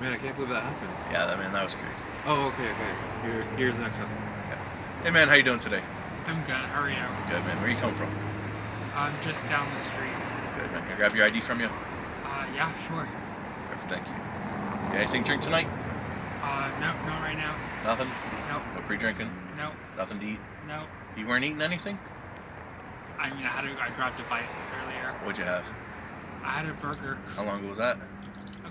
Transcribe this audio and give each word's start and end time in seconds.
Man, 0.00 0.12
I 0.12 0.18
can't 0.18 0.34
believe 0.34 0.50
that 0.50 0.62
happened. 0.62 0.92
Yeah, 1.10 1.26
that 1.26 1.38
man, 1.38 1.52
that 1.52 1.64
was 1.64 1.74
crazy. 1.74 2.04
Oh, 2.26 2.46
okay, 2.48 2.70
okay. 2.70 2.94
Here, 3.22 3.46
here's 3.56 3.76
the 3.76 3.82
next 3.82 3.96
customer. 3.98 4.20
Yeah. 4.48 4.58
Hey 5.02 5.10
man, 5.10 5.28
how 5.28 5.34
you 5.34 5.42
doing 5.42 5.58
today? 5.58 5.82
I'm 6.26 6.40
good. 6.44 6.54
How 6.54 6.82
are 6.82 6.90
you? 6.90 6.96
Good 7.30 7.44
man. 7.44 7.60
Where 7.60 7.70
you 7.70 7.76
come 7.76 7.94
from? 7.94 8.10
I'm 8.94 9.14
just 9.22 9.46
down 9.46 9.72
the 9.72 9.80
street. 9.80 10.12
Good 10.58 10.70
man. 10.72 10.82
Can 10.84 10.92
I 10.92 10.96
grab 10.96 11.14
your 11.14 11.24
ID 11.24 11.40
from 11.40 11.60
you? 11.60 11.66
Uh, 12.24 12.46
yeah, 12.54 12.74
sure. 12.86 13.08
Perfect, 13.70 13.90
thank 13.90 14.06
you. 14.06 14.14
You 14.92 14.98
anything 15.02 15.22
to 15.24 15.26
drink 15.28 15.42
tonight? 15.42 15.68
Uh, 16.42 16.70
no, 16.80 16.92
not 17.08 17.22
right 17.22 17.36
now. 17.36 17.56
Nothing? 17.84 18.08
No, 18.48 18.60
No 18.74 18.86
pre-drinking? 18.86 19.30
no, 19.56 19.72
Nothing 19.96 20.20
to 20.20 20.26
eat? 20.26 20.40
no. 20.68 20.82
You 21.16 21.26
weren't 21.26 21.44
eating 21.44 21.62
anything? 21.62 21.98
I 23.18 23.30
mean, 23.32 23.44
I 23.44 23.48
had 23.48 23.64
a, 23.64 23.82
I 23.82 23.88
grabbed 23.96 24.20
a 24.20 24.24
bite 24.24 24.44
earlier. 24.82 25.12
What'd 25.24 25.38
you 25.38 25.44
have? 25.44 25.64
I 26.44 26.50
had 26.60 26.66
a 26.68 26.74
burger 26.74 27.16
How 27.34 27.44
long 27.44 27.60
ago 27.60 27.68
was 27.70 27.78
that? 27.78 27.96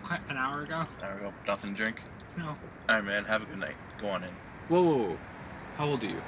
A, 0.10 0.20
an 0.30 0.38
hour 0.38 0.64
ago. 0.64 0.86
There 1.02 1.16
we 1.16 1.22
go. 1.22 1.34
Nothing 1.48 1.72
to 1.72 1.78
drink? 1.78 2.02
No. 2.38 2.56
Alright 2.90 3.06
man, 3.06 3.26
have 3.26 3.42
a 3.42 3.46
good 3.46 3.60
night. 3.60 3.76
Go 4.00 4.08
on 4.10 4.24
in. 4.24 4.30
Whoa, 4.68 4.82
whoa, 4.82 4.98
whoa. 4.98 5.18
How 5.78 5.88
old 5.88 6.04
are 6.04 6.08
you? 6.08 6.22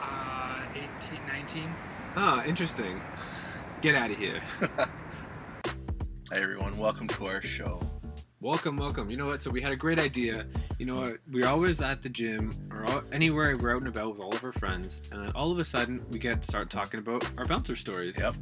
Uh, 0.00 0.62
18, 0.74 1.20
19. 1.26 1.74
Ah, 2.16 2.44
interesting. 2.44 3.00
Get 3.80 3.94
out 3.94 4.10
of 4.10 4.18
here. 4.18 4.40
Hey 6.32 6.44
everyone, 6.44 6.78
welcome 6.78 7.08
to 7.08 7.26
our 7.26 7.42
show. 7.42 7.80
Welcome, 8.40 8.76
welcome. 8.76 9.10
You 9.10 9.16
know 9.16 9.24
what? 9.24 9.42
So 9.42 9.50
we 9.50 9.60
had 9.60 9.72
a 9.72 9.76
great 9.76 9.98
idea. 9.98 10.46
You 10.78 10.86
know 10.86 10.94
what? 10.94 11.16
We're 11.28 11.48
always 11.48 11.80
at 11.80 12.02
the 12.02 12.08
gym 12.08 12.52
or 12.70 12.88
all, 12.88 13.02
anywhere 13.10 13.56
we're 13.56 13.74
out 13.74 13.78
and 13.78 13.88
about 13.88 14.12
with 14.12 14.20
all 14.20 14.32
of 14.32 14.44
our 14.44 14.52
friends, 14.52 15.10
and 15.10 15.26
then 15.26 15.32
all 15.34 15.50
of 15.50 15.58
a 15.58 15.64
sudden 15.64 16.06
we 16.12 16.20
get 16.20 16.40
to 16.40 16.46
start 16.46 16.70
talking 16.70 17.00
about 17.00 17.28
our 17.36 17.46
bouncer 17.46 17.74
stories. 17.74 18.16
Yep. 18.16 18.34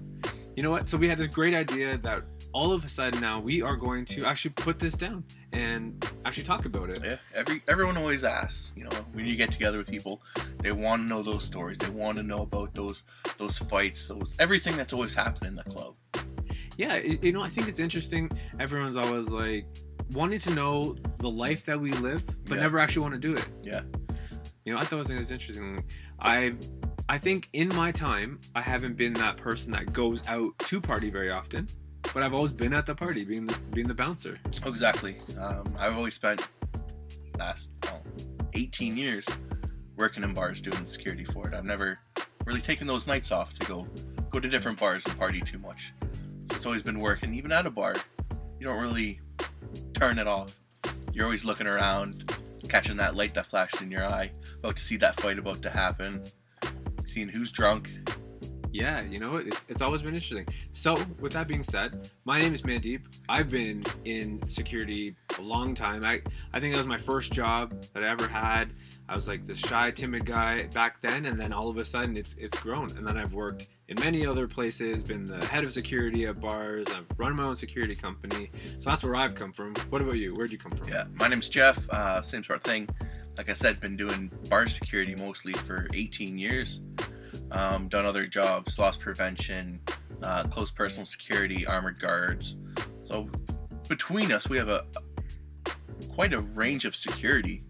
You 0.59 0.65
know 0.65 0.73
what? 0.73 0.89
So 0.89 0.99
we 0.99 1.09
had 1.09 1.19
this 1.19 1.29
great 1.29 1.55
idea 1.55 1.99
that 1.99 2.25
all 2.53 2.73
of 2.73 2.85
a 2.85 2.89
sudden 2.89 3.21
now 3.21 3.39
we 3.39 3.63
are 3.63 3.77
going 3.77 4.05
to 4.07 4.25
actually 4.25 4.55
put 4.57 4.81
this 4.81 4.95
down 4.95 5.23
and 5.53 6.05
actually 6.25 6.43
talk 6.43 6.65
about 6.65 6.91
it. 6.91 6.99
Yeah, 7.01 7.17
every 7.33 7.63
everyone 7.69 7.97
always 7.97 8.25
asks, 8.25 8.73
you 8.75 8.83
know, 8.83 8.91
when 9.13 9.25
you 9.25 9.37
get 9.37 9.53
together 9.53 9.79
with 9.79 9.89
people, 9.89 10.21
they 10.61 10.73
want 10.73 11.07
to 11.07 11.15
know 11.15 11.23
those 11.23 11.45
stories. 11.45 11.79
They 11.79 11.91
want 11.91 12.17
to 12.17 12.25
know 12.25 12.43
about 12.43 12.75
those 12.75 13.05
those 13.37 13.57
fights, 13.57 14.09
those 14.09 14.35
everything 14.41 14.77
that's 14.77 14.93
always 14.93 15.15
happened 15.15 15.47
in 15.47 15.55
the 15.55 15.63
club. 15.63 15.95
Yeah, 16.77 16.97
you 16.97 17.31
know, 17.31 17.43
I 17.43 17.51
think 17.51 17.69
it's 17.69 17.79
interesting. 17.79 18.29
Everyone's 18.59 18.97
always 18.97 19.29
like 19.29 19.65
wanting 20.11 20.41
to 20.41 20.51
know 20.55 20.97
the 21.19 21.31
life 21.31 21.67
that 21.67 21.81
we 21.81 21.93
live, 21.93 22.25
but 22.47 22.57
Yeah. 22.57 22.63
never 22.63 22.81
actually 22.81 23.03
want 23.03 23.15
to 23.15 23.21
do 23.21 23.37
it. 23.37 23.47
Yeah. 23.63 23.83
You 24.65 24.75
know, 24.75 24.81
I 24.81 24.85
thought 24.85 25.09
it 25.09 25.17
was 25.19 25.31
interesting. 25.31 25.85
I, 26.19 26.57
I 27.11 27.17
think 27.17 27.49
in 27.55 27.75
my 27.75 27.91
time, 27.91 28.39
I 28.55 28.61
haven't 28.61 28.97
been 28.97 29.15
that 29.15 29.39
person 29.39 29.73
that 29.73 29.93
goes 29.95 30.27
out 30.29 30.59
to 30.59 30.81
party 30.81 31.09
very 31.09 31.33
often, 31.33 31.67
but 32.13 32.23
I've 32.23 32.35
always 32.35 32.53
been 32.53 32.75
at 32.75 32.85
the 32.85 32.95
party, 32.95 33.25
being 33.25 33.47
the 33.47 33.59
being 33.73 33.89
the 33.89 33.95
bouncer. 33.95 34.39
Exactly. 34.67 35.17
Um, 35.41 35.65
I've 35.79 35.97
always 35.97 36.15
spent 36.15 36.47
last 37.39 37.71
well, 37.85 38.03
18 38.53 38.97
years 38.97 39.27
working 39.97 40.23
in 40.23 40.35
bars 40.35 40.61
doing 40.61 40.85
security 40.85 41.25
for 41.25 41.49
it. 41.49 41.55
I've 41.55 41.65
never 41.65 41.99
really 42.45 42.61
taken 42.61 42.87
those 42.87 43.07
nights 43.07 43.33
off 43.33 43.59
to 43.59 43.67
go 43.67 43.87
go 44.31 44.39
to 44.39 44.49
different 44.49 44.79
bars 44.79 45.07
and 45.07 45.17
party 45.17 45.41
too 45.41 45.59
much. 45.59 45.95
So 46.13 46.57
it's 46.57 46.67
always 46.67 46.83
been 46.83 47.01
working. 47.01 47.33
Even 47.35 47.53
at 47.53 47.65
a 47.65 47.71
bar, 47.71 47.95
you 48.61 48.67
don't 48.67 48.81
really 48.81 49.21
turn 49.95 50.19
it 50.19 50.27
off. 50.27 50.61
You're 51.15 51.25
always 51.25 51.47
looking 51.47 51.67
around, 51.67 52.31
catching 52.69 52.99
that 52.99 53.17
light 53.17 53.33
that 53.33 53.47
flashed 53.47 53.81
in 53.81 53.91
your 53.91 54.05
eye, 54.05 54.31
about 54.59 54.77
to 54.77 54.83
see 54.83 54.99
that 54.99 55.19
fight 55.21 55.39
about 55.39 55.63
to 55.63 55.71
happen, 55.71 56.23
seeing 57.09 57.29
who's 57.29 57.51
drunk. 57.51 57.91
Yeah, 58.71 59.01
you 59.01 59.19
know, 59.19 59.37
it's 59.37 59.67
it's 59.69 59.81
always 59.81 60.03
been 60.03 60.15
interesting. 60.15 60.47
So, 60.73 60.95
with 61.21 61.33
that 61.33 61.49
being 61.49 61.63
said, 61.63 62.11
my 62.25 62.39
name 62.39 62.53
is 62.53 62.63
Mandeep. 62.63 63.01
I've 63.29 63.51
been 63.51 63.83
in 64.05 64.47
security 64.47 65.17
a 65.39 65.43
long 65.43 65.75
time. 65.75 66.05
I 66.05 66.21
I 66.53 66.61
think 66.61 66.75
that 66.75 66.79
was 66.79 66.87
my 66.87 66.99
first 66.99 67.33
job 67.33 67.83
that 67.95 68.05
I 68.05 68.09
ever 68.09 68.29
had. 68.29 68.75
I 69.09 69.15
was 69.15 69.27
like 69.27 69.47
this 69.47 69.59
shy, 69.59 69.91
timid 69.91 70.27
guy 70.27 70.67
back 70.75 71.01
then, 71.01 71.25
and 71.27 71.41
then 71.41 71.53
all 71.53 71.71
of 71.71 71.79
a 71.79 71.85
sudden 71.85 72.17
it's 72.17 72.35
it's 72.35 72.59
grown. 72.61 72.95
And 72.97 73.07
then 73.07 73.17
I've 73.17 73.33
worked 73.33 73.71
in 73.89 73.99
many 74.01 74.27
other 74.27 74.47
places, 74.47 75.03
been 75.03 75.25
the 75.25 75.45
head 75.47 75.65
of 75.65 75.73
security 75.73 76.27
at 76.27 76.39
bars. 76.39 76.89
I've 76.89 77.07
run 77.17 77.35
my 77.35 77.45
own 77.45 77.57
security 77.57 77.95
company. 77.95 78.51
So 78.79 78.91
that's 78.91 79.03
where 79.03 79.17
I've 79.17 79.35
come 79.35 79.53
from. 79.53 79.75
What 79.89 80.03
about 80.03 80.17
you? 80.17 80.35
Where'd 80.35 80.53
you 80.53 80.59
come 80.59 80.73
from? 80.73 80.89
Yeah, 80.89 81.07
my 81.15 81.27
name's 81.29 81.49
Jeff. 81.49 81.89
Uh, 81.89 82.21
same 82.21 82.45
sort 82.45 82.59
of 82.59 82.65
thing. 82.65 82.89
Like 83.39 83.49
I 83.49 83.53
said, 83.53 83.81
been 83.81 83.97
doing 83.97 84.31
bar 84.51 84.67
security 84.67 85.15
mostly 85.15 85.53
for 85.53 85.87
18 85.95 86.37
years. 86.37 86.83
Um, 87.53 87.89
done 87.89 88.05
other 88.05 88.27
jobs, 88.27 88.79
loss 88.79 88.97
prevention, 88.97 89.81
uh, 90.23 90.43
close 90.45 90.71
personal 90.73 91.07
security, 91.07 91.67
armored 91.67 92.03
guards. 92.03 92.57
So 93.01 93.31
between 93.89 94.33
us, 94.33 94.49
we 94.49 94.59
have 94.59 94.69
a 94.69 94.85
quite 96.13 96.35
a 96.35 96.41
range 96.41 96.85
of 96.85 96.97
security. 96.97 97.63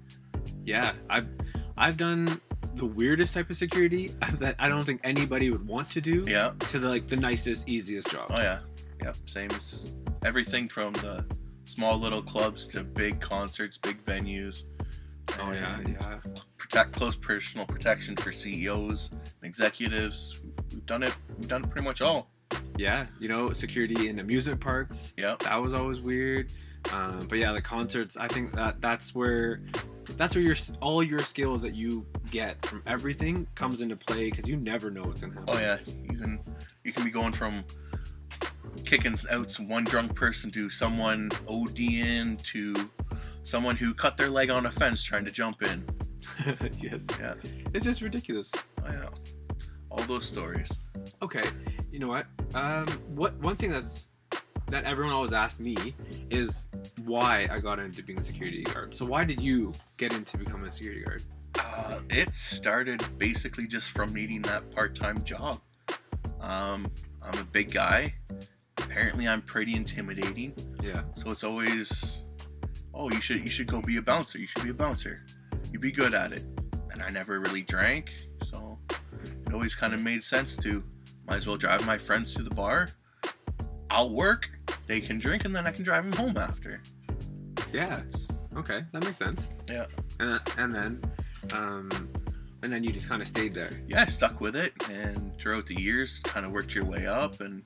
Yeah, 0.65 0.93
I've 1.11 1.29
I've 1.77 1.97
done 1.97 2.41
the 2.75 2.87
weirdest 2.87 3.35
type 3.35 3.51
of 3.51 3.57
security 3.57 4.11
that 4.39 4.57
I 4.59 4.69
don't 4.69 4.83
think 4.83 5.01
anybody 5.05 5.51
would 5.51 5.67
want 5.67 5.89
to 5.91 6.01
do. 6.01 6.25
Yeah. 6.27 6.53
to 6.69 6.79
the 6.79 6.89
like 6.89 7.07
the 7.07 7.17
nicest, 7.17 7.69
easiest 7.69 8.11
jobs. 8.11 8.35
Oh 8.35 8.41
yeah. 8.41 8.61
Yep. 9.03 9.17
Same 9.27 9.51
as 9.53 9.97
everything 10.25 10.69
from 10.69 10.93
the 10.95 11.25
small 11.65 11.99
little 11.99 12.23
clubs 12.23 12.67
to 12.69 12.83
big 12.83 13.21
concerts, 13.21 13.77
big 13.77 14.03
venues. 14.05 14.65
Oh 15.41 15.53
yeah, 15.53 15.81
yeah. 15.87 16.19
Protect 16.57 16.93
close 16.93 17.17
personal 17.17 17.67
protection 17.67 18.17
for 18.17 18.33
CEOs 18.33 19.11
and 19.13 19.33
executives. 19.43 20.45
We've 20.71 20.87
done 20.87 21.03
it. 21.03 21.17
We've 21.37 21.49
done 21.49 21.65
pretty 21.65 21.87
much 21.87 22.03
all. 22.03 22.31
Yeah, 22.77 23.07
you 23.21 23.29
know, 23.29 23.53
security 23.53 24.09
in 24.09 24.19
amusement 24.21 24.61
parks. 24.61 25.15
Yep. 25.17 25.41
That 25.41 25.57
was 25.57 25.75
always 25.75 26.01
weird. 26.01 26.53
Um, 26.93 27.21
but 27.29 27.39
yeah, 27.39 27.53
the 27.53 27.61
concerts. 27.61 28.17
I 28.17 28.29
think 28.29 28.55
that 28.55 28.81
that's 28.81 29.15
where 29.15 29.63
that's 30.17 30.35
where 30.35 30.43
your 30.43 30.57
all 30.81 31.03
your 31.03 31.23
skills 31.23 31.63
that 31.63 31.75
you 31.75 32.07
get 32.31 32.65
from 32.65 32.83
everything 32.87 33.47
comes 33.55 33.83
into 33.83 33.97
play 33.97 34.31
because 34.31 34.49
you 34.49 34.57
never 34.57 34.91
know 34.91 35.03
what's 35.03 35.23
gonna 35.23 35.35
happen. 35.35 35.55
Oh 35.55 35.59
yeah, 35.59 35.79
you 35.87 36.19
can 36.19 36.41
you 36.85 36.93
can 36.93 37.05
be 37.05 37.11
going 37.11 37.33
from 37.33 37.65
kicking 38.85 39.17
out 39.31 39.51
some 39.51 39.69
one 39.69 39.85
drunk 39.85 40.15
person 40.15 40.51
to 40.53 40.71
someone 40.71 41.31
ODing 41.47 42.43
to 42.45 42.91
someone 43.49 43.77
who 43.77 43.95
cut 43.95 44.17
their 44.17 44.29
leg 44.29 44.51
on 44.51 44.67
a 44.67 44.71
fence 44.71 45.03
trying 45.03 45.25
to 45.25 45.33
jump 45.33 45.63
in. 45.63 45.85
yes. 46.81 47.07
Yeah. 47.19 47.35
It's 47.73 47.85
just 47.85 48.03
ridiculous. 48.03 48.55
I 48.85 48.95
know. 48.97 49.11
All 49.91 50.03
those 50.05 50.27
stories. 50.27 50.71
Okay, 51.23 51.45
you 51.91 51.99
know 51.99 52.09
what? 52.09 52.27
Um, 52.55 52.87
what 53.15 53.35
one 53.41 53.57
thing 53.57 53.71
that's 53.71 54.09
that 54.67 54.85
everyone 54.85 55.15
always 55.15 55.33
asks 55.33 55.61
me 55.61 55.95
is 56.31 56.69
why 57.05 57.49
I 57.51 57.59
got 57.59 57.79
into 57.79 58.03
being 58.03 58.19
a 58.19 58.23
security 58.23 58.63
guard. 58.65 58.95
So 58.95 59.07
why 59.07 59.25
did 59.25 59.41
you 59.41 59.73
get 59.97 60.13
into 60.13 60.37
becoming 60.37 60.67
a 60.67 60.71
security 60.71 61.03
guard? 61.05 61.23
Uh, 61.59 62.01
it 62.11 62.31
started 62.31 63.03
basically 63.19 63.67
just 63.67 63.91
from 63.93 64.13
needing 64.13 64.43
that 64.43 64.71
part-time 64.71 65.25
job. 65.25 65.57
Um, 66.41 66.87
I'm 67.23 67.39
a 67.39 67.45
big 67.45 67.73
guy. 67.73 68.15
Apparently, 68.77 69.27
I'm 69.27 69.41
pretty 69.43 69.75
intimidating. 69.75 70.55
Yeah. 70.83 71.03
So 71.15 71.31
it's 71.31 71.45
always, 71.45 72.25
oh, 72.95 73.11
you 73.11 73.21
should 73.21 73.41
you 73.41 73.49
should 73.49 73.67
go 73.67 73.81
be 73.81 73.97
a 73.97 74.03
bouncer. 74.03 74.39
You 74.39 74.47
should 74.47 74.63
be 74.63 74.71
a 74.71 74.75
bouncer. 74.75 75.25
You'd 75.73 75.83
be 75.83 75.93
good 75.93 76.15
at 76.15 76.33
it. 76.33 76.47
And 76.91 77.03
I 77.03 77.09
never 77.09 77.41
really 77.41 77.63
drank, 77.63 78.11
so 78.45 78.79
it 79.23 79.53
always 79.53 79.75
kind 79.75 79.95
of 79.95 80.03
made 80.03 80.25
sense 80.25 80.57
to 80.57 80.83
might 81.27 81.37
as 81.37 81.47
well 81.47 81.57
drive 81.57 81.87
my 81.87 81.99
friends 81.99 82.35
to 82.35 82.43
the 82.43 82.55
bar. 82.55 82.89
I'll 83.91 84.11
work. 84.11 84.51
They 84.87 85.01
can 85.01 85.19
drink, 85.19 85.45
and 85.45 85.55
then 85.55 85.67
I 85.67 85.71
can 85.71 85.85
drive 85.85 86.05
them 86.05 86.13
home 86.13 86.37
after. 86.37 86.83
Yeah. 87.73 88.01
Okay, 88.57 88.83
that 88.93 89.05
makes 89.05 89.19
sense. 89.19 89.53
Yeah. 89.69 89.87
And, 90.21 90.41
and 90.57 90.75
then, 90.75 91.03
um, 91.55 92.11
and 92.63 92.73
then 92.73 92.83
you 92.83 92.93
just 92.93 93.09
kind 93.09 93.23
of 93.23 93.29
stayed 93.29 93.53
there. 93.53 93.71
Yeah, 93.87 94.03
I 94.03 94.07
stuck 94.07 94.41
with 94.41 94.57
it, 94.57 94.73
and 94.91 95.39
throughout 95.39 95.67
the 95.67 95.81
years, 95.81 96.19
kind 96.21 96.45
of 96.45 96.53
worked 96.53 96.75
your 96.75 96.85
way 96.85 97.07
up, 97.07 97.41
and 97.41 97.63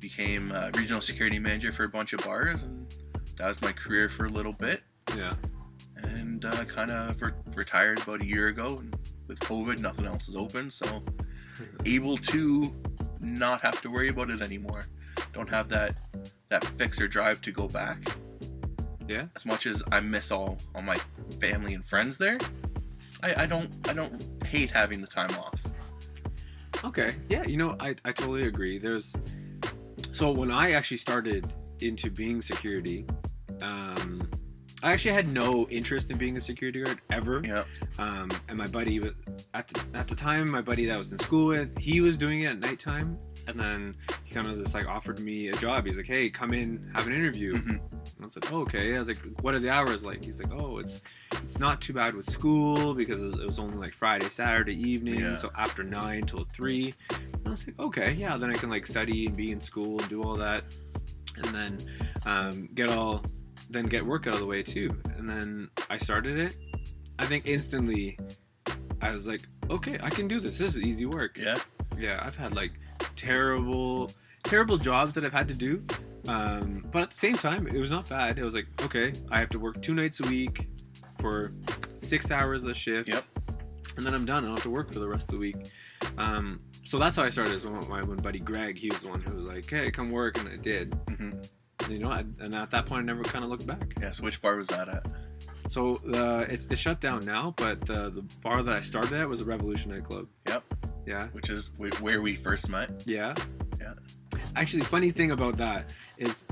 became 0.00 0.52
uh, 0.52 0.70
regional 0.74 1.00
security 1.00 1.38
manager 1.38 1.72
for 1.72 1.84
a 1.84 1.88
bunch 1.88 2.12
of 2.12 2.24
bars, 2.24 2.64
and 2.64 2.92
that 3.38 3.46
was 3.46 3.60
my 3.62 3.72
career 3.72 4.08
for 4.08 4.26
a 4.26 4.28
little 4.28 4.52
bit. 4.52 4.82
Yeah. 5.16 5.34
and 5.96 6.44
uh, 6.44 6.64
kind 6.64 6.90
of 6.90 7.20
re- 7.22 7.32
retired 7.54 8.00
about 8.00 8.20
a 8.20 8.26
year 8.26 8.48
ago. 8.48 8.66
And 8.78 8.94
with 9.26 9.40
COVID, 9.40 9.80
nothing 9.80 10.06
else 10.06 10.28
is 10.28 10.36
open, 10.36 10.70
so 10.70 11.02
able 11.86 12.16
to 12.18 12.66
not 13.20 13.60
have 13.62 13.80
to 13.82 13.90
worry 13.90 14.10
about 14.10 14.30
it 14.30 14.42
anymore. 14.42 14.80
Don't 15.32 15.48
have 15.48 15.68
that 15.68 15.96
that 16.48 16.64
fix 16.76 17.00
or 17.00 17.08
drive 17.08 17.40
to 17.42 17.52
go 17.52 17.68
back. 17.68 17.98
Yeah. 19.08 19.24
As 19.34 19.46
much 19.46 19.66
as 19.66 19.82
I 19.90 20.00
miss 20.00 20.30
all 20.30 20.58
all 20.74 20.82
my 20.82 20.96
family 21.40 21.74
and 21.74 21.86
friends 21.86 22.18
there, 22.18 22.38
I, 23.22 23.42
I 23.42 23.46
don't 23.46 23.70
I 23.88 23.92
don't 23.92 24.22
hate 24.46 24.70
having 24.70 25.00
the 25.00 25.06
time 25.06 25.30
off. 25.38 25.60
Okay. 26.84 27.10
Yeah, 27.28 27.44
you 27.44 27.56
know, 27.56 27.76
I, 27.80 27.96
I 28.04 28.12
totally 28.12 28.46
agree. 28.46 28.78
There's 28.78 29.16
so 30.12 30.30
when 30.30 30.50
I 30.50 30.72
actually 30.72 30.98
started 30.98 31.52
into 31.82 32.10
being 32.10 32.40
security, 32.42 33.04
um, 33.62 34.28
I 34.80 34.92
actually 34.92 35.14
had 35.14 35.32
no 35.32 35.66
interest 35.70 36.08
in 36.12 36.18
being 36.18 36.36
a 36.36 36.40
security 36.40 36.80
guard 36.82 37.00
ever. 37.10 37.42
Yeah. 37.44 37.64
Um, 37.98 38.30
and 38.48 38.56
my 38.56 38.68
buddy 38.68 39.00
was 39.00 39.10
at 39.52 39.66
the, 39.66 39.84
at 39.94 40.06
the 40.06 40.14
time, 40.14 40.48
my 40.50 40.60
buddy 40.60 40.84
that 40.86 40.94
I 40.94 40.96
was 40.96 41.10
in 41.10 41.18
school 41.18 41.46
with, 41.48 41.76
he 41.78 42.00
was 42.00 42.16
doing 42.16 42.42
it 42.42 42.46
at 42.46 42.60
nighttime, 42.60 43.18
and 43.48 43.58
then 43.58 43.96
he 44.22 44.32
kind 44.32 44.46
of 44.46 44.54
just 44.54 44.74
like 44.74 44.88
offered 44.88 45.18
me 45.18 45.48
a 45.48 45.56
job. 45.56 45.84
He's 45.84 45.96
like, 45.96 46.06
"Hey, 46.06 46.28
come 46.28 46.54
in, 46.54 46.92
have 46.94 47.08
an 47.08 47.12
interview." 47.12 47.54
Mhm. 47.54 47.70
And 47.80 48.20
I 48.20 48.24
was 48.24 48.36
like, 48.36 48.52
oh, 48.52 48.60
"Okay." 48.60 48.94
I 48.94 48.98
was 49.00 49.08
like, 49.08 49.18
"What 49.40 49.52
are 49.54 49.58
the 49.58 49.68
hours 49.70 50.04
like?" 50.04 50.24
He's 50.24 50.40
like, 50.40 50.52
"Oh, 50.60 50.78
it's 50.78 51.02
it's 51.42 51.58
not 51.58 51.80
too 51.80 51.92
bad 51.92 52.14
with 52.14 52.26
school 52.30 52.94
because 52.94 53.20
it 53.20 53.44
was 53.44 53.58
only 53.58 53.78
like 53.78 53.92
Friday, 53.92 54.28
Saturday 54.28 54.76
evening, 54.80 55.20
Yeah. 55.20 55.34
so 55.34 55.50
after 55.58 55.82
nine 55.82 56.22
till 56.22 56.44
three. 56.52 56.94
And 57.10 57.46
I 57.46 57.50
was 57.50 57.66
like, 57.66 57.80
"Okay, 57.80 58.12
yeah." 58.12 58.36
Then 58.36 58.50
I 58.50 58.54
can 58.54 58.70
like 58.70 58.86
study 58.86 59.26
and 59.26 59.36
be 59.36 59.50
in 59.50 59.60
school 59.60 59.98
and 59.98 60.08
do 60.08 60.22
all 60.22 60.36
that, 60.36 60.64
and 61.42 61.54
then 61.54 61.78
um, 62.26 62.68
get 62.74 62.90
all 62.90 63.22
then 63.70 63.86
get 63.86 64.04
work 64.04 64.26
out 64.26 64.34
of 64.34 64.40
the 64.40 64.46
way 64.46 64.62
too. 64.62 64.96
And 65.16 65.28
then 65.28 65.68
I 65.90 65.98
started 65.98 66.38
it. 66.38 66.56
I 67.18 67.26
think 67.26 67.46
instantly, 67.46 68.18
I 69.02 69.10
was 69.10 69.26
like, 69.26 69.40
"Okay, 69.70 69.98
I 70.02 70.10
can 70.10 70.28
do 70.28 70.40
this. 70.40 70.58
This 70.58 70.76
is 70.76 70.82
easy 70.82 71.06
work." 71.06 71.36
Yeah. 71.38 71.58
yeah 71.98 72.20
i've 72.22 72.36
had 72.36 72.54
like 72.54 72.72
terrible 73.16 74.10
terrible 74.44 74.76
jobs 74.76 75.14
that 75.14 75.24
i've 75.24 75.32
had 75.32 75.48
to 75.48 75.54
do 75.54 75.82
um, 76.28 76.84
but 76.92 77.02
at 77.02 77.10
the 77.10 77.16
same 77.16 77.34
time 77.34 77.66
it 77.66 77.78
was 77.78 77.90
not 77.90 78.08
bad 78.08 78.38
it 78.38 78.44
was 78.44 78.54
like 78.54 78.66
okay 78.82 79.12
i 79.32 79.38
have 79.40 79.48
to 79.48 79.58
work 79.58 79.80
two 79.82 79.94
nights 79.94 80.20
a 80.20 80.26
week 80.28 80.68
for 81.18 81.52
six 81.96 82.30
hours 82.30 82.64
a 82.66 82.74
shift 82.74 83.08
Yep. 83.08 83.24
And 83.98 84.06
then 84.06 84.14
i'm 84.14 84.24
done 84.24 84.44
i 84.44 84.46
don't 84.46 84.56
have 84.56 84.62
to 84.62 84.70
work 84.70 84.90
for 84.92 84.98
the 85.00 85.08
rest 85.08 85.28
of 85.28 85.32
the 85.34 85.38
week 85.38 85.56
um, 86.16 86.58
so 86.72 86.98
that's 86.98 87.16
how 87.16 87.22
i 87.22 87.28
started 87.28 87.54
is 87.54 87.64
my 87.90 88.02
when 88.02 88.16
buddy 88.18 88.38
greg 88.38 88.78
he 88.78 88.88
was 88.88 89.00
the 89.00 89.08
one 89.08 89.20
who 89.20 89.36
was 89.36 89.44
like 89.44 89.68
hey 89.68 89.90
come 89.90 90.10
work 90.10 90.38
and 90.38 90.48
i 90.48 90.56
did 90.56 90.94
hmm 91.16 91.32
you 91.88 91.98
know 91.98 92.10
I, 92.10 92.20
and 92.40 92.54
at 92.54 92.70
that 92.70 92.86
point 92.86 93.02
i 93.02 93.04
never 93.04 93.22
kind 93.22 93.44
of 93.44 93.50
looked 93.50 93.66
back 93.66 93.94
Yeah. 94.00 94.10
So 94.10 94.24
which 94.24 94.40
bar 94.42 94.56
was 94.56 94.66
that 94.68 94.88
at? 94.88 95.06
so 95.68 95.96
uh, 96.12 96.44
it's, 96.48 96.66
it's 96.70 96.80
shut 96.80 97.00
down 97.00 97.20
now 97.26 97.54
but 97.56 97.80
the, 97.82 98.10
the 98.10 98.24
bar 98.42 98.62
that 98.64 98.76
i 98.76 98.80
started 98.80 99.12
at 99.12 99.28
was 99.28 99.40
the 99.40 99.46
revolution 99.46 99.92
nightclub 99.92 100.26
Yep. 100.48 100.64
yeah 101.06 101.26
Which 101.28 101.50
is 101.50 101.70
where 102.00 102.20
we 102.20 102.34
first 102.34 102.68
met. 102.68 103.04
Yeah. 103.06 103.34
Yeah. 103.80 103.94
Actually, 104.56 104.82
funny 104.82 105.10
thing 105.12 105.30
about 105.30 105.56
that 105.58 105.94
is, 106.18 106.44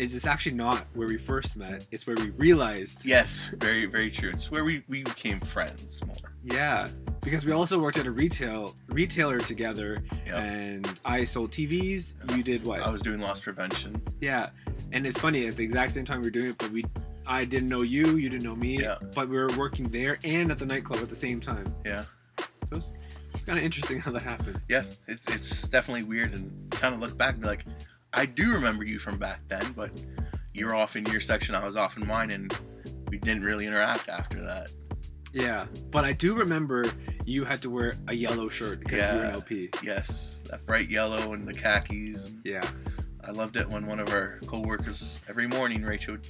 is 0.00 0.14
it's 0.14 0.26
actually 0.26 0.56
not 0.56 0.86
where 0.94 1.06
we 1.06 1.16
first 1.18 1.56
met. 1.56 1.86
It's 1.92 2.06
where 2.06 2.16
we 2.16 2.30
realized. 2.30 3.04
Yes. 3.04 3.50
Very 3.58 3.86
very 3.86 4.10
true. 4.10 4.30
It's 4.30 4.50
where 4.50 4.64
we 4.64 4.82
we 4.88 5.02
became 5.04 5.40
friends 5.40 6.02
more. 6.04 6.16
Yeah. 6.42 6.88
Because 7.20 7.44
we 7.44 7.52
also 7.52 7.78
worked 7.78 7.98
at 7.98 8.06
a 8.06 8.10
retail 8.10 8.72
retailer 8.88 9.38
together, 9.40 10.02
Yep. 10.26 10.34
and 10.50 11.00
I 11.04 11.24
sold 11.24 11.50
TVs. 11.50 12.14
You 12.36 12.42
did 12.42 12.64
what? 12.66 12.80
I 12.80 12.88
was 12.88 13.02
doing 13.02 13.20
loss 13.20 13.42
prevention. 13.44 14.00
yeah. 14.20 14.48
And 14.92 15.06
it's 15.06 15.18
funny 15.20 15.46
at 15.46 15.56
the 15.56 15.62
exact 15.64 15.92
same 15.92 16.04
time 16.06 16.20
we 16.22 16.26
were 16.28 16.30
doing 16.32 16.48
it, 16.50 16.58
but 16.58 16.70
we, 16.72 16.82
I 17.26 17.44
didn't 17.44 17.68
know 17.68 17.82
you, 17.82 18.16
you 18.16 18.28
didn't 18.30 18.44
know 18.44 18.56
me, 18.56 18.80
Yeah. 18.80 18.96
but 19.14 19.28
we 19.28 19.36
were 19.36 19.50
working 19.58 19.84
there 19.84 20.18
and 20.24 20.50
at 20.50 20.58
the 20.58 20.66
nightclub 20.66 21.00
at 21.02 21.10
the 21.10 21.14
same 21.14 21.38
time. 21.40 21.66
Yeah. 21.84 22.02
So 22.70 22.76
it's 22.76 22.92
kind 23.46 23.58
of 23.58 23.64
interesting 23.64 24.00
how 24.00 24.10
that 24.12 24.22
happened. 24.22 24.62
Yeah. 24.68 24.84
It's 25.06 25.26
it's 25.28 25.68
definitely 25.68 26.04
weird 26.04 26.32
and 26.34 26.70
kind 26.70 26.94
of 26.94 27.00
look 27.00 27.16
back 27.18 27.34
and 27.34 27.42
be 27.42 27.48
like, 27.48 27.64
I 28.12 28.26
do 28.26 28.52
remember 28.52 28.84
you 28.84 28.98
from 28.98 29.18
back 29.18 29.40
then, 29.48 29.72
but 29.72 30.04
you 30.52 30.66
were 30.66 30.74
off 30.74 30.96
in 30.96 31.06
your 31.06 31.20
section, 31.20 31.54
I 31.54 31.64
was 31.64 31.76
off 31.76 31.96
in 31.96 32.06
mine, 32.06 32.30
and 32.30 32.52
we 33.08 33.18
didn't 33.18 33.44
really 33.44 33.66
interact 33.66 34.08
after 34.08 34.42
that. 34.42 34.70
Yeah. 35.32 35.66
But 35.90 36.04
I 36.04 36.12
do 36.12 36.34
remember 36.34 36.90
you 37.24 37.44
had 37.44 37.62
to 37.62 37.70
wear 37.70 37.92
a 38.08 38.14
yellow 38.14 38.48
shirt 38.48 38.80
because 38.80 39.08
you 39.10 39.16
were 39.18 39.22
an 39.24 39.28
Yeah. 39.30 39.34
LP. 39.36 39.70
Yes, 39.82 40.40
that 40.50 40.60
bright 40.66 40.90
yellow 40.90 41.34
and 41.34 41.46
the 41.46 41.54
khakis. 41.54 42.32
And 42.34 42.40
Yeah. 42.44 42.68
I 43.22 43.30
loved 43.30 43.56
it 43.56 43.68
when 43.68 43.86
one 43.86 44.00
of 44.00 44.08
our 44.08 44.40
co-workers 44.46 45.24
every 45.28 45.46
morning, 45.46 45.82
Rachel, 45.82 46.14
would 46.14 46.26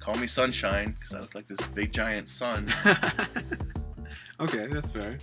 call 0.00 0.14
me 0.14 0.26
Sunshine 0.26 0.92
because 0.98 1.12
I 1.12 1.20
looked 1.20 1.34
like 1.34 1.46
this 1.48 1.58
big 1.68 1.92
giant 1.92 2.28
sun. 2.28 2.66
okay, 4.40 4.66
that's 4.68 4.92
fair. 4.92 5.18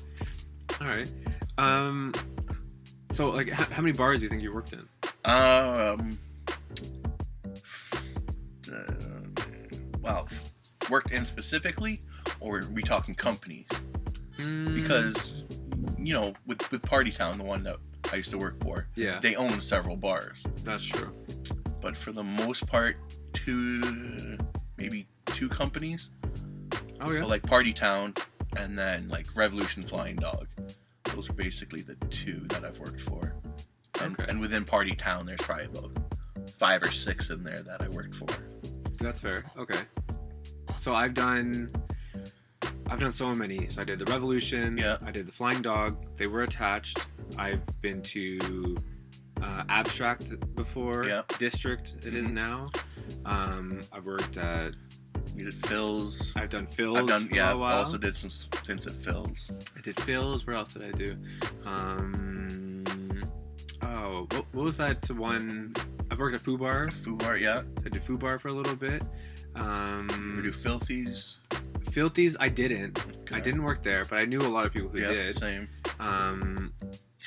All 0.81 0.87
right. 0.87 1.11
Um, 1.57 2.13
so 3.15 3.29
like, 3.31 3.47
h- 3.47 3.53
how 3.53 3.81
many 3.81 3.93
bars 3.93 4.19
do 4.19 4.25
you 4.25 4.29
think 4.29 4.41
you 4.43 4.53
worked 4.53 4.73
in? 4.73 4.87
Um, 5.23 6.11
uh, 8.71 8.93
well, 10.01 10.27
worked 10.89 11.11
in 11.11 11.25
specifically, 11.25 12.01
or 12.39 12.59
are 12.59 12.69
we 12.71 12.81
talking 12.83 13.15
companies? 13.15 13.65
Mm, 14.39 14.75
Because 14.75 15.43
you 15.97 16.13
know, 16.13 16.33
with 16.45 16.69
with 16.71 16.81
Party 16.83 17.11
Town, 17.11 17.37
the 17.37 17.43
one 17.43 17.63
that 17.63 17.77
I 18.11 18.17
used 18.17 18.31
to 18.31 18.37
work 18.37 18.61
for, 18.63 18.87
yeah, 18.95 19.19
they 19.19 19.35
own 19.35 19.61
several 19.61 19.95
bars. 19.95 20.45
that's 20.63 20.83
true. 20.85 21.13
But 21.81 21.95
for 21.95 22.11
the 22.11 22.23
most 22.23 22.65
part, 22.67 22.97
two 23.33 24.37
maybe 24.77 25.07
two 25.27 25.47
companies. 25.49 26.11
Oh 26.99 27.11
yeah. 27.11 27.19
So 27.19 27.27
like 27.27 27.43
Party 27.43 27.73
Town, 27.73 28.13
and 28.57 28.77
then 28.77 29.07
like 29.07 29.27
Revolution 29.35 29.83
Flying 29.83 30.15
Dog. 30.17 30.47
Those 31.15 31.29
are 31.29 31.33
basically 31.33 31.81
the 31.81 31.95
two 32.09 32.41
that 32.49 32.65
I've 32.65 32.77
worked 32.77 32.99
for. 33.01 33.35
And, 34.01 34.19
Okay. 34.19 34.25
and 34.29 34.41
within 34.41 34.65
Party 34.65 34.93
Town, 34.93 35.25
there's 35.25 35.39
probably 35.39 35.65
about 35.65 35.91
five 36.59 36.83
or 36.83 36.91
six 36.91 37.29
in 37.29 37.41
there 37.41 37.63
that 37.63 37.81
I 37.81 37.87
worked 37.89 38.15
for. 38.15 38.27
That's 38.99 39.21
fair. 39.21 39.37
Okay. 39.57 39.79
So 40.77 40.93
I've 40.93 41.13
done 41.13 41.71
I've 42.87 42.99
done 42.99 43.11
so 43.13 43.33
many. 43.33 43.67
So 43.67 43.81
I 43.81 43.85
did 43.85 43.97
the 43.99 44.05
Revolution. 44.05 44.77
Yeah. 44.77 44.97
I 45.03 45.09
did 45.11 45.25
the 45.25 45.31
Flying 45.31 45.61
Dog. 45.61 45.97
They 46.15 46.27
were 46.27 46.43
attached. 46.43 47.07
I've 47.39 47.61
been 47.81 48.01
to 48.03 48.75
uh, 49.41 49.63
Abstract 49.69 50.33
before. 50.55 51.05
Yeah. 51.05 51.23
District 51.39 51.95
it 52.05 52.13
is 52.13 52.27
Mhm. 52.29 52.33
now. 52.33 52.69
Um, 53.25 53.79
I've 53.93 54.05
worked 54.05 54.37
at. 54.37 54.73
We 55.35 55.43
did 55.43 55.53
Phil's. 55.53 56.33
I've 56.35 56.49
done 56.49 56.67
Phil's. 56.67 56.97
I've 56.97 57.07
done 57.07 57.29
yeah. 57.33 57.53
While. 57.53 57.79
Also 57.83 57.97
did 57.97 58.15
some 58.15 58.29
stints 58.29 58.87
at 58.87 58.93
Phil's. 58.93 59.51
I 59.77 59.81
did 59.81 59.99
Phil's. 60.01 60.45
Where 60.45 60.55
else 60.55 60.73
did 60.73 60.83
I 60.83 60.91
do? 60.91 61.15
Um, 61.65 62.83
oh, 63.81 64.27
what, 64.31 64.45
what 64.53 64.63
was 64.65 64.77
that 64.77 65.09
one? 65.11 65.73
I've 66.11 66.19
worked 66.19 66.35
at 66.35 66.41
Foo 66.41 66.57
Bar. 66.57 66.89
Foo 66.91 67.15
Bar, 67.15 67.37
yeah. 67.37 67.61
I 67.85 67.89
did 67.89 68.01
Foo 68.01 68.17
Bar 68.17 68.37
for 68.39 68.49
a 68.49 68.53
little 68.53 68.75
bit. 68.75 69.03
We 69.55 69.61
Um, 69.61 70.41
do 70.43 70.51
Filthies. 70.51 71.37
Filthies, 71.89 72.35
I 72.39 72.49
didn't. 72.49 72.99
I 73.33 73.39
didn't 73.39 73.63
work 73.63 73.81
there, 73.81 74.03
but 74.05 74.17
I 74.19 74.25
knew 74.25 74.39
a 74.39 74.47
lot 74.47 74.65
of 74.65 74.73
people 74.73 74.89
who 74.89 74.99
yeah, 74.99 75.11
did. 75.11 75.35
same. 75.35 75.67
Um, 75.99 76.73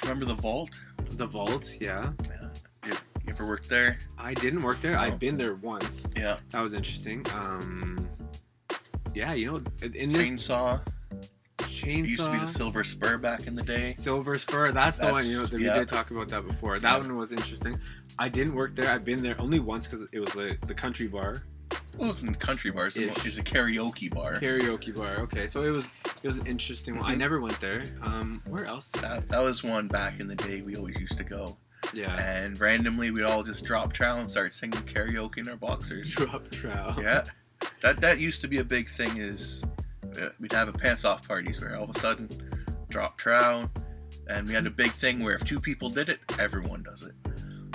Remember 0.03 0.25
the 0.27 0.35
Vault? 0.35 0.71
the 1.13 1.27
Vault, 1.27 1.77
yeah. 1.81 2.13
Yeah. 2.31 2.48
Ever 3.39 3.47
worked 3.47 3.69
there? 3.69 3.99
I 4.19 4.35
didn't 4.35 4.63
work 4.65 4.81
there. 4.81 4.93
No. 4.95 4.99
I've 4.99 5.21
been 5.21 5.37
there 5.37 5.55
once. 5.55 6.09
Yeah. 6.17 6.39
That 6.51 6.61
was 6.61 6.75
interesting. 6.75 7.25
Um, 7.33 7.97
yeah, 9.15 9.33
you 9.33 9.47
know, 9.53 9.57
in- 9.83 10.11
this 10.11 10.49
Chainsaw. 10.49 10.81
It 11.61 11.87
used 12.09 12.19
to 12.21 12.31
be 12.33 12.39
the 12.39 12.47
Silver 12.49 12.83
Spur 12.83 13.17
back 13.17 13.47
in 13.47 13.55
the 13.55 13.63
day. 13.63 13.95
Silver 13.97 14.37
Spur. 14.39 14.73
That's 14.73 14.99
the 14.99 15.07
one. 15.07 15.25
You 15.25 15.35
know, 15.35 15.43
That's- 15.43 15.51
that 15.51 15.73
we 15.73 15.79
did 15.79 15.87
talk 15.87 16.11
about 16.11 16.29
that 16.31 16.49
before. 16.49 16.81
That 16.81 17.01
Yeah. 17.01 17.07
one 17.09 17.17
was 17.17 17.31
interesting. 17.33 17.77
I 18.19 18.29
didn't 18.29 18.55
work 18.57 18.75
there. 18.75 18.91
I've 18.91 19.05
been 19.05 19.23
there 19.23 19.41
only 19.41 19.61
once 19.61 19.87
because 19.87 20.05
it 20.11 20.19
was 20.19 20.35
like 20.35 20.61
the 20.63 20.75
country 20.75 21.07
bar, 21.07 21.37
Well, 21.97 22.09
it 22.11 22.13
wasn't 22.15 22.41
country 22.41 22.73
bars. 22.73 22.97
It 22.97 23.07
was 23.09 23.19
it 23.19 23.25
was 23.25 23.39
a 23.39 23.43
karaoke 23.45 24.13
bar. 24.13 24.41
karaoke 24.41 24.93
bar. 24.97 25.21
Okay, 25.21 25.47
so 25.47 25.63
it 25.63 25.71
was 25.71 25.87
it 26.23 26.27
was 26.27 26.39
an 26.39 26.47
interesting 26.49 26.97
one. 26.97 27.09
I 27.09 27.15
Mhm. 27.15 27.19
never 27.19 27.41
went 27.41 27.61
there. 27.61 27.85
Um, 28.03 28.43
where 28.47 28.67
else? 28.67 28.91
That, 29.01 29.29
that 29.29 29.39
was 29.41 29.63
one 29.63 29.87
back 29.87 30.19
in 30.19 30.27
the 30.27 30.35
day 30.35 30.63
we 30.63 30.75
always 30.75 30.99
used 30.99 31.17
to 31.19 31.25
go. 31.25 31.57
Yeah, 31.95 32.15
And 32.21 32.59
randomly 32.61 33.11
we'd 33.11 33.25
all 33.25 33.43
just 33.43 33.65
drop 33.65 33.93
trowel 33.93 34.19
and 34.21 34.31
start 34.31 34.53
singing 34.53 34.81
karaoke 34.83 35.39
in 35.39 35.49
our 35.49 35.57
boxers. 35.57 36.15
drop 36.15 36.51
trout. 36.51 36.99
yeah. 37.01 37.25
That 37.81 37.97
that 37.99 38.21
used 38.21 38.41
to 38.43 38.49
be 38.49 38.59
a 38.59 38.65
big 38.65 38.89
thing 38.89 39.17
is 39.17 39.65
uh, 40.21 40.29
we'd 40.41 40.53
have 40.53 40.69
a 40.69 40.73
pants 40.73 41.05
off 41.05 41.27
parties 41.27 41.61
where 41.61 41.77
all 41.77 41.85
of 41.85 41.91
a 41.91 41.99
sudden 41.99 42.29
drop 42.89 43.17
trowel 43.19 43.71
and 44.29 44.47
we 44.49 44.55
had 44.55 44.67
a 44.67 44.71
big 44.71 44.93
thing 44.93 45.23
where 45.25 45.35
if 45.35 45.45
two 45.45 45.61
people 45.61 45.89
did 45.91 46.09
it, 46.09 46.21
everyone 46.39 46.83
does 46.83 47.03
it. 47.07 47.15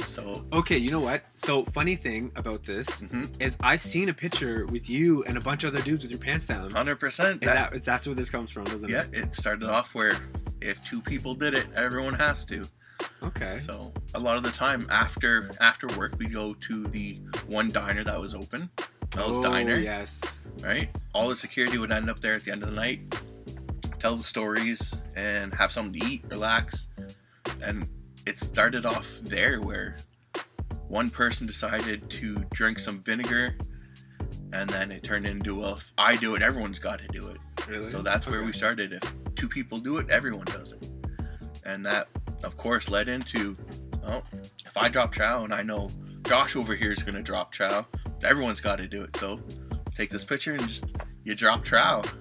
So 0.07 0.45
Okay, 0.51 0.77
you 0.77 0.89
know 0.91 0.99
what? 0.99 1.23
So 1.37 1.63
funny 1.65 1.95
thing 1.95 2.31
about 2.35 2.63
this 2.63 2.87
mhm, 3.01 3.41
is 3.41 3.57
I've 3.61 3.81
seen 3.81 4.09
a 4.09 4.13
picture 4.13 4.65
with 4.67 4.89
you 4.89 5.23
and 5.25 5.37
a 5.37 5.41
bunch 5.41 5.63
of 5.63 5.73
other 5.73 5.83
dudes 5.83 6.03
with 6.03 6.11
your 6.11 6.19
pants 6.19 6.45
down. 6.45 6.71
100% 6.71 7.33
Is 7.35 7.39
that, 7.41 7.73
is 7.73 7.85
that's 7.85 8.05
where 8.05 8.15
this 8.15 8.29
comes 8.29 8.51
from, 8.51 8.65
doesn't 8.65 8.89
yeah, 8.89 8.99
it? 9.01 9.09
Yeah, 9.13 9.19
it 9.23 9.35
started 9.35 9.69
off 9.69 9.95
where 9.95 10.17
if 10.61 10.81
two 10.81 11.01
people 11.01 11.33
did 11.35 11.53
it, 11.53 11.67
everyone 11.75 12.13
has 12.15 12.45
to. 12.45 12.63
Okay. 13.23 13.59
So 13.59 13.93
a 14.15 14.19
lot 14.19 14.37
of 14.37 14.43
the 14.43 14.51
time 14.51 14.85
after 14.89 15.49
after 15.61 15.87
work, 15.97 16.15
we 16.17 16.25
go 16.25 16.53
to 16.53 16.83
the 16.87 17.19
one 17.47 17.69
diner 17.69 18.03
that 18.03 18.19
was 18.19 18.35
open. 18.35 18.69
That 19.11 19.27
was 19.27 19.37
oh, 19.37 19.43
diner, 19.43 19.75
Yes. 19.77 20.41
right? 20.63 20.89
All 21.13 21.29
the 21.29 21.35
security 21.35 21.77
would 21.77 21.91
end 21.91 22.09
up 22.09 22.19
there 22.19 22.33
at 22.33 22.43
the 22.43 22.51
end 22.51 22.63
of 22.63 22.69
the 22.69 22.75
night, 22.75 23.01
tell 23.99 24.15
the 24.15 24.23
stories, 24.23 25.03
and 25.15 25.53
have 25.53 25.71
something 25.71 25.99
to 26.01 26.07
eat, 26.07 26.25
relax. 26.29 26.87
And 27.61 27.87
it 28.25 28.39
started 28.39 28.85
off 28.87 29.19
there 29.21 29.59
where 29.61 29.97
one 30.87 31.09
person 31.09 31.45
decided 31.45 32.09
to 32.09 32.35
drink 32.53 32.79
some 32.79 33.03
vinegar, 33.03 33.55
and 34.51 34.69
then 34.69 34.91
it 34.91 35.03
turned 35.03 35.27
into 35.27 35.59
well, 35.59 35.75
if 35.75 35.93
I 35.97 36.15
do 36.15 36.35
it, 36.35 36.41
everyone's 36.41 36.79
got 36.79 36.99
to 36.99 37.07
do 37.07 37.27
it. 37.27 37.37
Really? 37.67 37.83
So 37.83 38.01
that's 38.01 38.27
where 38.27 38.43
we 38.43 38.51
started. 38.51 38.93
If 38.93 39.15
two 39.35 39.47
people 39.47 39.77
do 39.77 39.97
it, 39.97 40.09
everyone 40.09 40.45
does 40.45 40.71
it. 40.71 40.91
And 41.65 41.85
that, 41.85 42.07
of 42.43 42.57
course, 42.57 42.89
led 42.89 43.07
into, 43.07 43.57
well, 44.01 44.23
if 44.65 44.77
I 44.77 44.89
drop 44.89 45.11
trow 45.11 45.43
and 45.43 45.53
I 45.53 45.63
know 45.63 45.87
Josh 46.23 46.55
over 46.55 46.75
here 46.75 46.91
is 46.91 47.03
going 47.03 47.15
to 47.15 47.21
drop 47.21 47.51
trow, 47.51 47.85
everyone's 48.23 48.61
got 48.61 48.77
to 48.79 48.87
do 48.87 49.03
it. 49.03 49.15
So 49.17 49.39
take 49.95 50.09
this 50.09 50.23
picture 50.23 50.53
and 50.53 50.67
just, 50.67 50.85
you 51.23 51.35
drop 51.35 51.63
trow. 51.63 52.03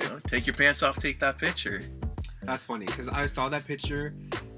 You 0.00 0.08
know, 0.08 0.20
take 0.26 0.46
your 0.46 0.54
pants 0.54 0.82
off, 0.82 0.98
take 0.98 1.18
that 1.20 1.38
picture. 1.38 1.80
That's 2.42 2.64
funny 2.64 2.86
because 2.86 3.08
I 3.08 3.26
saw 3.26 3.48
that 3.48 3.66
picture 3.66 4.14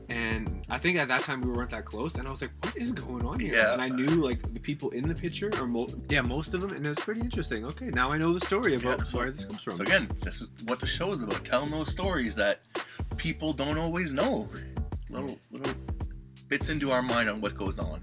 and 0.09 0.65
I 0.69 0.79
think 0.79 0.97
at 0.99 1.09
that 1.09 1.23
time 1.23 1.41
we 1.43 1.51
weren't 1.51 1.71
that 1.71 1.85
close, 1.85 2.15
and 2.17 2.27
I 2.27 2.31
was 2.31 2.41
like, 2.43 2.51
"What 2.63 2.77
is 2.77 2.93
going 2.93 3.25
on 3.27 3.39
here?" 3.41 3.55
Yeah. 3.55 3.73
And 3.73 3.83
I 3.83 3.89
knew 3.89 4.07
like 4.07 4.41
the 4.55 4.61
people 4.61 4.91
in 4.91 5.07
the 5.07 5.15
picture, 5.15 5.51
or 5.61 5.67
mo- 5.67 5.89
yeah, 6.09 6.23
most 6.23 6.55
of 6.55 6.61
them, 6.63 6.73
and 6.73 6.85
it 6.85 6.89
was 6.89 6.99
pretty 6.99 7.21
interesting. 7.21 7.65
Okay, 7.67 7.91
now 7.91 8.11
I 8.13 8.19
know 8.19 8.33
the 8.33 8.41
story 8.41 8.75
about 8.75 8.99
Yeah, 8.99 9.05
so- 9.05 9.19
where 9.19 9.31
this 9.31 9.45
comes 9.45 9.63
from. 9.63 9.75
So 9.77 9.83
again, 9.85 10.11
this 10.23 10.41
is 10.41 10.51
what 10.67 10.81
the 10.81 10.87
show 10.87 11.13
is 11.13 11.23
about: 11.23 11.45
telling 11.45 11.71
those 11.71 11.91
stories 11.91 12.35
that 12.37 12.61
people 13.17 13.53
don't 13.53 13.79
always 13.79 14.13
know. 14.13 14.49
Little 15.11 15.39
little 15.51 15.73
bits 16.49 16.69
into 16.71 16.91
our 16.93 17.03
mind 17.03 17.29
on 17.29 17.41
what 17.41 17.57
goes 17.57 17.79
on. 17.79 18.01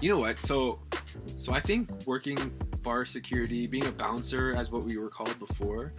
you 0.00 0.08
know 0.10 0.18
what? 0.18 0.40
So, 0.40 0.80
so 1.26 1.52
I 1.52 1.60
think 1.60 1.88
working 2.06 2.38
bar 2.82 3.04
security, 3.04 3.66
being 3.68 3.86
a 3.86 3.92
bouncer, 3.92 4.52
as 4.56 4.70
what 4.72 4.82
we 4.84 4.98
were 4.98 5.08
called 5.08 5.36
before, 5.38 5.92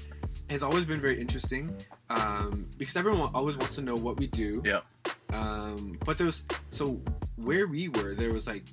has 0.49 0.61
always 0.63 0.83
been 0.83 0.99
very 0.99 1.19
interesting. 1.19 1.73
Um, 2.09 2.65
because 2.77 2.97
everyone 2.97 3.29
always 3.33 3.55
wants 3.55 3.75
to 3.75 3.81
know 3.81 3.95
what 3.95 4.17
we 4.17 4.27
do. 4.27 4.61
Yeah. 4.65 4.81
Um, 5.33 5.97
but 6.05 6.17
there 6.17 6.25
was 6.27 6.43
so 6.69 7.01
where 7.37 7.67
we 7.67 7.89
were, 7.89 8.13
there 8.15 8.31
was 8.31 8.47
like 8.47 8.65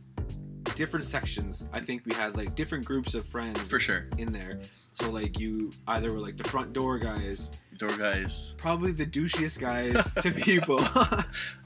different 0.75 1.05
sections. 1.05 1.67
I 1.73 1.81
think 1.81 2.05
we 2.07 2.14
had 2.14 2.37
like 2.37 2.55
different 2.55 2.85
groups 2.85 3.14
of 3.14 3.25
friends 3.25 3.61
For 3.69 3.81
sure, 3.81 4.07
in 4.19 4.33
there. 4.33 4.61
So 4.93 5.11
like 5.11 5.38
you 5.40 5.71
either 5.88 6.12
were 6.12 6.19
like 6.19 6.37
the 6.37 6.45
front 6.45 6.73
door 6.73 6.99
guys, 6.99 7.49
door 7.79 7.97
guys. 7.97 8.55
probably 8.59 8.93
the 8.93 9.07
douchiest 9.07 9.59
guys 9.61 10.12
to 10.23 10.31
people. 10.49 10.81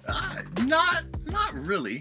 Uh, 0.07 0.37
not 0.65 1.03
not 1.25 1.67
really. 1.67 1.99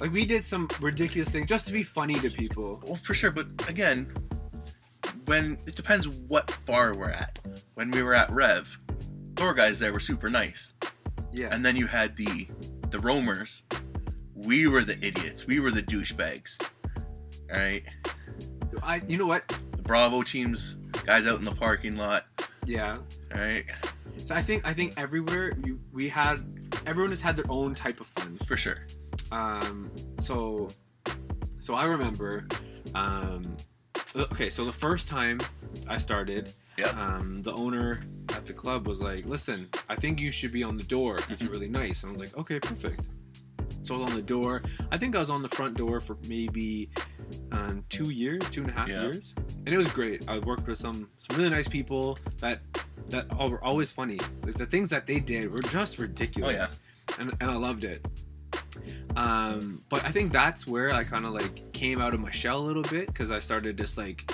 like 0.00 0.10
we 0.12 0.24
did 0.24 0.46
some 0.46 0.66
ridiculous 0.80 1.30
things 1.30 1.46
just 1.46 1.66
to 1.66 1.72
be 1.74 1.82
funny 1.82 2.14
to 2.20 2.30
people. 2.30 2.82
Well, 2.86 2.96
for 2.96 3.12
sure, 3.12 3.30
but 3.30 3.46
again, 3.68 4.10
when 5.26 5.58
it 5.66 5.74
depends 5.74 6.08
what 6.28 6.56
bar 6.64 6.94
we're 6.94 7.10
at. 7.10 7.38
When 7.74 7.90
we 7.90 8.02
were 8.02 8.14
at 8.14 8.30
Rev, 8.30 8.78
door 9.34 9.52
guys 9.52 9.78
there 9.78 9.92
were 9.92 10.00
super 10.00 10.30
nice, 10.30 10.72
Yeah. 11.32 11.48
and 11.52 11.64
then 11.64 11.76
you 11.76 11.86
had 11.86 12.16
the 12.16 12.48
the 12.90 12.98
roamers. 13.00 13.62
We 14.34 14.66
were 14.68 14.82
the 14.82 14.94
idiots. 15.04 15.46
We 15.46 15.60
were 15.60 15.70
the 15.70 15.82
douchebags. 15.82 16.60
All 17.54 17.62
right, 17.62 17.82
I 18.82 19.00
you 19.06 19.18
know 19.18 19.26
what? 19.26 19.46
the 19.48 19.82
Bravo 19.82 20.22
teams, 20.22 20.76
guys 21.06 21.26
out 21.26 21.38
in 21.38 21.44
the 21.44 21.54
parking 21.54 21.96
lot. 21.96 22.26
Yeah. 22.66 22.98
All 23.34 23.40
right, 23.40 23.64
So 24.16 24.34
I 24.34 24.42
think 24.42 24.66
I 24.66 24.72
think 24.74 24.94
everywhere 24.98 25.56
we, 25.62 25.74
we 25.92 26.08
had 26.08 26.36
everyone 26.86 27.10
has 27.10 27.20
had 27.20 27.36
their 27.36 27.46
own 27.50 27.74
type 27.74 28.00
of 28.00 28.06
fun. 28.06 28.38
for 28.46 28.56
sure. 28.56 28.86
Um, 29.32 29.90
so 30.20 30.68
so 31.60 31.74
I 31.74 31.84
remember. 31.84 32.46
Um, 32.94 33.56
okay, 34.16 34.48
so 34.50 34.64
the 34.64 34.72
first 34.72 35.08
time 35.08 35.40
I 35.88 35.96
started, 35.96 36.52
Yep. 36.76 36.94
um, 36.96 37.42
the 37.42 37.52
owner 37.52 38.02
at 38.30 38.44
the 38.46 38.52
club 38.52 38.86
was 38.86 39.00
like, 39.00 39.26
"Listen, 39.26 39.68
I 39.88 39.94
think 39.96 40.20
you 40.20 40.30
should 40.30 40.52
be 40.52 40.62
on 40.62 40.76
the 40.76 40.82
door. 40.84 41.16
It's 41.28 41.42
Mhm. 41.42 41.50
really 41.50 41.68
nice." 41.68 42.02
And 42.02 42.10
I 42.10 42.12
was 42.12 42.20
like, 42.20 42.36
"Okay, 42.36 42.60
perfect." 42.60 43.08
So 43.82 43.94
I 43.94 43.98
was 43.98 44.10
on 44.10 44.16
the 44.16 44.22
door. 44.22 44.62
I 44.92 44.98
think 44.98 45.16
I 45.16 45.20
was 45.20 45.30
on 45.30 45.42
the 45.42 45.48
front 45.48 45.76
door 45.76 46.00
for 46.00 46.16
maybe 46.28 46.90
um, 47.52 47.84
two 47.90 48.10
years, 48.10 48.42
two 48.50 48.62
and 48.62 48.70
a 48.70 48.72
half 48.72 48.88
Yeah. 48.88 49.02
years, 49.02 49.34
and 49.66 49.68
it 49.68 49.76
was 49.76 49.88
great. 49.88 50.26
I 50.30 50.38
worked 50.38 50.66
with 50.66 50.78
some 50.78 51.08
some 51.18 51.36
really 51.36 51.50
nice 51.50 51.68
people 51.68 52.18
that 52.40 52.60
that 53.10 53.26
were 53.36 53.62
always 53.62 53.90
funny. 53.92 54.18
Like, 54.44 54.54
the 54.54 54.66
things 54.66 54.88
that 54.90 55.06
they 55.06 55.20
did 55.20 55.50
were 55.50 55.58
just 55.70 55.98
ridiculous, 55.98 56.82
and 57.18 57.32
and 57.40 57.50
I 57.50 57.56
loved 57.56 57.84
it. 57.84 58.06
Um, 59.16 59.82
but 59.88 60.04
I 60.04 60.10
think 60.10 60.32
that's 60.32 60.66
where 60.66 60.90
I 60.92 61.02
kind 61.04 61.26
of 61.26 61.32
like 61.32 61.72
came 61.72 62.00
out 62.00 62.14
of 62.14 62.20
my 62.20 62.30
shell 62.30 62.58
a 62.60 62.66
little 62.66 62.82
bit 62.82 63.06
because 63.08 63.30
I 63.30 63.38
started 63.38 63.76
just 63.76 63.98
like 63.98 64.30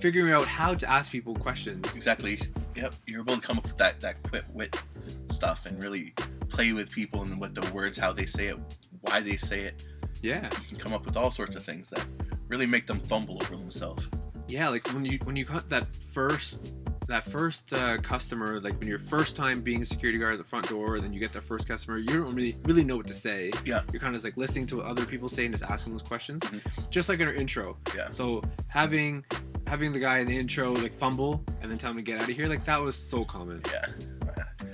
figuring 0.00 0.32
out 0.32 0.46
how 0.46 0.74
to 0.74 0.90
ask 0.90 1.12
people 1.12 1.34
questions. 1.34 1.94
Exactly. 1.94 2.40
Yep. 2.76 2.94
You're 3.06 3.20
able 3.20 3.36
to 3.36 3.40
come 3.40 3.58
up 3.58 3.64
with 3.64 3.76
that 3.76 4.00
that 4.00 4.22
quick 4.22 4.44
wit 4.52 4.82
stuff 5.30 5.66
and 5.66 5.82
really 5.82 6.14
play 6.48 6.72
with 6.72 6.90
people 6.90 7.22
and 7.22 7.40
with 7.40 7.54
the 7.54 7.70
words, 7.72 7.98
how 7.98 8.12
they 8.12 8.26
say 8.26 8.46
it, 8.48 8.58
why 9.02 9.20
they 9.20 9.36
say 9.36 9.62
it. 9.62 9.86
Yeah, 10.22 10.48
You 10.62 10.68
can 10.68 10.76
come 10.78 10.94
up 10.94 11.04
with 11.04 11.16
all 11.16 11.30
sorts 11.30 11.56
of 11.56 11.62
things 11.64 11.90
that 11.90 12.06
really 12.48 12.66
make 12.66 12.86
them 12.86 13.00
fumble 13.00 13.42
over 13.42 13.56
themselves. 13.56 14.06
yeah. 14.48 14.68
Like 14.68 14.86
when 14.94 15.04
you 15.04 15.18
when 15.24 15.36
you 15.36 15.44
got 15.44 15.68
that 15.70 15.94
first 15.94 16.76
that 17.08 17.24
first 17.24 17.72
uh, 17.72 17.98
customer, 17.98 18.60
like 18.60 18.78
when 18.78 18.88
you're 18.88 18.98
first 18.98 19.36
time 19.36 19.60
being 19.62 19.82
a 19.82 19.84
security 19.84 20.18
guard 20.18 20.32
at 20.32 20.38
the 20.38 20.44
front 20.44 20.68
door, 20.68 20.98
then 21.00 21.12
you 21.12 21.20
get 21.20 21.32
that 21.32 21.42
first 21.42 21.68
customer, 21.68 21.98
you 21.98 22.06
don't 22.08 22.34
really 22.34 22.56
really 22.64 22.84
know 22.84 22.96
what 22.96 23.06
to 23.08 23.14
say. 23.14 23.50
Yeah. 23.64 23.82
You're 23.92 24.00
kind 24.00 24.14
of 24.14 24.22
just 24.22 24.24
like 24.24 24.36
listening 24.36 24.66
to 24.68 24.76
what 24.78 24.86
other 24.86 25.04
people 25.04 25.28
say 25.28 25.44
and 25.44 25.52
just 25.54 25.64
asking 25.70 25.92
those 25.92 26.02
questions, 26.02 26.42
Mhm. 26.44 26.90
just 26.90 27.08
like 27.08 27.20
in 27.20 27.28
our 27.28 27.34
intro. 27.34 27.76
Yeah. 27.96 28.10
So 28.10 28.42
having 28.68 29.24
having 29.66 29.92
the 29.92 29.98
guy 29.98 30.18
in 30.18 30.26
the 30.26 30.36
intro 30.36 30.72
like 30.72 30.92
fumble 30.94 31.42
and 31.62 31.70
then 31.70 31.78
tell 31.78 31.90
him 31.90 31.96
to 31.96 32.02
get 32.02 32.20
out 32.22 32.28
of 32.28 32.34
here, 32.36 32.46
like 32.48 32.64
that 32.64 32.80
was 32.80 32.96
so 32.96 33.24
common. 33.24 33.60
Yeah. 33.70 33.86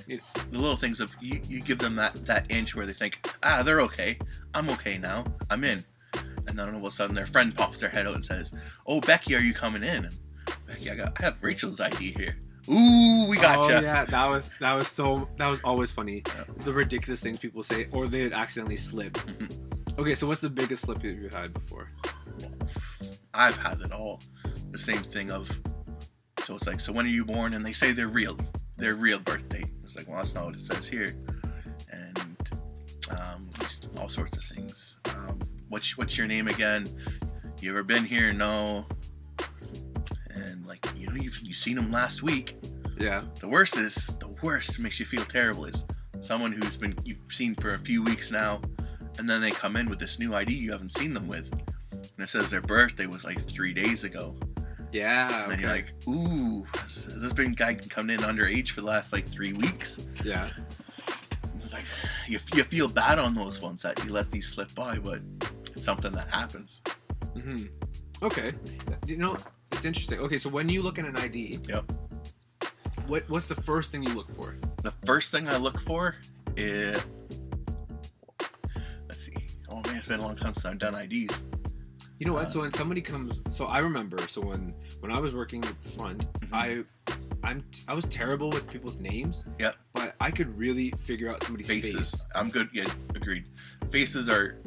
It's 0.09 0.33
The 0.33 0.59
little 0.59 0.77
things 0.77 1.01
of 1.01 1.15
you, 1.21 1.41
you 1.49 1.61
give 1.61 1.79
them 1.79 1.95
that 1.97 2.15
that 2.27 2.47
inch 2.49 2.75
where 2.75 2.87
they 2.87 2.93
think, 2.93 3.29
ah, 3.43 3.63
they're 3.63 3.81
okay. 3.83 4.19
I'm 4.55 4.71
okay 4.71 4.99
now. 4.99 5.25
I'm 5.51 5.63
in. 5.65 5.79
And 6.47 6.59
then 6.59 6.69
all 6.71 6.77
of 6.77 6.83
a 6.85 6.91
sudden 6.91 7.15
their 7.15 7.27
friend 7.27 7.55
pops 7.55 7.81
their 7.81 7.91
head 7.91 8.07
out 8.07 8.15
and 8.15 8.25
says, 8.25 8.53
Oh 8.87 9.01
Becky, 9.01 9.35
are 9.37 9.41
you 9.41 9.53
coming 9.53 9.83
in? 9.83 10.09
Becky, 10.67 10.91
I 10.91 10.95
got 10.95 11.21
I 11.21 11.25
have 11.25 11.43
Rachel's 11.43 11.81
ID 11.81 12.13
here. 12.13 12.37
Ooh, 12.69 13.27
we 13.29 13.37
gotcha. 13.37 13.79
Oh 13.79 13.81
yeah, 13.81 14.05
that 14.05 14.29
was 14.29 14.53
that 14.61 14.75
was 14.75 14.89
so 14.89 15.29
that 15.39 15.49
was 15.49 15.61
always 15.63 15.93
funny. 15.93 16.23
Yeah. 16.27 16.45
The 16.59 16.73
ridiculous 16.73 17.21
things 17.21 17.39
people 17.39 17.63
say, 17.63 17.89
or 17.91 18.07
they'd 18.07 18.33
accidentally 18.33 18.77
slip. 18.77 19.15
Mhm. 19.15 19.99
Okay, 19.99 20.15
so 20.15 20.27
what's 20.29 20.41
the 20.41 20.51
biggest 20.51 20.83
slip 20.85 21.03
you've 21.03 21.33
had 21.33 21.53
before? 21.53 21.91
I've 23.35 23.57
had 23.57 23.81
it 23.81 23.93
all. 23.93 24.21
The 24.71 24.79
same 24.79 25.03
thing 25.03 25.31
of 25.31 25.49
so 26.45 26.55
it's 26.55 26.67
like, 26.67 26.81
so 26.81 26.93
when 26.93 27.07
are 27.07 27.11
you 27.11 27.25
born? 27.25 27.55
And 27.55 27.65
they 27.65 27.73
say 27.73 27.93
their 27.93 28.09
real 28.09 28.37
their 28.77 28.95
real 28.95 29.19
birthday. 29.19 29.63
It's 29.85 29.97
like, 29.97 30.09
well 30.09 30.19
that's 30.19 30.35
not 30.35 30.47
what 30.47 30.55
it 30.55 30.61
says 30.61 30.87
here. 30.87 31.09
And 31.93 32.37
um, 33.11 33.51
all 33.99 34.09
sorts 34.09 34.37
of 34.37 34.45
things. 34.45 34.99
Um, 35.07 35.39
what's 35.69 35.97
what's 35.97 36.17
your 36.17 36.27
name 36.27 36.49
again? 36.49 36.87
You 37.61 37.71
ever 37.71 37.83
been 37.83 38.05
here? 38.05 38.33
No. 38.33 38.87
And 41.39 41.43
like, 41.43 41.43
you 41.43 41.45
know, 41.45 41.49
you've 41.49 41.57
seen 41.57 41.77
them 41.77 41.91
last 41.91 42.23
week. 42.23 42.57
Yeah. 42.99 43.25
The 43.41 43.49
worst 43.49 43.77
is 43.77 44.07
the 44.07 44.29
worst 44.43 44.79
makes 44.81 45.01
you 45.01 45.07
feel 45.07 45.25
terrible 45.25 45.65
is 45.65 45.87
someone 46.21 46.53
who's 46.53 46.77
been 46.77 46.95
you've 47.05 47.19
seen 47.31 47.55
for 47.55 47.75
a 47.75 47.79
few 47.79 48.03
weeks 48.03 48.31
now, 48.31 48.61
and 49.19 49.29
then 49.29 49.41
they 49.41 49.51
come 49.51 49.77
in 49.77 49.87
with 49.87 49.99
this 49.99 50.19
new 50.19 50.35
ID 50.35 50.53
you 50.53 50.73
haven't 50.73 50.93
seen 50.93 51.15
them 51.15 51.27
with, 51.29 51.51
and 51.93 52.19
it 52.19 52.29
says 52.29 52.51
their 52.51 52.61
birthday 52.61 53.07
was 53.07 53.25
like 53.25 53.41
three 53.41 53.73
days 53.73 54.05
ago. 54.05 54.37
Yeah. 54.93 55.45
And 55.45 55.53
then 55.53 55.61
you're 55.61 55.71
like, 55.71 55.95
ooh, 56.09 56.67
has, 56.81 57.05
has 57.05 57.23
this 57.23 57.33
been 57.33 57.53
guy 57.53 57.75
coming 57.75 58.19
in 58.19 58.25
underage 58.25 58.71
for 58.71 58.81
the 58.81 58.89
last 58.89 59.13
like 59.13 59.29
three 59.29 59.53
weeks? 59.53 60.09
yeah. 60.25 60.51
It's 61.55 61.73
like 61.73 61.85
you, 62.27 62.39
you 62.55 62.65
feel 62.65 62.89
bad 62.89 63.19
on 63.19 63.35
those 63.35 63.63
ones 63.63 63.83
that 63.83 64.03
you 64.05 64.13
let 64.13 64.31
these 64.31 64.49
slip 64.49 64.75
by, 64.75 64.99
but 64.99 65.21
it's 65.67 65.85
something 65.85 66.13
that 66.13 66.29
happens. 66.29 66.83
Mm-hmm. 67.37 67.67
Okay. 68.25 68.53
You 69.07 69.19
know, 69.19 69.37
it's 69.81 69.87
interesting. 69.87 70.19
Okay, 70.21 70.37
so 70.37 70.51
when 70.51 70.69
you 70.69 70.83
look 70.83 70.99
at 70.99 71.07
an 71.07 71.17
ID, 71.17 71.59
Yep. 71.67 71.91
what 73.07 73.25
what's 73.31 73.49
the 73.49 73.55
first 73.55 73.91
thing 73.91 74.03
you 74.03 74.13
look 74.13 74.31
for? 74.31 74.57
The 74.83 74.91
first 75.07 75.31
thing 75.31 75.49
I 75.49 75.57
look 75.57 75.81
for 75.81 76.17
is 76.55 77.03
let's 79.09 79.25
see. 79.25 79.35
Oh 79.71 79.77
man, 79.87 79.97
it's 79.97 80.07
been 80.07 80.21
a 80.21 80.23
long 80.23 80.37
time 80.37 80.53
since 80.53 80.67
I've 80.67 80.79
done 80.79 80.95
IDs. 80.95 81.47
You 82.19 82.27
know 82.27 82.35
what? 82.35 82.47
Uh, 82.47 82.49
so 82.51 82.61
when 82.61 82.71
somebody 82.73 83.01
comes, 83.01 83.43
so 83.49 83.65
I 83.65 83.79
remember. 83.79 84.19
So 84.29 84.43
when 84.43 84.75
when 85.01 85.11
I 85.11 85.19
was 85.19 85.35
working 85.35 85.63
the 85.63 85.75
front, 85.97 86.31
Mhm. 86.41 86.49
I 86.53 86.85
I'm 87.49 87.65
I 87.89 87.95
was 87.95 88.05
terrible 88.05 88.51
with 88.51 88.69
people's 88.71 88.99
names. 89.01 89.47
Yep. 89.61 89.77
But 89.95 90.15
I 90.21 90.31
could 90.31 90.57
really 90.59 90.91
figure 90.99 91.31
out 91.31 91.43
somebody's 91.43 91.69
faces. 91.69 92.11
face. 92.11 92.25
I'm 92.35 92.49
good. 92.49 92.69
Yeah, 92.75 92.93
agreed. 93.15 93.47
Faces 93.91 94.29
are 94.29 94.59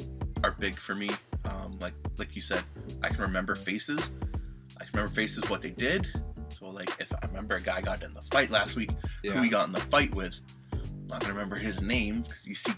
are 0.42 0.50
big 0.58 0.74
for 0.74 0.96
me. 0.96 1.10
Um, 1.44 1.78
like 1.80 1.94
like 2.18 2.34
you 2.34 2.42
said, 2.42 2.64
I 3.04 3.10
can 3.10 3.20
remember 3.22 3.54
faces. 3.54 4.10
I 4.80 4.84
can 4.84 4.92
remember 4.94 5.10
faces 5.14 5.48
what 5.48 5.60
they 5.62 5.70
did. 5.70 6.06
So 6.48 6.68
like 6.68 6.90
if 7.00 7.12
I 7.12 7.26
remember 7.26 7.56
a 7.56 7.60
guy 7.60 7.80
got 7.80 8.02
in 8.02 8.12
the 8.14 8.22
fight 8.22 8.50
last 8.50 8.76
week, 8.76 8.90
Yeah. 9.22 9.32
who 9.32 9.42
he 9.42 9.48
got 9.48 9.66
in 9.66 9.72
the 9.72 9.80
fight 9.80 10.14
with, 10.14 10.40
I'm 10.72 11.06
not 11.08 11.20
gonna 11.20 11.32
remember 11.34 11.56
his 11.56 11.80
name 11.80 12.22
because 12.22 12.46
you 12.46 12.54
see, 12.54 12.72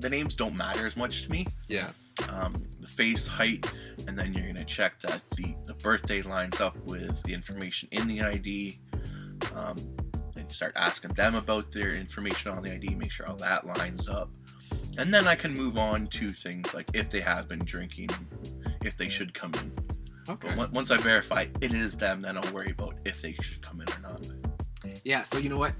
the 0.00 0.08
names 0.10 0.36
don't 0.36 0.54
matter 0.56 0.86
as 0.86 0.96
much 0.96 1.22
to 1.24 1.30
me. 1.30 1.46
yeah. 1.68 1.90
Um, 2.28 2.52
the 2.80 2.88
face, 2.88 3.28
height, 3.28 3.64
and 4.08 4.18
then 4.18 4.34
you're 4.34 4.46
gonna 4.46 4.64
check 4.64 4.98
that 5.00 5.22
the 5.36 5.54
the 5.66 5.74
birthday 5.74 6.20
lines 6.22 6.60
up 6.60 6.76
with 6.84 7.22
the 7.22 7.32
information 7.32 7.88
in 7.92 8.08
the 8.08 8.20
ID. 8.22 8.76
Um, 9.54 9.76
and 10.34 10.48
you 10.50 10.54
start 10.54 10.72
asking 10.74 11.12
them 11.14 11.36
about 11.36 11.70
their 11.70 11.92
information 11.92 12.50
on 12.50 12.62
the 12.64 12.72
ID, 12.72 12.94
make 12.96 13.12
sure 13.12 13.28
all 13.28 13.36
that 13.36 13.64
lines 13.78 14.08
up. 14.08 14.30
And 14.96 15.14
then 15.14 15.28
I 15.28 15.36
can 15.36 15.52
move 15.54 15.78
on 15.78 16.08
to 16.08 16.26
things 16.28 16.74
like 16.74 16.88
if 16.92 17.08
they 17.08 17.20
have 17.20 17.48
been 17.48 17.64
drinking, 17.64 18.08
if 18.84 18.96
they 18.96 19.08
should 19.08 19.32
come 19.32 19.52
in. 19.54 19.72
Okay. 20.28 20.52
But 20.56 20.72
once 20.72 20.90
I 20.90 20.96
verify 20.98 21.46
it 21.60 21.72
is 21.72 21.94
them, 21.96 22.22
then 22.22 22.36
I'll 22.36 22.52
worry 22.52 22.70
about 22.70 22.94
if 23.04 23.22
they 23.22 23.34
should 23.40 23.62
come 23.62 23.80
in 23.80 23.88
or 23.88 24.00
not. 24.10 24.26
Yeah. 25.04 25.22
So 25.22 25.38
you 25.38 25.48
know 25.48 25.58
what? 25.58 25.74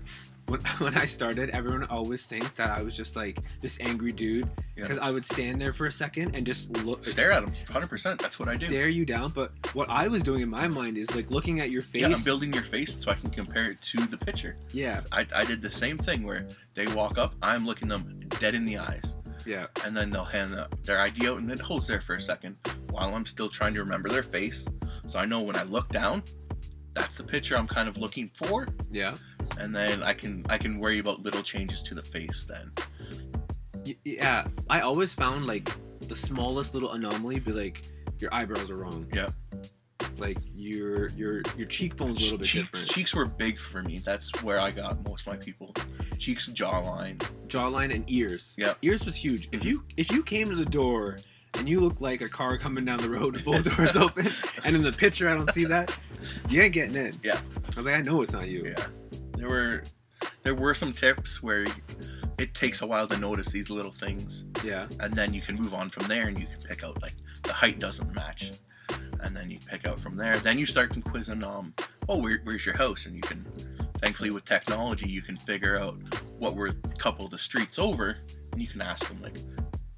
when, 0.49 0.61
when 0.79 0.95
I 0.97 1.05
started, 1.05 1.51
everyone 1.51 1.85
always 1.85 2.25
think 2.25 2.55
that 2.57 2.71
I 2.71 2.83
was 2.83 2.97
just 2.97 3.17
like 3.17 3.39
this 3.61 3.79
angry 3.81 4.13
dude 4.13 4.49
Yeah. 4.77 4.83
because 4.85 4.99
I 4.99 5.11
would 5.11 5.25
stand 5.25 5.61
there 5.61 5.73
for 5.73 5.87
a 5.87 5.93
second 5.93 6.35
and 6.35 6.45
just 6.45 6.71
look 6.85 7.05
Stare 7.05 7.33
at 7.33 7.45
them. 7.45 7.55
100%. 7.67 8.19
That's 8.21 8.39
what 8.41 8.49
I 8.49 8.57
do. 8.57 8.67
stare 8.67 8.89
you 8.89 9.05
down. 9.05 9.31
But 9.35 9.53
what 9.75 9.89
I 9.91 10.09
was 10.09 10.23
doing 10.23 10.41
in 10.41 10.49
my 10.49 10.67
mind 10.69 10.99
is 10.99 11.15
like 11.15 11.31
looking 11.31 11.61
at 11.61 11.71
your 11.71 11.83
face. 11.83 12.03
Yeah, 12.03 12.09
I'm 12.09 12.23
building 12.25 12.53
your 12.53 12.65
face 12.65 12.99
so 13.03 13.11
I 13.11 13.15
can 13.15 13.31
compare 13.31 13.71
it 13.73 13.83
to 13.83 14.07
the 14.07 14.17
picture. 14.17 14.57
yeah, 14.73 15.01
I, 15.13 15.27
I 15.35 15.45
did 15.45 15.61
the 15.63 15.71
same 15.71 15.99
thing 15.99 16.23
where 16.25 16.47
they 16.75 16.87
walk 16.89 17.19
up, 17.19 17.35
I'm 17.43 17.65
looking 17.67 17.89
them 17.89 18.21
dead 18.41 18.55
in 18.55 18.65
the 18.65 18.79
eyes, 18.79 19.15
yeah, 19.49 19.67
and 19.85 19.97
then 19.97 20.11
they'll 20.11 20.25
hand 20.25 20.51
the, 20.51 20.69
their 20.83 21.01
ID 21.01 21.27
out, 21.29 21.39
and 21.39 21.49
then 21.49 21.57
it 21.59 21.63
holds 21.65 21.87
there 21.87 22.01
for 22.01 22.17
a 22.17 22.21
second 22.21 22.57
while 22.91 23.15
I'm 23.15 23.25
still 23.25 23.49
trying 23.49 23.73
to 23.75 23.81
remember 23.81 24.09
their 24.11 24.23
face. 24.23 24.69
So 25.07 25.19
I 25.19 25.25
know 25.25 25.41
when 25.41 25.57
I 25.57 25.63
look 25.63 25.89
down, 25.89 26.23
that's 26.93 27.17
the 27.17 27.25
picture 27.25 27.57
I'm 27.57 27.67
kind 27.67 27.89
of 27.89 27.97
looking 27.97 28.31
for, 28.35 28.69
yeah. 28.91 29.15
and 29.59 29.75
then 29.75 30.03
I 30.03 30.13
can 30.13 30.45
I 30.51 30.59
can 30.59 30.79
worry 30.79 30.99
about 30.99 31.21
little 31.21 31.43
changes 31.43 31.83
to 31.85 31.95
the 31.95 32.03
face 32.03 32.47
then. 32.47 32.71
Y- 33.87 33.97
yeah. 34.05 34.47
I 34.69 34.81
always 34.81 35.15
found 35.15 35.47
like 35.47 35.71
the 36.01 36.17
smallest 36.17 36.75
little 36.75 36.93
anomaly 36.93 37.41
be 37.41 37.53
like 37.53 37.85
your 38.19 38.33
eyebrows 38.35 38.71
are 38.71 38.77
wrong. 38.77 39.07
Yeah. 39.15 39.29
Like 40.19 40.39
your 40.55 41.09
your 41.11 41.43
your 41.57 41.67
cheekbones 41.69 42.19
a 42.19 42.23
little 42.25 42.39
bit 42.39 42.47
Cheek- 42.49 42.63
different. 42.65 42.89
Cheeks 42.89 43.15
were 43.15 43.27
big 43.27 43.59
for 43.59 43.83
me. 43.83 43.99
That's 43.99 44.31
where 44.43 44.61
I 44.61 44.71
got 44.71 45.03
most 45.09 45.23
of 45.23 45.33
my 45.33 45.37
people. 45.37 45.73
Cheeks, 46.19 46.49
jawline. 46.53 47.17
jawline 47.49 47.95
and 47.95 48.05
ears. 48.11 48.55
Yeah. 48.59 48.75
Ears 48.83 49.05
was 49.05 49.17
huge. 49.17 49.49
If 49.53 49.65
you 49.65 49.85
if 49.97 50.11
you 50.11 50.23
came 50.23 50.49
to 50.49 50.57
the 50.57 50.65
door 50.65 51.17
and 51.55 51.69
you 51.69 51.81
look 51.81 52.01
like 52.01 52.21
a 52.21 52.29
car 52.29 52.59
coming 52.59 52.85
down 52.85 52.99
the 52.99 53.09
road 53.11 53.35
with 53.35 53.45
both 53.45 53.77
doors 53.77 53.97
open, 53.97 54.29
and 54.65 54.77
in 54.77 54.83
the 54.83 54.93
picture 54.93 55.29
I 55.29 55.35
don't 55.35 55.53
see 55.53 55.65
that, 55.65 55.97
you 56.49 56.61
ain't 56.63 56.75
getting 56.75 56.95
in. 56.97 57.19
Yeah. 57.23 57.41
I 57.65 57.77
was 57.77 57.87
like, 57.87 57.95
I 57.95 58.03
know 58.03 58.23
it's 58.23 58.33
not 58.33 58.49
you. 58.49 58.65
Yeah, 58.77 58.87
there 59.37 59.49
were 59.49 59.83
there 60.43 60.55
were 60.55 60.75
some 60.75 60.93
tips 60.93 61.43
where 61.43 61.65
it 62.39 62.55
takes 62.55 62.83
a 62.83 62.87
while 62.87 63.07
to 63.09 63.17
notice 63.17 63.49
these 63.51 63.71
little 63.71 63.93
things, 63.93 64.45
Yeah. 64.65 64.87
and 65.01 65.13
then 65.15 65.33
you 65.35 65.41
can 65.41 65.57
move 65.57 65.75
on 65.75 65.89
from 65.89 66.07
there, 66.09 66.29
and 66.29 66.39
you 66.39 66.47
can 66.47 66.61
pick 66.63 66.85
out 66.85 67.01
like 67.03 67.13
the 67.43 67.53
height 67.53 67.79
doesn't 67.81 68.13
match, 68.15 68.53
and 69.21 69.37
then 69.37 69.51
you 69.51 69.59
pick 69.69 69.87
out 69.87 69.99
from 69.99 70.17
there. 70.17 70.37
Then 70.37 70.59
you 70.59 70.67
start 70.67 70.93
quizzing 71.05 71.43
um, 71.45 71.75
oh, 72.09 72.21
where, 72.23 72.41
where's 72.45 72.65
your 72.67 72.77
house, 72.77 73.07
and 73.07 73.15
you 73.17 73.23
can. 73.23 73.45
Thankfully, 73.99 74.31
with 74.31 74.45
technology, 74.45 75.09
you 75.09 75.23
can 75.23 75.37
figure 75.37 75.79
out 75.79 75.97
what 76.39 76.55
were 76.55 76.69
a 76.69 76.73
couple 76.99 77.25
of 77.25 77.31
the 77.33 77.39
streets 77.39 77.79
over, 77.79 78.17
and 78.53 78.61
you 78.61 78.67
can 78.67 78.81
ask 78.81 79.09
them 79.09 79.21
like, 79.23 79.39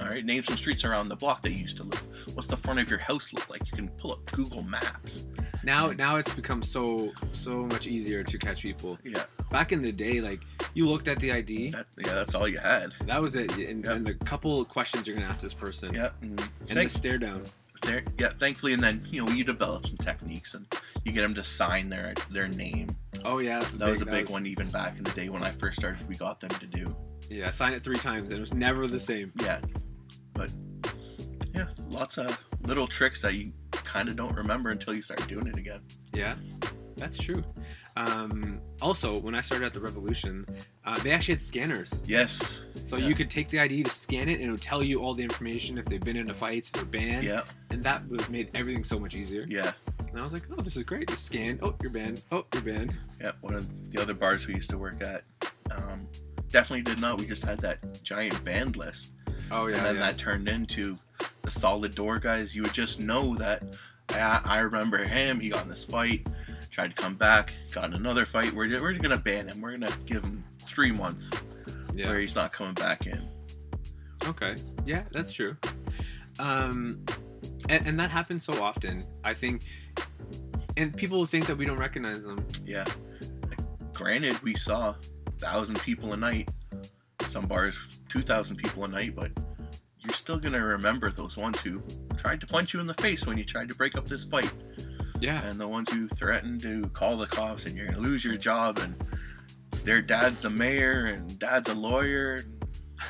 all 0.01 0.09
right, 0.09 0.25
name 0.25 0.43
some 0.43 0.57
streets 0.57 0.85
around 0.85 1.09
the 1.09 1.17
block 1.17 1.43
that 1.43 1.51
you 1.51 1.59
used 1.59 1.77
to 1.77 1.83
live. 1.83 2.03
What's 2.35 2.47
the 2.47 2.57
front 2.57 2.81
of 2.81 2.89
your 2.89 2.99
house 3.01 3.33
look 3.35 3.51
like? 3.51 3.61
You 3.67 3.73
can 3.73 3.89
pull 3.91 4.13
up 4.13 4.25
Google 4.33 4.63
Maps. 4.63 5.29
Now 5.63 5.89
now 5.89 6.17
it's 6.17 6.33
become 6.35 6.63
so 6.63 7.13
so 7.33 7.67
much 7.67 7.87
easier 7.87 8.25
to 8.25 8.39
catch 8.39 8.63
people. 8.63 8.97
Yeah, 9.05 9.25
Back 9.51 9.73
in 9.73 9.83
the 9.83 9.93
day, 9.93 10.23
like 10.23 10.41
you 10.73 10.89
looked 10.89 11.07
at 11.07 11.19
the 11.19 11.33
ID, 11.33 11.71
that, 11.73 11.87
yeah, 11.99 12.15
that's 12.15 12.35
all 12.35 12.49
you 12.49 12.57
had. 12.59 12.93
that 13.05 13.21
was 13.21 13.37
it, 13.37 13.51
and, 13.59 13.85
Yeah. 13.85 13.93
and 13.93 14.07
the 14.07 14.15
couple 14.15 14.59
of 14.59 14.69
questions 14.71 15.07
you're 15.07 15.17
gonna 15.17 15.29
ask 15.29 15.43
this 15.43 15.53
person, 15.53 15.93
Yeah, 15.93 16.09
mm-hmm. 16.23 16.25
and 16.25 16.41
and 16.41 16.69
thank- 16.71 16.91
the 16.91 16.99
stare 16.99 17.19
down. 17.19 17.45
There 17.83 18.03
yeah 18.19 18.29
thankfully 18.29 18.73
and 18.73 18.83
then 18.83 19.07
you 19.11 19.25
know 19.25 19.31
you 19.33 19.45
develop 19.45 19.87
some 19.87 19.97
techniques 19.97 20.55
and 20.55 20.67
you 21.05 21.13
get 21.13 21.23
them 21.23 21.35
to 21.35 21.43
sign 21.43 21.89
their 21.89 22.15
their 22.31 22.49
name. 22.49 22.89
Oh 23.25 23.39
yeah, 23.39 23.61
that 23.75 23.89
was 23.89 24.03
a 24.03 24.07
big 24.07 24.31
one 24.31 24.47
even 24.47 24.69
back 24.69 24.97
in 24.97 25.05
the 25.05 25.11
day 25.13 25.29
when 25.29 25.43
i 25.43 25.51
first 25.51 25.79
started 25.79 26.07
we 26.09 26.15
got 26.15 26.41
them 26.41 26.51
to 26.51 26.67
do. 26.67 26.97
Yeah, 27.31 27.51
sign 27.51 27.73
it 27.73 27.83
three 27.83 27.97
times, 27.99 28.31
and 28.31 28.39
it 28.39 28.41
was 28.41 28.55
never 28.55 28.87
the 28.87 28.99
same. 28.99 29.33
yeah 29.41 29.61
but 30.35 30.53
yeah 31.55 31.67
lots 31.91 32.19
of 32.19 32.39
little 32.63 32.87
tricks 32.87 33.21
that 33.23 33.35
you 33.35 33.53
kind 33.73 34.09
of 34.09 34.17
don't 34.17 34.35
remember 34.37 34.71
until 34.71 34.95
you 34.95 35.03
start 35.03 35.27
doing 35.29 35.47
it 35.47 35.57
again. 35.57 35.81
Yeah, 36.13 36.35
that's 37.01 37.19
true. 37.19 37.43
Um, 37.97 38.61
also, 38.81 39.19
when 39.21 39.35
I 39.35 39.41
started 39.41 39.67
at 39.67 39.75
the 39.75 39.81
Revolution, 39.81 40.47
uh, 40.85 40.99
they 41.01 41.11
actually 41.11 41.35
had 41.35 41.43
scanners. 41.43 41.93
yes 42.07 42.63
So 42.75 42.97
Yeah. 42.97 43.09
you 43.09 43.15
could 43.15 43.31
take 43.31 43.49
the 43.49 43.59
ID 43.61 43.83
to 43.85 43.91
scan 43.91 44.29
it, 44.29 44.35
and 44.41 44.45
it 44.49 44.51
would 44.51 44.63
tell 44.63 44.83
you 44.83 45.01
all 45.03 45.15
the 45.15 45.23
information 45.23 45.79
if 45.79 45.85
they've 45.87 46.01
been 46.01 46.17
in 46.17 46.31
a 46.31 46.35
fight, 46.35 46.67
if 46.67 46.73
they're 46.73 46.85
banned, 46.85 47.25
yeah 47.25 47.43
and 47.71 47.83
that 47.83 48.09
made 48.31 48.51
everything 48.55 48.85
so 48.85 48.99
much 49.01 49.15
easier. 49.15 49.45
yeah 49.49 49.73
And 50.09 50.19
I 50.19 50.23
was 50.23 50.33
like, 50.33 50.43
oh, 50.57 50.61
this 50.63 50.77
is 50.77 50.83
great. 50.83 51.09
Just 51.09 51.25
scan. 51.27 51.59
Oh, 51.63 51.75
you're 51.83 51.91
banned. 51.91 52.25
Oh, 52.33 52.45
you're 52.53 52.63
banned. 52.63 52.97
yeah 53.21 53.33
one 53.41 53.55
of 53.55 53.69
the 53.91 54.01
other 54.01 54.15
bars 54.15 54.47
we 54.47 54.55
used 54.55 54.71
to 54.71 54.79
work 54.79 55.01
at 55.03 55.25
um, 55.71 56.07
definitely 56.49 56.83
did 56.83 56.99
not 57.01 57.17
we 57.19 57.25
just 57.27 57.45
had 57.45 57.59
that 57.61 57.79
giant 58.03 58.45
band 58.45 58.77
list 58.77 59.15
Oh 59.51 59.67
yeah, 59.67 59.77
and 59.77 59.87
then 59.87 59.95
yeah. 59.97 60.01
that 60.11 60.19
turned 60.19 60.49
into 60.49 60.99
the 61.43 61.51
solid 61.51 61.95
door 61.95 62.19
guys. 62.19 62.55
You 62.55 62.63
would 62.63 62.75
just 62.75 63.01
know 63.01 63.35
that 63.37 63.79
I, 64.11 64.41
I 64.45 64.59
remember 64.59 64.99
him. 65.05 65.41
He 65.41 65.49
got 65.49 65.63
in 65.65 65.69
this 65.71 65.85
fight, 65.85 66.27
tried 66.69 66.95
to 66.95 67.03
come 67.03 67.15
back, 67.15 67.53
got 67.73 67.85
in 67.85 67.95
another 67.95 68.27
fight. 68.27 68.53
We're, 68.53 68.69
we're 68.81 68.95
gonna 68.95 69.17
ban 69.17 69.49
him. 69.49 69.61
We're 69.61 69.73
gonna 69.73 69.93
give 70.07 70.25
him 70.25 70.45
three 70.61 70.93
months 70.93 71.33
yeah. 71.95 72.11
where 72.11 72.19
he's 72.19 72.35
not 72.35 72.53
coming 72.53 72.75
back 72.75 73.07
in. 73.07 73.21
Okay. 74.27 74.57
Yeah, 74.85 75.05
that's 75.13 75.33
true. 75.33 75.57
Um, 76.39 77.05
and, 77.69 77.87
and 77.87 78.01
that 78.01 78.11
happens 78.11 78.45
so 78.45 78.63
often. 78.63 79.05
I 79.25 79.33
think, 79.33 79.63
and 80.77 80.95
people 80.97 81.25
think 81.27 81.47
that 81.47 81.57
we 81.57 81.65
don't 81.65 81.79
recognize 81.79 82.23
them. 82.23 82.45
Yeah. 82.65 82.85
Granted, 83.95 84.41
we 84.41 84.55
saw 84.55 84.95
thousand 85.39 85.81
people 85.81 86.13
a 86.13 86.17
night. 86.17 86.51
Some 87.29 87.47
bars, 87.47 87.79
two 88.09 88.23
thousand 88.23 88.57
people 88.57 88.85
a 88.85 88.89
night, 88.89 89.15
but 89.15 89.31
you're 89.99 90.15
still 90.15 90.39
gonna 90.39 90.65
remember 90.65 91.11
those 91.11 91.37
ones 91.37 91.61
who 91.61 91.83
tried 92.17 92.41
to 92.41 92.47
punch 92.47 92.75
you 92.75 92.81
in 92.81 92.87
the 92.87 92.95
face 92.95 93.27
when 93.27 93.37
you 93.39 93.45
tried 93.45 93.69
to 93.69 93.75
break 93.75 93.97
up 93.97 94.07
this 94.07 94.25
fight. 94.25 94.51
Yeah. 95.21 95.45
and 95.47 95.59
the 95.61 95.69
ones 95.69 95.91
who 95.91 96.09
threaten 96.09 96.59
to 96.61 96.83
call 96.91 97.17
the 97.17 97.27
cops 97.27 97.67
and 97.67 97.75
you're 97.77 97.87
gonna 97.87 97.99
lose 97.99 98.25
your 98.25 98.37
job 98.37 98.79
and 98.79 98.95
their 99.85 100.01
dad's 100.03 100.41
the 100.41 100.51
mayor 100.51 101.07
and 101.07 101.39
dad's 101.39 101.69
a 101.69 101.75
lawyer 101.75 102.39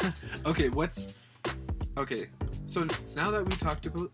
Okay. 0.47 0.69
What's 0.69 1.19
okay? 1.97 2.27
So 2.67 2.85
now 3.17 3.31
that 3.31 3.45
we 3.45 3.57
talked 3.57 3.87
about 3.87 4.11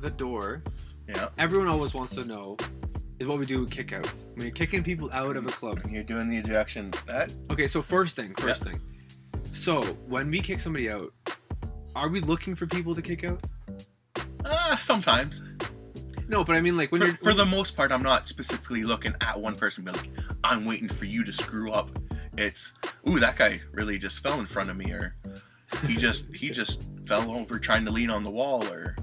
the 0.00 0.10
door, 0.10 0.62
yeah 1.08 1.28
everyone 1.38 1.66
always 1.68 1.94
wants 1.94 2.14
to 2.16 2.22
know 2.26 2.56
is 3.18 3.26
what 3.26 3.38
we 3.38 3.46
do 3.46 3.60
with 3.60 3.70
kickouts. 3.70 4.26
When 4.34 4.42
you're 4.42 4.50
kicking 4.54 4.82
people 4.84 5.10
out 5.12 5.36
of 5.36 5.46
a 5.46 5.50
club. 5.50 5.80
and 5.82 5.90
you're 5.92 6.02
doing 6.04 6.28
the 6.28 6.36
ejection 6.36 6.92
that 7.06 7.34
Okay, 7.50 7.66
so 7.66 7.80
first 7.82 8.14
thing, 8.16 8.34
first 8.34 8.62
thing. 8.62 8.76
So 9.44 9.82
when 10.06 10.30
we 10.30 10.40
kick 10.40 10.60
somebody 10.60 10.90
out, 10.90 11.12
are 11.94 12.08
we 12.08 12.20
looking 12.20 12.54
for 12.54 12.66
people 12.66 12.94
to 12.94 13.02
kick 13.02 13.24
out? 13.24 13.40
uh, 14.44 14.76
sometimes 14.76 15.42
No, 16.28 16.42
but 16.44 16.56
I 16.56 16.60
mean 16.60 16.76
like 16.76 16.90
when 16.92 17.00
for, 17.00 17.06
you're 17.06 17.16
for 17.16 17.34
the 17.34 17.44
most 17.46 17.76
part 17.76 17.92
i'm 17.92 18.02
not 18.02 18.26
specifically 18.26 18.82
looking 18.84 19.14
at 19.20 19.40
one 19.40 19.54
person 19.54 19.84
but 19.84 19.96
like 19.96 20.10
i'm 20.44 20.64
waiting 20.64 20.88
for 20.88 21.04
you 21.04 21.22
to 21.24 21.32
screw 21.32 21.70
up 21.72 21.88
it's 22.36 22.72
ooh 23.08 23.18
that 23.20 23.36
guy 23.36 23.56
really 23.72 23.98
just 23.98 24.20
fell 24.20 24.40
in 24.40 24.46
front 24.46 24.68
of 24.68 24.76
me 24.76 24.90
or 24.92 25.16
he 25.86 25.96
just 25.96 26.26
he 26.34 26.50
just 26.50 26.92
fell 27.06 27.30
over 27.30 27.58
trying 27.58 27.84
to 27.84 27.90
lean 27.90 28.10
on 28.10 28.22
the 28.24 28.30
wall 28.30 28.64
or 28.68 28.96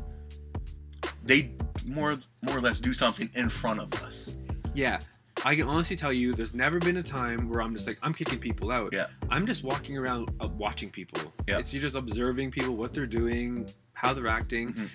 they 1.24 1.56
more 1.86 2.14
more 2.42 2.58
or 2.58 2.62
less 2.62 2.80
do 2.80 2.94
something 2.94 3.30
in 3.36 3.50
front 3.50 3.80
of 3.80 3.92
us 4.04 4.38
Yeah. 4.74 5.00
I 5.46 5.56
can 5.56 5.68
honestly 5.68 5.98
tell 5.98 6.14
you, 6.14 6.34
there's 6.34 6.54
never 6.54 6.80
been 6.80 6.98
a 6.98 7.04
time 7.04 7.50
where 7.50 7.62
I'm 7.62 7.74
just 7.76 7.86
like, 7.86 7.98
I'm 8.02 8.14
kicking 8.14 8.40
people 8.40 8.72
out. 8.72 8.94
Yeah. 8.94 9.08
I'm 9.30 9.46
just 9.46 9.62
walking 9.66 9.98
around 9.98 10.30
uh, 10.40 10.48
watching 10.58 10.90
people. 10.90 11.20
Yeah. 11.50 11.58
It's 11.58 11.74
you're 11.74 11.82
just 11.82 11.96
observing 11.96 12.52
people, 12.52 12.78
what 12.78 12.94
they're 12.94 13.06
doing, 13.08 13.68
how 13.92 14.14
they're 14.14 14.28
acting. 14.28 14.74
Mhm. 14.74 14.90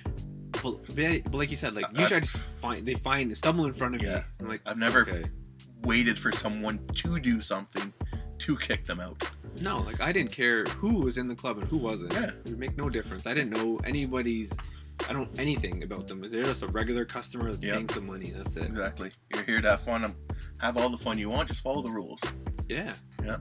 But, 0.63 1.33
like 1.33 1.51
you 1.51 1.57
said, 1.57 1.75
like 1.75 1.85
Uh, 1.87 1.89
usually 1.97 2.17
I 2.17 2.21
just 2.21 2.39
find 2.61 2.85
they 2.87 2.95
find 2.95 3.37
stumble 3.37 3.67
in 3.67 3.73
front 3.73 3.95
of 3.97 4.01
me. 4.03 4.09
Yeah. 4.09 4.23
I'm 4.41 4.49
like, 4.49 4.61
i've 4.67 4.79
never 4.79 5.01
okay. 5.03 5.25
waited 5.83 6.19
for 6.19 6.33
someone 6.33 6.79
to 6.95 7.19
do 7.21 7.41
something 7.41 7.93
to 8.39 8.57
kick 8.57 8.85
them 8.85 9.01
out. 9.01 9.23
No, 9.63 9.81
like 9.81 10.01
I 10.01 10.13
didn't 10.13 10.33
care 10.33 10.65
who 10.65 10.99
was 11.01 11.19
in 11.19 11.29
the 11.29 11.35
club 11.35 11.59
and 11.59 11.67
who 11.69 11.79
wasn't. 11.79 12.13
Yeah. 12.13 12.27
It 12.45 12.51
would 12.51 12.59
make 12.59 12.77
no 12.77 12.89
difference. 12.89 13.27
I 13.27 13.35
didn't 13.35 13.51
know 13.51 13.81
anybody's. 13.85 14.53
I 15.09 15.13
don't 15.13 15.39
anything 15.39 15.83
about 15.85 16.09
them. 16.09 16.21
They're 16.29 16.43
just 16.43 16.63
a 16.63 16.69
regular 16.69 17.05
customer 17.05 17.45
that's 17.47 17.63
Yeah. 17.63 17.75
paying 17.75 17.89
some 17.89 18.07
money. 18.07 18.31
That's 18.37 18.57
it. 18.57 18.65
Exactly. 18.65 19.13
You're 19.33 19.45
here 19.45 19.61
to 19.61 19.71
have 19.71 19.81
fun. 19.81 20.05
and 20.05 20.15
Have 20.59 20.77
all 20.77 20.89
the 20.91 20.99
fun 20.99 21.19
you 21.19 21.31
want. 21.31 21.49
Just 21.49 21.61
follow 21.63 21.83
the 21.83 21.91
rules. 21.91 22.21
Yeah. 22.69 22.95
Yeah. 23.25 23.37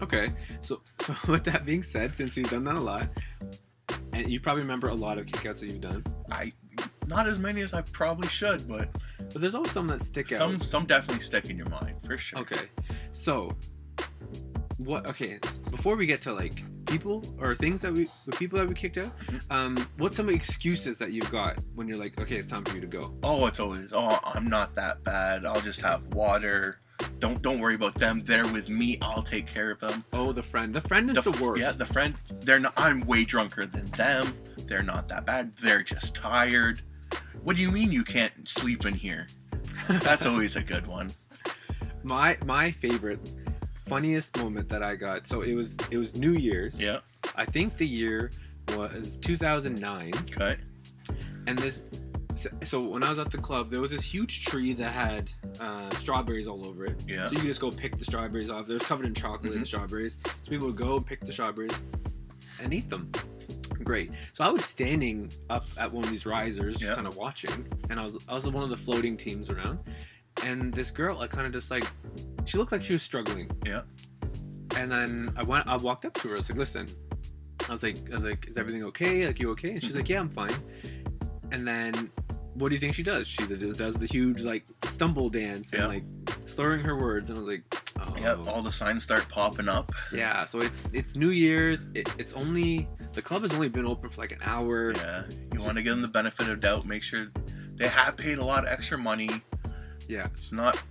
Okay. 0.00 0.28
So 0.60 0.82
so 1.00 1.14
with 1.28 1.44
that 1.44 1.64
being 1.64 1.82
said, 1.82 2.10
since 2.10 2.36
you've 2.36 2.50
done 2.50 2.64
that 2.64 2.76
a 2.76 2.80
lot, 2.80 3.08
and 4.12 4.28
you 4.30 4.40
probably 4.40 4.62
remember 4.62 4.88
a 4.88 4.94
lot 4.94 5.18
of 5.18 5.26
kickouts 5.26 5.60
that 5.60 5.66
you've 5.66 5.80
done, 5.80 6.04
I 6.30 6.52
not 7.06 7.26
as 7.28 7.38
many 7.38 7.60
as 7.62 7.72
I 7.72 7.82
probably 7.82 8.28
should, 8.28 8.66
but 8.68 8.88
but 9.18 9.40
there's 9.40 9.54
always 9.54 9.70
some 9.72 9.86
that 9.88 10.00
stick 10.00 10.32
out. 10.32 10.38
some 10.38 10.60
some 10.62 10.86
definitely 10.86 11.22
stick 11.22 11.48
in 11.50 11.56
your 11.56 11.68
mind 11.68 11.94
for 12.04 12.16
sure. 12.16 12.40
Okay. 12.40 12.68
So 13.12 13.50
what 14.78 15.08
okay, 15.08 15.38
before 15.70 15.96
we 15.96 16.04
get 16.06 16.20
to 16.22 16.32
like 16.32 16.62
people 16.86 17.24
or 17.40 17.54
things 17.54 17.80
that 17.80 17.92
we 17.92 18.08
the 18.26 18.32
people 18.36 18.58
that 18.58 18.68
we 18.68 18.74
kicked 18.74 18.98
out, 18.98 19.12
Mhm. 19.26 19.50
um 19.50 19.88
what's 19.98 20.16
some 20.16 20.28
excuses 20.28 20.98
that 20.98 21.12
you've 21.12 21.30
got 21.30 21.58
when 21.74 21.88
you're 21.88 21.96
like, 21.96 22.20
okay, 22.20 22.36
it's 22.36 22.48
time 22.48 22.64
for 22.64 22.74
you 22.74 22.80
to 22.82 22.86
go? 22.86 23.16
Oh, 23.22 23.46
it's 23.46 23.58
always 23.60 23.92
oh 23.92 24.18
I'm 24.22 24.44
not 24.44 24.74
that 24.74 25.02
bad. 25.04 25.46
I'll 25.46 25.60
just 25.60 25.80
have 25.80 26.04
water. 26.14 26.78
Don't 27.18 27.40
don't 27.42 27.60
worry 27.60 27.74
about 27.74 27.94
them. 27.94 28.22
They're 28.24 28.46
with 28.46 28.68
me. 28.68 28.98
I'll 29.02 29.22
take 29.22 29.46
care 29.46 29.70
of 29.70 29.80
them. 29.80 30.04
Oh, 30.12 30.32
the 30.32 30.42
friend. 30.42 30.74
The 30.74 30.80
friend 30.80 31.08
is 31.10 31.16
the, 31.16 31.30
f- 31.30 31.40
worst. 31.40 31.62
Yeah, 31.62 31.72
the 31.72 31.86
friend. 31.86 32.14
They're 32.40 32.58
not. 32.60 32.74
I'm 32.76 33.00
way 33.06 33.24
drunker 33.24 33.66
than 33.66 33.84
them. 33.86 34.34
They're 34.66 34.82
not 34.82 35.08
that 35.08 35.24
bad. 35.26 35.56
They're 35.56 35.82
just 35.82 36.14
tired. 36.14 36.80
What 37.42 37.56
do 37.56 37.62
you 37.62 37.70
mean 37.70 37.90
you 37.92 38.04
can't 38.04 38.48
sleep 38.48 38.84
in 38.86 38.94
here? 38.94 39.26
That's 39.88 40.26
always 40.30 40.56
a 40.56 40.62
good 40.62 40.86
one. 40.86 41.08
my 42.02 42.36
my 42.44 42.70
favorite 42.70 43.34
funniest 43.86 44.36
moment 44.38 44.68
that 44.68 44.82
I 44.82 44.96
got. 44.96 45.26
So 45.26 45.40
it 45.42 45.54
was 45.54 45.76
it 45.90 45.96
was 45.96 46.16
New 46.16 46.32
Year's. 46.32 46.80
Yeah. 46.82 46.98
I 47.34 47.44
think 47.44 47.76
the 47.76 47.86
year 47.86 48.30
was 48.76 49.16
2009, 49.18 50.12
Okay. 50.32 50.56
and 51.46 51.58
this. 51.58 51.84
So- 52.36 52.50
So 52.62 52.80
when 52.82 53.02
I 53.02 53.08
was 53.10 53.18
at 53.18 53.30
the 53.30 53.38
club, 53.38 53.70
there 53.70 53.80
was 53.80 53.90
this 53.90 54.02
huge 54.04 54.44
tree 54.44 54.72
that 54.74 54.92
had 54.92 55.32
uh, 55.60 55.90
strawberries 55.96 56.46
all 56.46 56.64
over 56.66 56.84
it. 56.86 57.04
Yeah. 57.08 57.26
So 57.26 57.32
you 57.32 57.38
could 57.38 57.46
just 57.48 57.60
go 57.60 57.70
pick 57.70 57.96
the 57.98 58.04
strawberries 58.04 58.50
off. 58.50 58.66
They 58.66 58.74
was 58.74 58.82
covered 58.82 59.06
in 59.06 59.14
chocolate 59.14 59.54
and 59.54 59.64
Mhm. 59.64 59.66
strawberries. 59.66 60.18
So 60.24 60.50
people 60.50 60.66
would 60.68 60.76
go 60.76 60.96
and 60.96 61.06
pick 61.06 61.20
the 61.24 61.32
strawberries 61.32 61.82
and 62.60 62.72
eat 62.72 62.88
them. 62.88 63.10
Great. 63.84 64.10
So 64.32 64.44
I 64.44 64.48
was 64.48 64.64
standing 64.64 65.30
up 65.50 65.66
at 65.78 65.92
one 65.92 66.04
of 66.04 66.10
these 66.10 66.26
risers, 66.26 66.76
just 66.78 66.90
Yeah. 66.90 66.94
kind 66.96 67.06
of 67.06 67.16
watching, 67.16 67.66
and 67.90 68.00
I 68.00 68.02
was 68.02 68.26
I 68.28 68.34
was 68.34 68.46
one 68.48 68.64
of 68.64 68.70
the 68.70 68.76
floating 68.76 69.16
teams 69.16 69.48
around, 69.50 69.78
and 70.42 70.72
this 70.72 70.90
girl, 70.90 71.18
I 71.20 71.26
kind 71.28 71.46
of 71.46 71.52
just 71.52 71.70
like, 71.70 71.84
she 72.44 72.58
looked 72.58 72.72
like 72.72 72.82
she 72.82 72.92
was 72.94 73.02
struggling. 73.02 73.50
Yeah. 73.64 73.82
And 74.76 74.90
then 74.90 75.32
I 75.36 75.42
went, 75.44 75.66
I 75.68 75.76
walked 75.76 76.04
up 76.04 76.14
to 76.14 76.28
her. 76.28 76.34
I 76.34 76.36
was 76.38 76.50
like, 76.50 76.58
listen, 76.58 76.86
I 77.68 77.72
was 77.72 77.82
like, 77.82 77.96
I 78.10 78.14
was 78.14 78.24
like, 78.24 78.46
is 78.48 78.58
everything 78.58 78.82
okay? 78.84 79.26
Like, 79.26 79.40
you 79.40 79.50
okay? 79.52 79.70
And 79.70 79.80
she's 79.80 79.90
Mm-hmm. 79.90 79.98
like, 79.98 80.08
yeah, 80.08 80.20
I'm 80.20 80.28
fine. 80.30 80.54
And 81.52 81.66
then, 81.66 82.10
what 82.58 82.68
do 82.68 82.74
you 82.74 82.80
think 82.80 82.94
she 82.94 83.02
does? 83.02 83.26
She 83.26 83.46
just 83.46 83.78
does 83.78 83.94
the 83.96 84.06
huge 84.06 84.42
like 84.42 84.64
stumble 84.88 85.28
dance 85.28 85.72
and 85.72 85.82
Yeah. 85.82 85.86
like 85.88 86.04
slurring 86.44 86.80
her 86.84 86.96
words, 86.98 87.30
and 87.30 87.38
I 87.38 87.42
was 87.42 87.48
like, 87.48 87.62
oh, 88.02 88.14
Yeah. 88.18 88.36
All 88.52 88.62
the 88.62 88.72
signs 88.72 89.02
start 89.04 89.28
popping 89.28 89.68
up. 89.68 89.92
yeah. 90.12 90.44
So 90.44 90.60
it's 90.60 90.84
it's 90.92 91.16
New 91.16 91.30
Year's. 91.30 91.88
It, 91.94 92.08
it's 92.18 92.32
only 92.32 92.88
the 93.12 93.22
club 93.22 93.42
has 93.42 93.52
only 93.54 93.68
been 93.68 93.86
open 93.86 94.08
for 94.10 94.20
like 94.20 94.32
an 94.32 94.40
hour. 94.42 94.92
Yeah. 94.92 95.24
You 95.54 95.60
want 95.62 95.76
to 95.76 95.82
give 95.82 95.92
them 95.92 96.02
the 96.02 96.08
benefit 96.08 96.48
of 96.48 96.60
doubt. 96.60 96.86
Make 96.86 97.02
sure 97.02 97.28
they 97.74 97.88
have 97.88 98.16
paid 98.16 98.38
a 98.38 98.44
lot 98.44 98.64
of 98.66 98.70
extra 98.72 98.98
money. 98.98 99.30
Yeah. 100.08 100.26
It's 100.32 100.52
not 100.52 100.82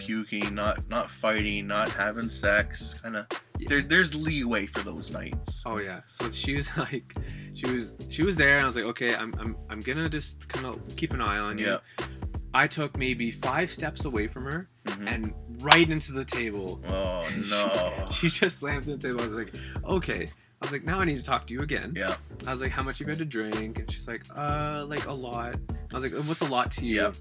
puking, 0.00 0.54
not 0.54 0.88
not 0.88 1.10
fighting, 1.10 1.66
not 1.66 1.88
having 1.90 2.28
sex. 2.28 3.00
Kind 3.00 3.16
of. 3.16 3.26
Yeah. 3.58 3.68
There, 3.68 3.82
there's 3.82 4.14
leeway 4.14 4.66
for 4.66 4.80
those 4.80 5.10
nights. 5.10 5.62
Oh 5.66 5.78
yeah. 5.78 6.00
So 6.06 6.30
she 6.30 6.54
was 6.56 6.76
like, 6.84 7.14
she 7.56 7.70
was 7.70 7.94
she 8.10 8.22
was 8.22 8.36
there, 8.36 8.56
and 8.56 8.64
I 8.64 8.66
was 8.66 8.76
like, 8.76 8.86
okay, 8.86 9.14
I'm 9.14 9.34
I'm 9.38 9.56
I'm 9.68 9.80
gonna 9.80 10.08
just 10.08 10.48
kind 10.48 10.66
of 10.66 10.80
keep 10.96 11.12
an 11.12 11.20
eye 11.20 11.38
on 11.38 11.58
you. 11.58 11.66
Yeah. 11.98 12.06
I 12.52 12.66
took 12.66 12.96
maybe 12.96 13.30
five 13.30 13.70
steps 13.70 14.04
away 14.06 14.26
from 14.26 14.44
her 14.44 14.66
Mhm. 14.86 15.06
and 15.06 15.34
right 15.62 15.88
into 15.88 16.12
the 16.12 16.24
table. 16.24 16.82
Oh 16.88 17.28
no. 17.50 18.06
She, 18.10 18.28
she 18.28 18.40
just 18.40 18.58
slammed 18.58 18.88
into 18.88 18.96
the 18.96 19.08
table. 19.08 19.20
I 19.20 19.26
was 19.26 19.36
like, 19.36 19.54
okay. 19.84 20.26
I 20.62 20.66
was 20.66 20.72
like, 20.72 20.84
now 20.84 20.98
I 21.00 21.04
need 21.06 21.16
to 21.16 21.22
talk 21.22 21.46
to 21.46 21.54
you 21.54 21.62
again. 21.62 21.94
Yeah. 21.96 22.16
I 22.46 22.50
was 22.50 22.60
like, 22.60 22.70
how 22.70 22.82
much 22.82 23.00
you 23.00 23.06
had 23.06 23.16
to 23.18 23.24
drink? 23.24 23.78
And 23.78 23.90
she's 23.90 24.06
like, 24.06 24.24
uh, 24.36 24.84
like 24.86 25.06
a 25.06 25.12
lot. 25.12 25.54
I 25.54 25.94
was 25.94 26.02
like, 26.12 26.22
what's 26.24 26.42
a 26.42 26.46
lot 26.46 26.70
to 26.72 26.86
you? 26.86 26.96
Yep. 26.96 27.16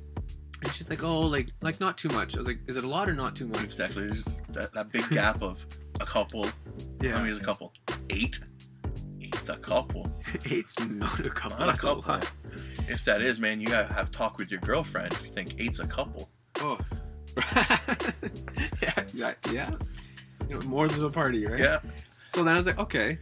And 0.61 0.73
she's 0.73 0.89
like, 0.89 1.03
oh, 1.03 1.21
like 1.21 1.49
like 1.61 1.79
not 1.79 1.97
too 1.97 2.09
much. 2.09 2.35
I 2.35 2.39
was 2.39 2.47
like, 2.47 2.59
is 2.67 2.77
it 2.77 2.83
a 2.83 2.87
lot 2.87 3.09
or 3.09 3.13
not 3.13 3.35
too 3.35 3.47
much? 3.47 3.63
Exactly. 3.63 4.05
There's 4.05 4.23
just 4.23 4.53
that, 4.53 4.73
that 4.73 4.91
big 4.91 5.09
gap 5.09 5.41
of 5.41 5.65
a 5.99 6.05
couple. 6.05 6.47
Yeah. 7.01 7.13
How 7.13 7.19
many 7.19 7.31
is 7.31 7.39
a 7.39 7.43
couple? 7.43 7.73
Eight. 8.09 8.39
Eight's 9.21 9.49
a 9.49 9.57
couple. 9.57 10.11
Eight's 10.49 10.79
not 10.79 11.19
a 11.19 11.29
couple. 11.29 11.59
Not 11.59 11.75
a 11.75 11.77
couple. 11.77 12.03
lot. 12.07 12.29
If 12.87 13.05
that 13.05 13.21
is, 13.21 13.39
man, 13.39 13.61
you 13.61 13.67
gotta 13.67 13.93
have 13.93 14.11
talk 14.11 14.37
with 14.37 14.51
your 14.51 14.59
girlfriend. 14.61 15.13
If 15.13 15.25
you 15.25 15.31
think 15.31 15.59
eight's 15.59 15.79
a 15.79 15.87
couple. 15.87 16.29
Oh. 16.57 16.77
yeah, 18.81 19.03
yeah, 19.13 19.33
yeah. 19.51 19.71
You 20.49 20.59
know, 20.59 20.61
more's 20.63 20.97
of 20.97 21.03
a 21.03 21.09
party, 21.09 21.45
right? 21.45 21.59
Yeah. 21.59 21.79
So 22.27 22.43
then 22.43 22.53
I 22.53 22.57
was 22.57 22.65
like, 22.65 22.79
okay. 22.79 23.19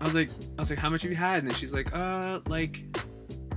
I 0.00 0.04
was 0.04 0.14
like, 0.14 0.30
I 0.58 0.60
was 0.60 0.70
like, 0.70 0.78
how 0.78 0.90
much 0.90 1.02
have 1.02 1.10
you 1.10 1.16
had? 1.16 1.40
And 1.40 1.48
then 1.48 1.54
she's 1.54 1.72
like, 1.72 1.94
uh, 1.96 2.40
like, 2.46 2.84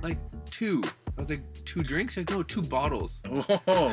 like 0.02 0.16
two. 0.46 0.82
I 1.20 1.22
was 1.22 1.28
like, 1.28 1.52
two 1.66 1.82
drinks? 1.82 2.14
She's 2.14 2.22
like, 2.26 2.30
no, 2.34 2.42
two 2.42 2.62
bottles. 2.62 3.22
Oh, 3.66 3.92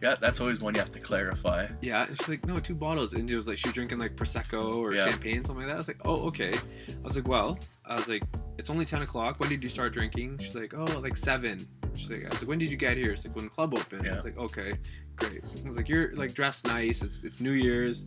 yeah. 0.00 0.14
That's 0.20 0.40
always 0.40 0.60
one 0.60 0.74
you 0.76 0.80
have 0.80 0.92
to 0.92 1.00
clarify. 1.00 1.66
Yeah, 1.82 2.06
and 2.06 2.16
she's 2.16 2.28
like, 2.28 2.46
no, 2.46 2.60
two 2.60 2.76
bottles. 2.76 3.14
And 3.14 3.28
it 3.28 3.34
was 3.34 3.48
like 3.48 3.58
she 3.58 3.66
was 3.68 3.74
drinking 3.74 3.98
like 3.98 4.14
prosecco 4.14 4.74
or 4.76 4.94
Yeah. 4.94 5.06
champagne, 5.06 5.42
something 5.42 5.66
like 5.66 5.66
that. 5.66 5.74
I 5.74 5.76
was 5.76 5.88
like, 5.88 6.00
oh, 6.04 6.26
okay. 6.28 6.54
I 6.54 7.02
was 7.02 7.16
like, 7.16 7.26
well, 7.26 7.58
I 7.84 7.96
was 7.96 8.06
like, 8.08 8.22
it's 8.58 8.70
only 8.70 8.84
ten 8.84 9.02
o'clock. 9.02 9.40
When 9.40 9.48
did 9.48 9.60
you 9.60 9.68
start 9.68 9.92
drinking? 9.92 10.38
She's 10.38 10.54
like, 10.54 10.72
oh, 10.72 10.84
like 11.00 11.16
seven. 11.16 11.58
She's 11.96 12.10
like, 12.10 12.26
I 12.26 12.28
was 12.28 12.42
like, 12.42 12.48
when 12.48 12.60
did 12.60 12.70
you 12.70 12.76
get 12.76 12.96
here? 12.96 13.10
It's 13.10 13.24
like 13.26 13.34
when 13.34 13.44
the 13.46 13.50
club 13.50 13.74
opened. 13.74 14.06
I 14.06 14.14
was 14.14 14.24
like, 14.24 14.38
okay, 14.38 14.74
great. 15.16 15.42
I 15.44 15.68
was 15.68 15.76
like, 15.76 15.88
you're 15.88 16.14
like 16.14 16.32
dressed 16.32 16.64
nice. 16.68 17.02
It's, 17.02 17.24
it's 17.24 17.40
New 17.40 17.52
Year's. 17.52 18.06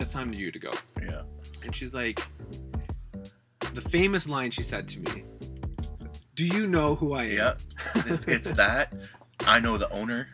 It's 0.00 0.12
time 0.12 0.30
for 0.30 0.38
you 0.38 0.52
to 0.52 0.58
go. 0.58 0.70
Yeah. 1.00 1.22
And 1.64 1.74
she's 1.74 1.94
like, 1.94 2.20
the 3.72 3.80
famous 3.80 4.28
line 4.28 4.50
she 4.50 4.62
said 4.62 4.86
to 4.88 5.00
me. 5.00 5.24
Do 6.36 6.46
you 6.46 6.66
know 6.66 6.94
who 6.94 7.14
I 7.14 7.22
am? 7.24 7.32
Yeah. 7.32 7.54
It's, 7.94 8.28
it's 8.28 8.52
that. 8.52 8.92
I 9.46 9.58
know 9.58 9.78
the 9.78 9.90
owner. 9.90 10.28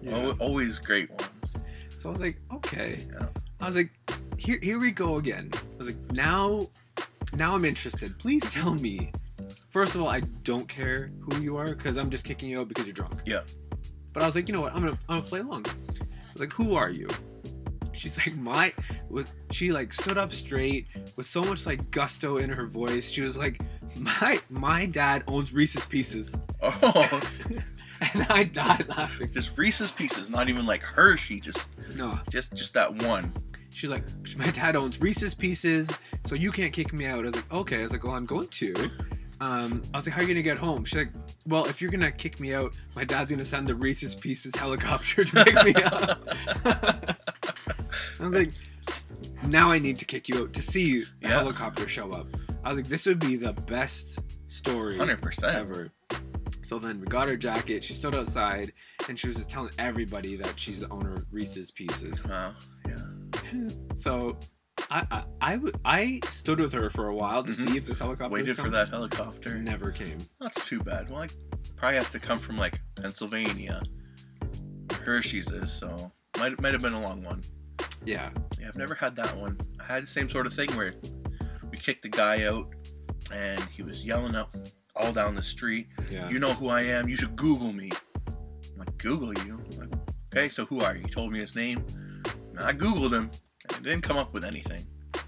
Yeah. 0.00 0.16
Al- 0.16 0.30
Always 0.38 0.78
great 0.78 1.10
ones. 1.10 1.66
So 1.88 2.08
I 2.08 2.12
was 2.12 2.20
like, 2.20 2.38
okay. 2.54 3.00
Yeah. 3.12 3.26
I 3.60 3.66
was 3.66 3.74
like, 3.74 3.90
here, 4.38 4.58
here 4.62 4.78
we 4.78 4.92
go 4.92 5.16
again. 5.16 5.50
I 5.52 5.58
was 5.78 5.88
like, 5.88 6.12
now, 6.12 6.62
now 7.34 7.54
I'm 7.56 7.64
interested. 7.64 8.16
Please 8.20 8.48
tell 8.50 8.74
me. 8.76 9.10
First 9.70 9.96
of 9.96 10.00
all, 10.02 10.08
I 10.08 10.20
don't 10.44 10.68
care 10.68 11.10
who 11.20 11.40
you 11.42 11.56
are 11.56 11.74
because 11.74 11.96
I'm 11.96 12.08
just 12.08 12.24
kicking 12.24 12.48
you 12.50 12.60
out 12.60 12.68
because 12.68 12.86
you're 12.86 12.94
drunk. 12.94 13.14
Yeah. 13.26 13.40
But 14.12 14.22
I 14.22 14.26
was 14.26 14.36
like, 14.36 14.48
you 14.48 14.54
know 14.54 14.60
what? 14.62 14.74
I'm 14.74 14.82
gonna, 14.84 14.96
I'm 15.08 15.18
gonna 15.18 15.22
play 15.28 15.40
along. 15.40 15.66
I 15.66 15.72
was 16.32 16.40
like, 16.40 16.52
who 16.52 16.74
are 16.76 16.88
you? 16.90 17.08
She's 17.96 18.18
like, 18.18 18.36
my, 18.36 18.72
with 19.08 19.34
she 19.50 19.72
like 19.72 19.92
stood 19.92 20.18
up 20.18 20.32
straight 20.32 20.86
with 21.16 21.26
so 21.26 21.42
much 21.42 21.66
like 21.66 21.90
gusto 21.90 22.36
in 22.38 22.50
her 22.50 22.66
voice. 22.68 23.08
She 23.08 23.22
was 23.22 23.36
like, 23.38 23.60
my, 24.00 24.38
my 24.50 24.86
dad 24.86 25.24
owns 25.26 25.52
Reese's 25.52 25.86
Pieces, 25.86 26.38
Oh, 26.62 27.22
and 28.14 28.26
I 28.28 28.44
died 28.44 28.86
laughing. 28.88 29.32
just 29.32 29.56
Reese's 29.58 29.90
Pieces. 29.90 30.30
Not 30.30 30.48
even 30.48 30.66
like 30.66 30.84
Hershey. 30.84 31.40
Just, 31.40 31.68
No, 31.96 32.18
just, 32.30 32.52
just 32.54 32.74
that 32.74 32.94
one. 33.02 33.32
She's 33.70 33.90
like, 33.90 34.04
my 34.36 34.50
dad 34.50 34.74
owns 34.76 35.00
Reese's 35.00 35.34
Pieces, 35.34 35.90
so 36.24 36.34
you 36.34 36.50
can't 36.50 36.72
kick 36.72 36.92
me 36.92 37.06
out. 37.06 37.20
I 37.20 37.26
was 37.26 37.36
like, 37.36 37.52
okay. 37.52 37.80
I 37.80 37.82
was 37.82 37.92
like, 37.92 38.04
well, 38.04 38.14
I'm 38.14 38.24
going 38.26 38.48
to. 38.48 38.90
Um, 39.38 39.82
I 39.92 39.98
was 39.98 40.06
like, 40.06 40.14
how 40.14 40.20
are 40.20 40.24
you 40.24 40.28
gonna 40.32 40.40
get 40.40 40.56
home? 40.56 40.86
She's 40.86 40.96
like, 40.96 41.10
well, 41.46 41.66
if 41.66 41.82
you're 41.82 41.90
gonna 41.90 42.10
kick 42.10 42.40
me 42.40 42.54
out, 42.54 42.80
my 42.94 43.04
dad's 43.04 43.30
gonna 43.30 43.44
send 43.44 43.66
the 43.66 43.74
Reese's 43.74 44.14
Pieces 44.14 44.56
helicopter 44.56 45.24
to 45.24 45.44
pick 45.44 45.62
me 45.62 45.74
up. 45.82 46.26
Like, 48.36 48.52
now 49.44 49.70
I 49.72 49.78
need 49.78 49.96
to 49.96 50.04
kick 50.04 50.28
you 50.28 50.42
out 50.42 50.52
to 50.52 50.62
see 50.62 51.00
the 51.02 51.06
Yeah. 51.22 51.28
helicopter 51.30 51.88
show 51.88 52.10
up. 52.10 52.26
I 52.64 52.70
was 52.70 52.76
like, 52.78 52.86
this 52.86 53.06
would 53.06 53.18
be 53.18 53.36
the 53.36 53.52
best 53.68 54.18
story 54.50 54.98
Hundred 54.98 55.22
percent. 55.22 55.54
ever. 55.56 55.90
So 56.62 56.78
then 56.80 57.00
we 57.00 57.06
got 57.06 57.28
her 57.28 57.36
jacket. 57.36 57.84
She 57.84 57.92
stood 57.92 58.14
outside 58.14 58.70
and 59.08 59.16
she 59.18 59.28
was 59.28 59.36
just 59.36 59.48
telling 59.48 59.70
everybody 59.78 60.34
that 60.36 60.58
she's 60.58 60.80
the 60.80 60.88
owner 60.90 61.12
of 61.14 61.24
Reese's 61.30 61.70
Pieces. 61.70 62.26
Wow. 62.26 62.54
Yeah. 62.88 63.68
So 63.94 64.36
I 64.90 65.06
I, 65.10 65.24
I, 65.40 65.52
w- 65.54 65.72
I 65.84 66.20
stood 66.28 66.58
with 66.60 66.72
her 66.72 66.90
for 66.90 67.06
a 67.08 67.14
while 67.14 67.42
to 67.44 67.52
Mhm. 67.52 67.54
see 67.54 67.76
if 67.76 67.86
this 67.86 68.00
helicopter 68.00 68.32
was 68.34 68.42
Waited 68.42 68.56
for 68.56 68.62
coming. 68.62 68.72
that 68.72 68.88
helicopter. 68.88 69.58
Never 69.58 69.92
came. 69.92 70.18
That's 70.40 70.66
too 70.66 70.80
bad. 70.80 71.08
Well, 71.08 71.22
I 71.22 71.28
probably 71.76 71.98
have 71.98 72.10
to 72.10 72.18
come 72.18 72.36
from 72.38 72.56
like 72.58 72.80
Pennsylvania. 72.96 73.80
Hershey's 75.04 75.50
is 75.52 75.72
so 75.72 75.94
might 76.38 76.60
might 76.60 76.72
have 76.72 76.82
been 76.82 76.94
a 76.94 77.00
long 77.00 77.22
one. 77.22 77.40
Yeah. 78.04 78.30
Yeah, 78.60 78.68
I've 78.68 78.76
never 78.76 78.94
had 78.94 79.16
that 79.16 79.36
one. 79.36 79.58
I 79.80 79.84
had 79.84 80.02
the 80.02 80.06
same 80.08 80.30
sort 80.30 80.46
of 80.46 80.52
thing 80.54 80.70
where 80.76 80.94
we 81.70 81.76
kicked 81.76 82.02
the 82.02 82.08
guy 82.08 82.44
out 82.44 82.68
and 83.32 83.60
he 83.74 83.82
was 83.82 84.04
yelling 84.04 84.36
up 84.36 84.56
all 84.94 85.12
down 85.12 85.34
the 85.34 85.42
street. 85.42 85.88
Yeah. 86.10 86.28
You 86.28 86.38
know 86.38 86.52
who 86.52 86.68
I 86.68 86.82
am. 86.82 87.08
You 87.08 87.16
should 87.16 87.36
Google 87.36 87.72
me. 87.72 87.90
I'm 88.28 88.78
like, 88.78 88.96
Google 88.98 89.32
you? 89.44 89.60
Like, 89.78 89.92
okay, 90.34 90.48
so 90.48 90.64
who 90.64 90.80
are 90.80 90.94
you? 90.96 91.02
He 91.02 91.08
told 91.10 91.32
me 91.32 91.40
his 91.40 91.56
name. 91.56 91.84
And 92.50 92.60
I 92.60 92.72
Googled 92.72 93.12
him. 93.12 93.30
Didn't 93.82 94.02
come 94.02 94.16
up 94.16 94.32
with 94.32 94.44
anything. 94.44 94.80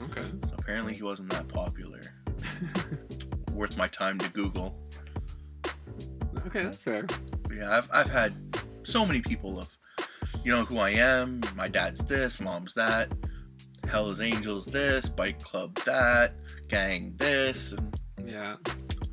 okay. 0.02 0.22
So 0.22 0.54
apparently 0.58 0.94
he 0.94 1.02
wasn't 1.02 1.30
that 1.30 1.48
popular. 1.48 2.00
Worth 3.52 3.76
my 3.76 3.88
time 3.88 4.18
to 4.20 4.28
Google. 4.30 4.78
okay, 6.46 6.62
that's 6.62 6.82
fair. 6.82 7.02
But 7.02 7.56
yeah, 7.56 7.76
I've, 7.76 7.90
I've 7.92 8.08
had 8.10 8.34
so 8.84 9.04
many 9.04 9.20
people 9.20 9.58
of, 9.58 9.76
you 10.44 10.52
know 10.54 10.64
who 10.64 10.78
I 10.78 10.90
am, 10.90 11.40
my 11.54 11.68
dad's 11.68 12.04
this, 12.04 12.40
mom's 12.40 12.74
that, 12.74 13.12
Hell's 13.88 14.20
Angels 14.20 14.66
this, 14.66 15.08
bike 15.08 15.38
club 15.40 15.74
that, 15.84 16.34
gang 16.68 17.14
this, 17.16 17.72
and 17.72 17.96
Yeah. 18.24 18.56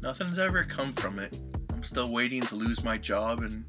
nothing's 0.02 0.40
ever 0.40 0.64
come 0.64 0.94
from 0.94 1.20
it. 1.20 1.42
I'm 1.74 1.84
still 1.84 2.12
waiting 2.12 2.42
to 2.44 2.56
lose 2.56 2.84
my 2.84 2.98
job 2.98 3.42
and 3.42 3.66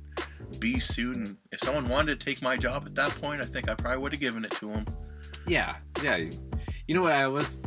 be 0.60 0.78
sued. 0.78 1.16
And 1.16 1.36
if 1.52 1.60
someone 1.60 1.88
wanted 1.88 2.18
to 2.18 2.24
take 2.24 2.42
my 2.42 2.56
job 2.56 2.84
at 2.86 2.94
that 2.94 3.10
point, 3.20 3.40
I 3.40 3.44
think 3.44 3.68
I 3.68 3.74
probably 3.74 3.98
would 3.98 4.12
have 4.12 4.20
given 4.20 4.44
it 4.44 4.50
to 4.52 4.72
them. 4.72 4.84
Yeah. 5.46 5.76
Yeah. 6.02 6.16
You, 6.86 6.94
know 6.94 7.02
what? 7.02 7.12
I 7.12 7.24
always, 7.24 7.60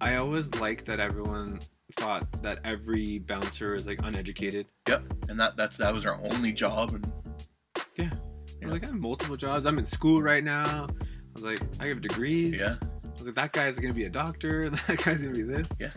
I 0.00 0.16
always 0.16 0.54
liked 0.56 0.84
that 0.86 1.00
everyone 1.00 1.60
thought 1.92 2.30
that 2.42 2.58
every 2.64 3.18
bouncer 3.20 3.74
is 3.74 3.86
like 3.86 4.00
uneducated. 4.02 4.66
Yep, 4.88 5.02
and 5.28 5.38
that 5.38 5.56
that's 5.56 5.76
that 5.76 5.92
was 5.92 6.06
our 6.06 6.20
only 6.32 6.52
job. 6.52 6.94
And 6.94 8.12
I 8.62 8.66
was 8.66 8.72
like, 8.74 8.84
I 8.84 8.86
have 8.88 8.94
multiple 8.96 9.36
jobs. 9.36 9.66
I'm 9.66 9.78
in 9.78 9.84
school 9.84 10.22
right 10.22 10.42
now. 10.44 10.86
I 10.90 11.04
was 11.34 11.44
like, 11.44 11.60
I 11.80 11.86
have 11.86 12.00
degrees. 12.00 12.58
yeah, 12.58 12.76
I 12.82 13.08
was 13.12 13.26
like, 13.26 13.34
that 13.34 13.52
guy's 13.52 13.78
gonna 13.78 13.94
be 13.94 14.04
a 14.04 14.10
doctor. 14.10 14.70
That 14.86 15.02
guy's 15.04 15.22
gonna 15.22 15.34
be 15.34 15.42
this. 15.42 15.70
Yeah. 15.80 15.90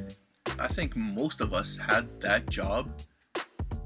I 0.60 0.68
think 0.68 0.96
most 0.96 1.42
of 1.42 1.54
us 1.54 1.78
had 1.78 2.08
that 2.22 2.50
job, 2.50 2.90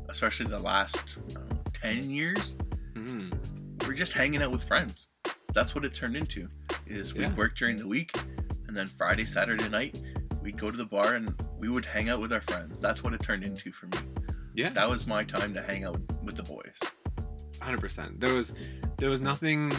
especially 0.10 0.48
the 0.48 0.60
last 0.60 1.18
I 1.38 1.70
ten 1.74 2.10
years. 2.10 2.56
Mm. 2.94 3.88
we're 3.88 3.94
just 3.94 4.14
hanging 4.14 4.42
out 4.44 4.52
with 4.52 4.64
friends. 4.64 5.08
That's 5.54 5.74
what 5.76 5.84
it 5.86 5.94
turned 5.94 6.16
into. 6.16 6.48
is 6.88 7.14
we'd 7.14 7.22
Yeah. 7.22 7.36
work 7.36 7.56
during 7.56 7.76
the 7.78 7.88
week, 7.88 8.16
and 8.68 8.76
then 8.78 8.86
Friday, 8.88 9.24
Saturday 9.24 9.68
night, 9.70 10.02
we'd 10.42 10.58
go 10.60 10.70
to 10.72 10.78
the 10.78 10.86
bar 10.86 11.16
and 11.16 11.34
we 11.58 11.68
would 11.70 11.86
hang 11.86 12.10
out 12.10 12.20
with 12.22 12.32
our 12.34 12.42
friends. 12.42 12.80
That's 12.80 13.04
what 13.04 13.14
it 13.14 13.22
turned 13.22 13.44
into 13.44 13.72
for 13.72 13.88
me. 13.88 13.98
Yeah, 14.54 14.70
That 14.70 14.90
was 14.90 15.08
my 15.08 15.24
time 15.24 15.54
to 15.54 15.62
hang 15.62 15.84
out 15.86 16.00
with 16.24 16.36
the 16.36 16.44
boys. 16.44 16.80
Hundred 17.62 17.82
percent. 17.82 18.20
There 18.20 18.34
was 18.36 18.54
there 18.98 19.10
was 19.10 19.22
nothing. 19.22 19.72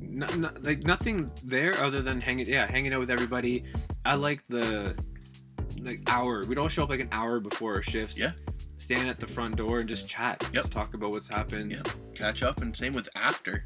No, 0.00 0.26
no, 0.36 0.50
like 0.62 0.84
nothing 0.84 1.30
there 1.44 1.76
other 1.82 2.00
than 2.00 2.20
hanging 2.20 2.46
yeah 2.46 2.70
hanging 2.70 2.92
out 2.92 3.00
with 3.00 3.10
everybody 3.10 3.64
i 4.04 4.14
like 4.14 4.44
the 4.48 4.94
like 5.82 6.02
hour 6.08 6.44
we'd 6.48 6.56
all 6.58 6.68
show 6.68 6.84
up 6.84 6.90
like 6.90 7.00
an 7.00 7.08
hour 7.10 7.40
before 7.40 7.74
our 7.74 7.82
shifts 7.82 8.20
Yeah. 8.20 8.30
stand 8.76 9.08
at 9.08 9.18
the 9.18 9.26
front 9.26 9.56
door 9.56 9.80
and 9.80 9.88
just 9.88 10.08
chat 10.08 10.44
just 10.52 10.70
talk 10.70 10.94
about 10.94 11.10
what's 11.10 11.28
happened 11.28 11.72
Yep. 11.72 11.88
Catch 12.14 12.42
up, 12.44 12.60
and 12.62 12.76
same 12.76 12.92
with 12.92 13.08
after. 13.16 13.64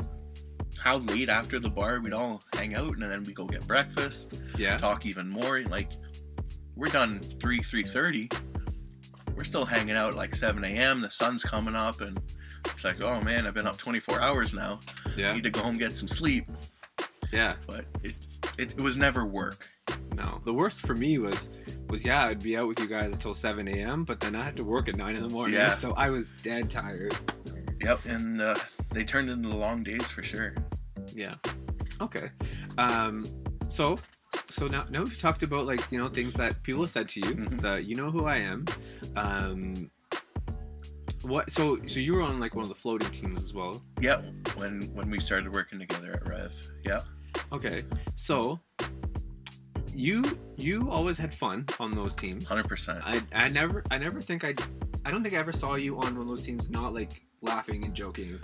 How 0.81 0.99
late 0.99 1.29
after 1.29 1.59
the 1.59 1.69
bar 1.69 2.01
we'd 2.01 2.15
all 2.15 2.43
hang 2.55 2.75
out, 2.75 2.95
and 2.95 3.03
then 3.03 3.23
we 3.25 3.35
go 3.35 3.45
get 3.45 3.67
breakfast. 3.67 4.45
yeah 4.57 4.79
talk 4.79 5.05
even 5.05 5.29
more. 5.29 5.61
Like 5.65 5.91
we're 6.77 6.87
done 6.87 7.21
three 7.21 7.59
three 7.59 7.83
thirty. 7.83 8.31
We're 9.37 9.45
still 9.45 9.67
hanging 9.67 9.97
out 9.97 10.11
at 10.11 10.15
like 10.17 10.35
seven 10.35 10.65
a.m. 10.65 11.03
The 11.03 11.11
sun's 11.11 11.43
coming 11.43 11.75
up, 11.75 12.01
and 12.01 12.19
it's 12.67 12.85
like, 12.85 13.03
oh 13.03 13.21
man, 13.21 13.47
I've 13.47 13.55
been 13.55 13.67
up 13.67 13.77
twenty 13.79 14.01
four 14.01 14.21
hours 14.21 14.55
now. 14.55 14.81
Yeah. 15.17 15.31
I 15.31 15.35
need 15.35 15.45
to 15.45 15.51
go 15.51 15.61
home 15.61 15.79
get 15.79 15.93
some 15.93 16.09
sleep. 16.09 16.47
yeah 17.33 17.55
But 17.67 17.85
it, 18.03 18.17
it 18.59 18.73
it 18.73 18.81
was 18.81 18.97
never 18.97 19.25
work. 19.27 19.67
no 20.17 20.41
the 20.45 20.53
worst 20.53 20.81
for 20.87 20.95
me 20.95 21.19
was 21.19 21.51
was 21.89 22.05
yeah 22.05 22.27
i'd 22.27 22.43
be 22.43 22.57
out 22.59 22.69
with 22.69 22.79
you 22.79 22.87
guys 22.87 23.11
until 23.11 23.33
7 23.33 23.67
a.m 23.69 24.05
but 24.05 24.21
then 24.21 24.37
i 24.37 24.43
had 24.45 24.55
to 24.59 24.65
work 24.65 24.87
at 24.89 24.97
9 24.97 25.17
in 25.17 25.23
the 25.23 25.31
morning 25.31 25.55
Yeah. 25.55 25.73
so 25.73 25.93
i 25.97 26.11
was 26.11 26.33
dead 26.33 26.69
tired 26.69 27.15
Yep, 27.81 28.01
and 28.07 28.41
uh, 28.41 28.55
they 28.91 29.05
turned 29.05 29.31
into 29.31 29.49
long 29.49 29.85
days 29.85 30.11
for 30.11 30.23
sure. 30.25 30.53
Yeah. 31.15 31.37
Okay. 32.01 32.29
Um. 32.77 33.25
So, 33.69 33.97
so 34.49 34.67
now 34.67 34.85
now 34.91 35.05
we've 35.05 35.17
talked 35.17 35.45
about 35.45 35.65
like 35.65 35.81
you 35.93 35.99
know 35.99 36.09
things 36.09 36.35
that 36.35 36.61
people 36.65 36.81
have 36.83 36.91
said 36.91 37.09
to 37.11 37.21
you. 37.21 37.35
Mhm. 37.37 37.61
That 37.61 37.85
you 37.85 37.95
know 37.95 38.11
who 38.11 38.25
I 38.25 38.39
am. 38.39 38.65
Um. 39.15 39.75
What? 41.29 41.53
So 41.53 41.79
so 41.87 42.01
you 42.01 42.15
were 42.15 42.23
on 42.23 42.41
like 42.41 42.55
one 42.55 42.63
of 42.63 42.69
the 42.69 42.75
floating 42.75 43.11
teams 43.11 43.43
as 43.43 43.55
well. 43.55 43.81
Yep, 44.01 44.25
when 44.57 44.83
when 44.95 45.11
we 45.11 45.21
started 45.21 45.55
working 45.55 45.79
together 45.79 46.15
at 46.15 46.27
Rev. 46.27 46.53
Yep. 46.85 47.03
Okay. 47.53 47.85
So. 48.17 48.59
You 49.95 50.39
you 50.57 50.89
always 50.91 51.19
had 51.19 51.35
fun 51.35 51.67
on 51.81 51.93
those 51.97 52.15
teams. 52.15 52.49
Hundred 52.49 52.69
percent. 52.69 53.01
I 53.05 53.21
I 53.35 53.49
never 53.49 53.83
I 53.91 53.99
never 53.99 54.21
think 54.21 54.45
I 54.45 54.55
I 55.05 55.11
don't 55.11 55.25
think 55.25 55.35
I 55.35 55.39
ever 55.39 55.51
saw 55.51 55.75
you 55.75 55.97
on 55.97 56.13
one 56.15 56.23
of 56.23 56.29
those 56.29 56.45
teams 56.45 56.71
not 56.71 56.95
like 56.95 57.27
laughing 57.41 57.85
and 57.85 57.95
joking. 57.95 58.39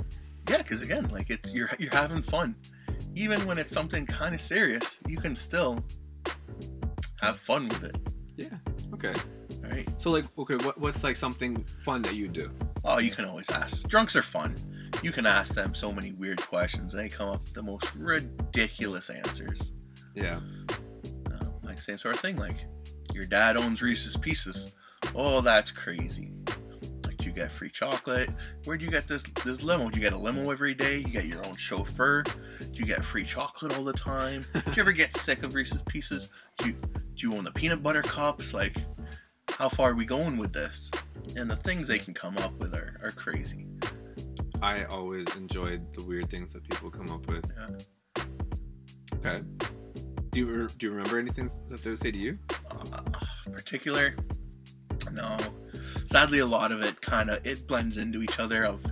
Yeah, 0.48 0.58
because 0.58 0.82
again, 0.82 1.08
like 1.10 1.30
it's 1.30 1.54
you're 1.54 1.70
you're 1.78 1.92
having 1.92 2.22
fun, 2.22 2.56
even 3.14 3.46
when 3.46 3.56
it's 3.56 3.70
something 3.70 4.04
kind 4.04 4.34
of 4.34 4.40
serious. 4.40 4.98
You 5.06 5.16
can 5.16 5.36
still 5.36 5.84
have 7.20 7.36
fun 7.36 7.68
with 7.68 7.84
it. 7.84 7.96
Yeah. 8.36 8.58
Okay. 8.92 9.14
All 9.64 9.70
right. 9.70 10.00
So 10.00 10.10
like 10.10 10.24
okay, 10.38 10.56
what 10.56 10.78
what's 10.80 11.04
like 11.04 11.16
something 11.16 11.62
fun 11.84 12.02
that 12.02 12.14
you 12.14 12.28
do? 12.28 12.50
Oh, 12.84 12.98
you 12.98 13.10
can 13.10 13.24
always 13.24 13.48
ask. 13.50 13.88
Drunks 13.88 14.16
are 14.16 14.22
fun. 14.22 14.54
You 15.02 15.12
can 15.12 15.26
ask 15.26 15.54
them 15.54 15.74
so 15.74 15.92
many 15.92 16.12
weird 16.12 16.40
questions, 16.40 16.94
and 16.94 17.04
they 17.04 17.08
come 17.08 17.28
up 17.28 17.40
with 17.40 17.54
the 17.54 17.62
most 17.62 17.94
ridiculous 17.94 19.10
answers. 19.10 19.72
Yeah. 20.14 20.38
Uh, 21.30 21.46
like 21.62 21.78
same 21.78 21.98
sort 21.98 22.14
of 22.14 22.20
thing. 22.20 22.36
Like 22.36 22.64
your 23.12 23.24
dad 23.24 23.56
owns 23.56 23.82
Reese's 23.82 24.16
Pieces. 24.16 24.76
Oh, 25.14 25.40
that's 25.40 25.70
crazy. 25.70 26.32
You 27.34 27.42
get 27.42 27.50
free 27.50 27.70
chocolate? 27.70 28.30
Where 28.64 28.76
do 28.76 28.84
you 28.84 28.92
get 28.92 29.08
this 29.08 29.24
this 29.44 29.60
limo? 29.64 29.90
Do 29.90 29.98
you 29.98 30.04
get 30.04 30.12
a 30.12 30.16
limo 30.16 30.52
every 30.52 30.72
day? 30.72 30.98
You 30.98 31.08
get 31.08 31.26
your 31.26 31.44
own 31.44 31.54
chauffeur? 31.54 32.22
Do 32.22 32.74
you 32.74 32.86
get 32.86 33.02
free 33.02 33.24
chocolate 33.24 33.76
all 33.76 33.82
the 33.82 33.92
time? 33.92 34.42
Do 34.52 34.60
you 34.66 34.82
ever 34.82 34.92
get 34.92 35.16
sick 35.16 35.42
of 35.42 35.56
Reese's 35.56 35.82
Pieces? 35.82 36.32
Do 36.58 36.68
you, 36.68 36.72
do 36.72 37.28
you 37.28 37.34
own 37.34 37.42
the 37.42 37.50
peanut 37.50 37.82
butter 37.82 38.02
cups? 38.02 38.54
Like, 38.54 38.76
how 39.48 39.68
far 39.68 39.90
are 39.90 39.94
we 39.94 40.04
going 40.04 40.36
with 40.36 40.52
this? 40.52 40.92
And 41.36 41.50
the 41.50 41.56
things 41.56 41.88
they 41.88 41.98
can 41.98 42.14
come 42.14 42.38
up 42.38 42.56
with 42.60 42.72
are, 42.72 43.00
are 43.02 43.10
crazy. 43.10 43.66
I 44.62 44.84
always 44.84 45.26
enjoyed 45.34 45.92
the 45.92 46.06
weird 46.06 46.30
things 46.30 46.52
that 46.52 46.62
people 46.62 46.88
come 46.88 47.10
up 47.10 47.26
with. 47.26 47.50
Yeah. 47.56 48.24
Okay. 49.16 49.42
Do 50.30 50.38
you 50.38 50.68
do 50.68 50.86
you 50.86 50.92
remember 50.92 51.18
anything 51.18 51.48
that 51.66 51.82
they 51.82 51.90
would 51.90 51.98
say 51.98 52.12
to 52.12 52.18
you? 52.18 52.38
Uh, 52.70 53.00
particular, 53.50 54.14
no. 55.12 55.37
Sadly, 56.04 56.40
a 56.40 56.46
lot 56.46 56.72
of 56.72 56.83
it 56.83 57.00
kind 57.00 57.30
of 57.30 57.44
it 57.46 57.66
blends 57.66 57.98
into 57.98 58.22
each 58.22 58.38
other. 58.38 58.64
Of 58.64 58.85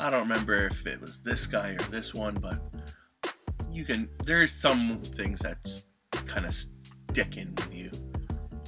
I 0.00 0.10
don't 0.10 0.22
remember 0.22 0.66
if 0.66 0.86
it 0.86 1.00
was 1.00 1.18
this 1.20 1.46
guy 1.46 1.70
or 1.70 1.90
this 1.90 2.14
one, 2.14 2.34
but 2.34 2.60
you 3.70 3.84
can. 3.84 4.08
There's 4.24 4.52
some 4.52 5.00
things 5.02 5.40
that 5.40 5.58
kind 6.26 6.46
of 6.46 6.54
stick 6.54 7.36
in 7.36 7.54
with 7.54 7.74
you. 7.74 7.90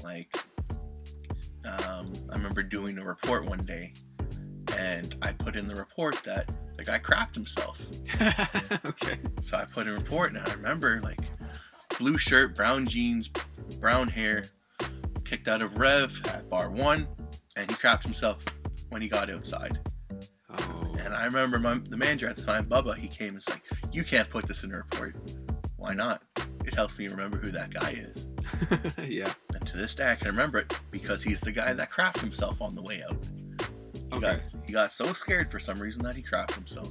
Like, 0.04 0.36
um, 1.64 2.12
I 2.30 2.36
remember 2.36 2.62
doing 2.62 2.98
a 2.98 3.04
report 3.04 3.44
one 3.44 3.58
day, 3.58 3.92
and 4.76 5.14
I 5.22 5.32
put 5.32 5.56
in 5.56 5.66
the 5.66 5.74
report 5.74 6.22
that 6.24 6.50
the 6.76 6.84
guy 6.84 6.98
crapped 6.98 7.34
himself. 7.34 7.80
okay. 8.84 9.18
So 9.42 9.58
I 9.58 9.64
put 9.64 9.86
in 9.86 9.94
a 9.94 9.96
report, 9.96 10.32
and 10.32 10.38
I 10.38 10.52
remember 10.52 11.00
like 11.02 11.20
blue 11.98 12.16
shirt, 12.16 12.56
brown 12.56 12.86
jeans, 12.86 13.28
brown 13.80 14.08
hair, 14.08 14.44
kicked 15.28 15.48
out 15.48 15.60
of 15.60 15.76
Rev 15.78 16.20
at 16.28 16.48
bar 16.48 16.70
one, 16.70 17.06
and 17.56 17.70
he 17.70 17.76
crapped 17.76 18.02
himself 18.02 18.44
when 18.88 19.02
he 19.02 19.08
got 19.08 19.30
outside. 19.30 19.78
Oh. 20.58 20.92
And 21.00 21.14
I 21.14 21.24
remember 21.26 21.58
my, 21.58 21.74
the 21.88 21.96
manager 21.98 22.28
at 22.28 22.36
the 22.36 22.42
time, 22.42 22.64
Bubba, 22.66 22.96
he 22.96 23.08
came 23.08 23.28
and 23.28 23.36
was 23.36 23.48
like, 23.48 23.62
"You 23.92 24.04
can't 24.04 24.28
put 24.30 24.46
this 24.46 24.64
in 24.64 24.72
a 24.72 24.76
report. 24.76 25.16
Why 25.76 25.92
not? 25.92 26.22
It 26.64 26.74
helps 26.74 26.98
me 26.98 27.08
remember 27.08 27.36
who 27.36 27.50
that 27.50 27.70
guy 27.72 27.90
is." 27.90 28.28
yeah. 29.06 29.32
And 29.54 29.66
to 29.66 29.76
this 29.76 29.94
day, 29.94 30.10
I 30.12 30.14
can 30.14 30.28
remember 30.28 30.58
it 30.58 30.72
because 30.90 31.22
he's 31.22 31.40
the 31.40 31.52
guy 31.52 31.74
that 31.74 31.90
crapped 31.90 32.20
himself 32.20 32.62
on 32.62 32.74
the 32.74 32.82
way 32.82 33.02
out. 33.08 33.26
He 33.94 34.16
Okay. 34.16 34.20
got 34.20 34.40
he 34.66 34.72
got 34.72 34.92
so 34.92 35.12
scared 35.12 35.50
for 35.50 35.58
some 35.58 35.76
reason 35.78 36.02
that 36.04 36.14
he 36.16 36.22
crapped 36.22 36.52
himself. 36.54 36.90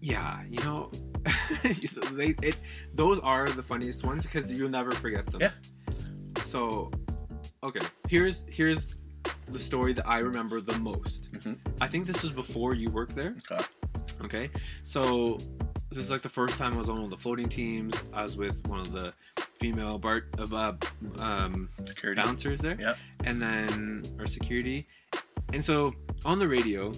Yeah. 0.00 0.40
You 0.48 0.62
know, 0.64 0.90
they 2.12 2.34
it 2.42 2.56
those 2.94 3.18
are 3.20 3.46
the 3.48 3.62
funniest 3.62 4.04
ones 4.04 4.24
because 4.24 4.50
you'll 4.50 4.70
never 4.70 4.92
forget 4.92 5.26
them. 5.26 5.42
Yeah. 5.42 5.50
So, 6.42 6.90
okay. 7.62 7.80
Here's 8.08 8.44
here's 8.48 8.98
the 9.48 9.58
story 9.58 9.92
that 9.94 10.06
I 10.06 10.18
remember 10.18 10.60
the 10.60 10.78
most. 10.78 11.32
Mhm. 11.32 11.58
I 11.80 11.86
think 11.88 12.06
this 12.06 12.22
was 12.22 12.32
before 12.32 12.74
you 12.74 12.90
worked 12.90 13.14
there. 13.16 13.36
Okay. 13.50 13.64
Okay, 14.24 14.50
so 14.82 15.38
this 15.90 15.98
is 15.98 16.10
like 16.10 16.22
the 16.22 16.28
first 16.28 16.58
time 16.58 16.74
I 16.74 16.76
was 16.76 16.88
on 16.88 16.96
one 16.96 17.04
of 17.04 17.10
the 17.10 17.16
floating 17.16 17.48
teams. 17.48 17.94
I 18.12 18.24
was 18.24 18.36
with 18.36 18.66
one 18.66 18.80
of 18.80 18.90
the 18.90 19.14
female 19.54 19.96
bar 19.96 20.24
of 20.38 20.52
uh, 20.52 20.72
um, 21.20 21.68
Security. 21.84 22.20
bouncers 22.20 22.58
there, 22.60 22.76
Yeah. 22.80 22.96
and 23.24 23.40
then 23.40 24.02
our 24.18 24.26
security. 24.26 24.86
And 25.52 25.64
so 25.64 25.92
on 26.24 26.40
the 26.40 26.48
radio, 26.48 26.90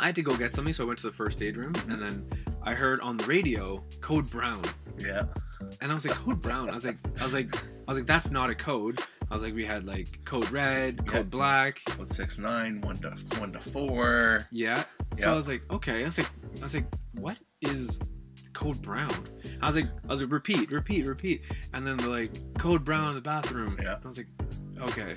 I 0.00 0.06
had 0.06 0.14
to 0.14 0.22
go 0.22 0.36
get 0.36 0.54
something, 0.54 0.72
so 0.72 0.84
I 0.84 0.86
went 0.86 1.00
to 1.00 1.06
the 1.08 1.12
first 1.12 1.42
aid 1.42 1.56
room, 1.56 1.72
and 1.88 2.00
then 2.00 2.24
I 2.62 2.74
heard 2.74 3.00
on 3.00 3.16
the 3.16 3.24
radio 3.24 3.82
code 4.00 4.30
brown, 4.30 4.62
Yeah. 5.00 5.24
and 5.80 5.90
I 5.90 5.94
was 5.94 6.06
like 6.06 6.16
code 6.16 6.40
brown. 6.40 6.70
I 6.70 6.74
was 6.74 6.84
like, 6.86 6.98
I 7.20 7.24
was 7.24 7.34
like, 7.34 7.52
I 7.88 7.92
was 7.92 7.98
like, 7.98 8.06
that's 8.06 8.30
not 8.30 8.50
a 8.50 8.54
code. 8.54 9.00
I 9.30 9.34
was 9.34 9.42
like, 9.42 9.54
we 9.54 9.64
had 9.64 9.86
like 9.86 10.24
code 10.24 10.50
red, 10.50 11.06
code 11.06 11.16
Yeah. 11.26 11.30
black, 11.30 11.80
Code 11.86 12.10
six 12.12 12.38
nine, 12.38 12.80
one 12.80 12.96
to 12.96 13.10
one 13.38 13.52
to 13.52 13.60
four. 13.60 14.40
Yeah. 14.50 14.84
So 15.16 15.26
Yeah. 15.26 15.32
I 15.32 15.34
was 15.34 15.48
like, 15.48 15.62
okay. 15.72 16.02
I 16.02 16.06
was 16.06 16.18
like, 16.18 16.30
I 16.58 16.62
was 16.62 16.74
like, 16.74 16.86
what 17.12 17.38
is 17.62 17.98
code 18.52 18.80
brown? 18.82 19.12
I 19.62 19.66
was 19.66 19.76
like, 19.76 19.86
I 20.04 20.06
was 20.08 20.22
like, 20.22 20.32
repeat, 20.32 20.70
repeat, 20.72 21.06
repeat, 21.06 21.42
and 21.74 21.86
then 21.86 21.96
they're 21.96 22.08
like, 22.08 22.32
code 22.58 22.84
brown 22.84 23.08
in 23.08 23.14
the 23.14 23.20
bathroom. 23.20 23.76
Yeah. 23.82 23.96
I 24.02 24.06
was 24.06 24.18
like, 24.18 24.28
okay. 24.90 25.16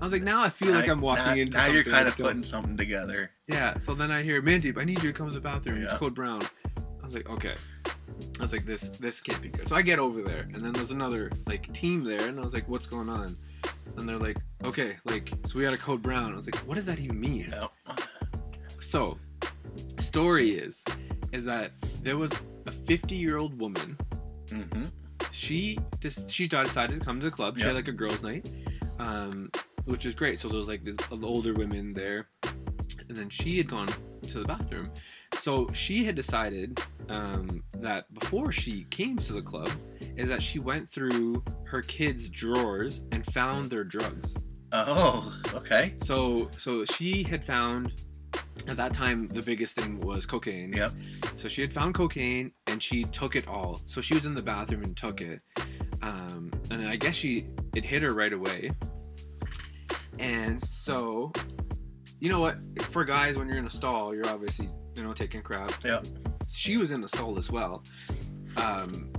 I 0.00 0.04
was 0.04 0.12
like, 0.12 0.22
now 0.22 0.42
I 0.42 0.50
feel 0.50 0.74
like 0.74 0.88
I'm 0.88 0.98
walking 1.00 1.24
now, 1.24 1.32
into. 1.34 1.56
Now 1.56 1.66
you're 1.66 1.84
kind 1.84 2.06
of 2.08 2.16
putting 2.16 2.42
something 2.42 2.76
together. 2.76 3.30
Yeah. 3.46 3.78
So 3.78 3.94
then 3.94 4.10
I 4.10 4.22
hear 4.22 4.42
Mandeep, 4.42 4.78
I 4.78 4.84
need 4.84 5.02
you 5.02 5.12
to 5.12 5.16
come 5.18 5.28
to 5.30 5.34
the 5.34 5.40
bathroom. 5.40 5.82
It's 5.82 5.92
code 5.94 6.14
brown. 6.14 6.42
I 7.06 7.08
was 7.08 7.14
like, 7.14 7.30
okay. 7.30 7.54
I 7.86 8.42
was 8.42 8.52
like, 8.52 8.64
this 8.64 8.88
this 8.88 9.20
can't 9.20 9.40
be 9.40 9.48
good. 9.48 9.68
So 9.68 9.76
I 9.76 9.82
get 9.82 10.00
over 10.00 10.22
there, 10.22 10.40
and 10.52 10.60
then 10.60 10.72
there's 10.72 10.90
another 10.90 11.30
like 11.46 11.72
team 11.72 12.02
there, 12.02 12.28
and 12.28 12.36
I 12.36 12.42
was 12.42 12.52
like, 12.52 12.68
what's 12.68 12.86
going 12.88 13.08
on? 13.08 13.36
And 13.96 14.08
they're 14.08 14.18
like, 14.18 14.38
okay, 14.64 14.96
like, 15.04 15.32
so 15.44 15.56
we 15.56 15.62
got 15.62 15.72
a 15.72 15.78
code 15.78 16.02
brown. 16.02 16.32
I 16.32 16.34
was 16.36 16.46
like, 16.46 16.60
what 16.66 16.74
does 16.74 16.86
that 16.86 16.98
even 16.98 17.20
mean? 17.20 17.46
Yeah. 17.52 17.68
So, 18.80 19.18
story 19.98 20.50
is, 20.50 20.84
is 21.32 21.44
that 21.44 21.70
there 22.02 22.16
was 22.16 22.32
a 22.66 22.72
50 22.72 23.14
year 23.14 23.36
old 23.38 23.56
woman. 23.60 23.96
hmm 24.50 24.82
She 25.30 25.78
just 26.00 26.32
she 26.32 26.48
decided 26.48 26.98
to 26.98 27.06
come 27.06 27.20
to 27.20 27.26
the 27.26 27.30
club. 27.30 27.56
She 27.56 27.62
had 27.62 27.76
like 27.76 27.86
a 27.86 27.92
girls' 27.92 28.24
night, 28.24 28.52
um, 28.98 29.48
which 29.84 30.06
is 30.06 30.14
great. 30.16 30.40
So 30.40 30.48
there 30.48 30.56
was 30.56 30.66
like 30.68 30.82
the 30.82 30.96
older 31.22 31.54
women 31.54 31.94
there, 31.94 32.30
and 33.08 33.16
then 33.16 33.28
she 33.28 33.58
had 33.58 33.68
gone 33.70 33.86
to 34.22 34.40
the 34.40 34.44
bathroom. 34.44 34.90
So 35.36 35.66
she 35.72 36.04
had 36.04 36.14
decided 36.14 36.80
um, 37.08 37.62
that 37.74 38.12
before 38.14 38.50
she 38.52 38.84
came 38.90 39.16
to 39.18 39.32
the 39.32 39.42
club, 39.42 39.70
is 40.16 40.28
that 40.28 40.42
she 40.42 40.58
went 40.58 40.88
through 40.88 41.42
her 41.64 41.82
kids' 41.82 42.28
drawers 42.28 43.04
and 43.12 43.24
found 43.26 43.66
their 43.66 43.84
drugs. 43.84 44.34
Oh, 44.72 45.32
okay. 45.54 45.94
So 45.96 46.48
so 46.50 46.84
she 46.84 47.22
had 47.22 47.44
found 47.44 47.92
at 48.68 48.76
that 48.76 48.92
time 48.92 49.28
the 49.28 49.42
biggest 49.42 49.76
thing 49.76 50.00
was 50.00 50.26
cocaine. 50.26 50.72
Yep. 50.72 50.90
So 51.34 51.48
she 51.48 51.60
had 51.60 51.72
found 51.72 51.94
cocaine 51.94 52.52
and 52.66 52.82
she 52.82 53.04
took 53.04 53.36
it 53.36 53.46
all. 53.46 53.76
So 53.86 54.00
she 54.00 54.14
was 54.14 54.26
in 54.26 54.34
the 54.34 54.42
bathroom 54.42 54.82
and 54.82 54.96
took 54.96 55.20
it. 55.20 55.40
Um, 56.02 56.50
and 56.70 56.80
then 56.80 56.86
I 56.86 56.96
guess 56.96 57.14
she 57.14 57.46
it 57.74 57.84
hit 57.84 58.02
her 58.02 58.12
right 58.12 58.32
away. 58.32 58.70
And 60.18 60.62
so, 60.62 61.32
you 62.20 62.30
know 62.30 62.40
what? 62.40 62.56
For 62.84 63.04
guys, 63.04 63.36
when 63.36 63.48
you're 63.48 63.58
in 63.58 63.66
a 63.66 63.70
stall, 63.70 64.14
you're 64.14 64.28
obviously 64.28 64.70
you 64.96 65.04
know 65.04 65.12
taking 65.12 65.42
crap. 65.42 65.72
Yeah. 65.84 66.02
She 66.48 66.76
was 66.76 66.90
in 66.90 67.00
the 67.00 67.08
stall 67.08 67.38
as 67.38 67.50
well. 67.50 67.82
Um, 68.56 69.12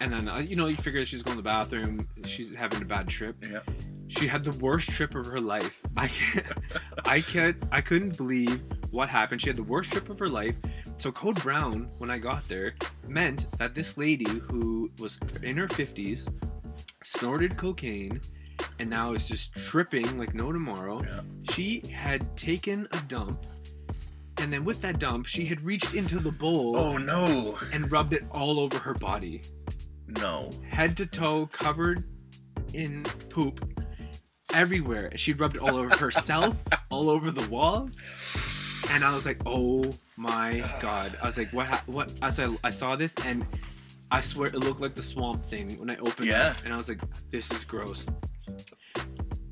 and 0.00 0.12
then 0.12 0.28
uh, 0.28 0.38
you 0.38 0.56
know 0.56 0.66
you 0.66 0.76
figure 0.76 1.04
she's 1.04 1.22
going 1.22 1.36
to 1.36 1.42
the 1.42 1.46
bathroom. 1.46 2.06
She's 2.24 2.54
having 2.54 2.82
a 2.82 2.84
bad 2.84 3.08
trip. 3.08 3.36
Yeah. 3.42 3.60
She 4.08 4.26
had 4.26 4.44
the 4.44 4.56
worst 4.64 4.90
trip 4.90 5.14
of 5.14 5.26
her 5.26 5.40
life. 5.40 5.82
I 5.96 6.08
can't, 6.08 6.46
I 7.04 7.20
can't, 7.20 7.56
I 7.72 7.80
couldn't 7.80 8.16
believe 8.16 8.62
what 8.92 9.08
happened. 9.08 9.40
She 9.40 9.48
had 9.48 9.56
the 9.56 9.64
worst 9.64 9.92
trip 9.92 10.08
of 10.08 10.18
her 10.18 10.28
life. 10.28 10.54
So 10.96 11.10
code 11.10 11.42
brown, 11.42 11.90
when 11.98 12.10
I 12.10 12.18
got 12.18 12.44
there, 12.44 12.74
meant 13.06 13.50
that 13.58 13.74
this 13.74 13.98
lady 13.98 14.28
who 14.28 14.90
was 15.00 15.18
in 15.42 15.56
her 15.56 15.68
fifties 15.68 16.28
snorted 17.02 17.56
cocaine 17.56 18.20
and 18.78 18.90
now 18.90 19.12
is 19.12 19.28
just 19.28 19.54
tripping 19.54 20.18
like 20.18 20.34
no 20.34 20.52
tomorrow. 20.52 21.02
Yeah. 21.02 21.20
She 21.50 21.82
had 21.92 22.36
taken 22.36 22.86
a 22.92 23.00
dump, 23.02 23.44
and 24.38 24.52
then 24.52 24.64
with 24.64 24.82
that 24.82 24.98
dump, 24.98 25.26
she 25.26 25.44
had 25.46 25.60
reached 25.62 25.94
into 25.94 26.18
the 26.18 26.30
bowl 26.30 26.76
Oh 26.76 26.96
no. 26.98 27.58
and 27.72 27.90
rubbed 27.90 28.12
it 28.12 28.24
all 28.30 28.60
over 28.60 28.78
her 28.78 28.94
body, 28.94 29.42
No. 30.08 30.50
head 30.68 30.96
to 30.98 31.06
toe, 31.06 31.46
covered 31.46 32.04
in 32.74 33.02
poop 33.30 33.64
everywhere. 34.52 35.10
She 35.16 35.32
rubbed 35.32 35.56
it 35.56 35.62
all 35.62 35.76
over 35.76 35.96
herself, 35.96 36.56
all 36.90 37.08
over 37.10 37.30
the 37.30 37.48
walls. 37.48 38.00
And 38.90 39.02
I 39.04 39.12
was 39.12 39.26
like, 39.26 39.40
"Oh 39.46 39.90
my 40.16 40.62
god!" 40.80 41.18
I 41.20 41.26
was 41.26 41.36
like, 41.38 41.52
"What? 41.52 41.66
Ha- 41.66 41.82
what?" 41.86 42.14
I 42.22 42.28
said, 42.28 42.56
"I 42.62 42.70
saw 42.70 42.94
this, 42.94 43.14
and 43.24 43.44
I 44.12 44.20
swear 44.20 44.46
it 44.48 44.54
looked 44.54 44.80
like 44.80 44.94
the 44.94 45.02
Swamp 45.02 45.44
Thing 45.44 45.76
when 45.80 45.90
I 45.90 45.96
opened 45.96 46.28
Yeah. 46.28 46.50
it." 46.52 46.56
And 46.64 46.72
I 46.72 46.76
was 46.76 46.88
like, 46.88 47.00
"This 47.30 47.50
is 47.50 47.64
gross." 47.64 48.06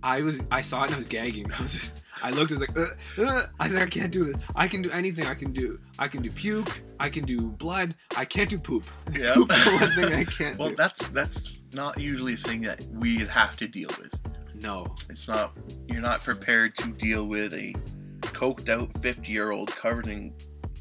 I 0.04 0.20
was, 0.22 0.42
I 0.52 0.60
saw 0.60 0.82
it 0.82 0.86
and 0.86 0.94
I 0.94 0.98
was 0.98 1.06
gagging. 1.06 1.50
I 1.58 1.62
was, 1.62 1.72
just, 1.72 2.03
I 2.22 2.30
looked, 2.30 2.52
I 2.52 2.54
was 2.54 2.60
like, 2.60 2.76
uh, 2.76 3.22
uh. 3.22 3.42
I 3.58 3.64
was 3.64 3.74
like, 3.74 3.82
I 3.84 3.86
can't 3.86 4.12
do 4.12 4.24
this. 4.24 4.36
I 4.56 4.68
can 4.68 4.82
do 4.82 4.90
anything. 4.92 5.26
I 5.26 5.34
can 5.34 5.52
do, 5.52 5.78
I 5.98 6.08
can 6.08 6.22
do 6.22 6.30
puke. 6.30 6.82
I 7.00 7.08
can 7.08 7.24
do 7.24 7.48
blood. 7.48 7.94
I 8.16 8.24
can't 8.24 8.48
do 8.48 8.58
poop. 8.58 8.84
Yeah. 9.12 9.36
One 9.36 9.48
thing 9.92 10.12
I 10.12 10.24
can't 10.24 10.58
well, 10.58 10.70
do. 10.70 10.76
that's 10.76 11.06
that's 11.08 11.52
not 11.72 11.98
usually 12.00 12.34
a 12.34 12.36
thing 12.36 12.62
that 12.62 12.84
we'd 12.94 13.28
have 13.28 13.56
to 13.58 13.68
deal 13.68 13.90
with. 13.98 14.14
No. 14.62 14.86
It's 15.08 15.28
not. 15.28 15.52
You're 15.88 16.00
not 16.00 16.22
prepared 16.22 16.74
to 16.76 16.88
deal 16.88 17.26
with 17.26 17.54
a 17.54 17.74
coked 18.20 18.68
out 18.68 18.96
50 19.00 19.30
year 19.30 19.50
old 19.50 19.70
covered 19.70 20.06
in 20.06 20.32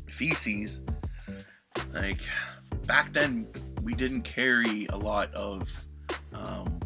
feces. 0.09 0.81
Like 1.93 2.19
back 2.87 3.13
then, 3.13 3.47
we 3.83 3.93
didn't 3.93 4.21
carry 4.23 4.87
a 4.87 4.97
lot 4.97 5.33
of 5.33 5.85
um, 6.33 6.79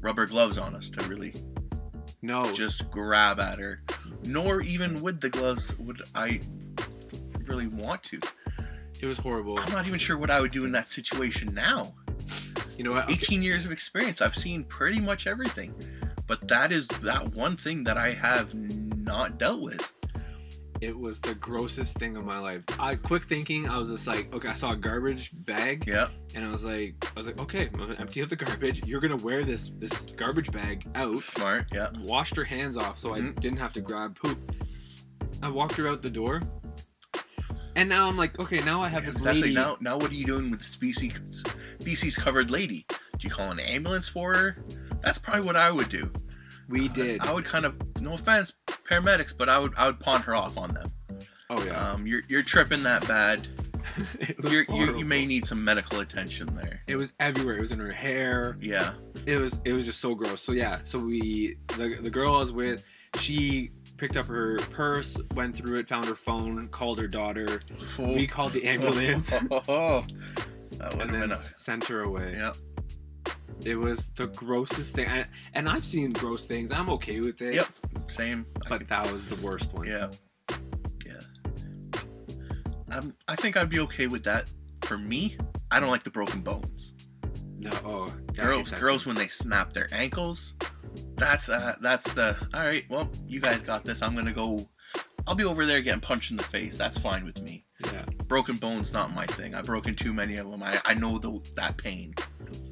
rubber 0.00 0.26
gloves 0.26 0.58
on 0.58 0.74
us 0.74 0.90
to 0.90 1.02
really 1.08 1.34
No. 2.24 2.50
just 2.52 2.90
grab 2.90 3.38
at 3.38 3.58
her. 3.58 3.82
Nor 4.24 4.62
even 4.62 5.02
with 5.02 5.20
the 5.20 5.28
gloves 5.28 5.78
would 5.78 6.02
I 6.14 6.40
really 7.44 7.66
want 7.66 8.02
to. 8.04 8.20
it 9.00 9.06
was 9.06 9.18
horrible. 9.18 9.58
I'm 9.60 9.70
not 9.72 9.86
even 9.86 9.98
sure 9.98 10.16
what 10.16 10.30
I 10.30 10.40
would 10.40 10.50
do 10.50 10.64
in 10.64 10.72
that 10.72 10.86
situation 10.86 11.52
now. 11.52 11.94
You 12.78 12.84
know 12.84 12.92
what? 12.92 13.04
Okay. 13.04 13.12
18 13.12 13.42
years 13.42 13.66
of 13.66 13.72
experience. 13.72 14.22
I've 14.22 14.34
seen 14.34 14.64
pretty 14.64 15.00
much 15.00 15.26
everything. 15.26 15.74
But 16.26 16.48
that 16.48 16.72
is 16.72 16.88
that 17.02 17.34
one 17.34 17.56
thing 17.56 17.84
that 17.84 17.98
I 17.98 18.14
have 18.14 18.54
not 18.54 19.38
dealt 19.38 19.60
with. 19.60 19.92
It 20.84 20.98
was 21.00 21.18
the 21.18 21.34
grossest 21.36 21.96
thing 21.96 22.14
of 22.18 22.26
my 22.26 22.38
life. 22.38 22.62
I 22.78 22.94
quick 22.96 23.24
thinking, 23.24 23.66
I 23.66 23.78
was 23.78 23.88
just 23.90 24.06
like, 24.06 24.30
okay, 24.34 24.48
I 24.48 24.52
saw 24.52 24.72
a 24.72 24.76
garbage 24.76 25.30
bag, 25.32 25.86
Yeah. 25.86 26.08
and 26.36 26.44
I 26.44 26.50
was 26.50 26.62
like, 26.62 26.94
I 27.02 27.12
was 27.16 27.26
like, 27.26 27.40
okay, 27.40 27.70
I'm 27.72 27.78
gonna 27.78 27.94
empty 27.94 28.20
out 28.20 28.28
the 28.28 28.36
garbage. 28.36 28.86
You're 28.86 29.00
gonna 29.00 29.16
wear 29.24 29.44
this 29.44 29.70
this 29.78 30.02
garbage 30.02 30.52
bag 30.52 30.86
out. 30.94 31.22
Smart. 31.22 31.68
Yeah. 31.72 31.88
Washed 32.02 32.36
her 32.36 32.44
hands 32.44 32.76
off 32.76 32.98
so 32.98 33.14
I 33.14 33.20
Mhm. 33.20 33.40
didn't 33.40 33.58
have 33.60 33.72
to 33.72 33.80
grab 33.80 34.14
poop. 34.14 34.38
I 35.42 35.48
walked 35.48 35.76
her 35.78 35.88
out 35.88 36.02
the 36.02 36.10
door, 36.10 36.42
and 37.76 37.88
now 37.88 38.06
I'm 38.06 38.18
like, 38.18 38.38
okay, 38.38 38.60
now 38.62 38.82
I 38.82 38.88
have 38.88 39.06
this 39.06 39.16
exactly. 39.16 39.40
lady. 39.42 39.54
Now, 39.54 39.78
now 39.80 39.96
what 39.96 40.10
are 40.10 40.14
you 40.14 40.26
doing 40.26 40.50
with 40.50 40.60
the 40.60 40.66
species 40.66 41.18
species 41.80 42.14
covered 42.16 42.50
lady? 42.50 42.84
Do 43.18 43.26
you 43.26 43.30
call 43.30 43.50
an 43.50 43.60
ambulance 43.60 44.06
for 44.06 44.34
her? 44.34 44.58
That's 45.02 45.18
probably 45.18 45.46
what 45.46 45.56
I 45.56 45.70
would 45.70 45.88
do. 45.88 46.12
We 46.68 46.88
did. 46.88 47.20
I 47.20 47.32
would 47.32 47.44
kind 47.44 47.64
of, 47.64 47.74
no 48.00 48.14
offense, 48.14 48.52
paramedics, 48.66 49.36
but 49.36 49.48
I 49.48 49.58
would 49.58 49.74
I 49.76 49.86
would 49.86 50.00
pawn 50.00 50.22
her 50.22 50.34
off 50.34 50.56
on 50.58 50.74
them. 50.74 50.86
oh 51.50 51.64
yeah. 51.64 51.90
Um, 51.90 52.06
you're 52.06 52.22
you're 52.28 52.42
tripping 52.42 52.82
that 52.84 53.06
bad. 53.06 53.46
You're, 54.50 54.64
you 54.70 54.98
you 54.98 55.04
may 55.04 55.24
need 55.24 55.46
some 55.46 55.62
medical 55.62 56.00
attention 56.00 56.52
there. 56.56 56.82
It 56.88 56.96
was 56.96 57.12
everywhere. 57.20 57.58
It 57.58 57.60
was 57.60 57.70
in 57.70 57.78
her 57.78 57.92
hair. 57.92 58.56
Yeah. 58.60 58.94
it 59.26 59.36
was 59.36 59.60
it 59.64 59.72
was 59.72 59.84
just 59.84 60.00
so 60.00 60.14
gross. 60.16 60.40
So 60.40 60.50
yeah, 60.52 60.80
so 60.82 61.04
we 61.04 61.56
the 61.76 61.98
the 62.00 62.10
girl 62.10 62.34
I 62.34 62.38
was 62.40 62.52
with, 62.52 62.84
she 63.18 63.70
picked 63.96 64.16
up 64.16 64.26
her 64.26 64.58
purse, 64.70 65.16
went 65.36 65.54
through 65.54 65.78
it, 65.78 65.88
found 65.88 66.06
her 66.06 66.16
phone, 66.16 66.66
called 66.68 66.98
her 66.98 67.06
daughter. 67.06 67.60
We 67.98 68.26
called 68.26 68.52
the 68.54 68.64
ambulance 68.64 69.30
that 69.30 69.48
would 70.96 71.00
and 71.00 71.10
then 71.10 71.34
sent 71.36 71.86
her 71.86 72.02
away. 72.02 72.34
yeah. 72.36 72.52
It 73.64 73.76
was 73.76 74.08
the 74.10 74.26
grossest 74.28 74.94
thing. 74.94 75.06
And, 75.06 75.26
and 75.54 75.68
I've 75.68 75.84
seen 75.84 76.12
gross 76.12 76.46
things. 76.46 76.70
I'm 76.70 76.90
okay 76.90 77.20
with 77.20 77.40
it. 77.42 77.54
Yep. 77.54 77.68
Same. 78.08 78.46
I 78.64 78.68
But 78.68 78.88
that 78.88 79.10
was 79.10 79.26
the 79.26 79.36
worst 79.46 79.72
one. 79.74 79.86
Yeah. 79.86 80.10
Yeah. 81.06 81.20
Um, 82.90 83.14
I 83.28 83.36
think 83.36 83.56
I'd 83.56 83.68
be 83.68 83.80
okay 83.80 84.06
with 84.06 84.24
that. 84.24 84.52
For 84.82 84.98
me, 84.98 85.38
I 85.70 85.80
don't 85.80 85.88
like 85.88 86.04
the 86.04 86.10
broken 86.10 86.42
bones. 86.42 86.92
No. 87.58 87.70
Oh. 87.84 88.06
girls, 88.34 88.70
girls 88.70 89.06
when 89.06 89.16
they 89.16 89.28
snap 89.28 89.72
their 89.72 89.88
ankles. 89.92 90.54
That's 91.16 91.48
uh, 91.48 91.74
that's 91.80 92.12
the 92.12 92.36
all 92.52 92.60
right. 92.66 92.84
Well, 92.90 93.10
you 93.26 93.40
guys 93.40 93.62
got 93.62 93.84
this. 93.84 94.02
I'm 94.02 94.14
gonna 94.14 94.32
go. 94.32 94.58
I'll 95.26 95.34
be 95.34 95.44
over 95.44 95.64
there 95.64 95.80
getting 95.80 96.00
punched 96.00 96.30
in 96.30 96.36
the 96.36 96.42
face. 96.42 96.76
That's 96.76 96.98
fine 96.98 97.24
with 97.24 97.40
me. 97.40 97.64
Yeah. 97.92 98.04
Broken 98.28 98.56
bones 98.56 98.92
not 98.92 99.14
my 99.14 99.26
thing. 99.26 99.54
I've 99.54 99.66
broken 99.66 99.94
too 99.94 100.12
many 100.12 100.36
of 100.36 100.50
them. 100.50 100.62
I, 100.62 100.80
I 100.84 100.94
know 100.94 101.18
the 101.18 101.40
that 101.56 101.76
pain. 101.76 102.14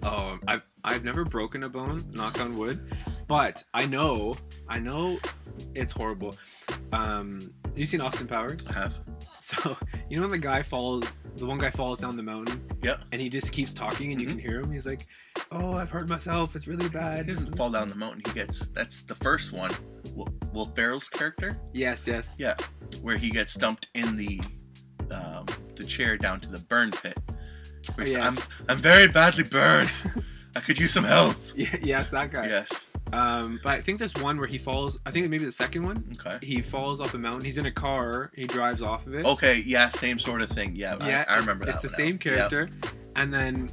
Oh, 0.03 0.39
I've 0.49 0.65
I've 0.85 1.05
never 1.05 1.25
broken 1.25 1.63
a 1.65 1.69
bone. 1.69 2.01
Knock 2.13 2.41
on 2.41 2.57
wood. 2.57 2.81
But 3.29 3.63
I 3.73 3.87
know, 3.87 4.37
I 4.69 4.79
know, 4.79 5.19
it's 5.75 5.93
horrible. 5.93 6.35
Um, 6.93 7.41
you 7.77 7.87
seen 7.87 8.01
Austin 8.01 8.27
Powers? 8.27 8.67
I 8.69 8.73
have. 8.75 8.99
So 9.43 9.77
you 10.09 10.17
know 10.17 10.23
when 10.23 10.31
the 10.31 10.39
guy 10.39 10.63
falls, 10.63 11.05
the 11.37 11.45
one 11.47 11.59
guy 11.59 11.69
falls 11.69 11.99
down 11.99 12.17
the 12.17 12.23
mountain. 12.23 12.65
Yep. 12.83 13.01
And 13.13 13.21
he 13.21 13.29
just 13.29 13.53
keeps 13.53 13.75
talking, 13.75 14.11
and 14.11 14.19
you 14.21 14.27
can 14.27 14.39
hear 14.39 14.61
him. 14.61 14.71
He's 14.73 14.87
like, 14.87 15.03
"Oh, 15.51 15.73
I've 15.77 15.91
hurt 15.91 16.09
myself. 16.09 16.57
It's 16.57 16.67
really 16.67 16.89
bad." 16.89 17.27
He 17.27 17.35
doesn't 17.35 17.55
fall 17.55 17.69
down 17.69 17.89
the 17.89 17.97
mountain. 17.97 18.23
He 18.25 18.33
gets. 18.33 18.69
That's 18.69 19.05
the 19.05 19.15
first 19.17 19.53
one. 19.53 19.71
Will, 20.17 20.29
Will 20.55 20.67
Ferrell's 20.75 21.07
character, 21.09 21.59
Yes, 21.75 22.07
yes. 22.07 22.37
Yeah. 22.39 22.55
where 23.03 23.19
he 23.19 23.29
gets 23.29 23.53
dumped 23.55 23.89
in 23.95 24.17
the 24.17 24.41
um, 25.13 25.47
the 25.77 25.85
chair 25.85 26.17
down 26.17 26.41
to 26.41 26.49
the 26.49 26.59
burn 26.69 26.91
pit. 26.91 27.17
Where 27.95 28.07
he 28.07 28.13
Yes. 28.13 28.39
I'm 28.39 28.45
I'm 28.69 28.79
very 28.79 29.09
badly 29.09 29.45
burned. 29.45 30.03
I 30.57 30.61
could 30.61 30.79
use 30.79 30.93
some 30.93 31.05
help. 31.05 31.37
Yes, 31.55 32.11
that 32.11 32.33
guy. 32.33 32.47
Yes. 32.47 32.87
Um, 33.13 33.61
but 33.63 33.73
I 33.75 33.79
think 33.81 33.99
there's 33.99 34.15
one 34.15 34.39
where 34.39 34.47
he 34.47 34.59
falls. 34.59 34.99
I 35.05 35.11
think 35.11 35.29
maybe 35.29 35.45
the 35.45 35.53
second 35.53 35.85
one. 35.85 36.03
Okay. 36.15 36.39
He 36.45 36.63
falls 36.63 37.01
off 37.01 37.15
a 37.15 37.19
mountain. 37.19 37.45
He's 37.45 37.59
in 37.59 37.67
a 37.67 37.71
car. 37.73 38.31
He 38.35 38.47
drives 38.47 38.81
off 38.83 39.07
of 39.07 39.15
it. 39.15 39.25
Okay. 39.25 39.63
Yeah. 39.67 39.91
Same 39.91 40.19
sort 40.19 40.41
of 40.43 40.49
thing. 40.51 40.75
Yeah. 40.75 40.97
yeah, 41.07 41.25
I, 41.29 41.35
I 41.35 41.37
remember 41.39 41.65
that. 41.67 41.75
It's 41.75 41.83
the 41.83 41.89
same 41.89 42.13
now. 42.13 42.19
character. 42.19 42.69
And 43.17 43.33
then, 43.33 43.71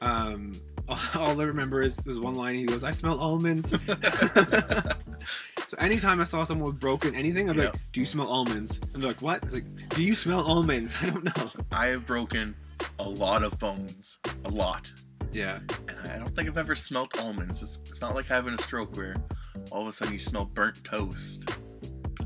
um, 0.00 0.52
all 1.16 1.40
I 1.40 1.44
remember 1.44 1.82
is, 1.82 2.04
is 2.06 2.18
one 2.20 2.34
line. 2.34 2.54
He 2.56 2.64
goes, 2.64 2.84
"I 2.84 2.90
smell 2.90 3.18
almonds." 3.18 3.70
so 5.66 5.76
anytime 5.78 6.20
I 6.20 6.24
saw 6.24 6.44
someone 6.44 6.66
with 6.70 6.80
broken 6.80 7.14
anything, 7.14 7.48
I'm 7.50 7.58
Yeah. 7.58 7.64
like, 7.66 7.92
"Do 7.92 8.00
you 8.00 8.06
smell 8.06 8.28
almonds?" 8.28 8.78
And 8.94 9.02
they're 9.02 9.10
like, 9.10 9.22
"What?" 9.22 9.42
It's 9.44 9.54
like, 9.54 9.88
"Do 9.90 10.02
you 10.02 10.14
smell 10.14 10.40
almonds?" 10.42 10.96
I 11.02 11.06
don't 11.10 11.24
know. 11.24 11.46
I 11.72 11.86
have 11.86 12.06
broken 12.06 12.54
a 12.98 13.08
lot 13.08 13.42
of 13.42 13.58
bones. 13.58 14.18
A 14.44 14.48
lot. 14.50 14.92
Yeah. 15.32 15.58
And 15.88 16.08
I 16.08 16.18
don't 16.18 16.34
think 16.34 16.48
I've 16.48 16.58
ever 16.58 16.74
smelt 16.74 17.18
almonds. 17.18 17.62
It's, 17.62 17.76
it's 17.84 18.00
not 18.00 18.14
like 18.14 18.26
having 18.26 18.54
a 18.54 18.58
stroke 18.62 18.96
where 18.96 19.16
all 19.72 19.82
of 19.82 19.88
a 19.88 19.92
sudden 19.92 20.12
you 20.12 20.18
smell 20.20 20.46
burnt 20.46 20.82
toast. 20.84 21.50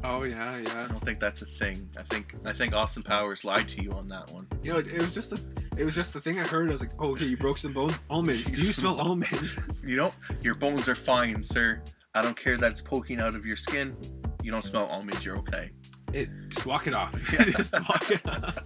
Oh 0.02 0.22
yeah, 0.22 0.58
yeah. 0.58 0.84
I 0.84 0.88
don't 0.88 1.00
think 1.00 1.20
that's 1.20 1.42
a 1.42 1.46
thing. 1.46 1.88
I 1.98 2.02
think 2.02 2.34
I 2.46 2.52
think 2.52 2.72
Austin 2.74 3.02
Powers 3.02 3.44
lied 3.44 3.68
to 3.70 3.82
you 3.82 3.90
on 3.92 4.08
that 4.08 4.30
one. 4.30 4.46
You 4.62 4.72
know, 4.72 4.78
it, 4.78 4.92
it 4.92 5.00
was 5.00 5.12
just 5.12 5.30
the 5.30 5.44
it 5.76 5.84
was 5.84 5.94
just 5.94 6.12
the 6.12 6.20
thing 6.20 6.38
I 6.38 6.44
heard. 6.44 6.68
I 6.68 6.72
was 6.72 6.80
like, 6.80 6.92
"Oh, 6.98 7.12
okay, 7.12 7.26
you 7.26 7.36
broke 7.36 7.58
some 7.58 7.72
bone 7.72 7.94
almonds. 8.08 8.50
Do 8.50 8.62
you 8.62 8.72
smell 8.72 8.98
almonds?" 9.00 9.58
You 9.84 9.96
don't. 9.96 10.14
Your 10.42 10.54
bones 10.54 10.88
are 10.88 10.94
fine, 10.94 11.42
sir. 11.42 11.82
I 12.14 12.22
don't 12.22 12.36
care 12.36 12.56
that 12.56 12.72
it's 12.72 12.82
poking 12.82 13.18
out 13.18 13.34
of 13.34 13.46
your 13.46 13.56
skin. 13.56 13.96
You 14.42 14.50
don't 14.50 14.64
smell 14.64 14.86
almonds. 14.86 15.24
You're 15.24 15.38
okay. 15.38 15.70
It 16.12 16.28
just 16.48 16.66
walk 16.66 16.86
it 16.86 16.94
off. 16.94 17.14
Yeah. 17.32 17.44
just 17.56 17.72
walk 17.72 18.10
it 18.10 18.26
off. 18.28 18.58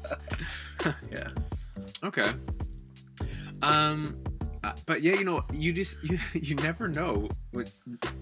Yeah. 1.10 1.28
Okay. 2.02 2.30
Um, 3.62 4.04
uh, 4.64 4.72
but 4.86 5.02
yeah, 5.02 5.12
you 5.14 5.24
know, 5.24 5.44
you 5.52 5.72
just 5.72 6.02
you 6.08 6.18
you 6.32 6.54
never 6.56 6.88
know. 6.88 7.28
What 7.52 7.72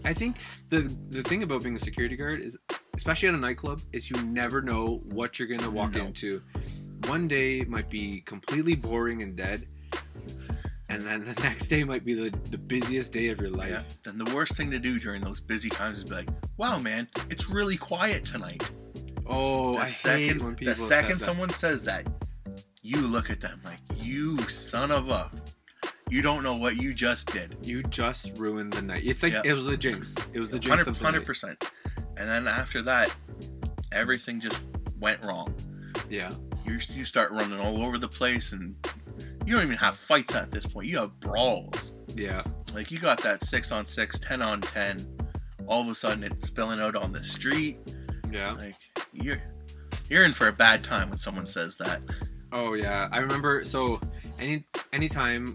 I 0.04 0.12
think 0.12 0.36
the 0.68 0.80
the 1.10 1.22
thing 1.22 1.42
about 1.42 1.62
being 1.62 1.76
a 1.76 1.78
security 1.78 2.16
guard 2.16 2.36
is, 2.40 2.56
especially 2.94 3.28
at 3.28 3.34
a 3.34 3.38
nightclub, 3.38 3.80
is 3.92 4.10
you 4.10 4.20
never 4.24 4.60
know 4.62 5.00
what 5.04 5.38
you're 5.38 5.48
gonna 5.48 5.70
walk 5.70 5.94
No. 5.94 6.06
into. 6.06 6.42
one 7.08 7.26
day 7.28 7.64
might 7.64 7.90
be 7.90 8.20
completely 8.26 8.74
boring 8.76 9.22
and 9.22 9.36
dead, 9.36 9.64
and 10.88 11.02
then 11.02 11.24
the 11.24 11.32
next 11.42 11.68
day 11.68 11.82
might 11.84 12.04
be 12.04 12.14
the, 12.14 12.30
the 12.50 12.58
busiest 12.58 13.12
day 13.12 13.28
of 13.28 13.40
your 13.40 13.50
life. 13.50 13.70
Yeah. 13.70 13.82
Then 14.04 14.18
the 14.18 14.34
worst 14.34 14.56
thing 14.56 14.70
to 14.70 14.78
do 14.78 14.98
during 14.98 15.22
those 15.22 15.40
busy 15.40 15.68
times 15.68 15.98
is 15.98 16.04
be 16.04 16.14
like, 16.16 16.28
"Wow, 16.56 16.78
man, 16.78 17.08
it's 17.30 17.48
really 17.48 17.76
quiet 17.76 18.24
tonight." 18.24 18.62
Oh, 19.26 19.72
the 19.74 19.78
I 19.78 19.88
second, 19.88 20.20
hate 20.20 20.42
when 20.42 20.54
people 20.56 20.74
the 20.74 20.78
says 20.80 20.88
second 20.88 21.18
that. 21.20 21.24
someone 21.24 21.50
says 21.50 21.84
that, 21.84 22.06
you 22.82 23.00
look 23.00 23.30
at 23.30 23.40
them 23.40 23.60
like, 23.64 23.78
"You 23.96 24.36
son 24.48 24.90
of 24.90 25.08
a, 25.10 25.30
you 26.12 26.22
don't 26.22 26.42
know 26.42 26.56
what 26.56 26.76
you 26.76 26.92
just 26.92 27.32
did." 27.32 27.56
you 27.62 27.82
just 27.84 28.38
ruined 28.38 28.72
the 28.72 28.82
night. 28.82 29.02
It's 29.04 29.22
like 29.22 29.32
Yeah. 29.32 29.42
it 29.44 29.54
was 29.54 29.66
a 29.66 29.76
jinx. 29.76 30.14
It 30.32 30.38
was 30.38 30.50
the 30.50 30.58
jinx 30.58 30.86
of 30.86 30.98
the 30.98 31.10
night. 31.10 31.24
percent. 31.24 31.64
And 32.16 32.30
then 32.32 32.46
after 32.46 32.82
that, 32.82 33.14
everything 33.92 34.40
just 34.40 34.60
went 35.00 35.24
wrong. 35.24 35.54
Yeah, 36.08 36.30
You 36.66 36.78
you 36.94 37.04
start 37.04 37.30
running 37.32 37.58
all 37.58 37.82
over 37.82 37.98
the 37.98 38.08
place, 38.08 38.52
and 38.52 38.74
you 39.46 39.54
don't 39.54 39.64
even 39.64 39.76
have 39.78 39.96
fights 39.96 40.34
at 40.34 40.50
this 40.50 40.66
point. 40.66 40.86
You 40.88 40.98
have 40.98 41.18
brawls. 41.20 41.92
yeah, 42.14 42.42
Like 42.74 42.90
you 42.90 42.98
got 42.98 43.22
that 43.22 43.42
six 43.44 43.72
on 43.72 43.86
six, 43.86 44.18
10 44.18 44.42
on 44.42 44.60
ten. 44.60 44.98
All 45.66 45.80
of 45.80 45.88
a 45.88 45.94
sudden, 45.94 46.24
it's 46.24 46.48
spilling 46.48 46.80
out 46.80 46.96
on 46.96 47.12
the 47.12 47.22
street. 47.22 47.78
yeah. 48.30 48.52
Like 48.52 48.76
you're 49.12 49.40
you're 50.10 50.24
in 50.24 50.32
for 50.32 50.48
a 50.48 50.52
bad 50.52 50.82
time 50.84 51.08
when 51.10 51.18
someone 51.18 51.46
says 51.46 51.76
that. 51.76 52.02
Oh 52.52 52.74
yeah, 52.74 53.08
I 53.12 53.18
remember. 53.18 53.64
So 53.64 53.98
any 54.38 54.64
anytime 54.92 55.46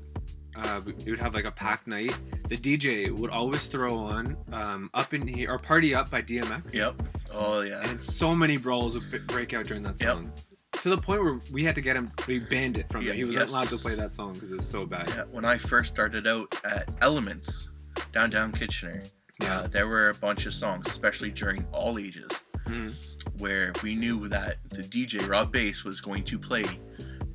uh, 0.63 0.81
we 0.85 0.93
would 1.11 1.19
have 1.19 1.33
like 1.35 1.45
a 1.45 1.51
pack 1.51 1.85
night, 1.87 2.13
the 2.49 2.57
DJ 2.57 3.09
would 3.17 3.29
always 3.29 3.65
throw 3.65 3.97
on 3.97 4.35
um, 4.51 4.89
"Up 4.93 5.13
in 5.13 5.25
Here" 5.27 5.51
or 5.51 5.59
"Party 5.59 5.93
Up" 5.95 6.09
by 6.11 6.21
DMX. 6.21 6.73
Yep. 6.73 7.01
Oh 7.33 7.61
yeah. 7.61 7.81
And 7.89 8.01
so 8.01 8.35
many 8.35 8.57
brawls 8.57 8.95
would 8.95 9.09
b- 9.11 9.19
break 9.19 9.53
out 9.53 9.65
during 9.65 9.83
that 9.83 9.97
song. 9.97 10.31
Yep. 10.35 10.81
To 10.83 10.89
the 10.89 10.97
point 10.97 11.23
where 11.23 11.39
we 11.53 11.63
had 11.63 11.75
to 11.75 11.81
get 11.81 11.95
him, 11.95 12.11
we 12.27 12.39
banned 12.39 12.77
it 12.77 12.87
from 12.89 13.01
Yeah, 13.01 13.07
there. 13.09 13.15
He 13.15 13.23
wasn't 13.23 13.39
yes. 13.41 13.49
allowed 13.49 13.69
to 13.69 13.77
play 13.77 13.95
that 13.95 14.13
song 14.13 14.33
because 14.33 14.51
it 14.51 14.55
was 14.57 14.67
so 14.67 14.85
bad. 14.85 15.09
Yeah, 15.09 15.23
when 15.31 15.43
I 15.45 15.57
first 15.57 15.89
started 15.89 16.27
out 16.27 16.53
at 16.63 16.89
Elements, 17.01 17.71
downtown 18.13 18.51
Kitchener, 18.51 19.01
Yeah. 19.41 19.59
uh, 19.61 19.67
there 19.67 19.87
were 19.87 20.09
a 20.09 20.13
bunch 20.15 20.45
of 20.45 20.53
songs, 20.53 20.87
especially 20.87 21.31
during 21.31 21.65
all 21.71 21.97
ages, 21.97 22.29
Mhm. 22.65 22.93
where 23.39 23.71
we 23.81 23.95
knew 23.95 24.27
that 24.27 24.57
the 24.69 24.83
DJ 24.83 25.19
Rob 25.27 25.51
Bass 25.51 25.83
was 25.83 25.99
going 26.01 26.23
to 26.25 26.37
play 26.37 26.65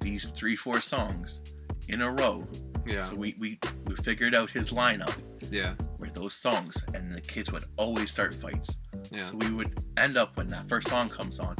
these 0.01 0.29
three, 0.29 0.55
four 0.57 0.81
songs 0.81 1.43
in 1.89 2.03
a 2.03 2.12
row. 2.12 2.47
Yeah. 2.87 3.03
So 3.03 3.14
we, 3.14 3.35
we, 3.39 3.59
we 3.87 3.95
figured 3.97 4.35
out 4.35 4.51
his 4.51 4.70
lineup 4.70 5.16
yeah. 5.51 5.74
where 5.99 6.11
those 6.11 6.35
songs, 6.35 6.83
and 6.95 7.14
the 7.14 7.20
kids 7.20 7.53
would 7.53 7.64
always 7.76 8.11
start 8.11 8.35
fights. 8.35 8.78
Yeah. 9.11 9.20
So 9.20 9.37
we 9.37 9.51
would 9.51 9.78
end 9.97 10.16
up 10.16 10.37
when 10.37 10.47
that 10.49 10.68
first 10.68 10.89
song 10.89 11.09
comes 11.09 11.39
on, 11.41 11.57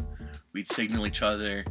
we'd 0.53 0.71
signal 0.71 1.07
each 1.07 1.23
other. 1.23 1.65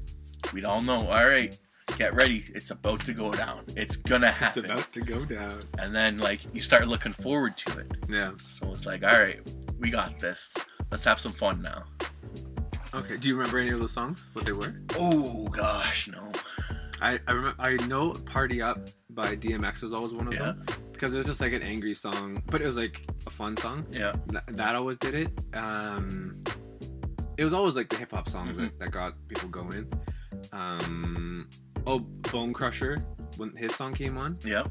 We'd 0.54 0.66
all 0.66 0.82
know, 0.82 1.08
all 1.08 1.28
right, 1.28 1.56
get 1.98 2.14
ready. 2.16 2.46
It's 2.54 2.72
about 2.72 3.02
to 3.02 3.14
go 3.14 3.32
down. 3.32 3.66
It's 3.76 3.98
gonna 3.98 4.32
happen. 4.32 4.66
It's 4.66 4.74
about 4.74 4.94
to 4.94 5.02
go 5.02 5.26
down. 5.26 5.62
and 5.80 5.94
then 5.94 6.18
like 6.18 6.40
you 6.54 6.62
start 6.62 6.88
looking 6.88 7.14
forward 7.14 7.58
to 7.58 7.80
it. 7.80 7.92
Yeah. 8.10 8.32
So 8.38 8.70
it's 8.72 8.86
like, 8.86 9.04
all 9.04 9.20
right, 9.20 9.40
we 9.80 9.90
got 9.90 10.20
this. 10.20 10.54
Let's 10.90 11.04
have 11.06 11.20
some 11.20 11.32
fun 11.32 11.62
now. 11.62 11.84
Okay. 12.94 13.18
Do 13.18 13.28
you 13.28 13.36
remember 13.38 13.60
any 13.60 13.70
of 13.70 13.80
those 13.80 13.94
songs? 13.94 14.28
What 14.34 14.46
they 14.46 14.52
were? 14.52 14.74
Oh 14.96 15.48
gosh, 15.48 16.08
no. 16.08 16.30
I 17.02 17.20
I, 17.28 17.32
remember, 17.32 17.56
I 17.60 17.76
know 17.88 18.12
"Party 18.26 18.62
Up" 18.62 18.88
by 19.10 19.36
DMX 19.36 19.82
was 19.84 19.94
always 19.94 20.14
one 20.14 20.28
of 20.28 20.34
Yeah. 20.34 20.40
them 20.54 20.66
because 20.92 21.14
it 21.14 21.18
was 21.18 21.26
just 21.26 21.42
like 21.42 21.54
an 21.54 21.62
angry 21.64 21.94
song, 21.94 22.42
but 22.48 22.62
it 22.62 22.66
was 22.66 22.78
like 22.78 23.06
a 23.26 23.30
fun 23.30 23.58
song. 23.58 23.86
Yeah. 23.92 24.14
Th- 24.30 24.44
that 24.50 24.76
always 24.76 24.98
did 24.98 25.16
it. 25.16 25.32
Um, 25.56 26.44
it 27.38 27.44
was 27.44 27.54
always 27.54 27.76
like 27.76 27.90
the 27.90 27.96
hip 27.98 28.12
hop 28.12 28.30
songs 28.30 28.52
Mm-hmm. 28.52 28.62
that, 28.62 28.80
that 28.80 28.92
got 28.92 29.14
people 29.28 29.50
going. 29.50 29.92
Um, 30.54 31.50
oh, 31.88 32.00
Bone 32.00 32.54
Crusher 32.54 32.98
when 33.38 33.56
his 33.56 33.74
song 33.76 33.94
came 33.94 34.18
on. 34.18 34.38
Yeah. 34.46 34.64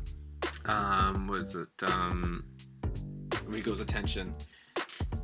Um, 0.66 1.26
was 1.26 1.57
it 1.57 1.68
um, 1.91 2.45
Rico's 3.47 3.81
Attention? 3.81 4.35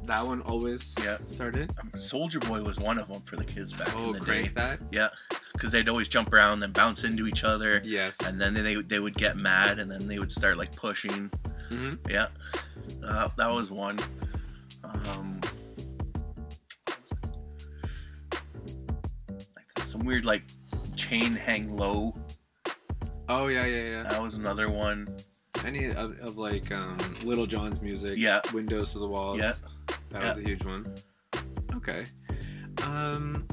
That 0.04 0.24
one 0.24 0.40
always 0.42 0.94
Yeah. 1.02 1.18
started. 1.26 1.70
Soulja 1.96 2.46
Boy 2.48 2.62
was 2.62 2.78
one 2.78 2.98
of 2.98 3.08
them 3.08 3.20
for 3.22 3.34
the 3.36 3.44
kids 3.44 3.72
back 3.72 3.94
Oh, 3.96 4.06
in 4.08 4.12
the 4.12 4.20
crank 4.20 4.48
day. 4.48 4.52
that. 4.54 4.78
Yeah. 4.92 5.08
Because 5.52 5.72
they'd 5.72 5.88
always 5.88 6.08
jump 6.08 6.32
around 6.32 6.62
and 6.62 6.72
bounce 6.72 7.02
into 7.04 7.26
each 7.26 7.42
other. 7.42 7.80
Yes. 7.84 8.20
And 8.24 8.40
then 8.40 8.54
they, 8.54 8.76
they 8.76 9.00
would 9.00 9.16
get 9.16 9.36
mad 9.36 9.78
and 9.80 9.90
then 9.90 10.06
they 10.06 10.18
would 10.20 10.30
start 10.30 10.56
like 10.58 10.74
pushing. 10.76 11.28
hmm 11.68 11.94
Yeah. 12.08 12.28
Uh, 13.04 13.28
that 13.36 13.50
was 13.50 13.70
one. 13.72 13.98
Um, 14.84 15.40
some 19.84 20.00
weird 20.04 20.24
like 20.24 20.42
chain 20.96 21.34
hang 21.34 21.74
low. 21.76 22.16
Oh 23.28 23.48
yeah, 23.48 23.66
yeah, 23.66 23.82
yeah. 23.82 24.02
That 24.04 24.22
was 24.22 24.34
another 24.34 24.70
one. 24.70 25.16
Any 25.66 25.86
of, 25.86 25.96
of 26.20 26.36
like 26.38 26.70
um, 26.72 26.96
Lil 27.24 27.44
Jon's 27.46 27.82
music. 27.82 28.16
Yeah. 28.16 28.40
Windows 28.54 28.92
to 28.92 29.00
the 29.00 29.08
Walls. 29.08 29.38
Yeah. 29.40 29.52
That 30.10 30.22
Yeah. 30.22 30.28
was 30.28 30.38
a 30.38 30.42
huge 30.42 30.64
one. 30.64 30.94
Okay. 31.74 32.04
Um. 32.84 33.46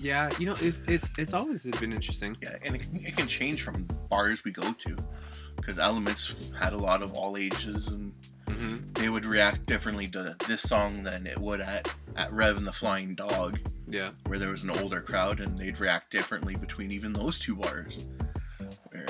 Yeah, 0.00 0.30
you 0.38 0.46
know, 0.46 0.56
it's 0.60 0.82
it's 0.88 1.10
it's 1.18 1.34
always 1.34 1.64
been 1.78 1.92
interesting. 1.92 2.34
Yeah, 2.40 2.54
and 2.62 2.74
it, 2.74 2.78
can- 2.80 3.04
it 3.04 3.16
can 3.16 3.26
change 3.26 3.62
from 3.62 3.86
bars 4.08 4.44
we 4.44 4.50
go 4.50 4.72
to, 4.72 4.96
because 5.56 5.78
Elements 5.78 6.32
had 6.58 6.72
a 6.72 6.76
lot 6.78 7.02
of 7.02 7.12
all 7.12 7.36
ages, 7.36 7.88
and 7.88 8.12
hmm 8.48 8.78
they 8.94 9.10
would 9.10 9.26
react 9.26 9.66
differently 9.66 10.06
to 10.06 10.34
this 10.48 10.62
song 10.62 11.02
than 11.02 11.26
it 11.26 11.38
would 11.38 11.60
at 11.60 11.92
at 12.16 12.32
Rev 12.32 12.56
and 12.56 12.66
the 12.66 12.72
Flying 12.72 13.14
Dog, 13.14 13.60
Yeah. 13.88 14.10
where 14.26 14.38
there 14.38 14.48
was 14.50 14.62
an 14.62 14.70
older 14.70 15.02
crowd, 15.02 15.40
and 15.40 15.58
they'd 15.58 15.78
react 15.78 16.10
differently 16.10 16.54
between 16.54 16.92
even 16.92 17.12
those 17.12 17.38
two 17.38 17.56
bars. 17.56 18.08
Where, 18.90 19.04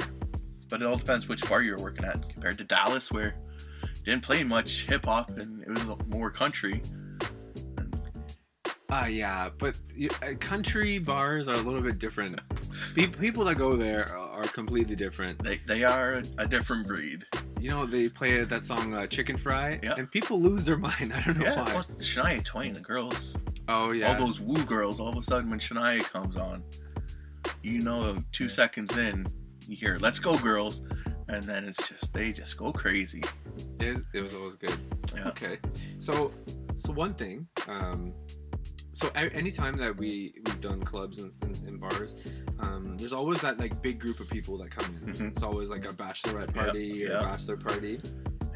but 0.70 0.80
it 0.82 0.86
all 0.86 0.96
depends 0.96 1.28
which 1.28 1.46
bar 1.48 1.62
you're 1.62 1.78
working 1.78 2.04
at. 2.04 2.28
Compared 2.30 2.56
to 2.58 2.64
Dallas, 2.64 3.10
where 3.12 3.34
didn't 4.04 4.22
play 4.22 4.42
much 4.44 4.86
hip 4.86 5.04
hop 5.04 5.28
and 5.38 5.62
it 5.62 5.68
was 5.68 5.84
more 6.08 6.30
country. 6.30 6.80
Ah, 8.92 9.06
yeah, 9.06 9.50
but 9.58 9.80
uh, 10.22 10.34
country 10.40 10.98
bars 10.98 11.46
are 11.46 11.54
a 11.54 11.58
little 11.60 11.80
bit 11.80 12.00
different. 12.00 12.40
Pe- 12.96 13.06
people 13.06 13.44
that 13.44 13.54
go 13.56 13.76
there 13.76 14.08
are 14.16 14.42
completely 14.48 14.96
different. 14.96 15.40
They 15.44 15.58
they 15.68 15.84
are 15.84 16.22
a, 16.38 16.46
different 16.46 16.88
breed. 16.88 17.24
You 17.60 17.68
know, 17.70 17.86
they 17.86 18.08
play 18.08 18.40
that 18.42 18.64
song 18.64 18.94
uh, 18.94 19.06
"Chicken 19.06 19.36
Fry," 19.36 19.78
Yeah. 19.84 19.94
and 19.96 20.10
people 20.10 20.40
lose 20.40 20.64
their 20.64 20.76
mind. 20.88 21.12
I 21.12 21.20
don't 21.20 21.38
know 21.38 21.44
Yeah, 21.44 21.62
why. 21.62 21.74
well, 21.74 21.84
Shania 21.98 22.44
Twain, 22.44 22.72
the 22.72 22.80
girls. 22.80 23.36
oh 23.68 23.92
yeah. 23.92 24.12
all 24.18 24.26
those 24.26 24.40
woo 24.40 24.64
girls, 24.64 24.98
all 24.98 25.08
of 25.10 25.16
a 25.16 25.22
sudden 25.22 25.50
when 25.50 25.60
Shania 25.60 26.02
comes 26.02 26.36
on, 26.36 26.64
you 27.62 27.80
know, 27.82 28.16
two 28.32 28.48
seconds 28.48 28.96
in, 28.98 29.24
you 29.66 29.76
hear 29.76 29.96
"Let's 30.00 30.18
go, 30.18 30.36
girls," 30.38 30.82
and 31.28 31.42
then 31.42 31.66
it's 31.68 31.88
just 31.88 32.12
they 32.14 32.32
just 32.32 32.56
go 32.56 32.72
crazy. 32.72 33.22
It, 33.78 33.86
is- 33.86 34.06
it 34.14 34.20
was 34.20 34.34
always 34.34 34.56
good. 34.56 34.78
Yeah. 35.14 35.28
Okay, 35.28 35.58
so 35.98 36.32
so 36.76 36.92
one 36.92 37.14
thing, 37.14 37.46
um, 37.68 38.12
so 38.92 39.08
anytime 39.14 39.74
that 39.74 39.96
we 39.96 40.34
we've 40.46 40.60
done 40.60 40.80
clubs 40.80 41.18
and, 41.22 41.32
and, 41.42 41.56
and 41.66 41.80
bars, 41.80 42.36
um, 42.60 42.96
there's 42.96 43.12
always 43.12 43.40
that 43.40 43.58
like 43.58 43.80
big 43.82 43.98
group 43.98 44.20
of 44.20 44.28
people 44.28 44.56
that 44.58 44.70
come 44.70 44.96
in. 45.04 45.12
Mhm. 45.12 45.32
It's 45.32 45.42
always 45.42 45.68
like 45.70 45.84
a 45.84 45.92
bachelorette 45.94 46.54
party 46.54 47.04
or 47.04 47.08
yeah. 47.08 47.18
a 47.20 47.22
bachelor 47.22 47.56
party. 47.56 48.00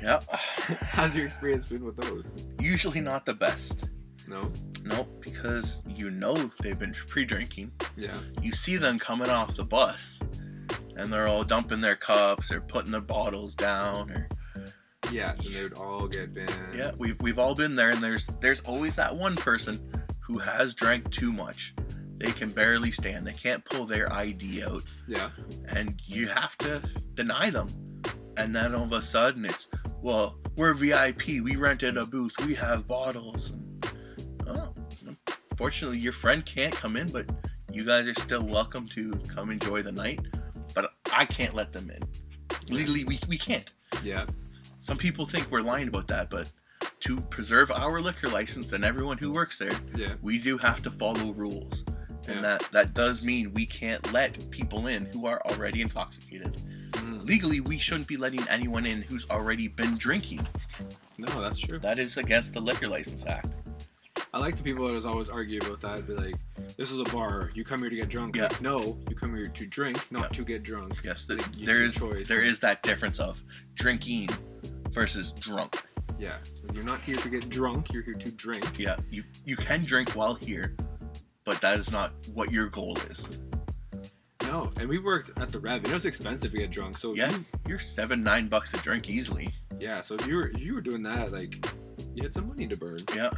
Yeah, 0.03 0.21
How's 0.81 1.17
your 1.17 1.25
experience 1.25 1.65
been 1.67 1.85
with 1.85 1.97
those? 1.97 2.49
usually 2.61 3.01
not 3.01 3.25
the 3.25 3.35
best. 3.35 3.93
No. 4.29 4.51
Nope, 4.85 5.09
because 5.21 5.83
you 5.87 6.11
know 6.11 6.51
they've 6.61 6.79
been 6.79 6.95
pre-drinking. 7.09 7.73
Yeah. 7.97 8.17
You 8.43 8.53
see 8.53 8.77
them 8.77 8.99
coming 8.99 9.29
off 9.31 9.57
the 9.57 9.65
bus, 9.65 10.21
and 10.97 11.09
they're 11.09 11.27
all 11.29 11.43
dumping 11.45 11.81
their 11.81 11.97
cups 11.97 12.53
or 12.53 12.61
putting 12.61 12.93
their 12.93 13.01
bottles 13.01 13.55
down 13.55 14.11
or 14.11 14.29
Yeah. 15.11 15.33
And 15.33 15.41
they 15.55 15.63
would 15.63 15.77
all 15.79 16.07
get 16.09 16.33
banned. 16.35 16.51
yeah 16.75 16.93
we've, 16.99 17.21
we've 17.21 17.39
all 17.39 17.55
been 17.55 17.75
there 17.75 17.91
and 17.91 18.01
there's 18.03 18.27
there's 18.41 18.61
always 18.63 18.97
that 18.97 19.15
one 19.15 19.37
person 19.37 19.77
who 20.21 20.39
has 20.39 20.73
drank 20.75 21.11
too 21.11 21.33
much. 21.33 21.75
They 22.17 22.33
can 22.33 22.51
barely 22.51 22.91
stand. 22.91 23.27
They 23.27 23.33
can't 23.33 23.63
pull 23.65 23.85
their 23.85 24.11
id 24.13 24.63
out. 24.63 24.83
Yeah. 25.07 25.31
and 25.69 25.95
you 26.07 26.29
have 26.29 26.57
to 26.59 26.81
deny 27.15 27.51
them. 27.51 27.67
And 28.37 28.55
then 28.57 28.75
all 28.75 28.85
of 28.85 28.93
a 28.93 29.03
sudden 29.03 29.45
it's 29.45 29.69
well 30.01 30.39
we're 30.57 30.75
vip 30.75 31.27
we 31.27 31.57
rented 31.57 31.97
a 31.97 32.07
booth. 32.07 32.35
We 32.47 32.55
have 32.55 32.87
bottles. 32.87 33.53
And 33.53 33.89
oh 34.47 34.73
fortunately 35.57 35.99
your 35.99 36.13
friend 36.13 36.45
can't 36.47 36.75
come 36.75 36.97
in 36.97 37.11
but 37.13 37.27
you 37.71 37.85
guys 37.85 38.07
are 38.09 38.15
still 38.15 38.43
welcome 38.45 38.87
to 38.89 39.13
come 39.35 39.51
enjoy 39.51 39.83
the 39.83 39.93
night 39.93 40.21
but 40.75 40.93
i 41.13 41.25
can't 41.25 41.55
let 41.55 41.73
them 41.73 41.91
in 41.91 42.03
legally 42.75 43.05
we, 43.05 43.19
we 43.29 43.37
can't 43.39 43.73
Yeah. 44.03 44.27
some 44.81 44.97
people 44.97 45.27
think 45.27 45.51
we're 45.51 45.63
lying 45.63 45.89
about 45.89 46.09
that, 46.09 46.31
but 46.31 46.53
to 47.01 47.17
preserve 47.31 47.71
our 47.71 48.01
liquor 48.01 48.29
license 48.29 48.73
and 48.73 48.85
everyone 48.85 49.19
who 49.19 49.31
works 49.31 49.59
there, 49.59 49.73
Yeah. 49.97 50.15
we 50.23 50.39
do 50.39 50.59
have 50.59 50.83
to 50.83 50.91
follow 50.91 51.33
rules. 51.33 51.85
And 52.29 52.37
Yeah. 52.37 52.41
that 52.43 52.69
that 52.73 52.95
does 52.95 53.23
mean 53.23 53.53
we 53.55 53.67
can't 53.67 54.13
let 54.13 54.33
people 54.51 54.87
in 54.89 55.07
who 55.13 55.27
are 55.27 55.41
already 55.51 55.81
intoxicated. 55.83 56.55
Mm. 56.93 57.25
Legally, 57.25 57.61
we 57.61 57.79
shouldn't 57.79 58.09
be 58.09 58.17
letting 58.17 58.47
anyone 58.49 58.87
in 58.87 59.03
who's 59.03 59.29
already 59.31 59.69
been 59.69 59.97
drinking. 59.97 60.47
No, 61.19 61.41
that's 61.41 61.59
true. 61.59 61.79
That 61.79 61.99
is 61.99 62.17
against 62.19 62.53
the 62.55 62.61
Liquor 62.61 62.89
License 62.89 63.27
Act. 63.27 63.53
I 64.33 64.39
like 64.39 64.57
the 64.57 64.63
people 64.63 64.87
that 64.89 64.95
was 64.95 65.07
always 65.07 65.29
argue 65.31 65.59
about 65.61 65.81
that. 65.83 66.07
Be 66.07 66.15
like, 66.15 66.35
"This 66.77 66.91
is 66.93 66.99
a 66.99 67.05
bar. 67.05 67.51
You 67.55 67.65
come 67.65 67.81
here 67.81 67.91
to 67.91 67.97
get 67.97 68.09
drunk." 68.09 68.37
Yeah. 68.37 68.45
Like, 68.45 68.61
no, 68.61 68.99
you 69.09 69.17
come 69.17 69.35
here 69.35 69.49
to 69.49 69.67
drink, 69.67 69.99
not 70.11 70.23
Yeah. 70.23 70.29
to 70.39 70.45
get 70.45 70.63
drunk. 70.63 70.93
Yes, 71.05 71.27
th- 71.27 71.39
Like, 71.41 71.53
there 71.65 71.83
is 71.85 71.95
choice. 71.97 72.29
there 72.29 72.45
is 72.45 72.61
that 72.61 72.83
difference 72.83 73.19
of 73.21 73.41
drinking 73.75 74.29
versus 74.91 75.33
drunk. 75.33 75.83
Yeah, 76.19 76.39
you're 76.73 76.85
not 76.85 77.01
here 77.01 77.17
to 77.17 77.29
get 77.29 77.49
drunk. 77.49 77.93
You're 77.93 78.03
here 78.05 78.15
to 78.15 78.33
drink. 78.33 78.79
Yeah, 78.79 78.97
you 79.11 79.25
you 79.45 79.57
can 79.57 79.85
drink 79.85 80.11
while 80.13 80.35
here, 80.35 80.77
but 81.45 81.61
that 81.61 81.79
is 81.79 81.91
not 81.91 82.13
what 82.35 82.53
your 82.53 82.69
goal 82.69 82.97
is. 83.11 83.43
No, 84.43 84.71
and 84.79 84.89
we 84.89 84.99
worked 84.99 85.31
at 85.39 85.49
the 85.49 85.59
Rev. 85.59 85.79
and 85.79 85.87
It 85.89 85.95
was 85.95 86.05
expensive 86.05 86.53
to 86.53 86.59
get 86.59 86.71
drunk. 86.71 86.97
So 86.99 87.15
Yeah, 87.15 87.33
you- 87.33 87.45
you're 87.69 87.79
seven 87.79 88.23
nine 88.23 88.47
bucks 88.49 88.75
a 88.75 88.79
drink 88.79 89.09
easily. 89.09 89.49
yeah. 89.81 90.01
So 90.03 90.15
if 90.15 90.27
you 90.27 90.37
were 90.37 90.49
if 90.49 90.61
you 90.61 90.75
were 90.75 90.81
doing 90.83 91.03
that, 91.05 91.33
like, 91.33 91.65
you 92.15 92.23
had 92.23 92.35
some 92.35 92.49
money 92.49 92.67
to 92.69 92.77
burn. 92.77 92.99
Yeah, 93.15 93.31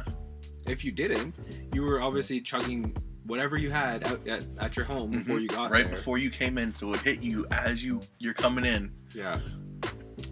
If 0.67 0.83
you 0.85 0.91
didn't, 0.91 1.35
you 1.73 1.83
were 1.83 2.01
obviously 2.01 2.41
chugging 2.41 2.95
whatever 3.25 3.57
you 3.57 3.69
had 3.69 4.05
out 4.07 4.25
at, 4.27 4.47
at 4.59 4.75
your 4.75 4.85
home 4.85 5.11
before 5.11 5.37
Mhm. 5.37 5.41
you 5.41 5.47
got 5.49 5.69
right 5.71 5.85
there. 5.85 5.95
before 5.95 6.17
you 6.17 6.29
came 6.29 6.57
in, 6.57 6.73
so 6.73 6.93
it 6.93 7.01
hit 7.01 7.21
you 7.21 7.45
as 7.51 7.83
you 7.83 7.99
you're 8.19 8.33
coming 8.33 8.65
in. 8.65 8.91
Yeah. 9.13 9.39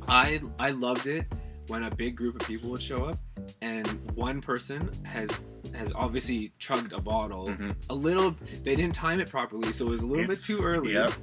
I 0.07 0.41
I 0.59 0.71
loved 0.71 1.07
it 1.07 1.25
when 1.67 1.83
a 1.83 1.89
big 1.95 2.15
group 2.15 2.39
of 2.39 2.47
people 2.47 2.69
would 2.69 2.81
show 2.81 3.05
up 3.05 3.15
and 3.61 3.87
one 4.13 4.39
person 4.41 4.89
has 5.03 5.45
has 5.73 5.91
obviously 5.95 6.53
chugged 6.59 6.93
a 6.93 7.01
bottle 7.01 7.47
Mhm. 7.47 7.75
a 7.89 7.93
little 7.95 8.35
they 8.63 8.75
didn't 8.75 8.93
time 8.93 9.19
it 9.19 9.29
properly 9.29 9.73
so 9.73 9.87
it 9.87 9.89
was 9.89 10.01
a 10.03 10.05
little 10.05 10.23
It's- 10.25 10.47
bit 10.47 10.55
too 10.57 10.63
early 10.63 10.93
Yep. 10.93 11.13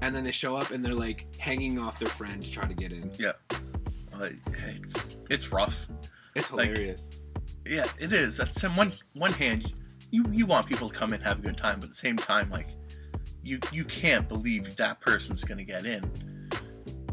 and 0.00 0.14
then 0.14 0.22
they 0.22 0.30
show 0.30 0.56
up 0.56 0.70
and 0.70 0.82
they're 0.82 0.94
like 0.94 1.26
hanging 1.40 1.78
off 1.78 1.98
their 1.98 2.08
friend 2.08 2.40
to 2.40 2.50
try 2.50 2.66
to 2.68 2.74
get 2.74 2.92
in 2.92 3.10
yeah 3.18 3.32
Uh, 4.12 4.28
it's 4.68 5.16
it's 5.28 5.50
rough. 5.50 5.86
It's 6.34 6.50
Like- 6.52 6.68
hilarious 6.70 7.22
Yeah, 7.66 7.86
it 7.98 8.12
is. 8.12 8.36
That's 8.36 8.62
on 8.64 8.76
one 8.76 8.92
one 9.14 9.32
hand, 9.32 9.72
you 10.10 10.24
you 10.32 10.46
want 10.46 10.66
people 10.66 10.88
to 10.88 10.94
come 10.94 11.08
in 11.10 11.14
and 11.16 11.24
have 11.24 11.38
a 11.38 11.42
good 11.42 11.56
time, 11.56 11.76
but 11.80 11.84
at 11.84 11.90
the 11.90 11.96
same 11.96 12.16
time, 12.16 12.50
like 12.50 12.68
you 13.42 13.58
you 13.72 13.84
can't 13.84 14.28
believe 14.28 14.76
that 14.76 15.00
person's 15.00 15.44
gonna 15.44 15.64
get 15.64 15.84
in. 15.86 16.02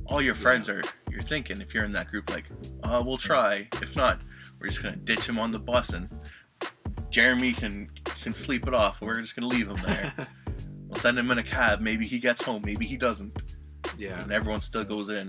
All 0.05 0.21
your 0.21 0.35
friends 0.35 0.67
are 0.69 0.81
you're 1.09 1.21
thinking 1.21 1.61
if 1.61 1.73
you're 1.73 1.83
in 1.85 1.91
that 1.91 2.07
group, 2.07 2.29
like, 2.29 2.45
uh, 2.83 3.01
we'll 3.05 3.17
try. 3.17 3.67
If 3.81 3.95
not, 3.95 4.21
we're 4.59 4.67
just 4.67 4.81
gonna 4.83 4.95
ditch 4.97 5.27
him 5.27 5.39
on 5.39 5.51
the 5.51 5.59
bus 5.59 5.91
and 5.93 6.09
Jeremy 7.09 7.53
can 7.53 7.89
can 8.21 8.33
sleep 8.33 8.67
it 8.67 8.73
off. 8.73 9.01
We're 9.01 9.19
just 9.21 9.35
gonna 9.35 9.47
leave 9.47 9.67
him 9.69 9.77
there. 9.85 10.13
we'll 10.87 10.99
send 10.99 11.17
him 11.17 11.31
in 11.31 11.37
a 11.37 11.43
cab. 11.43 11.79
Maybe 11.81 12.05
he 12.05 12.19
gets 12.19 12.41
home. 12.41 12.61
Maybe 12.65 12.85
he 12.85 12.97
doesn't. 12.97 13.57
yeah 13.97 14.21
And 14.21 14.31
everyone 14.31 14.61
still 14.61 14.83
goes 14.83 15.09
in. 15.09 15.27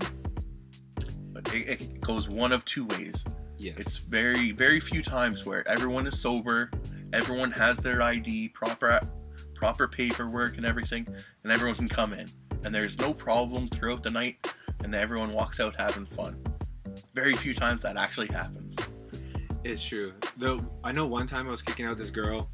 But 1.33 1.53
it, 1.53 1.67
it 1.81 2.01
goes 2.01 2.27
one 2.29 2.51
of 2.51 2.63
two 2.65 2.85
ways. 2.85 3.23
Yes 3.63 3.75
It's 3.77 3.97
very, 4.07 4.51
very 4.51 4.79
few 4.79 5.01
times 5.01 5.45
where 5.45 5.67
everyone 5.67 6.05
is 6.07 6.19
sober, 6.19 6.69
everyone 7.13 7.51
has 7.51 7.77
their 7.77 8.01
ID, 8.01 8.49
proper, 8.49 8.99
proper 9.55 9.87
paperwork 9.87 10.57
and 10.57 10.65
everything, 10.65 11.07
and 11.43 11.51
everyone 11.51 11.75
can 11.75 11.89
come 11.89 12.13
in. 12.13 12.27
And 12.65 12.73
there's 12.73 12.97
no 12.99 13.13
problem 13.13 13.67
throughout 13.67 14.03
the 14.03 14.09
night, 14.11 14.45
and 14.83 14.93
everyone 14.93 15.33
walks 15.33 15.59
out 15.59 15.75
having 15.75 16.05
fun. 16.05 16.41
Very 17.13 17.33
few 17.33 17.53
times 17.53 17.81
that 17.83 17.97
actually 17.97 18.27
happens. 18.27 18.77
It's 19.63 19.81
true. 19.83 20.13
Though 20.37 20.59
I 20.83 20.91
know 20.91 21.05
one 21.05 21.25
time 21.27 21.47
I 21.47 21.51
was 21.51 21.61
kicking 21.61 21.85
out 21.85 21.97
this 21.97 22.09
girl, 22.09 22.49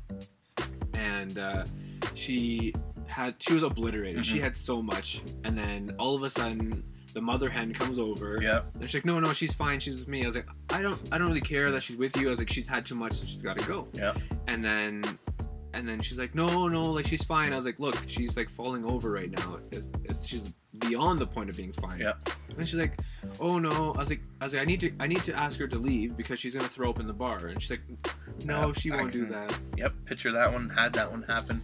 and 0.93 1.37
uh, 1.39 1.65
she 2.13 2.73
had 3.07 3.35
she 3.39 3.53
was 3.53 3.63
obliterated. 3.63 4.23
She 4.25 4.37
Mhm. 4.37 4.41
had 4.41 4.55
so 4.57 4.81
much, 4.81 5.21
and 5.43 5.57
then 5.57 5.95
all 5.97 6.15
of 6.15 6.21
a 6.23 6.29
sudden 6.29 6.83
the 7.13 7.21
mother 7.21 7.49
hen 7.49 7.73
comes 7.73 7.99
over. 7.99 8.39
Yeah, 8.41 8.61
And 8.75 8.83
she's 8.83 8.95
like, 8.95 9.05
"No, 9.05 9.19
no, 9.19 9.33
she's 9.33 9.53
fine. 9.53 9.79
She's 9.79 9.95
with 9.95 10.07
me." 10.07 10.23
I 10.23 10.25
was 10.27 10.35
like, 10.35 10.47
"I 10.69 10.81
don't, 10.81 10.99
I 11.11 11.17
don't 11.17 11.27
really 11.27 11.41
care 11.41 11.71
that 11.71 11.81
she's 11.81 11.97
with 11.97 12.15
you." 12.17 12.27
I 12.27 12.29
was 12.31 12.39
like, 12.39 12.49
"She's 12.49 12.67
had 12.67 12.85
too 12.85 12.95
much, 12.95 13.13
so 13.13 13.25
she's 13.25 13.41
got 13.41 13.57
to 13.57 13.65
go." 13.67 13.87
Yeah. 13.93 14.13
And 14.47 14.63
then, 14.63 15.03
and 15.73 15.87
then 15.87 16.01
she's 16.01 16.19
like, 16.19 16.35
"No, 16.35 16.67
no, 16.67 16.81
like 16.83 17.05
she's 17.07 17.23
fine." 17.23 17.51
I 17.51 17.55
was 17.55 17.65
like, 17.65 17.79
"Look, 17.79 17.97
she's 18.07 18.35
like 18.37 18.49
falling 18.49 18.85
over 18.85 19.11
right 19.11 19.29
now. 19.31 19.59
It's, 19.71 19.91
it's 20.03 20.25
she's 20.27 20.55
beyond 20.79 21.19
the 21.19 21.27
point 21.27 21.49
of 21.49 21.57
being 21.57 21.71
fine." 21.73 21.99
Yeah. 21.99 22.13
And 22.57 22.67
she's 22.67 22.79
like, 22.79 22.99
"Oh 23.39 23.59
no!" 23.59 23.93
I 23.93 23.99
was 23.99 24.09
like, 24.09 24.21
"I 24.41 24.45
was 24.45 24.53
like, 24.53 24.61
I 24.63 24.65
need 24.65 24.79
to, 24.81 24.91
I 24.99 25.07
need 25.07 25.23
to 25.23 25.33
ask 25.33 25.59
her 25.59 25.67
to 25.67 25.77
leave 25.77 26.15
because 26.17 26.39
she's 26.39 26.55
gonna 26.55 26.67
throw 26.69 26.89
up 26.89 26.99
in 26.99 27.07
the 27.07 27.13
bar." 27.13 27.47
And 27.47 27.61
she's 27.61 27.71
like, 27.71 27.83
"No, 28.45 28.67
Yeah, 28.67 28.73
she 28.73 28.91
won't 28.91 29.11
do 29.13 29.25
that." 29.25 29.59
yep. 29.77 29.93
Picture 30.05 30.31
that 30.31 30.51
one. 30.51 30.69
Had 30.69 30.93
that 30.93 31.09
one 31.09 31.23
happen. 31.23 31.61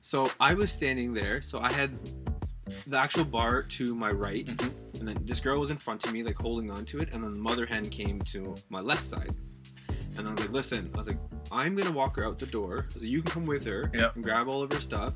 So 0.00 0.30
I 0.40 0.54
was 0.54 0.70
standing 0.72 1.12
there. 1.14 1.40
So 1.42 1.58
I 1.60 1.72
had 1.72 1.96
the 2.86 2.96
actual 2.96 3.24
bar 3.24 3.62
to 3.62 3.94
my 3.94 4.10
right, 4.10 4.46
Mhm. 4.46 5.00
and 5.00 5.08
then 5.08 5.18
this 5.24 5.40
girl 5.40 5.60
was 5.60 5.70
in 5.70 5.76
front 5.76 6.04
of 6.06 6.12
me, 6.12 6.22
like 6.22 6.36
holding 6.40 6.70
on 6.70 6.84
to 6.86 6.98
it, 7.00 7.14
and 7.14 7.22
then 7.24 7.32
the 7.32 7.38
mother 7.38 7.66
hen 7.66 7.88
came 7.88 8.18
to 8.20 8.54
my 8.70 8.80
left 8.80 9.04
side. 9.04 9.30
And 10.18 10.26
I 10.26 10.30
was 10.30 10.40
like, 10.40 10.50
"Listen," 10.50 10.90
I 10.94 10.96
was 10.96 11.06
like, 11.08 11.18
"I'm 11.52 11.74
gonna 11.76 11.92
walk 11.92 12.16
her 12.16 12.24
out 12.26 12.38
the 12.38 12.46
door. 12.46 12.82
I 12.82 12.84
was 12.86 12.96
like, 12.96 13.04
you 13.04 13.22
can 13.22 13.30
come 13.30 13.44
with 13.46 13.66
her 13.66 13.90
Yep. 13.94 14.16
and 14.16 14.24
grab 14.24 14.48
all 14.48 14.62
of 14.62 14.72
her 14.72 14.80
stuff, 14.80 15.14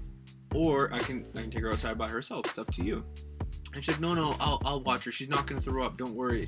or 0.54 0.92
I 0.92 0.98
can 0.98 1.26
I 1.36 1.42
can 1.42 1.50
take 1.50 1.62
her 1.62 1.72
outside 1.72 1.96
by 1.98 2.08
herself. 2.08 2.46
It's 2.46 2.58
up 2.58 2.70
to 2.72 2.82
you." 2.84 3.04
And 3.74 3.82
she's 3.82 3.88
like, 3.88 4.00
"No, 4.00 4.14
no, 4.14 4.36
I'll 4.38 4.60
I'll 4.64 4.82
watch 4.82 5.04
her. 5.04 5.10
She's 5.12 5.28
not 5.28 5.46
gonna 5.46 5.60
throw 5.60 5.84
up. 5.84 5.96
Don't 5.96 6.14
worry." 6.14 6.46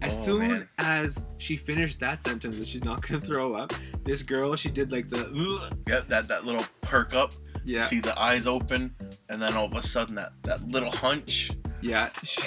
As 0.00 0.16
Oh, 0.18 0.22
soon 0.24 0.40
man. 0.48 0.68
as 0.78 1.26
she 1.38 1.56
finished 1.56 1.98
that 2.00 2.22
sentence 2.22 2.58
that 2.58 2.66
she's 2.68 2.84
not 2.84 3.02
gonna 3.06 3.20
throw 3.20 3.54
up, 3.54 3.72
this 4.04 4.22
girl 4.22 4.54
she 4.56 4.70
did 4.70 4.92
like 4.92 5.08
the 5.08 5.28
Yeah, 5.88 6.00
that 6.08 6.28
that 6.28 6.44
little 6.44 6.64
perk 6.82 7.14
up. 7.14 7.32
yeah 7.64 7.84
See 7.84 8.00
the 8.00 8.18
eyes 8.18 8.46
open, 8.46 8.94
and 9.28 9.42
then 9.42 9.54
all 9.54 9.66
of 9.66 9.72
a 9.72 9.82
sudden 9.82 10.14
that 10.14 10.32
that 10.44 10.62
little 10.68 10.90
hunch. 10.92 11.50
yeah 11.80 12.10
she. 12.24 12.42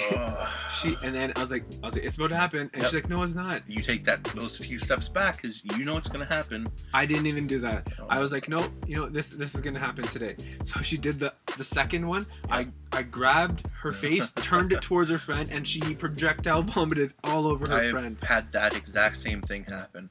She 0.72 0.96
and 1.04 1.14
then 1.14 1.32
I 1.36 1.40
was 1.40 1.52
like, 1.52 1.64
I 1.82 1.86
was 1.86 1.94
like, 1.94 2.04
it's 2.04 2.16
about 2.16 2.30
to 2.30 2.36
happen, 2.36 2.70
and 2.74 2.82
she's 2.82 2.94
like, 2.94 3.08
no, 3.08 3.22
it's 3.22 3.34
not. 3.34 3.62
you 3.68 3.80
take 3.82 4.04
that 4.06 4.24
those 4.24 4.56
few 4.56 4.78
steps 4.78 5.08
back 5.08 5.36
because 5.36 5.62
you 5.76 5.84
know 5.84 5.96
it's 5.96 6.08
gonna 6.08 6.24
happen. 6.24 6.66
I 6.92 7.06
didn't 7.06 7.26
even 7.26 7.46
do 7.46 7.58
that. 7.60 7.92
Oh. 8.00 8.06
I 8.08 8.18
was 8.18 8.32
like, 8.32 8.48
no, 8.48 8.66
you 8.86 8.96
know, 8.96 9.08
this 9.08 9.28
this 9.28 9.54
is 9.54 9.60
gonna 9.60 9.78
happen 9.78 10.04
today. 10.04 10.36
So 10.64 10.80
she 10.80 10.96
did 10.96 11.16
the 11.20 11.32
the 11.56 11.64
second 11.64 12.06
one. 12.06 12.24
I 12.50 12.68
I 12.92 13.02
grabbed 13.02 13.68
her 13.82 13.92
face, 13.92 14.32
turned 14.32 14.72
it 14.72 14.82
towards 14.82 15.10
her 15.10 15.18
friend, 15.18 15.48
and 15.52 15.66
she 15.66 15.80
projectile 15.94 16.62
vomited 16.62 17.14
all 17.24 17.41
over 17.46 17.68
her 17.68 17.76
I've 17.76 17.90
friend. 17.90 18.16
had 18.22 18.50
that 18.52 18.76
exact 18.76 19.16
same 19.16 19.40
thing 19.42 19.64
happen, 19.64 20.10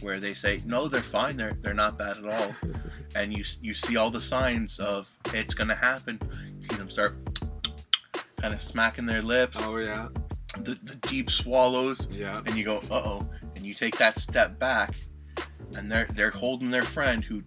where 0.00 0.20
they 0.20 0.34
say 0.34 0.58
no, 0.66 0.88
they're 0.88 1.02
fine, 1.02 1.36
they're 1.36 1.56
they're 1.62 1.74
not 1.74 1.98
bad 1.98 2.18
at 2.18 2.26
all, 2.26 2.54
and 3.16 3.32
you 3.32 3.44
you 3.60 3.74
see 3.74 3.96
all 3.96 4.10
the 4.10 4.20
signs 4.20 4.78
of 4.78 5.14
it's 5.32 5.54
gonna 5.54 5.74
happen. 5.74 6.20
You 6.60 6.68
see 6.68 6.76
them 6.76 6.90
start 6.90 7.16
kind 8.40 8.54
of 8.54 8.60
smacking 8.60 9.06
their 9.06 9.22
lips, 9.22 9.58
oh 9.60 9.76
yeah, 9.78 10.08
the, 10.58 10.78
the 10.82 10.96
deep 10.96 11.30
swallows, 11.30 12.08
yeah, 12.16 12.42
and 12.46 12.56
you 12.56 12.64
go 12.64 12.78
uh 12.90 13.02
oh, 13.04 13.28
and 13.56 13.64
you 13.64 13.74
take 13.74 13.96
that 13.98 14.18
step 14.18 14.58
back, 14.58 14.94
and 15.76 15.90
they're 15.90 16.06
they're 16.14 16.30
holding 16.30 16.70
their 16.70 16.82
friend 16.82 17.24
who 17.24 17.42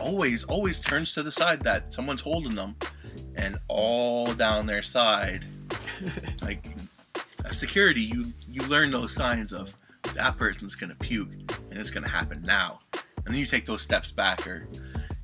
always 0.00 0.44
always 0.44 0.80
turns 0.80 1.12
to 1.14 1.22
the 1.22 1.30
side 1.32 1.62
that 1.62 1.92
someone's 1.92 2.20
holding 2.20 2.54
them, 2.54 2.74
and 3.36 3.56
all 3.68 4.32
down 4.34 4.66
their 4.66 4.82
side. 4.82 5.44
Like 6.42 6.71
security 7.50 8.02
you 8.02 8.24
you 8.48 8.62
learn 8.68 8.90
those 8.90 9.12
signs 9.12 9.52
of 9.52 9.74
that 10.14 10.36
person's 10.36 10.74
gonna 10.74 10.94
puke 10.96 11.28
and 11.70 11.78
it's 11.78 11.90
gonna 11.90 12.08
happen 12.08 12.42
now 12.42 12.78
and 12.94 13.26
then 13.26 13.34
you 13.36 13.46
take 13.46 13.64
those 13.64 13.82
steps 13.82 14.10
back 14.12 14.46
or 14.46 14.66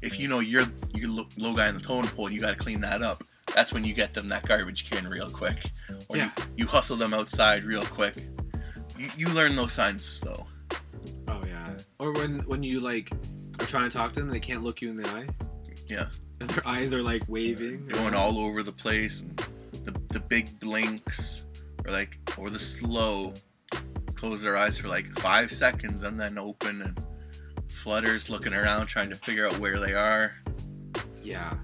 if 0.03 0.19
you 0.19 0.29
know 0.29 0.41
you're 0.41 0.67
you're 0.95 1.09
lo- 1.11 1.27
low 1.39 1.53
guy 1.55 1.69
in 1.69 1.75
the 1.75 1.81
totem 1.81 2.11
pole 2.11 2.27
and 2.27 2.35
you 2.35 2.41
got 2.41 2.51
to 2.51 2.57
clean 2.57 2.81
that 2.81 3.03
up 3.03 3.23
that's 3.55 3.73
when 3.73 3.83
you 3.85 3.93
get 3.95 4.13
them 4.15 4.29
that 4.29 4.47
garbage 4.47 4.89
can 4.91 5.07
real 5.09 5.29
quick 5.29 5.71
or 6.09 6.17
Yeah. 6.17 6.31
you, 6.37 6.45
you 6.59 6.67
hustle 6.67 6.97
them 6.97 7.13
outside 7.15 7.65
real 7.65 7.83
quick 7.83 8.17
you, 8.99 9.09
you 9.17 9.27
learn 9.29 9.57
those 9.57 9.73
signs 9.73 10.21
though 10.21 10.47
oh 11.29 11.41
yeah. 11.47 11.77
Or 11.99 12.13
when 12.13 12.41
when 12.47 12.63
you 12.63 12.81
like 12.81 13.11
are 13.61 13.67
trying 13.67 13.89
to 13.91 13.97
talk 13.97 14.13
to 14.13 14.21
them, 14.21 14.31
they 14.31 14.39
can't 14.41 14.63
look 14.63 14.81
you 14.81 14.89
in 14.89 14.97
the 14.97 15.09
eye. 15.09 15.27
Yeah. 15.89 16.07
And 16.41 16.49
their 16.51 16.67
eyes 16.67 16.95
are 16.95 17.03
like 17.03 17.23
waving. 17.29 17.89
going 17.89 18.15
all 18.15 18.39
over 18.39 18.63
the 18.63 18.71
place 18.73 19.23
and 19.23 19.37
the, 19.85 20.01
the 20.11 20.21
big 20.21 20.49
blinks 20.61 21.45
or 21.85 21.93
like 21.93 22.19
or 22.37 22.51
the 22.51 22.59
slow 22.59 23.33
close 24.15 24.43
their 24.43 24.57
eyes 24.57 24.79
for 24.79 24.89
like 24.89 25.07
five 25.21 25.51
seconds 25.51 26.03
and 26.03 26.19
then 26.21 26.39
open 26.39 26.83
and 26.83 27.07
flutters 27.71 28.29
looking 28.29 28.53
around 28.53 28.87
trying 28.87 29.09
to 29.09 29.15
figure 29.15 29.47
out 29.47 29.59
where 29.59 29.79
they 29.79 29.93
are 29.95 30.35
Yeah. 31.23 31.55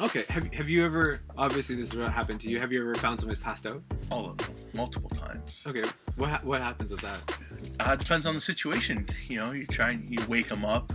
Okay. 0.00 0.24
Have 0.28 0.52
Have 0.54 0.68
you 0.68 0.84
ever? 0.84 1.20
Obviously, 1.38 1.76
this 1.76 1.92
is 1.92 1.96
what 1.96 2.10
happened 2.10 2.40
to 2.40 2.50
you. 2.50 2.58
Have 2.58 2.72
you 2.72 2.80
ever 2.80 2.96
found 2.96 3.20
someone 3.20 3.36
who's 3.36 3.44
passed 3.44 3.64
out? 3.66 3.80
all 4.10 4.28
of 4.30 4.36
them 4.38 4.54
multiple 4.76 5.08
times 5.10 5.62
Okay. 5.66 5.82
What 6.16 6.30
ha- 6.30 6.40
What 6.42 6.60
happens 6.60 6.90
with 6.90 7.00
that? 7.02 7.20
uh, 7.80 7.94
depends 7.96 8.26
on 8.26 8.34
the 8.34 8.40
situation 8.40 9.06
you 9.28 9.42
know 9.42 9.52
you 9.52 9.66
try 9.66 9.90
and 9.90 10.10
you 10.10 10.24
wake 10.26 10.48
them 10.48 10.64
up 10.64 10.92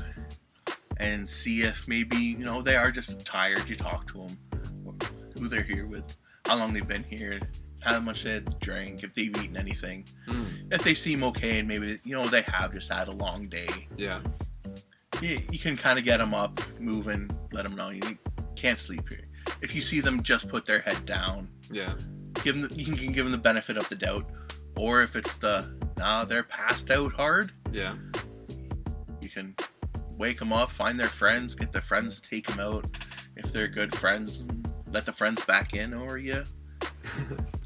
and 0.98 1.30
see 1.30 1.62
if 1.62 1.88
maybe 1.88 2.18
you 2.18 2.44
know 2.46 2.62
they 2.62 2.76
are 2.76 2.92
just 2.92 3.26
tired 3.26 3.68
you 3.70 3.76
talk 3.76 4.06
to 4.08 4.18
them 4.26 5.00
who 5.40 5.48
they're 5.48 5.64
here 5.64 5.88
with 5.88 6.18
how 6.46 6.56
long 6.58 6.74
they've 6.74 6.88
been 6.88 7.04
here 7.04 7.40
how 7.82 8.00
much 8.00 8.24
they 8.24 8.42
drank 8.60 9.04
if 9.04 9.14
they've 9.14 9.36
eaten 9.38 9.56
anything 9.58 10.06
Hmm. 10.28 10.42
if 10.72 10.84
they 10.84 10.94
seem 10.94 11.24
okay 11.24 11.60
and 11.60 11.68
maybe 11.68 12.00
you 12.04 12.16
know 12.16 12.24
they 12.28 12.42
have 12.44 12.74
just 12.74 12.92
had 12.92 13.08
a 13.08 13.12
long 13.12 13.48
day 13.48 13.88
Yeah. 13.98 14.22
you, 15.22 15.40
you 15.52 15.60
can 15.60 15.78
kind 15.78 15.98
of 16.00 16.06
get 16.06 16.18
them 16.18 16.34
up 16.34 16.60
moving 16.80 17.30
let 17.52 17.66
them 17.66 17.76
know 17.76 17.90
you 17.90 18.18
can't 18.56 18.78
sleep 18.78 19.08
here 19.10 19.28
if 19.62 19.74
you 19.74 19.82
see 19.82 20.00
them 20.02 20.22
just 20.22 20.48
put 20.50 20.66
their 20.66 20.80
head 20.82 21.06
down 21.06 21.48
Yeah. 21.72 21.96
give 22.44 22.56
them 22.60 22.68
the, 22.70 22.76
you 22.76 22.86
can, 22.86 22.96
can 22.98 23.12
give 23.14 23.26
them 23.26 23.32
the 23.32 23.38
benefit 23.38 23.78
of 23.78 23.88
the 23.90 23.96
doubt 23.96 24.30
or 24.78 25.02
if 25.02 25.16
it's 25.16 25.36
the 25.38 25.74
nah 25.98 26.26
they're 26.26 26.44
passed 26.44 26.92
out 26.92 27.14
hard 27.14 27.52
Yeah. 27.72 27.96
You 29.22 29.30
can 29.30 29.56
wake 30.18 30.40
them 30.40 30.52
up, 30.52 30.70
find 30.70 31.00
their 31.00 31.08
friends, 31.08 31.54
get 31.56 31.72
their 31.72 31.82
friends 31.82 32.20
to 32.20 32.30
take 32.30 32.48
them 32.48 32.60
out. 32.60 32.86
If 33.38 33.54
they're 33.54 33.68
good 33.68 33.94
friends, 33.96 34.44
let 34.92 35.06
the 35.06 35.14
friends 35.14 35.46
back 35.46 35.76
in, 35.76 35.94
or 35.94 36.18
you 36.18 36.44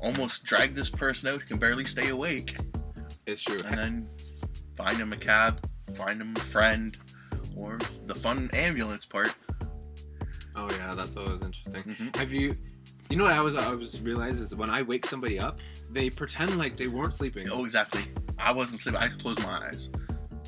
almost 0.01 0.43
drag 0.43 0.75
this 0.75 0.89
person 0.89 1.29
out 1.29 1.41
who 1.41 1.47
can 1.47 1.57
barely 1.57 1.85
stay 1.85 2.09
awake, 2.09 2.55
it's 3.25 3.41
true. 3.41 3.57
and 3.65 3.77
then 3.77 4.09
find 4.75 4.97
him 4.97 5.13
a 5.13 5.17
cab, 5.17 5.59
find 5.95 6.19
him 6.21 6.33
a 6.35 6.39
friend, 6.41 6.97
or 7.55 7.77
the 8.05 8.15
fun 8.15 8.49
ambulance 8.53 9.05
part. 9.05 9.33
Oh 10.55 10.69
yeah, 10.71 10.93
that's 10.93 11.15
always 11.17 11.41
interesting. 11.43 11.93
Mhm. 11.95 12.15
Have 12.15 12.31
you? 12.31 12.53
You 13.09 13.17
know 13.17 13.23
what 13.25 13.33
I 13.33 13.41
was 13.41 13.55
I 13.55 13.73
was 13.73 14.01
realized 14.01 14.41
is 14.41 14.55
when 14.55 14.69
I 14.69 14.81
wake 14.81 15.05
somebody 15.05 15.39
up, 15.39 15.59
they 15.91 16.09
pretend 16.09 16.57
like 16.57 16.75
they 16.77 16.87
weren't 16.87 17.13
sleeping. 17.13 17.47
Oh, 17.51 17.63
exactly. 17.63 18.03
I 18.39 18.51
wasn't 18.51 18.81
sleeping. 18.81 19.01
I 19.01 19.07
could 19.07 19.21
close 19.21 19.39
my 19.39 19.67
eyes. 19.67 19.89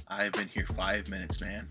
I've 0.09 0.31
been 0.33 0.47
here 0.47 0.65
five 0.65 1.07
minutes, 1.09 1.39
man. 1.41 1.67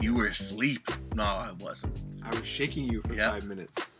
You 0.00 0.14
were 0.14 0.26
asleep. 0.26 0.88
No, 1.14 1.22
I 1.24 1.52
wasn't. 1.60 2.06
I 2.22 2.34
was 2.34 2.46
shaking 2.46 2.90
you 2.90 3.02
for 3.06 3.14
Yeah. 3.14 3.30
five 3.32 3.48
minutes. 3.48 3.90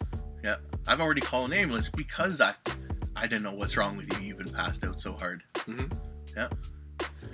I've 0.88 1.00
already 1.00 1.20
called 1.20 1.52
an 1.52 1.58
ambulance 1.58 1.88
because 1.88 2.40
I, 2.40 2.54
I 3.16 3.26
didn't 3.26 3.42
know 3.44 3.52
what's 3.52 3.76
wrong 3.76 3.96
with 3.96 4.12
you. 4.20 4.26
You've 4.28 4.38
been 4.38 4.52
passed 4.52 4.84
out 4.84 5.00
so 5.00 5.12
hard. 5.14 5.42
Mhm. 5.54 5.92
Yeah. 6.36 6.48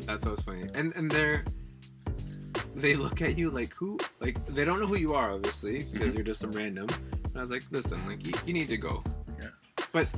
That's 0.06 0.24
always 0.24 0.42
funny. 0.42 0.68
And 0.74 0.94
and 0.96 1.10
they're 1.10 1.44
they 2.74 2.94
look 2.94 3.22
at 3.22 3.38
you 3.38 3.50
like 3.50 3.72
who 3.74 3.98
like 4.20 4.44
they 4.46 4.64
don't 4.64 4.80
know 4.80 4.86
who 4.86 4.96
you 4.96 5.14
are 5.14 5.32
obviously 5.32 5.78
because 5.92 6.12
Mhm. 6.12 6.16
you're 6.16 6.24
just 6.24 6.40
some 6.40 6.50
random. 6.52 6.86
And 7.24 7.36
I 7.36 7.40
was 7.40 7.50
like, 7.50 7.62
listen, 7.70 7.98
like 8.06 8.26
you, 8.26 8.32
you 8.46 8.52
need 8.52 8.68
to 8.68 8.76
go. 8.76 9.02
Yeah. 9.40 9.48
But 9.92 10.08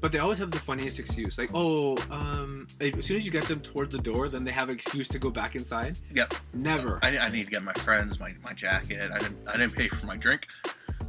but 0.00 0.12
they 0.12 0.18
always 0.18 0.38
have 0.38 0.50
the 0.50 0.58
funniest 0.58 0.98
excuse. 1.00 1.38
Like, 1.38 1.50
oh, 1.54 1.96
um, 2.10 2.66
as 2.80 3.04
soon 3.06 3.16
as 3.16 3.24
you 3.24 3.30
get 3.30 3.44
them 3.44 3.60
towards 3.60 3.92
the 3.94 4.00
door, 4.02 4.28
then 4.28 4.44
they 4.44 4.50
have 4.52 4.68
an 4.68 4.74
excuse 4.74 5.08
to 5.08 5.18
go 5.18 5.30
back 5.30 5.54
inside. 5.56 5.96
Yep. 6.14 6.34
Never. 6.54 6.98
I, 7.02 7.16
I 7.18 7.28
need 7.30 7.44
to 7.44 7.50
get 7.50 7.62
my 7.62 7.72
friends, 7.74 8.20
my, 8.20 8.34
my 8.44 8.52
jacket. 8.52 9.10
I 9.10 9.18
didn't 9.18 9.38
I 9.48 9.52
didn't 9.56 9.72
pay 9.74 9.88
for 9.88 10.04
my 10.06 10.16
drink. 10.16 10.46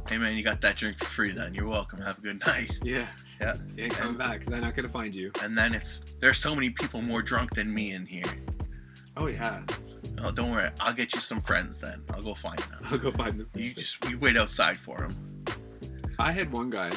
Hey 0.08 0.16
man, 0.16 0.36
you 0.36 0.42
got 0.42 0.60
that 0.62 0.76
drink 0.76 0.98
for 0.98 1.04
free 1.04 1.32
then. 1.32 1.52
You're 1.54 1.66
welcome. 1.66 2.00
Have 2.00 2.18
a 2.18 2.20
good 2.22 2.40
night. 2.46 2.78
yeah. 2.82 3.06
Yeah. 3.40 3.52
Ain't 3.76 3.92
coming 3.92 4.10
And- 4.10 4.18
back 4.18 4.44
they're 4.44 4.60
not 4.60 4.74
gonna 4.74 4.88
find 4.88 5.14
you. 5.14 5.30
And 5.42 5.56
then 5.56 5.74
it's 5.74 6.14
there's 6.20 6.38
so 6.38 6.54
many 6.54 6.70
people 6.70 7.02
more 7.02 7.20
drunk 7.22 7.54
than 7.54 7.72
me 7.72 7.92
in 7.92 8.06
here. 8.06 8.24
Oh 9.16 9.26
yeah. 9.26 9.62
Oh, 10.22 10.30
don't 10.30 10.50
worry. 10.50 10.70
I'll 10.80 10.94
get 10.94 11.14
you 11.14 11.20
some 11.20 11.42
friends 11.42 11.78
then. 11.78 12.02
I'll 12.14 12.22
go 12.22 12.34
find 12.34 12.58
them. 12.58 12.78
I'll 12.90 12.98
go 12.98 13.12
find 13.12 13.34
them. 13.34 13.48
You 13.54 13.74
just 13.74 14.02
you 14.08 14.18
wait 14.18 14.36
outside 14.36 14.78
for 14.78 14.96
them. 14.96 15.44
I 16.18 16.32
had 16.32 16.50
one 16.52 16.70
guy 16.70 16.90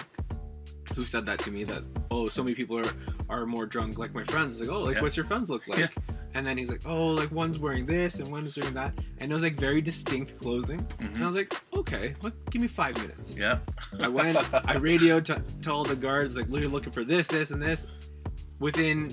who 0.96 1.04
said 1.04 1.26
that 1.26 1.40
to 1.40 1.52
me 1.52 1.64
that 1.64 1.82
oh 2.12 2.28
so 2.28 2.44
many 2.44 2.56
people 2.56 2.78
are 2.78 2.92
are 3.30 3.46
more 3.46 3.66
drunk 3.66 3.98
like 3.98 4.14
my 4.14 4.24
friends. 4.24 4.60
It's 4.60 4.70
like 4.70 4.78
oh 4.78 4.84
like 4.84 4.96
Yeah. 4.96 5.02
what's 5.02 5.18
your 5.18 5.26
friends 5.26 5.50
look 5.50 5.68
like? 5.68 5.80
Yeah. 5.80 5.88
And 6.34 6.46
then 6.46 6.58
he's 6.58 6.70
like 6.70 6.82
oh 6.86 7.10
like 7.10 7.32
one's 7.32 7.60
wearing 7.60 7.86
this 7.86 8.20
and 8.20 8.32
one's 8.32 8.58
wearing 8.58 8.74
that 8.76 8.94
and 9.20 9.32
it 9.32 9.34
was 9.34 9.44
like 9.44 9.60
very 9.60 9.82
distinct 9.82 10.38
clothing. 10.38 10.80
And 11.00 11.14
mm-hmm. 11.14 11.24
I 11.24 11.26
was 11.26 11.36
like 11.36 11.54
okay, 11.74 12.16
what? 12.22 12.34
Give 12.52 12.62
me 12.62 12.68
five 12.68 12.96
minutes. 12.98 13.38
Yeah. 13.38 13.60
I 14.00 14.08
went. 14.08 14.38
I 14.68 14.78
radioed 14.78 15.26
to, 15.26 15.42
to 15.64 15.72
all 15.72 15.84
the 15.84 15.96
guards 15.96 16.38
like 16.38 16.48
we're 16.48 16.68
looking 16.68 16.92
for 16.94 17.04
this, 17.04 17.28
this, 17.28 17.52
and 17.52 17.62
this. 17.62 17.88
Within 18.60 19.10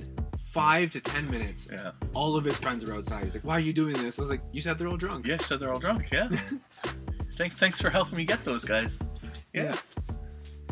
five 0.50 0.90
to 0.92 1.00
ten 1.00 1.30
minutes, 1.30 1.68
Yeah. 1.70 1.92
all 2.14 2.36
of 2.36 2.44
his 2.44 2.58
friends 2.58 2.84
were 2.84 2.94
outside. 2.94 3.24
He's 3.24 3.34
like, 3.34 3.44
"Why 3.44 3.54
are 3.54 3.60
you 3.60 3.72
doing 3.72 3.94
this?" 3.94 4.18
I 4.18 4.22
was 4.22 4.30
like, 4.30 4.42
"You 4.52 4.60
said 4.60 4.78
they're 4.78 4.88
all 4.88 4.96
drunk." 4.96 5.26
Yeah, 5.26 5.38
said 5.38 5.60
they're 5.60 5.72
all 5.72 5.80
drunk. 5.80 6.10
Yeah. 6.12 6.28
thanks, 7.38 7.56
thanks 7.56 7.80
for 7.80 7.90
helping 7.90 8.16
me 8.16 8.24
get 8.24 8.44
those 8.44 8.64
guys. 8.64 9.10
Yeah. 9.54 9.62
Yeah. 9.64 9.74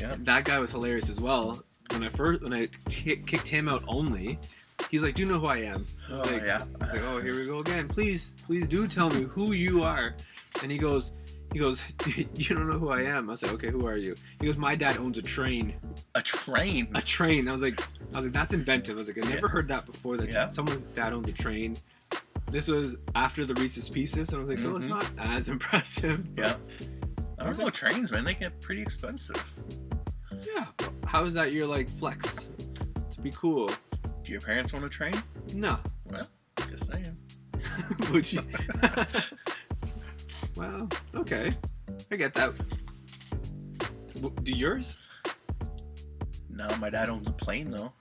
That 0.00 0.44
guy 0.44 0.58
was 0.58 0.70
hilarious 0.70 1.08
as 1.08 1.20
well. 1.20 1.60
When 1.90 2.02
I 2.02 2.08
first 2.08 2.42
when 2.42 2.52
I 2.52 2.66
kicked 2.88 3.48
him 3.48 3.68
out 3.68 3.82
only, 3.86 4.38
he's 4.90 5.02
like, 5.02 5.14
"Do 5.14 5.22
you 5.22 5.28
know 5.28 5.38
who 5.38 5.46
I 5.46 5.58
am?" 5.58 5.86
I 6.08 6.12
Oh 6.12 6.18
was 6.22 6.30
like, 6.32 6.42
yeah. 6.42 6.54
I 6.80 6.84
was 6.84 6.92
like, 6.94 7.02
"Oh, 7.02 7.20
here 7.20 7.38
we 7.38 7.46
go 7.46 7.58
again. 7.60 7.88
Please, 7.88 8.34
please 8.46 8.66
do 8.66 8.86
tell 8.88 9.08
me 9.10 9.22
who 9.22 9.52
you 9.52 9.82
are." 9.82 10.14
And 10.62 10.72
he 10.72 10.78
goes, 10.78 11.12
he 11.52 11.58
goes, 11.60 11.84
"You 12.16 12.54
don't 12.56 12.68
know 12.68 12.78
who 12.78 12.88
I 12.90 13.02
am." 13.02 13.30
I 13.30 13.34
said, 13.36 13.50
"Okay, 13.50 13.70
who 13.70 13.86
are 13.86 13.96
you?" 13.96 14.14
He 14.40 14.46
goes, 14.46 14.58
"My 14.58 14.74
dad 14.74 14.96
owns 14.98 15.16
a 15.18 15.22
train." 15.22 15.74
A 16.16 16.22
train. 16.22 16.88
A 16.94 17.00
train. 17.02 17.46
I 17.48 17.52
was 17.52 17.62
like, 17.62 17.80
I 17.80 18.16
was 18.16 18.24
like, 18.26 18.32
that's 18.34 18.52
inventive. 18.52 18.96
I 18.96 18.98
was 18.98 19.08
like, 19.08 19.24
I 19.24 19.28
never 19.30 19.48
heard 19.48 19.68
that 19.68 19.86
before. 19.86 20.16
That 20.16 20.32
Yeah. 20.32 20.48
someone's 20.48 20.84
dad 20.84 21.12
owns 21.12 21.28
a 21.28 21.32
train. 21.32 21.76
This 22.50 22.68
was 22.68 22.96
after 23.14 23.44
the 23.44 23.54
Reese's 23.54 23.88
Pieces, 23.90 24.30
and 24.30 24.38
I 24.38 24.40
was 24.40 24.48
like, 24.48 24.58
so 24.58 24.76
it's 24.76 24.86
Mhm. 24.86 24.90
not 24.90 25.10
as 25.18 25.48
impressive. 25.56 26.24
Yeah. 26.36 26.56
Know 27.54 27.70
trains, 27.70 28.12
man. 28.12 28.24
They 28.24 28.34
get 28.34 28.60
pretty 28.60 28.82
expensive. 28.82 29.42
Yeah. 30.54 30.66
How 31.06 31.24
is 31.24 31.34
that 31.34 31.52
your 31.52 31.66
like 31.66 31.88
flex 31.88 32.50
to 33.10 33.20
be 33.20 33.30
cool? 33.30 33.70
Do 34.22 34.32
your 34.32 34.40
parents 34.40 34.72
want 34.72 34.84
a 34.84 34.88
train? 34.88 35.14
No. 35.54 35.78
Well, 36.04 36.26
just 36.68 36.92
saying. 36.92 37.16
Would 38.12 38.32
you? 38.32 38.40
well, 40.56 40.88
okay. 41.14 41.54
I 42.10 42.16
get 42.16 42.34
that. 42.34 42.54
Do 44.42 44.52
yours? 44.52 44.98
No, 46.50 46.68
my 46.78 46.90
dad 46.90 47.08
owns 47.08 47.28
a 47.28 47.32
plane 47.32 47.70
though. 47.70 47.92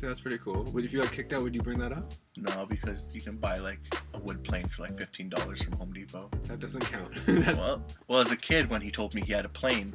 So 0.00 0.06
that's 0.06 0.20
pretty 0.20 0.38
cool. 0.38 0.64
But 0.72 0.82
if 0.82 0.94
you 0.94 1.02
got 1.02 1.12
kicked 1.12 1.34
out, 1.34 1.42
would 1.42 1.54
you 1.54 1.60
bring 1.60 1.78
that 1.80 1.92
up? 1.92 2.14
No, 2.34 2.64
because 2.64 3.14
you 3.14 3.20
can 3.20 3.36
buy 3.36 3.56
like 3.56 3.80
a 4.14 4.18
wood 4.18 4.42
plane 4.42 4.66
for 4.66 4.80
like 4.80 4.96
fifteen 4.98 5.28
dollars 5.28 5.62
from 5.62 5.74
Home 5.74 5.92
Depot. 5.92 6.30
That 6.44 6.58
doesn't 6.58 6.80
count. 6.80 7.12
Well, 7.60 7.84
well, 8.08 8.20
as 8.22 8.32
a 8.32 8.36
kid, 8.36 8.70
when 8.70 8.80
he 8.80 8.90
told 8.90 9.12
me 9.12 9.20
he 9.20 9.34
had 9.34 9.44
a 9.44 9.50
plane, 9.50 9.92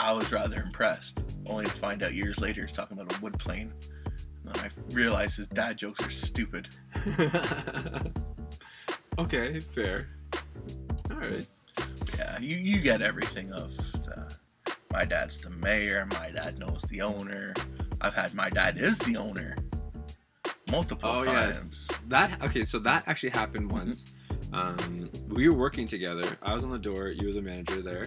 I 0.00 0.12
was 0.12 0.32
rather 0.32 0.60
impressed. 0.60 1.38
Only 1.46 1.66
to 1.66 1.70
find 1.70 2.02
out 2.02 2.14
years 2.14 2.40
later 2.40 2.62
he's 2.62 2.72
talking 2.72 2.98
about 2.98 3.16
a 3.16 3.20
wood 3.20 3.38
plane. 3.38 3.72
And 4.44 4.52
then 4.52 4.64
I 4.64 4.70
realized 4.92 5.36
his 5.36 5.46
dad 5.46 5.78
jokes 5.78 6.04
are 6.04 6.10
stupid. 6.10 6.68
okay, 9.20 9.60
fair. 9.60 10.08
All 11.12 11.18
right. 11.18 11.48
Yeah, 12.18 12.40
you, 12.40 12.56
you 12.56 12.80
get 12.80 13.02
everything 13.02 13.52
of 13.52 13.70
uh, 14.08 14.28
my 14.90 15.04
dad's 15.04 15.38
the 15.38 15.50
mayor, 15.50 16.08
my 16.10 16.32
dad 16.32 16.58
knows 16.58 16.82
the 16.90 17.02
owner. 17.02 17.54
I've 18.00 18.14
had 18.14 18.34
my 18.34 18.50
dad 18.50 18.78
is 18.78 18.98
the 19.00 19.16
owner 19.16 19.56
multiple 20.70 21.08
Oh, 21.10 21.24
times. 21.24 21.88
yes. 21.90 21.98
That 22.08 22.42
okay, 22.42 22.64
so 22.64 22.78
that 22.80 23.06
actually 23.06 23.30
happened 23.30 23.70
once. 23.70 24.16
Um, 24.52 25.10
we 25.28 25.48
were 25.48 25.56
working 25.56 25.86
together. 25.86 26.36
I 26.42 26.54
was 26.54 26.64
on 26.64 26.70
the 26.70 26.78
door. 26.78 27.08
You 27.08 27.26
were 27.26 27.32
the 27.32 27.42
manager 27.42 27.82
there, 27.82 28.04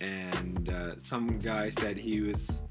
and 0.00 0.68
uh, 0.70 0.96
some 0.96 1.38
guy 1.38 1.68
said 1.68 1.96
he 1.96 2.22
was 2.22 2.62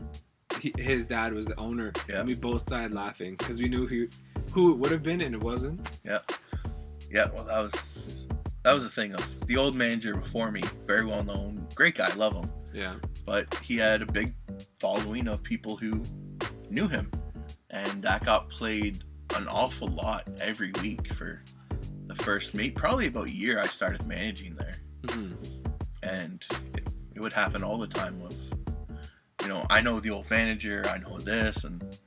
he, 0.59 0.73
his 0.77 1.07
dad 1.07 1.33
was 1.33 1.45
the 1.45 1.59
owner. 1.59 1.91
Yeah. 2.09 2.19
And 2.19 2.27
we 2.27 2.35
both 2.35 2.65
died 2.65 2.91
laughing 2.93 3.35
because 3.35 3.59
we 3.61 3.67
knew 3.67 3.85
who 3.87 4.07
who 4.53 4.73
it 4.73 4.77
would 4.77 4.91
have 4.91 5.03
been, 5.03 5.21
and 5.21 5.33
it 5.35 5.41
wasn't. 5.41 6.01
Yeah, 6.05 6.19
yeah, 7.11 7.29
well, 7.33 7.45
that 7.45 7.59
was 7.59 8.27
that 8.63 8.73
was 8.73 8.83
the 8.83 8.89
thing 8.89 9.13
of 9.13 9.47
the 9.47 9.57
old 9.57 9.75
manager 9.75 10.15
before 10.15 10.51
me, 10.51 10.61
very 10.85 11.05
well 11.05 11.23
known, 11.23 11.67
great 11.75 11.95
guy, 11.95 12.11
love 12.15 12.33
him, 12.33 12.51
Yeah. 12.73 12.95
but 13.25 13.53
he 13.63 13.77
had 13.77 14.01
a 14.01 14.05
big 14.05 14.33
following 14.79 15.27
of 15.27 15.43
people 15.43 15.75
who 15.77 16.01
knew 16.71 16.87
him, 16.87 17.09
and 17.69 18.01
that 18.03 18.25
got 18.25 18.49
played 18.49 19.03
an 19.35 19.47
awful 19.47 19.87
lot 19.87 20.27
every 20.41 20.71
week 20.81 21.13
for 21.13 21.41
the 22.07 22.15
first 22.15 22.53
maybe 22.53 22.71
probably 22.71 23.07
about 23.07 23.27
a 23.27 23.35
year 23.35 23.59
I 23.59 23.67
started 23.67 24.05
managing 24.07 24.55
there. 24.55 24.75
hmm 25.09 25.33
and 26.03 26.45
it, 26.75 26.87
it 27.15 27.19
would 27.19 27.33
happen 27.33 27.63
all 27.63 27.79
the 27.79 27.87
time 27.87 28.21
with 28.21 28.39
you 29.41 29.47
know 29.47 29.65
i 29.71 29.81
know 29.81 29.99
the 29.99 30.11
old 30.11 30.29
manager 30.29 30.85
i 30.87 30.99
know 30.99 31.17
this 31.17 31.63
and 31.63 31.99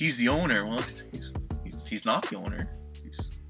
he's 0.00 0.16
the 0.16 0.28
owner. 0.28 0.66
Well 0.66 0.80
he's 0.80 1.04
he's, 1.12 1.32
he's, 1.62 1.76
he's 1.86 2.04
not 2.06 2.28
the 2.28 2.36
owner. 2.36 2.74
He's, 3.04 3.42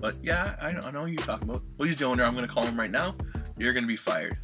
but 0.00 0.16
yeah 0.22 0.54
I 0.62 0.70
know, 0.72 0.80
I 0.84 0.90
know 0.92 1.00
who 1.00 1.08
you're 1.08 1.18
talking 1.18 1.50
about 1.50 1.62
well 1.76 1.86
he's 1.88 1.96
the 1.96 2.06
owner. 2.06 2.22
I'm 2.24 2.34
going 2.34 2.46
to 2.46 2.52
call 2.52 2.64
him 2.64 2.78
right 2.78 2.90
now. 2.90 3.16
You're 3.58 3.72
going 3.72 3.82
to 3.82 3.88
be 3.88 3.96
fired. 3.96 4.38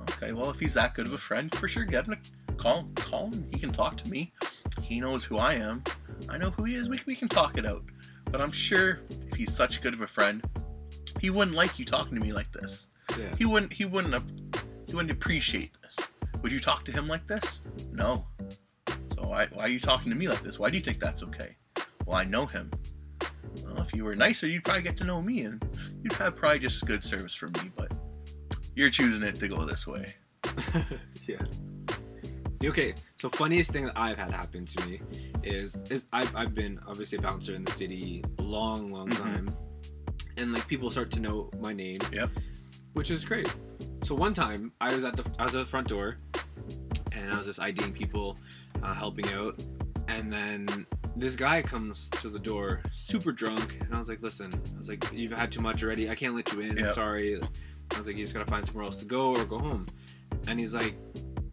Okay 0.00 0.32
well 0.32 0.48
if 0.50 0.60
he's 0.60 0.74
that 0.74 0.94
good 0.94 1.06
of 1.06 1.12
a 1.12 1.16
friend 1.18 1.52
for 1.56 1.66
sure 1.66 1.84
get 1.84 2.06
him 2.06 2.14
to 2.14 2.30
call 2.62 2.78
him 2.80 2.94
call 2.94 3.26
him 3.30 3.46
he 3.52 3.58
can 3.58 3.72
talk 3.72 3.96
to 3.96 4.08
me 4.10 4.32
he 4.82 5.00
knows 5.00 5.24
who 5.24 5.38
i 5.38 5.52
am 5.54 5.82
i 6.30 6.38
know 6.38 6.50
who 6.50 6.64
he 6.64 6.74
is 6.74 6.88
we, 6.88 6.98
we 7.06 7.16
can 7.16 7.28
talk 7.28 7.58
it 7.58 7.66
out 7.68 7.82
but 8.30 8.40
i'm 8.40 8.52
sure 8.52 9.00
if 9.10 9.34
he's 9.36 9.54
such 9.54 9.80
good 9.82 9.94
of 9.94 10.00
a 10.02 10.06
friend 10.06 10.42
he 11.20 11.30
wouldn't 11.30 11.56
like 11.56 11.78
you 11.78 11.84
talking 11.84 12.14
to 12.18 12.20
me 12.24 12.32
like 12.32 12.50
this 12.52 12.88
Yeah. 13.18 13.34
he 13.36 13.44
wouldn't. 13.44 13.72
He 13.72 13.84
wouldn't. 13.84 14.14
He 14.88 14.94
wouldn't 14.94 15.10
appreciate 15.10 15.72
this. 15.82 15.96
Would 16.42 16.50
you 16.52 16.60
talk 16.60 16.84
to 16.86 16.92
him 16.92 17.06
like 17.06 17.26
this? 17.26 17.60
No. 17.92 18.26
So 18.88 19.28
why, 19.28 19.46
why 19.52 19.64
are 19.64 19.68
you 19.68 19.78
talking 19.80 20.10
to 20.10 20.16
me 20.16 20.28
like 20.28 20.42
this? 20.42 20.58
Why 20.58 20.70
do 20.70 20.76
you 20.76 20.82
think 20.82 20.98
that's 20.98 21.22
okay? 21.24 21.56
Well, 22.06 22.16
I 22.16 22.24
know 22.24 22.46
him. 22.46 22.70
Well, 23.64 23.80
if 23.82 23.94
you 23.94 24.04
were 24.04 24.16
nicer, 24.16 24.46
you'd 24.48 24.64
probably 24.64 24.82
get 24.82 24.96
to 24.98 25.04
know 25.04 25.20
me, 25.22 25.42
and 25.42 25.62
you'd 26.02 26.12
have 26.14 26.36
probably 26.36 26.58
just 26.60 26.86
good 26.86 27.04
service 27.04 27.34
from 27.34 27.52
me. 27.62 27.70
But 27.76 27.92
you're 28.74 28.90
choosing 28.90 29.22
it 29.22 29.34
to 29.36 29.48
go 29.48 29.64
this 29.66 29.86
way. 29.86 30.06
yeah. 31.28 31.36
Okay, 32.64 32.94
so 33.16 33.28
funniest 33.28 33.72
thing 33.72 33.84
that 33.86 33.92
I've 33.96 34.16
had 34.16 34.30
happen 34.30 34.64
to 34.64 34.86
me 34.86 35.00
is 35.42 35.76
is 35.90 36.06
I've, 36.12 36.34
I've 36.36 36.54
been 36.54 36.78
obviously 36.86 37.18
a 37.18 37.20
bouncer 37.20 37.54
in 37.54 37.64
the 37.64 37.72
city 37.72 38.22
a 38.38 38.42
long, 38.42 38.86
long 38.86 39.08
Mhm. 39.10 39.18
time, 39.18 39.48
and 40.36 40.52
like 40.52 40.66
people 40.68 40.88
start 40.88 41.10
to 41.12 41.20
know 41.20 41.50
my 41.60 41.72
name. 41.72 41.96
Yep. 42.12 42.30
Which 42.92 43.10
is 43.10 43.24
great. 43.24 43.52
So 44.02 44.14
one 44.14 44.32
time 44.32 44.72
I 44.80 44.94
was 44.94 45.04
at 45.04 45.16
the 45.16 45.24
I 45.38 45.44
was 45.44 45.56
at 45.56 45.62
the 45.64 45.68
front 45.68 45.88
door, 45.88 46.18
and 47.12 47.32
I 47.32 47.36
was 47.36 47.46
just 47.46 47.58
IDing 47.60 47.92
people, 47.92 48.38
uh, 48.82 48.94
helping 48.94 49.26
out, 49.32 49.60
and 50.08 50.32
then 50.32 50.86
this 51.16 51.34
guy 51.36 51.62
comes 51.62 52.08
to 52.10 52.28
the 52.28 52.38
door, 52.38 52.80
super 52.94 53.32
drunk, 53.32 53.76
and 53.80 53.92
I 53.94 53.98
was 53.98 54.08
like, 54.08 54.22
"Listen, 54.22 54.50
I 54.54 54.78
was 54.78 54.88
like, 54.88 55.04
you've 55.12 55.32
had 55.32 55.50
too 55.50 55.60
much 55.60 55.82
already. 55.82 56.08
I 56.08 56.14
can't 56.14 56.34
let 56.36 56.52
you 56.52 56.60
in. 56.60 56.76
Yeah. 56.76 56.92
Sorry." 56.92 57.40
I 57.90 57.98
was 57.98 58.06
like, 58.06 58.16
"You 58.16 58.22
just 58.24 58.34
gotta 58.34 58.50
find 58.50 58.64
somewhere 58.64 58.84
else 58.84 58.98
to 58.98 59.04
go 59.04 59.34
or 59.34 59.44
go 59.44 59.58
home." 59.58 59.86
And 60.48 60.58
he's 60.60 60.74
like, 60.74 60.94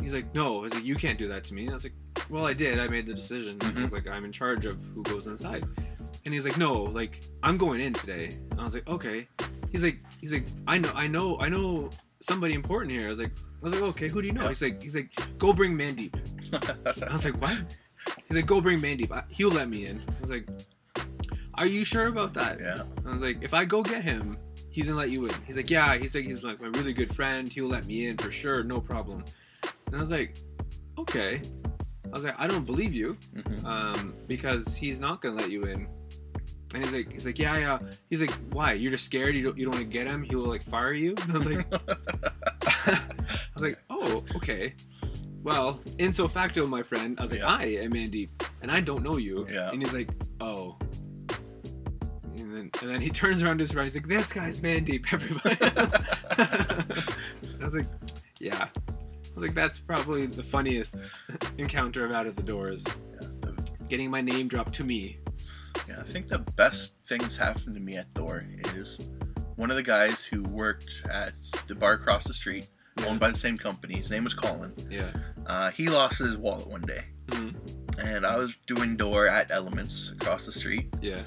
"He's 0.10 0.24
like, 0.24 0.34
no. 0.36 0.64
He's 0.64 0.74
like, 0.74 0.84
you 0.86 0.96
can't 0.96 1.18
do 1.18 1.28
that 1.28 1.44
to 1.46 1.54
me." 1.54 1.62
And 1.62 1.70
I 1.72 1.74
was 1.74 1.84
like, 1.84 1.94
"Well, 2.30 2.46
I 2.46 2.54
did. 2.54 2.80
I 2.80 2.88
made 2.88 3.06
the 3.06 3.14
decision. 3.14 3.58
Mhm. 3.60 3.76
Because 3.76 3.94
like 3.94 4.08
I'm 4.08 4.26
in 4.26 4.32
charge 4.32 4.66
of 4.66 4.76
who 4.96 5.04
goes 5.04 5.28
inside." 5.28 5.64
And 6.26 6.34
he's 6.34 6.46
like, 6.46 6.58
"No, 6.58 6.84
like 6.84 7.24
I'm 7.44 7.58
going 7.58 7.80
in 7.80 7.94
today." 7.94 8.30
And 8.52 8.60
I 8.60 8.64
was 8.64 8.74
like, 8.74 8.88
"Okay." 8.88 9.28
He's 9.72 9.84
like, 9.84 10.00
he's 10.20 10.34
like, 10.34 10.48
I 10.68 10.80
know, 10.80 10.92
I 10.96 11.06
know, 11.06 11.38
I 11.40 11.48
know 11.48 11.92
somebody 12.22 12.56
important 12.56 12.92
here. 12.92 13.06
I 13.06 13.10
was 13.10 13.20
like, 13.20 13.34
I 13.38 13.64
was 13.64 13.74
like, 13.74 13.84
okay, 13.84 14.08
who 14.10 14.20
do 14.20 14.28
you 14.28 14.34
know? 14.34 14.48
He's 14.48 14.64
like, 14.64 14.82
he's 14.82 14.96
like, 14.96 15.14
go 15.38 15.54
bring 15.54 15.78
Mandeep. 15.78 16.12
I 17.08 17.14
was 17.14 17.24
like, 17.24 17.40
what? 17.40 17.78
He's 18.28 18.36
like, 18.36 18.48
go 18.48 18.62
bring 18.62 18.80
Mandeep. 18.80 19.12
I- 19.16 19.26
He'll 19.30 19.52
let 19.52 19.70
me 19.70 19.86
in. 19.86 20.02
I 20.08 20.22
was 20.22 20.32
like, 20.32 20.48
are 21.54 21.68
you 21.68 21.84
sure 21.84 22.08
about 22.08 22.34
that? 22.34 22.60
yeah. 22.60 22.82
I 23.06 23.10
was 23.10 23.22
like, 23.22 23.44
if 23.44 23.54
I 23.54 23.64
go 23.66 23.84
get 23.84 24.02
him, 24.04 24.38
he's 24.72 24.88
gonna 24.88 24.98
let 24.98 25.12
you 25.12 25.26
in. 25.28 25.36
He's 25.46 25.56
like, 25.56 25.70
yeah. 25.70 25.96
He's 25.98 26.16
like, 26.16 26.26
he's 26.26 26.44
like 26.44 26.60
my 26.60 26.68
really 26.70 26.94
good 26.94 27.14
friend. 27.14 27.48
He'll 27.48 27.68
let 27.68 27.86
me 27.86 28.08
in 28.08 28.18
for 28.18 28.32
sure, 28.32 28.64
no 28.64 28.80
problem. 28.82 29.24
And 29.90 29.96
I 29.96 30.00
was 30.00 30.12
like, 30.12 30.38
okay. 30.98 31.42
I 32.06 32.10
was 32.10 32.24
like, 32.24 32.36
I 32.40 32.48
don't 32.48 32.66
believe 32.66 32.94
you, 32.94 33.16
Mhm. 33.36 33.66
um, 33.66 34.14
because 34.28 34.76
he's 34.76 35.00
not 35.00 35.22
gonna 35.22 35.36
let 35.36 35.52
you 35.52 35.64
in. 35.64 35.88
And 36.74 36.84
he's 36.84 36.94
like, 36.94 37.12
he's 37.12 37.26
like, 37.26 37.40
yeah, 37.40 37.58
yeah. 37.58 37.80
He's 38.12 38.22
like, 38.22 38.32
why? 38.52 38.74
You're 38.74 38.92
just 38.92 39.06
scared. 39.06 39.36
You 39.36 39.44
don't, 39.44 39.58
you 39.58 39.66
don't 39.66 39.74
want 39.74 39.86
to 39.86 39.92
get 39.92 40.08
him. 40.10 40.22
He 40.22 40.36
will 40.36 40.46
like 40.46 40.62
fire 40.62 40.94
you. 40.94 41.16
And 41.24 41.32
I 41.32 41.34
was 41.34 41.48
like, 41.48 41.66
I 42.88 43.00
was 43.56 43.64
like, 43.64 43.76
oh, 43.90 44.24
okay. 44.36 44.74
Well, 45.44 45.80
in 45.98 46.14
so 46.14 46.28
facto, 46.28 46.68
my 46.68 46.84
friend, 46.84 47.18
I 47.18 47.22
was 47.24 47.32
like, 47.32 47.42
Yeah. 47.42 47.48
I 47.48 47.64
am 47.84 47.94
Mandeep, 47.94 48.30
and 48.62 48.70
I 48.70 48.82
don't 48.82 49.04
know 49.04 49.18
you. 49.18 49.48
Yeah. 49.52 49.72
And 49.72 49.82
he's 49.82 49.94
like, 49.94 50.10
oh. 50.42 50.78
And 52.38 52.54
then, 52.56 52.70
and 52.82 52.90
then 52.92 53.02
he 53.02 53.10
turns 53.22 53.42
around 53.42 53.58
to 53.60 53.64
his 53.64 53.74
right. 53.76 53.86
He's 53.86 53.96
like, 53.96 54.08
this 54.08 54.32
guy's 54.34 54.62
Mandeep, 54.62 55.12
everybody. 55.12 55.58
I 57.60 57.64
was 57.64 57.76
like, 57.76 57.88
yeah. 58.40 58.68
Like, 59.36 59.54
that's 59.54 59.80
probably 59.80 60.26
the 60.26 60.44
funniest 60.44 60.96
encounter 61.58 62.08
I've 62.08 62.16
had 62.16 62.28
at 62.28 62.36
the 62.36 62.44
doors. 62.44 62.86
Yeah, 63.22 63.52
Getting 63.88 64.12
my 64.12 64.22
name 64.22 64.48
dropped 64.48 64.74
to 64.76 64.84
me. 64.84 65.18
Yeah, 65.88 66.00
I 66.00 66.04
think 66.04 66.28
the 66.28 66.40
best 66.58 66.98
things 67.06 67.24
that's 67.24 67.38
happened 67.38 67.74
to 67.76 67.82
me 67.82 67.96
at 67.98 68.08
Thor 68.14 68.46
is 68.76 69.12
one 69.56 69.70
of 69.72 69.76
the 69.76 69.84
guys 69.84 70.26
who 70.26 70.42
worked 70.44 71.04
at 71.12 71.34
the 71.68 71.74
bar 71.76 71.94
across 71.94 72.24
the 72.26 72.34
street, 72.34 72.70
owned 73.08 73.20
by 73.20 73.32
the 73.32 73.38
same 73.38 73.58
company. 73.58 73.96
His 73.98 74.12
name 74.12 74.24
was 74.26 74.34
Colin. 74.34 74.74
Yeah. 74.90 75.12
Uh, 75.48 75.72
he 75.72 75.88
lost 75.90 76.20
his 76.20 76.38
wallet 76.38 76.68
one 76.70 76.82
day, 76.82 77.06
Mhm. 77.28 77.56
and 77.98 78.26
I 78.26 78.36
was 78.36 78.56
doing 78.68 78.96
door 78.98 79.28
at 79.28 79.50
Elements 79.52 80.12
across 80.12 80.46
the 80.46 80.52
street, 80.52 80.94
Yeah. 81.02 81.24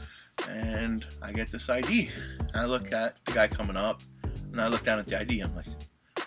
and 0.49 1.05
I 1.23 1.33
get 1.33 1.51
this 1.51 1.69
ID. 1.69 2.11
I 2.55 2.65
look 2.67 2.93
at 2.93 3.17
the 3.25 3.33
guy 3.33 3.49
coming 3.49 3.77
up, 3.77 4.01
and 4.53 4.61
I 4.61 4.69
look 4.69 4.85
down 4.85 4.99
at 5.01 5.07
the 5.09 5.19
ID. 5.19 5.41
I'm 5.41 5.55
like, 5.57 5.67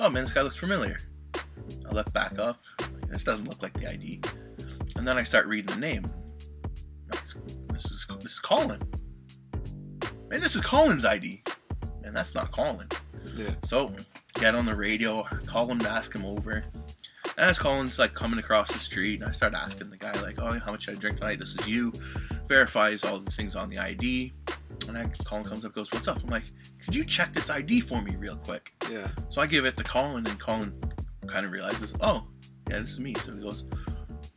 oh 0.01 0.09
man, 0.09 0.25
this 0.25 0.33
guy 0.33 0.41
looks 0.41 0.57
familiar. 0.57 0.97
I 1.87 1.93
look 1.93 2.11
back 2.13 2.37
up. 2.39 2.61
This 3.09 3.23
doesn't 3.23 3.47
look 3.47 3.61
like 3.61 3.73
the 3.73 3.89
ID. 3.89 4.21
And 4.97 5.07
then 5.07 5.17
I 5.17 5.23
start 5.23 5.47
reading 5.47 5.73
the 5.73 5.79
name. 5.79 6.03
This 7.71 7.85
is 7.85 8.07
this 8.07 8.25
is 8.25 8.39
Colin. 8.39 8.81
Man, 10.29 10.39
this 10.39 10.55
is 10.55 10.61
Colin's 10.61 11.05
ID. 11.05 11.43
And 12.03 12.15
that's 12.15 12.35
not 12.35 12.51
Colin. 12.51 12.87
Yeah. 13.35 13.55
So 13.63 13.91
get 14.35 14.55
on 14.55 14.65
the 14.65 14.75
radio, 14.75 15.23
call 15.45 15.69
him 15.69 15.79
to 15.79 15.89
ask 15.89 16.13
him 16.13 16.25
over. 16.25 16.63
And 17.37 17.49
as 17.49 17.59
Colin's 17.59 17.99
like 17.99 18.13
coming 18.13 18.39
across 18.39 18.71
the 18.71 18.79
street, 18.79 19.19
and 19.19 19.29
I 19.29 19.31
start 19.31 19.53
asking 19.53 19.89
the 19.89 19.97
guy 19.97 20.13
like, 20.21 20.35
"Oh, 20.39 20.57
how 20.59 20.71
much 20.71 20.87
I 20.89 20.93
drink 20.93 21.19
tonight? 21.19 21.39
This 21.39 21.55
is 21.55 21.67
you." 21.67 21.91
Verifies 22.47 23.03
all 23.03 23.19
the 23.19 23.31
things 23.31 23.55
on 23.55 23.69
the 23.69 23.79
ID, 23.79 24.31
and 24.87 24.95
then 24.95 25.13
Colin 25.25 25.43
comes 25.43 25.65
up, 25.65 25.73
goes, 25.73 25.91
"What's 25.91 26.07
up?" 26.07 26.21
I'm 26.23 26.29
like, 26.29 26.43
"Could 26.85 26.95
you 26.95 27.03
check 27.03 27.33
this 27.33 27.49
ID 27.49 27.81
for 27.81 28.01
me 28.01 28.15
real 28.17 28.37
quick?" 28.37 28.71
Yeah. 28.89 29.09
So 29.29 29.41
I 29.41 29.47
give 29.47 29.65
it 29.65 29.75
to 29.77 29.83
Colin, 29.83 30.25
and 30.27 30.39
Colin 30.39 30.79
kind 31.27 31.45
of 31.45 31.51
realizes, 31.51 31.93
"Oh, 32.01 32.27
yeah, 32.69 32.77
this 32.79 32.91
is 32.91 32.99
me." 32.99 33.13
So 33.23 33.33
he 33.33 33.41
goes, 33.41 33.65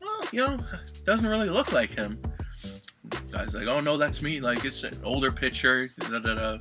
"Well, 0.01 0.21
you 0.33 0.47
know, 0.47 0.57
doesn't 1.05 1.27
really 1.27 1.51
look 1.51 1.73
like 1.73 1.91
him." 1.91 2.21
Guy's 3.33 3.55
like, 3.55 3.67
"Oh 3.67 3.81
no, 3.81 3.97
that's 3.97 4.23
me. 4.23 4.41
Like 4.41 4.65
it's 4.65 4.83
an 4.85 4.93
older 5.05 5.31
picture." 5.33 5.89
Da 5.99 6.19
da 6.19 6.35
da. 6.35 6.59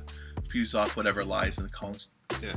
Fuse 0.48 0.74
off 0.74 0.96
whatever 0.96 1.22
lies, 1.22 1.58
and 1.58 1.70
Colin's 1.72 2.08
Yeah. 2.42 2.56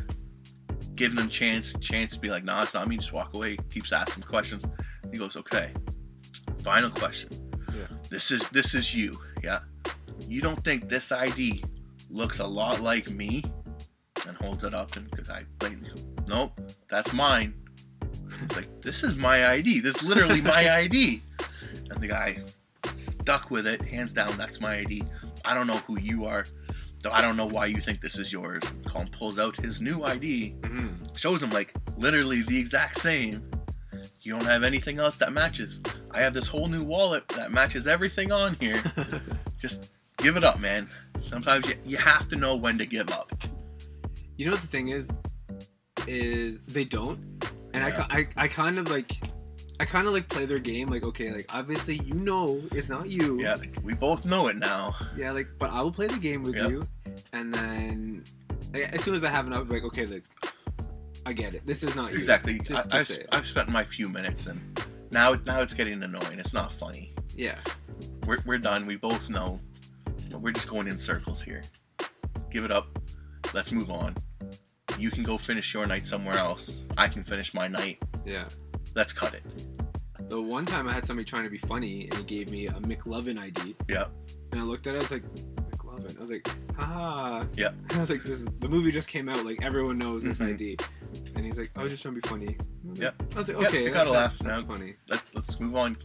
giving 0.95 1.17
him 1.17 1.29
chance 1.29 1.73
chance 1.79 2.13
to 2.13 2.19
be 2.19 2.29
like, 2.29 2.43
"Nah, 2.43 2.63
it's 2.63 2.73
not 2.73 2.87
me." 2.87 2.97
Just 2.97 3.11
walk 3.11 3.33
away. 3.35 3.57
Keeps 3.69 3.91
asking 3.91 4.23
questions. 4.23 4.65
He 5.11 5.17
goes, 5.17 5.35
"Okay, 5.35 5.73
final 6.59 6.89
question. 6.89 7.29
Yeah. 7.75 7.87
This 8.09 8.31
is 8.31 8.47
this 8.49 8.73
is 8.75 8.95
you. 8.95 9.11
Yeah. 9.43 9.59
You 10.27 10.41
don't 10.41 10.61
think 10.63 10.87
this 10.87 11.11
ID 11.11 11.63
looks 12.09 12.39
a 12.39 12.47
lot 12.47 12.79
like 12.79 13.09
me?" 13.09 13.43
And 14.27 14.37
holds 14.37 14.63
it 14.63 14.73
up, 14.73 14.95
and 14.95 15.09
because 15.09 15.29
I 15.31 15.43
blatantly, 15.57 15.89
go, 15.89 16.23
nope, 16.27 16.61
that's 16.87 17.11
mine. 17.11 17.55
It's 18.43 18.55
like 18.55 18.81
this 18.81 19.03
is 19.03 19.15
my 19.15 19.51
ID. 19.51 19.79
This 19.79 19.95
is 19.97 20.03
literally 20.03 20.41
my 20.41 20.75
ID. 20.79 21.21
And 21.89 22.01
the 22.01 22.07
guy 22.07 22.43
stuck 22.93 23.51
with 23.51 23.65
it, 23.67 23.81
hands 23.81 24.13
down. 24.13 24.35
That's 24.37 24.59
my 24.59 24.77
ID. 24.79 25.03
I 25.45 25.53
don't 25.53 25.67
know 25.67 25.77
who 25.87 25.99
you 25.99 26.25
are. 26.25 26.45
Though 27.01 27.11
I 27.11 27.21
don't 27.21 27.37
know 27.37 27.47
why 27.47 27.65
you 27.65 27.77
think 27.77 28.01
this 28.01 28.17
is 28.17 28.31
yours. 28.31 28.63
Colin 28.87 29.07
pulls 29.07 29.39
out 29.39 29.55
his 29.55 29.81
new 29.81 30.03
ID, 30.03 30.51
hmm 30.63 30.87
shows 31.15 31.43
him 31.43 31.49
like 31.49 31.73
literally 31.97 32.41
the 32.41 32.57
exact 32.57 32.99
same. 32.99 33.49
You 34.21 34.33
don't 34.33 34.45
have 34.45 34.63
anything 34.63 34.99
else 34.99 35.17
that 35.17 35.33
matches. 35.33 35.81
I 36.11 36.21
have 36.21 36.33
this 36.33 36.47
whole 36.47 36.67
new 36.67 36.83
wallet 36.83 37.27
that 37.29 37.51
matches 37.51 37.87
everything 37.87 38.31
on 38.31 38.55
here. 38.59 38.81
Just 39.59 39.93
give 40.17 40.37
it 40.37 40.43
up, 40.43 40.59
man. 40.59 40.89
Sometimes 41.19 41.67
you, 41.67 41.75
you 41.85 41.97
have 41.97 42.27
to 42.29 42.35
know 42.35 42.55
when 42.55 42.77
to 42.77 42.85
give 42.85 43.09
up. 43.11 43.31
You 44.37 44.47
know 44.47 44.53
what 44.53 44.61
the 44.61 44.67
thing 44.67 44.89
is, 44.89 45.11
is 46.07 46.59
they 46.61 46.85
don't, 46.85 47.19
and 47.73 47.83
I 47.83 47.89
Yeah. 47.89 47.97
ki- 47.97 48.27
I, 48.37 48.43
I 48.43 48.47
kind 48.47 48.77
of 48.79 48.89
like, 48.89 49.21
I 49.79 49.85
kind 49.85 50.07
of 50.07 50.13
like 50.13 50.27
play 50.29 50.45
their 50.45 50.59
game. 50.59 50.89
Like, 50.89 51.03
okay, 51.03 51.31
like 51.31 51.45
obviously 51.49 51.95
you 52.05 52.15
know 52.15 52.61
it's 52.71 52.89
not 52.89 53.09
you. 53.09 53.41
Yeah, 53.41 53.55
we 53.83 53.93
both 53.93 54.25
know 54.25 54.47
it 54.47 54.55
now. 54.57 54.95
Yeah, 55.15 55.31
like, 55.31 55.47
but 55.59 55.73
I 55.73 55.81
will 55.81 55.91
play 55.91 56.07
the 56.07 56.19
game 56.19 56.43
with 56.43 56.55
Yep. 56.55 56.69
you, 56.69 56.83
and 57.33 57.53
then 57.53 58.23
like, 58.73 58.93
as 58.93 59.03
soon 59.03 59.15
as 59.15 59.23
I 59.23 59.29
have 59.29 59.47
enough, 59.47 59.69
like, 59.69 59.83
okay, 59.83 60.05
like, 60.05 60.23
I 61.25 61.33
get 61.33 61.53
it. 61.53 61.65
This 61.67 61.83
is 61.83 61.95
not 61.95 62.11
you. 62.11 62.17
Exactly. 62.17 62.59
Just, 62.59 62.93
I, 62.93 63.03
say. 63.03 63.25
I've 63.31 63.45
spent 63.45 63.69
my 63.69 63.83
few 63.83 64.09
minutes 64.09 64.47
and 64.47 64.59
now 65.11 65.35
now 65.45 65.61
it's 65.61 65.73
getting 65.73 66.01
annoying. 66.01 66.39
It's 66.39 66.53
not 66.53 66.71
funny. 66.71 67.13
Yeah. 67.35 67.59
We're, 68.25 68.39
we're 68.45 68.57
done. 68.57 68.85
We 68.87 68.95
both 68.95 69.29
know. 69.29 69.59
We're 70.33 70.51
just 70.51 70.67
going 70.69 70.87
in 70.87 70.97
circles 70.97 71.41
here. 71.41 71.61
Give 72.49 72.65
it 72.65 72.71
up. 72.71 72.87
Let's 73.53 73.71
move 73.71 73.91
on. 73.91 74.15
You 74.97 75.11
can 75.11 75.23
go 75.23 75.37
finish 75.37 75.73
your 75.73 75.85
night 75.85 76.05
somewhere 76.05 76.37
else. 76.37 76.87
I 76.97 77.07
can 77.07 77.23
finish 77.23 77.53
my 77.53 77.67
night. 77.67 78.01
Yeah. 78.25 78.47
Let's 78.95 79.13
cut 79.13 79.33
it. 79.33 79.43
The 80.29 80.41
one 80.41 80.65
time 80.65 80.87
I 80.87 80.93
had 80.93 81.05
somebody 81.05 81.25
trying 81.25 81.43
to 81.43 81.49
be 81.49 81.57
funny, 81.57 82.03
and 82.05 82.13
he 82.15 82.23
gave 82.23 82.51
me 82.51 82.67
a 82.67 82.73
McLovin 82.73 83.37
ID, 83.39 83.75
Yeah. 83.89 84.05
and 84.51 84.61
I 84.61 84.63
looked 84.63 84.87
at 84.87 84.95
it, 84.95 84.99
I 84.99 85.01
was 85.01 85.11
like, 85.11 85.23
McLovin. 85.71 86.15
I 86.17 86.19
was 86.19 86.31
like, 86.31 86.47
haha. 86.77 87.45
Yeah. 87.55 87.71
I 87.91 87.99
was 87.99 88.09
like, 88.09 88.23
this 88.23 88.39
is, 88.41 88.45
the 88.59 88.69
movie 88.69 88.91
just 88.91 89.09
came 89.09 89.27
out. 89.27 89.45
Like 89.45 89.61
everyone 89.63 89.97
knows 89.97 90.23
this 90.23 90.39
Mhm. 90.39 90.53
ID, 90.53 90.77
and 91.35 91.45
he's 91.45 91.57
like, 91.59 91.71
I 91.75 91.81
was 91.81 91.91
just 91.91 92.03
trying 92.03 92.15
to 92.15 92.21
be 92.21 92.27
funny. 92.29 92.55
I 92.59 92.63
Yeah. 92.93 93.05
like- 93.19 93.35
I 93.35 93.37
was 93.39 93.47
like, 93.49 93.57
okay, 93.67 93.83
you 93.83 93.91
gotta 93.91 94.11
laugh 94.11 94.37
That's 94.39 94.61
now. 94.61 94.65
funny. 94.75 94.95
Let's 95.09 95.23
let's 95.33 95.59
move 95.59 95.75
on. 95.75 95.97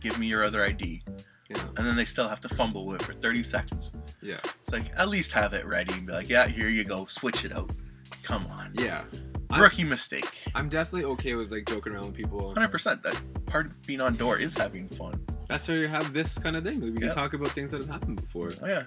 Give 0.00 0.18
me 0.18 0.26
your 0.28 0.44
other 0.44 0.64
ID. 0.64 1.02
Yeah. 1.50 1.62
And 1.76 1.86
then 1.86 1.94
they 1.96 2.06
still 2.06 2.26
have 2.26 2.40
to 2.42 2.48
fumble 2.48 2.86
with 2.86 3.00
it 3.02 3.04
for 3.04 3.12
30 3.12 3.42
seconds. 3.42 3.92
Yeah. 4.22 4.38
It's 4.60 4.72
like 4.72 4.90
at 4.96 5.08
least 5.08 5.30
have 5.32 5.52
it 5.52 5.66
ready 5.66 5.92
and 5.94 6.06
be 6.06 6.12
like, 6.12 6.28
yeah, 6.30 6.46
here 6.46 6.70
you 6.70 6.84
go. 6.84 7.04
Switch 7.06 7.44
it 7.44 7.52
out. 7.52 7.70
Come 8.24 8.42
on. 8.50 8.72
Yeah. 8.74 9.04
I'm- 9.50 9.62
Rookie 9.62 9.84
mistake. 9.84 10.28
I'm 10.56 10.68
definitely 10.68 11.04
okay 11.12 11.36
with 11.36 11.52
like 11.52 11.66
joking 11.66 11.92
around 11.92 12.06
with 12.06 12.14
people. 12.14 12.52
100%. 12.56 13.02
That 13.02 13.20
part 13.46 13.66
of 13.66 13.82
being 13.82 14.00
on 14.00 14.16
door 14.16 14.38
is 14.38 14.56
having 14.56 14.88
fun. 14.88 15.20
That's 15.48 15.68
why 15.68 15.74
you 15.76 15.86
have 15.88 16.12
this 16.12 16.38
kind 16.38 16.56
of 16.56 16.64
thing. 16.64 16.80
Like, 16.80 16.94
we 16.94 16.98
can 17.00 17.14
talk 17.14 17.34
about 17.34 17.48
things 17.52 17.70
that 17.70 17.82
have 17.82 17.88
happened 17.90 18.16
before. 18.16 18.48
Oh 18.62 18.66
yeah. 18.66 18.84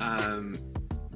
Um, 0.00 0.54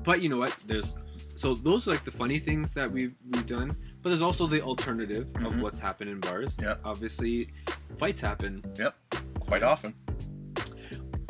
but 0.03 0.21
you 0.23 0.29
know 0.29 0.37
what? 0.39 0.57
There's 0.67 0.95
so 1.35 1.55
those 1.55 1.87
are 1.89 1.93
like 1.93 2.05
the 2.05 2.11
funny 2.13 2.39
things 2.39 2.73
that 2.75 2.91
we've 2.91 3.15
we've 3.31 3.47
done. 3.47 3.69
But 4.03 4.11
there's 4.11 4.23
also 4.23 4.47
the 4.47 4.61
alternative 4.63 5.29
of 5.37 5.55
Mhm. 5.55 5.61
what's 5.61 5.79
happened 5.79 6.11
in 6.11 6.21
bars. 6.21 6.57
Yeah. 6.61 6.75
Obviously, 6.85 7.49
fights 7.97 8.21
happen. 8.21 8.63
Yep. 8.77 8.95
Quite 9.41 9.63
often. 9.63 9.95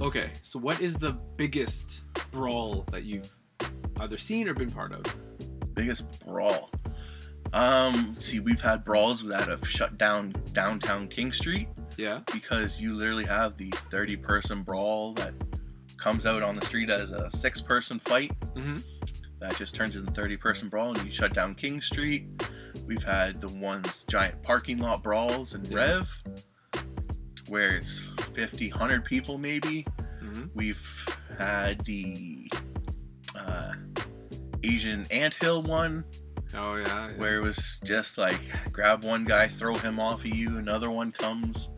Okay, 0.00 0.30
so 0.34 0.58
what 0.58 0.80
is 0.80 0.94
the 0.96 1.12
biggest 1.36 2.02
brawl 2.32 2.84
that 2.90 3.04
you've 3.04 3.30
either 4.00 4.16
seen 4.18 4.48
or 4.48 4.54
been 4.54 4.70
part 4.70 4.92
of? 4.92 5.02
Biggest 5.74 6.26
brawl. 6.26 6.70
Um, 7.52 8.14
see, 8.18 8.40
we've 8.40 8.60
had 8.62 8.84
brawls 8.84 9.22
that 9.24 9.48
have 9.48 9.66
shut 9.68 9.98
down 9.98 10.32
downtown 10.52 11.06
King 11.08 11.32
Street 11.32 11.68
Yeah. 11.98 12.20
because 12.32 12.80
you 12.80 12.94
literally 12.94 13.24
have 13.26 13.56
the 13.58 13.70
30 13.90 14.16
person 14.16 14.62
brawl 14.62 15.12
that 15.14 15.34
comes 15.98 16.24
out 16.24 16.42
on 16.42 16.54
the 16.54 16.64
street 16.64 16.88
as 16.88 17.12
a 17.12 17.30
six 17.30 17.60
person 17.60 17.98
fight. 17.98 18.32
Mm-hmm. 18.54 18.76
that 19.40 19.56
just 19.56 19.74
turns 19.74 19.96
into 19.96 20.10
30 20.12 20.36
person 20.36 20.68
brawl 20.68 20.94
and 20.96 21.04
you 21.04 21.10
shut 21.10 21.34
down 21.34 21.54
King 21.56 21.80
Street. 21.80 22.26
We've 22.86 23.02
had 23.02 23.40
the 23.40 23.52
ones 23.58 24.04
giant 24.08 24.40
parking 24.42 24.78
lot 24.78 25.02
brawls 25.02 25.54
in 25.54 25.64
Yeah. 25.64 25.76
Rev 25.76 26.22
where 27.48 27.76
it's 27.76 28.08
50, 28.34 28.70
100 28.70 29.04
people 29.04 29.36
maybe. 29.38 29.84
Mhm. 30.22 30.48
We've 30.54 31.18
had 31.38 31.80
the 31.82 32.50
uh, 33.36 33.72
Asian 34.64 35.04
anthill 35.10 35.62
one 35.62 36.04
Oh 36.56 36.74
yeah. 36.76 36.84
yeah. 37.08 37.12
where 37.16 37.36
it 37.36 37.42
was 37.42 37.80
just 37.84 38.18
like 38.18 38.40
grab 38.72 39.04
one 39.04 39.24
guy, 39.24 39.48
throw 39.48 39.74
him 39.74 39.98
off 39.98 40.20
of 40.20 40.26
you, 40.26 40.58
another 40.58 40.90
one 40.90 41.10
comes, 41.12 41.70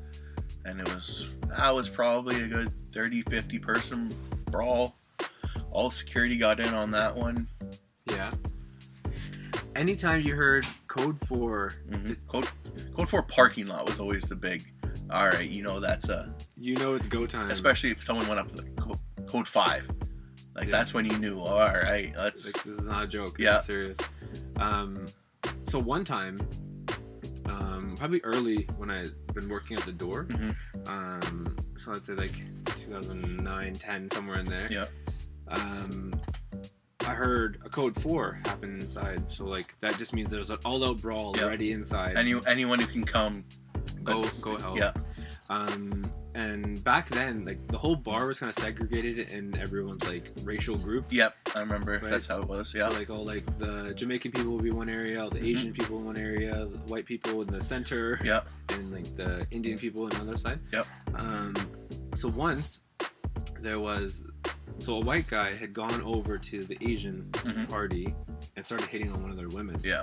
and 0.64 0.80
it 0.80 0.94
was 0.94 1.32
that 1.48 1.72
was 1.74 1.88
probably 1.88 2.42
a 2.42 2.48
good 2.48 2.68
30, 2.92 3.22
50 3.22 3.58
person 3.60 4.10
brawl. 4.50 4.96
All 5.70 5.90
security 5.90 6.36
got 6.36 6.60
in 6.60 6.72
on 6.74 6.90
that 6.92 7.14
one. 7.14 7.46
Yeah. 8.10 8.30
Anytime 9.76 10.20
you 10.22 10.36
heard 10.36 10.64
code 10.86 11.18
four, 11.26 11.72
Mhm. 11.90 12.08
Is- 12.08 12.24
Code 12.28 12.48
Code 12.96 13.08
Four 13.08 13.22
parking 13.24 13.66
lot 13.66 13.86
was 13.88 13.98
always 14.00 14.22
the 14.24 14.36
big. 14.36 14.62
All 15.10 15.26
right, 15.26 15.48
you 15.48 15.62
know 15.62 15.80
that's 15.80 16.08
a 16.08 16.32
you 16.56 16.74
know 16.76 16.94
it's 16.94 17.06
go 17.08 17.26
time. 17.26 17.50
especially 17.50 17.90
if 17.90 18.02
someone 18.02 18.26
went 18.28 18.40
up 18.40 18.52
with 18.52 18.74
code, 18.76 18.98
code 19.28 19.48
five, 19.48 19.88
like 20.54 20.66
Yeah. 20.66 20.70
that's 20.72 20.94
when 20.94 21.04
you 21.04 21.18
knew. 21.18 21.40
All 21.40 21.58
right, 21.58 22.12
let's 22.16 22.46
Like, 22.46 22.64
this 22.64 22.78
is 22.78 22.86
not 22.86 23.04
a 23.04 23.06
joke. 23.06 23.36
Yeah. 23.38 23.60
Serious. 23.60 23.98
Um, 24.56 25.04
so 25.68 25.78
one 25.80 26.04
time, 26.04 26.38
um, 27.46 27.94
probably 27.98 28.20
early 28.24 28.66
when 28.78 28.90
I 28.90 28.98
had 28.98 29.08
been 29.34 29.48
working 29.48 29.76
at 29.76 29.84
the 29.84 29.92
door. 29.92 30.24
Mhm. 30.26 30.56
Um, 30.88 31.56
so 31.76 31.90
I'd 31.92 32.04
say 32.04 32.14
like 32.14 32.32
2009, 32.76 33.74
10, 33.74 34.10
somewhere 34.10 34.38
in 34.38 34.46
there. 34.46 34.66
Yeah. 34.70 34.84
Um, 35.48 36.14
I 37.00 37.12
heard 37.12 37.60
a 37.64 37.68
code 37.68 38.00
four 38.00 38.40
happen 38.46 38.74
inside. 38.76 39.30
So 39.30 39.44
like 39.44 39.74
that 39.80 39.98
just 39.98 40.14
means 40.14 40.30
there's 40.30 40.50
an 40.50 40.58
all-out 40.64 41.02
brawl 41.02 41.34
Yeah. 41.36 41.44
already 41.44 41.72
inside. 41.72 42.16
any 42.16 42.34
anyone 42.46 42.78
who 42.78 42.86
can 42.86 43.04
come 43.04 43.44
go 44.02 44.26
go 44.40 44.58
help. 44.58 44.78
Yeah, 44.78 44.92
Um, 45.50 46.02
and 46.34 46.82
back 46.84 47.08
then, 47.08 47.44
like 47.44 47.64
the 47.68 47.78
whole 47.78 47.96
bar 47.96 48.26
was 48.26 48.40
kind 48.40 48.50
of 48.50 48.56
segregated 48.62 49.32
in 49.32 49.56
everyone's 49.56 50.04
like 50.08 50.30
racial 50.44 50.76
group. 50.76 51.06
yep, 51.10 51.34
I 51.54 51.60
remember. 51.60 51.92
Right. 51.92 52.10
That's 52.10 52.26
how 52.28 52.42
it 52.42 52.48
was. 52.48 52.74
Yeah, 52.74 52.88
So 52.88 52.96
like 52.98 53.10
all 53.10 53.24
like 53.24 53.44
the 53.58 53.94
Jamaican 53.94 54.32
people 54.32 54.52
would 54.54 54.64
be 54.64 54.70
one 54.70 54.88
area, 54.88 55.28
the 55.30 55.38
Mhm. 55.40 55.46
Asian 55.46 55.72
people 55.72 55.98
in 55.98 56.04
one 56.04 56.18
area, 56.18 56.50
the 56.52 56.78
white 56.92 57.06
people 57.06 57.42
in 57.42 57.48
the 57.48 57.60
center, 57.60 58.20
yeah, 58.24 58.40
and 58.70 58.90
like 58.90 59.04
the 59.16 59.46
Indian 59.50 59.78
people 59.78 60.02
on 60.04 60.10
the 60.10 60.20
other 60.22 60.36
side. 60.36 60.58
Yep. 60.72 60.86
Um, 61.20 61.54
so 62.14 62.28
once 62.30 62.80
there 63.60 63.80
was, 63.80 64.24
so 64.78 64.96
a 64.96 65.00
white 65.00 65.26
guy 65.28 65.54
had 65.54 65.72
gone 65.72 66.02
over 66.02 66.36
to 66.36 66.60
the 66.62 66.76
Asian 66.80 67.22
Mhm. 67.32 67.68
party 67.68 68.12
and 68.56 68.64
started 68.66 68.88
hitting 68.88 69.10
on 69.12 69.22
one 69.22 69.30
of 69.30 69.36
their 69.36 69.48
women. 69.48 69.80
yeah. 69.84 70.02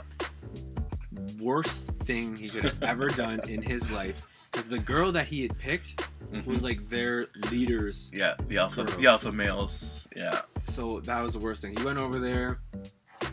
Worst 1.39 1.83
thing 2.03 2.35
he 2.35 2.49
could 2.49 2.63
have 2.63 2.81
ever 2.83 3.07
done 3.09 3.41
in 3.49 3.61
his 3.61 3.91
life, 3.91 4.25
because 4.51 4.67
the 4.69 4.79
girl 4.79 5.11
that 5.11 5.27
he 5.27 5.41
had 5.43 5.57
picked 5.59 6.07
Mhm. 6.31 6.45
was 6.45 6.63
like 6.63 6.89
their 6.89 7.27
leaders 7.49 8.09
Yeah, 8.13 8.35
the 8.47 8.57
alpha, 8.57 8.83
Girl. 8.85 8.97
the 8.97 9.07
alpha 9.07 9.31
males. 9.31 10.07
Yeah, 10.15 10.41
So 10.65 10.99
that 11.01 11.19
was 11.21 11.33
the 11.33 11.39
worst 11.39 11.61
thing. 11.61 11.75
He 11.77 11.83
went 11.83 11.97
over 11.97 12.19
there, 12.19 12.61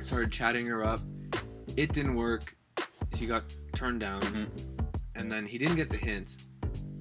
started 0.03 0.32
chatting 0.32 0.66
her 0.66 0.84
up. 0.84 1.01
It 1.76 1.92
didn't 1.92 2.14
work. 2.16 2.57
She 3.14 3.26
got 3.26 3.44
turned 3.74 4.01
down, 4.01 4.22
Mhm. 4.22 4.49
and 5.14 5.30
then 5.30 5.46
he 5.46 5.59
didn't 5.59 5.76
get 5.76 5.90
the 5.90 5.96
hint. 5.96 6.49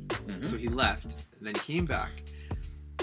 Mhm. 0.10 0.46
So 0.46 0.58
he 0.58 0.68
left. 0.68 1.28
And 1.38 1.48
then 1.48 1.56
he 1.56 1.62
came 1.62 1.86
back, 1.86 2.12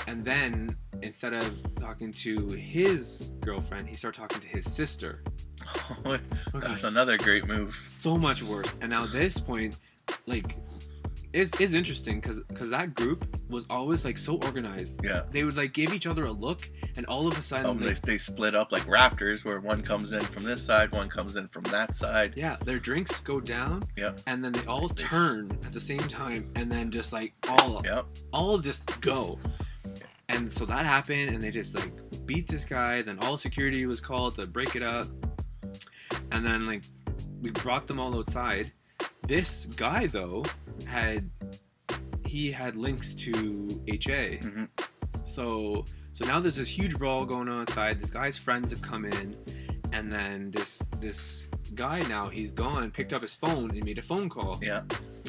and 0.06 0.24
then 0.24 0.68
instead 1.02 1.32
of 1.34 1.50
talking 1.76 2.12
to 2.12 2.46
his 2.50 3.32
girlfriend, 3.40 3.88
he 3.88 3.94
started 3.94 4.18
talking 4.20 4.40
to 4.40 4.46
his 4.48 4.70
sister. 4.70 5.22
that's 6.04 6.54
Okay. 6.54 6.88
another 6.88 7.16
great 7.18 7.46
move. 7.46 7.74
So 7.86 8.16
much 8.18 8.42
worse. 8.42 8.76
And 8.80 8.90
now 8.90 9.06
this 9.06 9.38
point, 9.38 9.80
like, 10.26 10.56
is 11.34 11.52
is 11.60 11.74
interesting 11.74 12.20
because 12.20 12.40
because 12.48 12.70
that 12.70 12.94
group 12.94 13.26
was 13.50 13.66
always 13.68 14.04
like 14.04 14.16
so 14.16 14.36
organized. 14.36 15.04
Yeah, 15.04 15.22
They 15.30 15.44
would 15.44 15.56
like 15.56 15.72
give 15.74 15.92
each 15.92 16.06
other 16.06 16.22
a 16.24 16.30
look, 16.30 16.70
and 16.96 17.04
all 17.06 17.26
of 17.26 17.36
a 17.36 17.42
sudden, 17.42 17.70
um, 17.70 17.80
they, 17.80 17.88
like, 17.88 18.00
they 18.02 18.16
split 18.18 18.54
up 18.54 18.72
like 18.72 18.84
raptors, 18.84 19.44
where 19.44 19.60
one 19.60 19.82
comes 19.82 20.12
in 20.12 20.20
from 20.22 20.44
this 20.44 20.64
side, 20.64 20.92
one 20.92 21.08
comes 21.10 21.36
in 21.36 21.48
from 21.48 21.64
that 21.64 21.94
side. 21.94 22.34
Yeah, 22.36 22.56
their 22.64 22.78
drinks 22.78 23.20
go 23.20 23.40
down. 23.40 23.82
Yep. 23.96 24.20
And 24.26 24.44
then 24.44 24.52
they 24.52 24.64
all 24.66 24.88
They 24.88 25.02
s- 25.02 25.10
turn 25.10 25.50
at 25.64 25.72
the 25.72 25.80
same 25.80 25.98
time, 26.08 26.50
and 26.56 26.70
then 26.70 26.90
just 26.90 27.12
like 27.12 27.34
all, 27.48 27.82
Yep. 27.84 28.06
all 28.32 28.58
just 28.58 29.00
go. 29.00 29.38
And 30.30 30.50
so 30.52 30.64
that 30.66 30.86
happened, 30.86 31.30
and 31.30 31.42
they 31.42 31.50
just 31.50 31.74
like 31.74 31.92
beat 32.26 32.46
this 32.48 32.64
guy. 32.64 33.02
Then 33.02 33.18
all 33.18 33.36
security 33.36 33.84
was 33.86 34.00
called 34.00 34.36
to 34.36 34.46
break 34.46 34.74
it 34.76 34.82
up, 34.82 35.06
and 36.32 36.46
then 36.46 36.66
like 36.66 36.84
we 37.42 37.50
brought 37.50 37.86
them 37.86 37.98
all 37.98 38.16
outside. 38.18 38.68
This 39.26 39.66
guy 39.66 40.06
though 40.06 40.44
had 40.86 41.30
he 42.26 42.50
had 42.50 42.76
links 42.76 43.14
to 43.14 43.68
HA, 43.88 44.38
Mhm. 44.38 44.68
so 45.24 45.84
so 46.12 46.24
now 46.26 46.40
there's 46.40 46.56
this 46.56 46.68
huge 46.68 46.96
brawl 46.98 47.24
going 47.26 47.48
on 47.48 47.62
outside. 47.62 48.00
This 48.00 48.10
guy's 48.10 48.36
friends 48.36 48.70
have 48.70 48.82
come 48.82 49.04
in, 49.04 49.36
and 49.92 50.12
then 50.12 50.50
this 50.50 50.88
this 51.00 51.48
guy 51.74 52.02
now 52.02 52.28
he's 52.28 52.52
gone, 52.52 52.90
picked 52.90 53.12
up 53.12 53.22
his 53.22 53.34
phone 53.34 53.70
and 53.70 53.84
made 53.84 53.98
a 53.98 54.02
phone 54.02 54.28
call. 54.28 54.58
Yeah. 54.62 54.82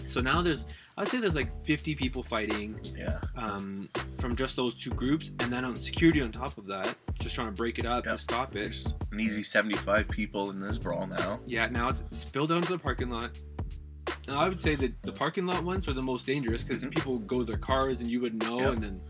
So 0.07 0.21
now 0.21 0.41
there's 0.41 0.65
I'd 0.97 1.07
say 1.09 1.17
there's 1.19 1.36
like 1.36 1.51
50 1.65 1.93
people 1.95 2.23
fighting 2.23 2.80
Yeah. 2.97 3.19
um, 3.36 3.89
from 4.19 4.36
just 4.36 4.55
those 4.55 4.73
two 4.76 4.91
groups, 4.91 5.32
and 5.39 5.51
then 5.51 5.65
on 5.65 5.76
security 5.76 6.21
on 6.21 6.32
top 6.32 6.57
of 6.57 6.65
that, 6.67 6.95
just 7.19 7.36
trying 7.36 7.47
to 7.47 7.53
break 7.53 7.80
it 7.80 7.86
up 7.86 8.05
Yep. 8.05 8.13
to 8.13 8.17
stop 8.17 8.55
it. 8.55 8.63
There's 8.65 8.95
an 9.11 9.19
easy 9.19 9.43
75 9.43 10.07
people 10.09 10.51
in 10.51 10.59
this 10.61 10.78
brawl 10.78 11.05
now. 11.07 11.39
Yeah, 11.47 11.67
now 11.67 11.89
it's 11.89 12.03
spilled 12.11 12.51
out 12.51 12.57
into 12.57 12.73
the 12.73 12.80
parking 12.80 13.09
lot. 13.09 13.38
Now 14.28 14.39
I 14.39 14.49
would 14.49 14.60
say 14.60 14.76
that 14.76 15.01
the 15.03 15.12
parking 15.12 15.45
lot 15.45 15.64
ones 15.64 15.88
are 15.88 15.93
the 15.93 16.01
most 16.01 16.26
dangerous 16.26 16.64
because 16.64 16.84
Mhm. 16.86 16.93
people 16.95 17.20
go 17.20 17.43
their 17.43 17.58
cars 17.58 17.97
and 17.99 18.08
you 18.08 18.20
would 18.22 18.41
know, 18.41 18.60
Yep. 18.60 18.74
and 18.74 18.78
then 18.84 19.01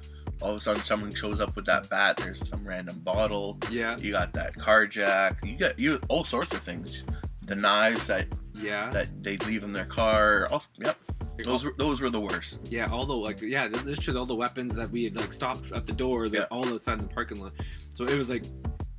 All 0.41 0.49
of 0.49 0.57
a 0.57 0.59
sudden, 0.59 0.83
someone 0.83 1.13
shows 1.13 1.39
up 1.39 1.55
with 1.55 1.63
that 1.67 1.89
bat. 1.89 2.17
There's 2.17 2.45
some 2.45 2.61
random 2.67 2.99
bottle. 2.99 3.57
yeah, 3.71 3.97
You 3.97 4.11
got 4.11 4.33
that 4.33 4.53
car 4.59 4.85
jack. 4.85 5.37
You 5.45 5.57
got 5.57 5.79
you 5.79 5.97
all 6.09 6.25
sorts 6.25 6.53
of 6.53 6.59
things. 6.61 7.05
The 7.43 7.55
knives 7.55 8.07
that 8.07 8.27
yeah, 8.53 8.89
that 8.89 9.07
they 9.23 9.37
leave 9.37 9.63
in 9.63 9.71
their 9.71 9.85
car. 9.85 10.47
All, 10.51 10.61
yep, 10.83 10.97
those 11.45 11.63
were 11.63 11.73
those 11.77 12.01
were 12.01 12.09
the 12.09 12.19
worst. 12.19 12.67
Yeah, 12.69 12.89
all 12.91 13.05
the 13.05 13.15
like 13.15 13.39
yeah, 13.41 13.69
th- 13.69 13.85
there's 13.85 13.97
just 13.99 14.17
all 14.17 14.25
the 14.25 14.35
weapons 14.35 14.75
that 14.75 14.89
we 14.89 15.05
had 15.05 15.15
like 15.15 15.31
stopped 15.31 15.71
at 15.71 15.85
the 15.85 15.93
door, 15.93 16.27
they're 16.27 16.41
Yeah. 16.41 16.47
all 16.51 16.67
outside 16.67 16.99
in 16.99 17.07
the 17.07 17.13
parking 17.13 17.39
lot. 17.39 17.53
So 17.93 18.03
it 18.03 18.17
was 18.17 18.29
like 18.29 18.43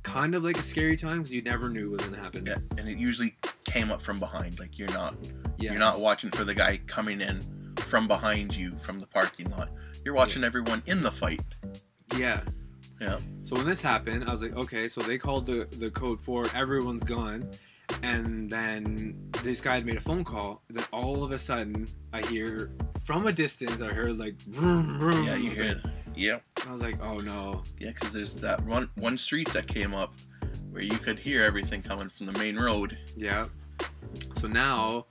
kind 0.07 0.33
of 0.35 0.43
like 0.43 0.57
a 0.57 0.63
scary 0.63 0.95
time 0.97 1.17
because 1.19 1.33
you 1.33 1.41
never 1.41 1.69
knew 1.69 1.91
what 1.91 1.99
was 1.99 2.09
gonna 2.09 2.21
happen. 2.21 2.45
Yeah, 2.45 2.55
and 2.77 2.87
it 2.87 2.97
usually 2.97 3.35
came 3.65 3.91
up 3.91 4.01
from 4.01 4.17
behind. 4.19 4.57
Like 4.59 4.77
you're 4.79 4.91
not 4.93 5.15
Yes. 5.59 5.71
you're 5.71 5.79
not 5.79 5.99
watching 5.99 6.31
for 6.31 6.43
the 6.45 6.53
guy 6.53 6.77
coming 6.87 7.19
in 7.21 7.39
from 7.77 8.07
behind 8.07 8.55
you 8.55 8.75
from 8.77 8.99
the 8.99 9.07
parking 9.07 9.49
lot. 9.51 9.69
You're 10.05 10.13
watching 10.13 10.43
everyone 10.43 10.81
in 10.85 11.01
the 11.01 11.11
fight. 11.11 11.41
Yeah. 12.15 12.41
Yeah. 13.01 13.17
So 13.41 13.55
when 13.57 13.65
this 13.65 13.81
happened, 13.81 14.23
I 14.27 14.31
was 14.31 14.41
like, 14.41 14.55
okay, 14.55 14.87
so 14.87 15.01
they 15.01 15.17
called 15.17 15.45
the 15.45 15.67
the 15.79 15.91
code 15.91 16.19
for 16.21 16.45
everyone's 16.55 17.03
gone, 17.03 17.49
and 18.01 18.49
then 18.49 19.17
this 19.43 19.61
guy 19.61 19.75
had 19.75 19.85
made 19.85 19.97
a 19.97 20.01
phone 20.01 20.23
call. 20.23 20.63
Then 20.69 20.85
all 20.93 21.23
of 21.23 21.31
a 21.31 21.39
sudden, 21.39 21.85
I 22.13 22.25
hear 22.27 22.71
from 23.05 23.27
a 23.27 23.31
distance, 23.31 23.81
I 23.81 23.87
heard 23.89 24.17
like, 24.17 24.41
vroom, 24.43 24.99
vroom. 24.99 25.23
Yeah, 25.25 25.35
you 25.35 25.49
hear 25.49 25.81
like- 25.83 25.93
Yeah, 26.17 26.39
I 26.65 26.71
was 26.71 26.81
like, 26.81 27.01
oh 27.01 27.19
no. 27.21 27.61
yeah, 27.79 27.91
because 27.91 28.11
there's 28.11 28.33
that 28.41 28.63
one 28.65 28.89
one 28.95 29.17
street 29.17 29.49
that 29.53 29.67
came 29.67 29.93
up 29.93 30.13
where 30.71 30.81
you 30.81 30.97
could 30.97 31.19
hear 31.19 31.43
everything 31.43 31.81
coming 31.81 32.09
from 32.09 32.25
the 32.25 32.31
main 32.33 32.55
road. 32.57 32.97
Yeah. 33.15 33.45
So 34.35 34.47
now 34.47 35.05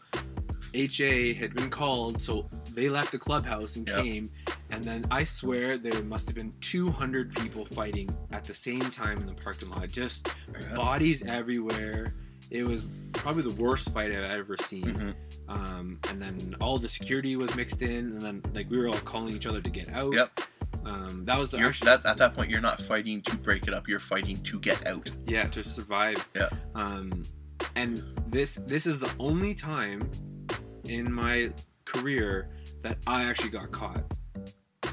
HA 0.74 1.32
had 1.34 1.54
been 1.54 1.70
called, 1.70 2.22
so 2.22 2.48
they 2.74 2.88
left 2.88 3.12
the 3.12 3.18
clubhouse 3.18 3.76
and 3.76 3.88
Yep. 3.88 4.02
came, 4.02 4.30
and 4.70 4.82
then 4.84 5.06
I 5.10 5.24
swear 5.24 5.78
there 5.78 6.02
must 6.02 6.26
have 6.26 6.34
been 6.34 6.52
200 6.60 7.34
people 7.36 7.64
fighting 7.64 8.10
at 8.32 8.44
the 8.44 8.52
same 8.54 8.80
time 8.90 9.16
in 9.18 9.26
the 9.26 9.32
parking 9.34 9.70
lot. 9.70 9.88
Just 9.88 10.28
bodies 10.74 11.22
everywhere. 11.22 12.12
It 12.50 12.64
was 12.64 12.90
probably 13.12 13.42
the 13.42 13.62
worst 13.62 13.92
fight 13.94 14.12
I've 14.12 14.24
ever 14.26 14.56
seen. 14.58 14.84
Mhm. 14.94 15.14
Um, 15.48 15.98
and 16.10 16.20
then 16.20 16.54
all 16.60 16.78
the 16.78 16.88
security 16.88 17.36
was 17.36 17.54
mixed 17.54 17.80
in, 17.82 17.90
and 18.12 18.20
then 18.20 18.42
like 18.54 18.68
we 18.70 18.76
were 18.76 18.88
all 18.88 18.98
calling 19.00 19.34
each 19.34 19.46
other 19.46 19.60
to 19.62 19.70
get 19.70 19.88
out. 19.90 20.12
Yep. 20.12 20.40
Um, 20.84 21.24
that 21.24 21.38
was 21.38 21.50
the 21.50 21.58
You're, 21.58 21.68
actually 21.68 21.86
that, 21.86 22.06
at 22.06 22.18
that 22.18 22.34
point, 22.34 22.50
you're 22.50 22.60
not 22.60 22.80
fighting 22.80 23.22
to 23.22 23.36
break 23.36 23.66
it 23.68 23.74
up. 23.74 23.88
You're 23.88 23.98
fighting 23.98 24.36
to 24.36 24.58
get 24.60 24.86
out. 24.86 25.08
yeah 25.26 25.44
to 25.44 25.62
survive 25.62 26.16
Yeah. 26.34 26.48
um 26.74 27.22
and 27.74 28.02
this 28.28 28.56
this 28.66 28.86
is 28.86 28.98
the 28.98 29.10
only 29.18 29.54
time 29.54 30.08
in 30.88 31.10
my 31.12 31.50
career 31.84 32.48
that 32.82 32.98
i 33.06 33.24
actually 33.24 33.48
got 33.48 33.70
caught 33.72 34.04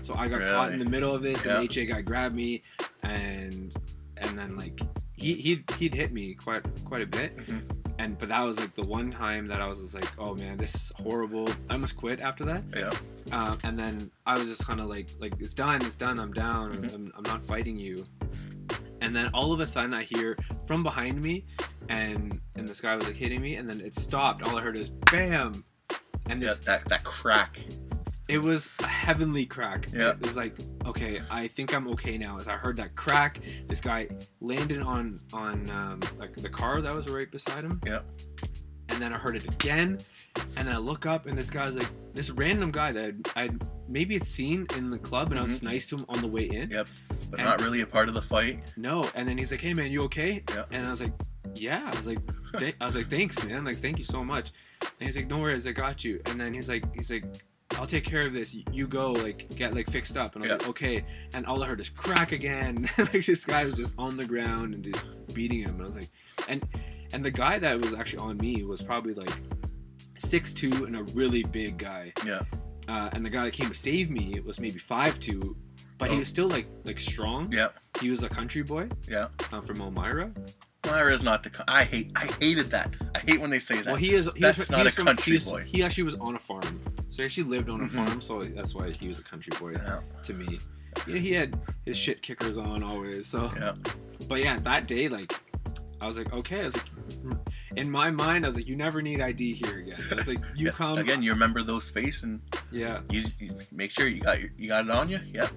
so 0.01 0.15
i 0.15 0.27
got 0.27 0.41
caught 0.49 0.71
in 0.71 0.79
the 0.79 0.85
middle 0.85 1.13
of 1.13 1.21
this 1.21 1.45
Yeah. 1.45 1.59
and 1.59 1.71
ha 1.75 1.83
guy 1.85 2.01
grabbed 2.01 2.35
me 2.35 2.63
and 3.03 3.75
and 4.17 4.37
then 4.37 4.57
like 4.57 4.79
he 5.13 5.33
he'd, 5.33 5.69
he'd 5.77 5.93
hit 5.93 6.11
me 6.13 6.33
quite 6.35 6.63
quite 6.85 7.01
a 7.01 7.05
bit 7.07 7.35
Mhm. 7.37 7.61
And 7.99 8.17
but 8.17 8.27
that 8.29 8.41
was 8.41 8.59
like 8.59 8.73
the 8.73 8.81
one 8.83 9.11
time 9.11 9.47
that 9.47 9.61
i 9.61 9.69
was 9.69 9.79
just 9.81 9.93
like 9.95 10.09
oh 10.19 10.33
man 10.35 10.57
this 10.57 10.73
is 10.75 10.91
horrible 10.97 11.47
i 11.69 11.73
almost 11.73 11.95
quit 11.95 12.21
after 12.21 12.43
that 12.45 12.63
Yeah. 12.75 12.91
um, 13.37 13.57
and 13.63 13.77
then 13.77 13.99
I 14.25 14.37
was 14.37 14.47
just 14.47 14.65
kind 14.65 14.79
of 14.79 14.87
like, 14.87 15.09
like 15.19 15.33
it's 15.39 15.53
done, 15.53 15.81
it's 15.85 15.95
done, 15.95 16.17
I'm 16.19 16.33
down, 16.33 16.73
Mhm. 16.83 16.95
I'm, 16.95 17.11
I'm 17.17 17.23
not 17.23 17.45
fighting 17.45 17.77
you. 17.77 17.97
And 19.01 19.13
then 19.15 19.29
all 19.33 19.51
of 19.53 19.59
a 19.59 19.67
sudden 19.67 19.93
I 19.93 20.03
hear 20.03 20.37
from 20.65 20.81
behind 20.83 21.21
me, 21.23 21.45
and 21.89 22.39
and 22.55 22.65
this 22.67 22.79
guy 22.79 22.95
was 22.95 23.05
like 23.05 23.15
hitting 23.17 23.41
me, 23.41 23.55
and 23.55 23.69
then 23.69 23.81
it 23.81 23.95
stopped. 23.95 24.47
All 24.47 24.57
I 24.57 24.61
heard 24.61 24.77
is 24.77 24.89
bam, 25.11 25.51
and 26.29 26.41
Yeah, 26.41 26.53
that 26.65 26.85
that 26.85 27.03
crack. 27.03 27.59
It 28.33 28.41
was 28.41 28.69
a 28.79 28.87
heavenly 28.87 29.45
crack. 29.45 29.87
Yeah. 29.93 30.09
It 30.11 30.21
was 30.21 30.35
like, 30.35 30.55
okay, 30.85 31.21
I 31.29 31.47
think 31.47 31.73
I'm 31.75 31.87
okay 31.89 32.17
now. 32.17 32.37
As 32.37 32.47
I 32.47 32.53
heard 32.57 32.75
that 32.77 32.95
crack, 32.95 33.39
this 33.67 33.79
guy 33.79 34.07
landed 34.41 34.81
on 34.81 35.19
on 35.33 35.69
um, 35.69 35.99
like 36.17 36.33
the 36.33 36.49
car 36.49 36.81
that 36.81 36.93
was 36.93 37.07
right 37.09 37.29
beside 37.31 37.63
him. 37.63 37.79
Yeah. 37.85 37.99
And 38.89 39.01
then 39.01 39.13
I 39.13 39.17
heard 39.17 39.35
it 39.35 39.45
again, 39.45 39.97
and 40.57 40.67
then 40.67 40.75
I 40.75 40.77
look 40.77 41.05
up, 41.05 41.25
and 41.25 41.35
this 41.37 41.49
guy's 41.49 41.75
like 41.75 41.89
this 42.13 42.29
random 42.29 42.71
guy 42.71 42.91
that 42.91 43.13
I 43.35 43.49
maybe 43.87 44.13
had 44.15 44.25
seen 44.25 44.67
in 44.77 44.89
the 44.91 44.99
club, 44.99 45.31
and 45.31 45.39
I 45.39 45.43
was 45.43 45.61
Mhm. 45.61 45.63
nice 45.63 45.85
to 45.87 45.95
him 45.97 46.05
on 46.09 46.19
the 46.21 46.27
way 46.27 46.45
in. 46.45 46.69
Yep. 46.69 46.87
But 47.31 47.39
And- 47.39 47.47
not 47.49 47.61
really 47.61 47.81
a 47.81 47.87
part 47.87 48.07
of 48.09 48.13
the 48.13 48.21
fight. 48.21 48.73
No, 48.77 49.09
and 49.15 49.27
then 49.27 49.37
he's 49.37 49.51
like, 49.51 49.61
"Hey 49.61 49.73
man, 49.73 49.91
you 49.91 50.03
okay?" 50.03 50.43
Yeah. 50.49 50.65
And 50.71 50.85
I 50.85 50.89
was 50.89 51.01
like, 51.01 51.13
"Yeah." 51.55 51.81
I 51.91 51.95
was 51.95 52.07
like, 52.07 52.19
"Th- 52.59 52.75
"I 52.81 52.85
was 52.85 52.95
like, 52.95 53.05
thanks, 53.05 53.43
man. 53.43 53.63
Like, 53.63 53.77
thank 53.77 53.97
you 53.97 54.03
so 54.05 54.23
much." 54.23 54.51
And 54.81 54.91
he's 55.07 55.15
like, 55.15 55.27
"No 55.27 55.37
worries, 55.39 55.65
I 55.65 55.71
got 55.71 56.03
you." 56.05 56.21
And 56.27 56.39
then 56.39 56.53
he's 56.53 56.69
like, 56.69 56.83
"He's 56.93 57.09
like, 57.09 57.25
I'll 57.77 57.87
take 57.87 58.03
care 58.03 58.25
of 58.25 58.33
this. 58.33 58.55
You- 58.71 58.87
go, 58.87 59.11
like, 59.11 59.49
get 59.55 59.73
like 59.73 59.89
fixed 59.89 60.17
up." 60.17 60.35
And 60.35 60.43
I 60.43 60.47
was 60.47 60.49
Yeah. 60.51 60.57
like, 60.57 60.69
"Okay." 60.69 61.05
And 61.33 61.45
all 61.45 61.63
I 61.63 61.67
heard 61.67 61.79
is 61.79 61.89
crack 61.89 62.31
again. 62.31 62.87
like 62.97 63.25
this 63.25 63.45
guy 63.45 63.65
was 63.65 63.73
just 63.75 63.93
on 63.97 64.17
the 64.17 64.25
ground 64.25 64.73
and 64.73 64.83
just 64.83 65.07
beating 65.33 65.59
him. 65.61 65.71
And 65.71 65.81
I 65.81 65.85
was 65.85 65.95
like, 65.95 66.09
and 66.47 66.63
and 67.13 67.23
the 67.23 67.31
guy 67.31 67.59
that 67.59 67.79
was 67.79 67.93
actually 67.93 68.19
on 68.19 68.37
me 68.37 68.63
was 68.63 68.81
probably 68.81 69.13
like 69.13 69.31
six 70.17 70.53
two 70.53 70.85
and 70.85 70.95
a 70.95 71.03
really 71.15 71.43
big 71.43 71.77
guy. 71.77 72.13
Yeah. 72.25 72.41
Uh, 72.87 73.09
and 73.13 73.23
the 73.25 73.29
guy 73.29 73.45
that 73.45 73.53
came 73.53 73.69
to 73.69 73.73
save 73.73 74.09
me 74.09 74.39
was 74.45 74.59
maybe 74.59 74.77
five 74.79 75.19
two, 75.19 75.55
but 75.97 76.09
he 76.09 76.15
Oh. 76.17 76.19
was 76.19 76.27
still 76.27 76.47
like 76.47 76.67
like 76.85 76.99
strong. 76.99 77.51
Yeah. 77.51 77.69
He 78.01 78.09
was 78.09 78.23
a 78.23 78.29
country 78.29 78.63
boy 78.63 78.89
Yeah. 79.09 79.27
uh, 79.51 79.61
from 79.61 79.79
Elmira. 79.81 80.31
Myra's 80.85 81.23
not 81.23 81.43
the. 81.43 81.49
co- 81.49 81.63
I 81.67 81.83
hate. 81.85 82.11
I 82.15 82.25
hated 82.39 82.67
that. 82.67 82.93
I 83.15 83.19
hate 83.19 83.39
when 83.39 83.49
they 83.49 83.59
say 83.59 83.75
that. 83.77 83.85
Well, 83.85 83.95
he 83.95 84.13
is. 84.13 84.29
He 84.35 84.41
That's 84.41 84.57
is, 84.59 84.69
not 84.69 84.81
he 84.81 84.87
a 84.87 84.91
from, 84.91 85.05
country 85.05 85.35
is- 85.37 85.45
boy. 85.49 85.63
He 85.65 85.83
actually 85.83 86.03
was 86.03 86.15
on 86.15 86.35
a 86.35 86.39
farm, 86.39 86.81
so 87.09 87.17
he 87.17 87.23
actually 87.25 87.43
lived 87.45 87.69
on 87.69 87.81
a 87.81 87.85
Mhm. 87.85 87.89
farm. 88.07 88.21
So 88.21 88.41
that's 88.41 88.75
why 88.75 88.91
he 88.91 89.07
was 89.07 89.19
a 89.19 89.23
country 89.23 89.53
boy 89.59 89.71
yeah. 89.71 89.99
to 90.23 90.33
me. 90.33 90.59
Yeah, 91.07 91.17
he 91.17 91.31
had 91.33 91.59
his 91.85 91.97
shit 91.97 92.21
kickers 92.21 92.57
on 92.57 92.83
always. 92.83 93.25
So, 93.27 93.49
Yeah. 93.55 93.73
but 94.29 94.39
yeah, 94.41 94.57
that 94.59 94.87
day, 94.87 95.09
like, 95.09 95.33
I 96.01 96.07
was 96.07 96.17
like, 96.19 96.31
okay. 96.33 96.61
I 96.61 96.65
was 96.65 96.75
like, 96.75 96.85
in 97.77 97.89
my 97.89 98.11
mind, 98.11 98.45
I 98.45 98.47
was 98.49 98.55
like, 98.57 98.67
you 98.67 98.75
never 98.75 99.01
need 99.01 99.19
ID 99.21 99.53
here 99.53 99.79
again. 99.79 99.97
I 100.11 100.15
was 100.15 100.27
like, 100.27 100.37
you 100.55 100.65
Yeah. 100.67 100.71
come 100.71 100.97
Again, 100.97 101.23
you 101.23 101.31
remember 101.31 101.63
those 101.63 101.89
face 101.89 102.21
and 102.23 102.41
Yeah, 102.71 102.99
you, 103.09 103.23
you 103.39 103.57
make 103.71 103.89
sure 103.89 104.07
you 104.07 104.21
got 104.21 104.39
your, 104.39 104.49
you 104.57 104.69
got 104.69 104.85
it 104.85 104.91
on 104.91 105.09
you. 105.09 105.19
Yep. 105.33 105.49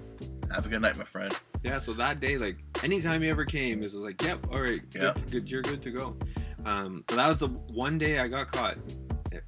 Have 0.51 0.65
a 0.65 0.69
good 0.69 0.81
night, 0.81 0.97
my 0.97 1.03
friend. 1.03 1.31
Yeah. 1.63 1.77
So 1.79 1.93
that 1.93 2.19
day, 2.19 2.37
like, 2.37 2.57
anytime 2.83 3.21
he 3.21 3.29
ever 3.29 3.45
came, 3.45 3.79
it 3.79 3.83
was 3.83 3.95
like, 3.95 4.21
yep, 4.21 4.45
all 4.51 4.61
right, 4.61 4.81
Yeah. 4.95 5.13
good, 5.15 5.31
good, 5.31 5.51
you're 5.51 5.61
good 5.61 5.81
to 5.83 5.91
go. 5.91 6.15
Um, 6.65 7.03
but 7.07 7.15
that 7.15 7.27
was 7.27 7.37
the 7.37 7.47
one 7.47 7.97
day 7.97 8.19
I 8.19 8.27
got 8.27 8.47
caught. 8.51 8.77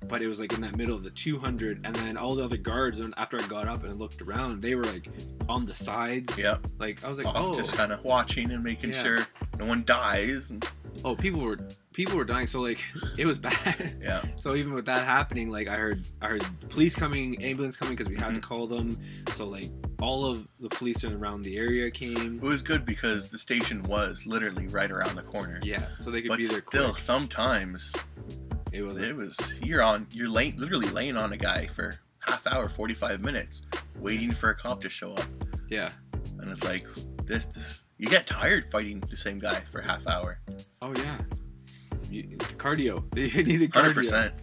But 0.10 0.22
it 0.22 0.28
was 0.28 0.40
like 0.42 0.52
in 0.54 0.60
that 0.62 0.76
middle 0.76 0.94
of 0.96 1.04
the 1.04 1.10
200, 1.10 1.86
and 1.86 1.96
then 1.96 2.18
all 2.18 2.36
the 2.36 2.44
other 2.44 2.58
guards. 2.58 3.00
And 3.00 3.14
after 3.18 3.40
I 3.42 3.48
got 3.48 3.68
up 3.68 3.84
and 3.86 3.98
looked 3.98 4.22
around, 4.22 4.62
they 4.62 4.76
were 4.76 4.84
like 4.84 5.08
on 5.48 5.64
the 5.66 5.74
sides. 5.74 6.38
Yep. 6.42 6.68
Like 6.80 7.04
I 7.06 7.08
was 7.10 7.18
like, 7.18 7.28
Off, 7.28 7.36
oh, 7.38 7.56
just 7.56 7.74
kind 7.76 7.92
of 7.94 8.04
watching 8.04 8.52
and 8.52 8.62
making 8.64 8.92
Yeah. 8.92 9.02
sure 9.04 9.28
no 9.58 9.66
one 9.66 9.84
dies. 9.86 10.52
And, 10.52 10.70
oh, 11.06 11.16
people 11.16 11.42
were 11.42 11.58
people 11.94 12.18
were 12.18 12.26
dying. 12.26 12.46
So 12.46 12.60
like 12.60 12.84
it 13.18 13.26
was 13.26 13.38
bad. 13.38 13.94
yeah. 14.02 14.22
So 14.38 14.56
even 14.56 14.74
with 14.74 14.86
that 14.86 15.06
happening, 15.06 15.50
like 15.50 15.70
I 15.70 15.76
heard 15.78 16.06
I 16.22 16.28
heard 16.28 16.46
police 16.70 16.96
coming, 16.96 17.42
ambulance 17.42 17.78
coming 17.78 17.96
because 17.96 18.10
we 18.10 18.18
had 18.18 18.36
to 18.36 18.42
Mhm. 18.42 18.44
call 18.44 18.68
them. 18.68 18.90
So 19.32 19.48
like 19.48 19.68
all 20.02 20.26
of 20.26 20.48
the 20.60 20.70
police 20.70 21.04
around 21.04 21.42
the 21.44 21.58
area 21.58 21.90
came. 21.92 22.36
It 22.38 22.42
was 22.42 22.62
good 22.62 22.86
because 22.86 23.30
the 23.30 23.38
station 23.38 23.84
was 23.84 24.26
literally 24.26 24.68
right 24.68 24.90
around 24.92 25.16
the 25.16 25.22
corner. 25.24 25.60
Yeah, 25.64 25.86
so 25.98 26.10
they 26.12 26.22
could 26.22 26.30
But 26.30 26.40
be 26.40 26.48
there 26.48 26.64
still, 26.68 26.86
quick. 26.90 26.98
sometimes 26.98 27.96
It 28.72 28.82
was 28.84 28.98
it 29.00 29.16
was 29.16 29.38
you're 29.62 29.82
on 29.84 30.08
you're 30.12 30.30
literally 30.30 30.90
laying 30.90 31.18
on 31.18 31.34
a 31.34 31.38
guy 31.38 31.66
for 31.68 31.92
half 32.20 32.46
hour, 32.48 32.68
forty 32.70 32.94
five 32.94 33.22
minutes, 33.22 33.64
waiting 34.00 34.32
for 34.32 34.50
a 34.52 34.56
cop 34.56 34.80
to 34.82 34.90
show 34.90 35.14
up, 35.14 35.26
yeah. 35.70 35.90
and 36.40 36.50
it's 36.52 36.64
like 36.64 36.86
this 37.26 37.46
this 37.46 37.84
you 37.98 38.08
get 38.08 38.26
tired 38.28 38.72
fighting 38.72 39.00
the 39.10 39.16
same 39.16 39.40
guy 39.40 39.60
for 39.72 39.82
half 39.82 40.08
hour. 40.08 40.40
Oh 40.82 40.94
yeah. 40.96 41.18
You, 42.10 42.24
cardio. 42.58 43.04
They 43.14 43.44
needed 43.44 43.74
Hundred 43.74 43.92
cardio. 43.92 43.96
percent. 43.96 44.34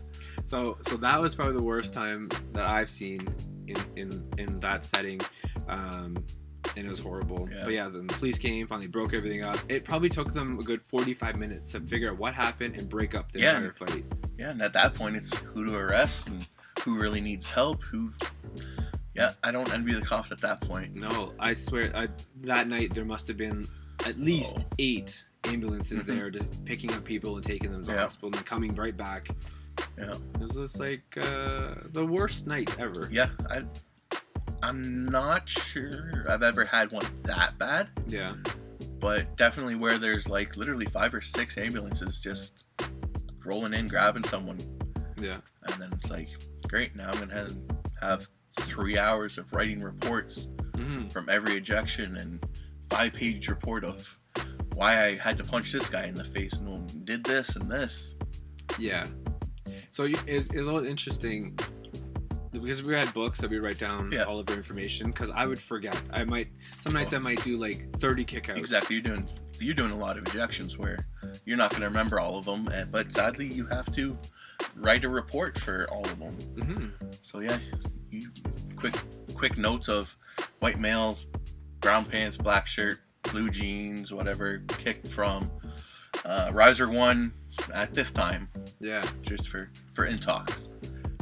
So 0.45 0.77
so 0.83 0.97
that 0.99 1.19
was 1.21 1.35
probably 1.35 1.57
the 1.57 1.65
worst 1.65 1.95
time 1.95 2.29
that 2.53 2.69
I've 2.69 2.91
seen 2.91 3.27
in 3.69 3.77
in 3.97 4.29
in 4.39 4.61
that 4.61 4.85
setting. 4.85 5.21
Um 5.69 6.25
and 6.77 6.85
it 6.85 6.89
was 6.89 6.99
horrible. 6.99 7.49
Yeah. 7.51 7.63
But 7.65 7.75
yeah, 7.75 7.89
then 7.89 8.09
the 8.09 8.15
police 8.15 8.39
came, 8.39 8.67
finally 8.67 8.89
broke 8.89 9.15
everything 9.15 9.43
up. 9.45 9.57
It 9.69 9.85
probably 9.85 10.09
took 10.09 10.33
them 10.35 10.59
a 10.59 10.63
good 10.63 10.83
45 10.83 11.39
minutes 11.39 11.71
to 11.73 11.81
figure 11.81 12.11
out 12.11 12.19
what 12.19 12.35
happened 12.35 12.77
and 12.77 12.89
break 12.91 13.15
up 13.15 13.31
the 13.31 13.39
Yeah. 13.39 13.57
entire 13.57 13.73
fight. 13.73 14.05
Yeah, 14.37 14.51
and 14.51 14.61
at 14.61 14.73
that 14.73 14.95
point, 14.97 15.15
it's 15.15 15.33
who 15.39 15.65
to 15.65 15.77
arrest 15.77 16.27
and 16.27 16.47
who 16.81 16.99
really 17.01 17.21
needs 17.21 17.49
help. 17.49 17.85
Who, 17.87 18.13
yeah, 19.15 19.31
I 19.45 19.53
don't 19.53 19.73
envy 19.73 19.95
the 19.95 20.03
cops 20.03 20.33
at 20.33 20.39
that 20.41 20.61
point. 20.61 20.97
No, 20.97 21.33
I 21.39 21.55
swear, 21.55 21.95
I, 21.97 22.09
that 22.43 22.67
night 22.69 22.93
there 22.95 23.05
must 23.05 23.29
have 23.29 23.37
been 23.37 23.65
at 24.05 24.19
least 24.19 24.57
Oh. 24.59 24.65
eight 24.81 25.25
ambulances 25.45 26.03
Mhm. 26.03 26.17
there 26.17 26.31
just 26.31 26.65
picking 26.65 26.93
up 26.93 27.05
people 27.05 27.37
and 27.37 27.45
taking 27.45 27.71
them 27.71 27.85
to 27.85 27.91
Yeah. 27.93 27.97
the 27.99 28.03
hospital 28.03 28.27
and 28.27 28.35
then 28.35 28.43
coming 28.43 28.75
right 28.75 28.97
back. 28.97 29.29
Yeah. 29.99 30.15
Was 30.39 30.57
just 30.57 30.79
like 30.81 31.03
uh, 31.21 31.75
the 31.93 32.05
worst 32.07 32.47
night 32.47 32.75
ever. 32.79 33.09
Yeah, 33.11 33.29
I, 33.51 33.63
I'm 34.63 35.07
not 35.07 35.49
sure 35.49 36.25
I've 36.29 36.43
ever 36.43 36.65
had 36.65 36.91
one 36.93 37.05
that 37.23 37.59
bad, 37.59 37.91
Yeah. 38.07 38.35
but 39.01 39.37
definitely 39.37 39.75
where 39.75 39.99
there's 39.99 40.29
like 40.29 40.57
literally 40.57 40.87
five 40.87 41.15
or 41.15 41.21
six 41.21 41.59
ambulances 41.59 42.21
just 42.21 42.65
rolling 43.45 43.75
in, 43.75 43.87
grabbing 43.87 44.25
someone, 44.25 44.59
Yeah. 45.21 45.39
and 45.65 45.81
then 45.83 45.93
it's 45.93 46.11
like, 46.11 46.29
great, 46.69 46.97
now 46.97 47.11
I'm 47.11 47.19
gonna 47.21 47.35
have, 47.35 47.53
have 48.01 48.27
three 48.61 48.99
hours 48.99 49.39
of 49.39 49.53
writing 49.53 49.83
reports 49.83 50.49
hmm 50.77 51.09
from 51.09 51.29
every 51.29 51.55
ejection 51.57 52.17
and 52.17 52.45
five 52.91 53.13
page 53.13 53.49
report 53.49 53.85
of 53.85 54.19
why 54.75 55.05
I 55.05 55.15
had 55.17 55.39
to 55.39 55.45
punch 55.45 55.73
this 55.73 55.89
guy 55.89 56.05
in 56.07 56.15
the 56.15 56.25
face 56.25 56.55
and 56.55 57.05
did 57.07 57.25
this 57.25 57.57
and 57.57 57.71
this. 57.71 58.15
Yeah. 58.79 59.07
So 59.91 60.05
you- 60.05 60.19
it's, 60.27 60.53
it's 60.55 60.67
all 60.69 60.85
interesting 60.87 61.59
because 62.53 62.83
we 62.83 62.95
had 62.95 63.13
books 63.13 63.39
that 63.41 63.51
we 63.51 63.59
write 63.59 63.79
down 63.79 64.11
Yeah. 64.11 64.23
all 64.23 64.39
of 64.39 64.49
our 64.49 64.57
information 64.57 65.09
because 65.09 65.31
I 65.31 65.45
would 65.47 65.59
forget. 65.59 66.01
I 66.11 66.25
might 66.25 66.49
some 66.81 66.95
nights 66.95 67.13
I 67.13 67.19
might 67.19 67.43
do 67.45 67.59
like 67.59 67.91
30 67.99 68.25
kickouts. 68.25 68.57
Exactly, 68.57 68.97
you're 68.97 69.03
doing 69.03 69.29
you're 69.61 69.75
doing 69.75 69.91
a 69.91 69.97
lot 69.97 70.17
of 70.19 70.25
ejections 70.25 70.77
where 70.79 70.97
you're 71.45 71.57
not 71.57 71.71
going 71.71 71.81
to 71.83 71.87
remember 71.89 72.19
all 72.21 72.39
of 72.39 72.45
them, 72.47 72.67
and, 72.69 72.91
but 72.91 73.11
sadly 73.13 73.47
you 73.47 73.67
have 73.67 73.93
to 73.95 74.17
write 74.75 75.05
a 75.05 75.09
report 75.09 75.59
for 75.59 75.87
all 75.91 76.05
of 76.05 76.19
them. 76.19 76.35
hmm 76.63 76.87
So 77.11 77.41
yeah, 77.41 77.59
you, 78.11 78.23
quick 78.77 78.95
quick 79.35 79.59
notes 79.59 79.89
of 79.91 80.17
white 80.61 80.79
male, 80.79 81.19
brown 81.81 82.05
pants, 82.07 82.37
black 82.39 82.67
shirt, 82.67 83.01
blue 83.23 83.51
jeans, 83.51 84.13
whatever, 84.15 84.63
kicked 84.69 85.09
from 85.09 85.51
uh, 86.25 86.49
riser 86.55 86.91
one 86.91 87.33
at 87.75 87.93
this 87.95 88.11
time, 88.11 88.49
Yeah. 88.81 89.03
just 89.23 89.49
for 89.49 89.71
for 89.95 90.07
intox, 90.09 90.71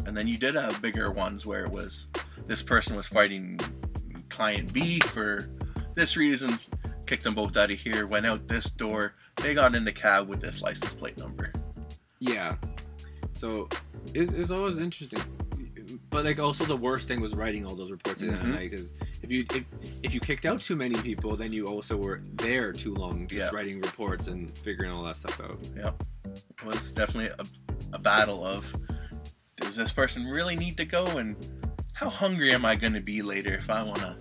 and 0.06 0.16
then 0.16 0.26
you 0.28 0.36
did 0.36 0.54
have 0.54 0.80
bigger 0.82 1.10
ones 1.12 1.46
where 1.46 1.64
it 1.64 1.70
was 1.70 2.08
this 2.46 2.62
person 2.62 2.96
was 2.96 3.06
fighting 3.06 3.58
client 4.28 4.72
B 4.72 5.00
for 5.00 5.40
this 5.94 6.16
reason, 6.16 6.58
kicked 7.06 7.22
them 7.24 7.34
both 7.34 7.56
out 7.56 7.70
of 7.70 7.78
here, 7.78 8.06
went 8.06 8.26
out 8.26 8.48
this 8.48 8.66
door, 8.70 9.14
they 9.36 9.54
got 9.54 9.76
in 9.76 9.84
the 9.84 9.92
cab 9.92 10.28
with 10.28 10.40
this 10.40 10.60
license 10.60 10.92
plate 10.94 11.16
number. 11.18 11.52
Yeah. 12.18 12.56
So 13.32 13.68
it's, 14.14 14.32
it's 14.32 14.50
always 14.50 14.78
interesting. 14.78 15.20
But 16.10 16.24
like 16.24 16.40
also 16.40 16.64
the 16.64 16.76
worst 16.76 17.08
thing 17.08 17.20
was 17.20 17.34
writing 17.34 17.64
all 17.66 17.76
those 17.76 17.90
reports 17.90 18.22
at 18.22 18.30
Mhm. 18.30 18.46
night 18.48 18.70
because 18.70 18.94
if 19.22 19.30
you 19.30 19.44
if, 19.54 19.64
if 20.02 20.14
you 20.14 20.20
kicked 20.20 20.46
out 20.46 20.58
too 20.58 20.76
many 20.76 21.00
people, 21.02 21.36
then 21.36 21.52
you 21.52 21.66
also 21.66 21.96
were 21.96 22.22
there 22.34 22.72
too 22.72 22.94
long 22.94 23.26
just 23.28 23.52
Yeah. 23.52 23.56
writing 23.56 23.80
reports 23.80 24.26
and 24.28 24.56
figuring 24.58 24.92
all 24.92 25.02
that 25.04 25.16
stuff 25.16 25.40
out. 25.40 25.58
It 25.76 25.94
was 26.64 26.92
definitely 26.92 27.30
a, 27.38 27.94
a 27.94 27.98
battle 27.98 28.44
of 28.44 28.74
does 29.56 29.76
this 29.76 29.92
person 29.92 30.24
really 30.26 30.56
need 30.56 30.76
to 30.76 30.84
go 30.84 31.04
and 31.18 31.36
how 31.94 32.08
hungry 32.08 32.52
am 32.52 32.64
I 32.64 32.74
going 32.74 32.92
to 32.94 33.00
be 33.00 33.22
later 33.22 33.54
if 33.54 33.70
I 33.70 33.82
want 33.82 34.00
to 34.00 34.16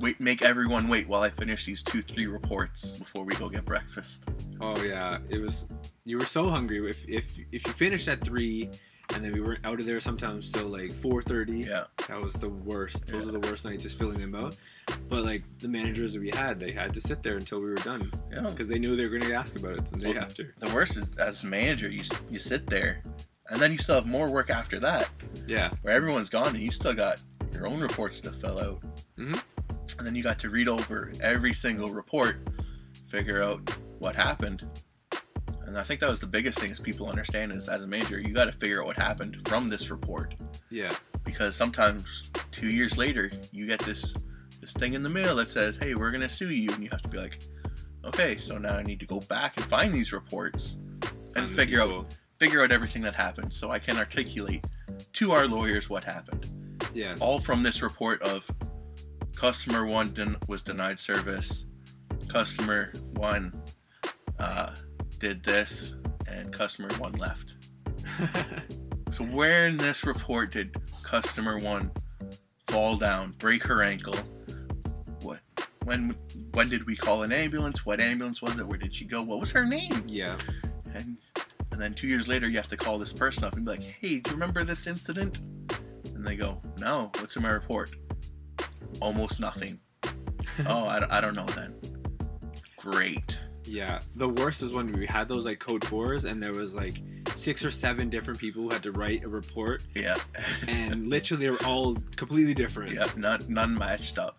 wait 0.00 0.20
make 0.20 0.42
everyone 0.42 0.88
wait 0.88 1.08
while 1.08 1.22
I 1.22 1.30
finish 1.30 1.64
these 1.64 1.82
two 1.82 2.02
three 2.02 2.26
reports 2.26 2.98
before 2.98 3.24
we 3.24 3.34
go 3.34 3.48
get 3.48 3.64
breakfast. 3.64 4.24
Oh 4.60 4.80
yeah, 4.82 5.18
it 5.28 5.40
was. 5.40 5.66
You 6.04 6.18
were 6.18 6.26
so 6.26 6.48
hungry. 6.48 6.88
If 6.88 7.06
if 7.08 7.38
if 7.52 7.66
you 7.66 7.72
finished 7.72 8.08
at 8.08 8.22
three, 8.22 8.70
and 9.14 9.24
then 9.24 9.32
we 9.32 9.40
were 9.40 9.58
out 9.64 9.78
of 9.80 9.86
there 9.86 10.00
sometimes 10.00 10.50
till 10.50 10.68
like 10.68 10.92
four 10.92 11.22
thirty. 11.22 11.60
Yeah. 11.60 11.84
That 12.08 12.20
was 12.20 12.32
the 12.34 12.48
worst. 12.48 13.06
Those 13.06 13.22
Yeah. 13.24 13.28
are 13.28 13.32
the 13.38 13.48
worst 13.48 13.64
nights, 13.64 13.82
just 13.84 13.98
filling 13.98 14.18
them 14.18 14.34
out. 14.34 14.58
But 15.08 15.24
like 15.24 15.44
the 15.58 15.68
managers 15.68 16.12
that 16.14 16.20
we 16.20 16.30
had, 16.30 16.58
they 16.60 16.70
had 16.72 16.92
to 16.94 17.00
sit 17.00 17.22
there 17.22 17.36
until 17.36 17.60
we 17.60 17.66
were 17.66 17.74
done 17.76 18.10
Yeah. 18.32 18.40
because 18.42 18.68
they 18.68 18.78
knew 18.78 18.96
they 18.96 19.04
were 19.06 19.18
going 19.18 19.30
to 19.30 19.34
ask 19.34 19.58
about 19.58 19.78
it 19.78 19.84
the 19.86 19.98
day 19.98 20.08
Well, 20.14 20.18
after. 20.24 20.54
The 20.58 20.70
worst 20.74 20.96
is 20.96 21.16
as 21.18 21.44
a 21.44 21.46
manager 21.46 21.88
you 21.88 22.02
you 22.30 22.38
sit 22.38 22.66
there 22.66 23.02
and 23.50 23.60
then 23.60 23.70
you 23.72 23.78
still 23.78 23.94
have 23.96 24.06
more 24.06 24.32
work 24.32 24.50
after 24.50 24.80
that 24.80 25.08
Yeah. 25.46 25.70
where 25.82 25.94
everyone's 25.94 26.28
gone 26.30 26.48
and 26.48 26.60
you 26.60 26.70
still 26.72 26.94
got 26.94 27.20
your 27.52 27.66
own 27.68 27.80
reports 27.80 28.20
to 28.22 28.30
fill 28.32 28.58
out. 28.58 28.82
Mhm. 29.16 29.40
And 29.98 30.06
then 30.06 30.14
you 30.14 30.22
got 30.22 30.38
to 30.40 30.50
read 30.50 30.68
over 30.68 31.12
every 31.22 31.54
single 31.54 31.88
report, 31.88 32.36
figure 33.08 33.42
out 33.42 33.70
what 33.98 34.14
happened. 34.16 34.66
And 35.66 35.76
I 35.78 35.82
think 35.82 36.00
that 36.00 36.08
was 36.08 36.20
the 36.20 36.26
biggest 36.26 36.58
thing 36.60 36.70
is 36.70 36.78
people 36.78 37.08
understand 37.08 37.50
is 37.52 37.68
as 37.68 37.82
a 37.82 37.86
manager, 37.86 38.20
you 38.20 38.32
got 38.32 38.44
to 38.46 38.52
figure 38.52 38.80
out 38.80 38.86
what 38.86 38.96
happened 38.96 39.46
from 39.48 39.68
this 39.68 39.90
report 39.90 40.34
Yeah. 40.70 40.94
because 41.24 41.56
sometimes 41.56 42.30
two 42.52 42.68
years 42.68 42.96
later, 42.96 43.30
you 43.52 43.66
get 43.66 43.80
this 43.80 44.14
this 44.60 44.72
thing 44.72 44.94
in 44.94 45.02
the 45.02 45.08
mail 45.10 45.36
that 45.36 45.50
says, 45.50 45.76
"Hey, 45.76 45.94
we're 45.94 46.10
gonna 46.10 46.28
sue 46.28 46.48
you," 46.50 46.70
and 46.72 46.82
you 46.82 46.88
have 46.90 47.02
to 47.02 47.08
be 47.10 47.18
like, 47.18 47.42
"Okay, 48.04 48.38
so 48.38 48.56
now 48.58 48.74
I 48.76 48.82
need 48.82 48.98
to 49.00 49.06
go 49.06 49.20
back 49.28 49.56
and 49.58 49.66
find 49.66 49.94
these 49.94 50.12
reports 50.14 50.78
and 51.34 51.48
figure 51.50 51.82
out 51.82 52.18
figure 52.38 52.62
out 52.62 52.70
everything 52.72 53.02
that 53.02 53.14
happened, 53.14 53.52
so 53.52 53.70
I 53.70 53.78
can 53.78 53.96
articulate 53.98 54.64
to 55.14 55.32
our 55.32 55.46
lawyers 55.46 55.90
what 55.90 56.04
happened." 56.04 56.46
Yes. 56.94 57.20
All 57.20 57.38
from 57.40 57.62
this 57.62 57.82
report 57.82 58.22
of 58.22 58.50
customer 59.36 59.84
one 59.84 60.10
den- 60.14 60.36
was 60.48 60.62
denied 60.62 60.98
service, 60.98 61.66
customer 62.28 62.92
one 63.14 63.52
uh, 64.38 64.74
did 65.18 65.42
this, 65.42 65.96
and 66.30 66.52
customer 66.52 66.88
one 66.98 67.12
left. 67.12 67.54
So 69.16 69.24
where 69.24 69.66
in 69.66 69.78
this 69.78 70.04
report 70.04 70.50
did 70.52 70.76
customer 71.02 71.56
one 71.56 71.90
fall 72.66 72.98
down, 72.98 73.34
break 73.38 73.62
her 73.62 73.82
ankle? 73.82 74.14
What? 75.22 75.38
When? 75.84 76.14
When 76.52 76.68
did 76.68 76.84
we 76.84 76.96
call 76.96 77.22
an 77.22 77.32
ambulance? 77.32 77.86
What 77.86 77.98
ambulance 77.98 78.42
was 78.42 78.58
it? 78.58 78.66
Where 78.66 78.76
did 78.76 78.94
she 78.94 79.06
go? 79.06 79.22
What 79.22 79.40
was 79.40 79.50
her 79.52 79.64
name? 79.64 80.04
yeah. 80.06 80.36
And 80.92 81.16
and 81.72 81.80
then 81.80 81.94
two 81.94 82.08
years 82.08 82.28
later, 82.28 82.46
you 82.46 82.56
have 82.58 82.68
to 82.68 82.76
call 82.76 82.98
this 82.98 83.14
person 83.14 83.44
up 83.44 83.56
and 83.56 83.64
be 83.64 83.70
like, 83.70 83.90
"Hey, 83.90 84.18
do 84.18 84.30
you 84.30 84.34
remember 84.34 84.64
this 84.64 84.86
incident?" 84.86 85.40
And 86.14 86.22
they 86.26 86.36
go, 86.36 86.60
"No. 86.78 87.10
What's 87.18 87.36
in 87.36 87.42
my 87.42 87.52
report? 87.52 87.94
Almost 89.00 89.40
nothing. 89.40 89.80
oh, 90.66 90.84
I, 90.84 91.06
I 91.16 91.22
don't 91.22 91.34
know 91.34 91.46
then. 91.46 91.74
Great. 92.76 93.40
Yeah, 93.68 94.00
the 94.14 94.28
worst 94.28 94.62
is 94.62 94.72
when 94.72 94.92
we 94.92 95.06
had 95.06 95.28
those 95.28 95.44
like 95.44 95.58
code 95.58 95.84
fours, 95.84 96.24
and 96.24 96.42
there 96.42 96.52
was 96.52 96.74
like 96.74 97.00
six 97.34 97.64
or 97.64 97.70
seven 97.70 98.08
different 98.08 98.38
people 98.38 98.62
who 98.62 98.70
had 98.70 98.82
to 98.84 98.92
write 98.92 99.24
a 99.24 99.28
report, 99.28 99.86
Yeah. 99.94 100.16
and 100.68 101.06
literally 101.10 101.44
they 101.46 101.50
were 101.50 101.64
all 101.64 101.96
completely 102.16 102.54
different. 102.54 102.94
yeah. 102.94 103.08
None 103.16 103.40
none 103.48 103.74
matched 103.74 104.18
up. 104.18 104.38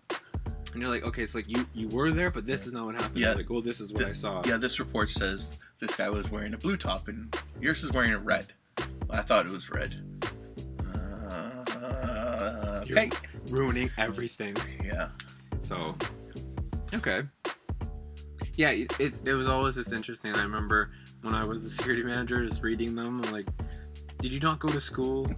And 0.73 0.81
you're 0.83 0.91
like, 0.91 1.03
okay, 1.03 1.23
it's 1.23 1.33
like 1.35 1.49
you 1.49 1.65
you 1.73 1.87
were 1.89 2.11
there, 2.11 2.29
but 2.31 2.45
this 2.45 2.67
is 2.67 2.73
not 2.73 2.85
what 2.85 2.95
happened. 2.95 3.17
Yeah. 3.17 3.27
You're 3.27 3.35
like, 3.37 3.49
well, 3.49 3.61
this 3.61 3.79
is 3.81 3.91
what 3.93 4.03
I 4.05 4.13
saw. 4.13 4.41
Yeah, 4.45 4.57
this 4.57 4.79
report 4.79 5.09
says 5.09 5.59
this 5.79 5.95
guy 5.95 6.09
was 6.09 6.29
wearing 6.31 6.53
a 6.53 6.57
blue 6.57 6.77
top 6.77 7.07
and 7.07 7.35
yours 7.61 7.83
is 7.83 7.91
wearing 7.91 8.11
a 8.13 8.19
red. 8.19 8.45
I 9.09 9.21
thought 9.21 9.45
it 9.45 9.51
was 9.51 9.69
red. 9.69 9.95
Uh, 11.81 12.83
You're- 12.85 13.01
okay. 13.07 13.09
Ruining 13.49 13.89
everything. 13.97 14.55
Yeah. 14.83 15.09
So, 15.59 15.95
okay. 16.93 17.23
Yeah, 18.57 18.71
it, 18.71 18.91
it, 18.99 19.27
it 19.27 19.33
was 19.35 19.47
always 19.47 19.75
this 19.75 19.91
interesting. 19.91 20.35
I 20.35 20.41
remember 20.41 20.89
when 21.21 21.35
I 21.35 21.45
was 21.45 21.63
the 21.63 21.69
security 21.69 22.03
manager, 22.03 22.43
just 22.45 22.63
reading 22.63 22.95
them. 22.95 23.21
I'm 23.23 23.31
like, 23.31 23.47
did 24.19 24.33
you 24.33 24.39
not 24.39 24.59
go 24.59 24.67
to 24.69 24.81
school? 24.81 25.29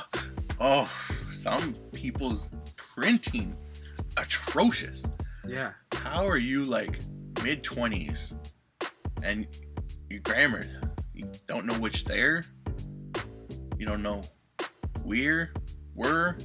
oh, 0.60 0.92
some 1.32 1.74
people's 1.92 2.50
printing 2.76 3.56
atrocious. 4.16 5.06
yeah. 5.46 5.72
How 5.92 6.26
are 6.26 6.36
you 6.36 6.64
like 6.64 7.00
mid 7.44 7.62
20s 7.62 8.32
and 9.24 9.46
your 10.10 10.20
grammar, 10.20 10.62
you 11.14 11.30
don't 11.46 11.64
know 11.64 11.74
which 11.78 12.04
there? 12.04 12.42
You 13.78 13.86
don't 13.86 14.02
know 14.02 14.20
where, 15.04 15.52
were, 15.94 16.36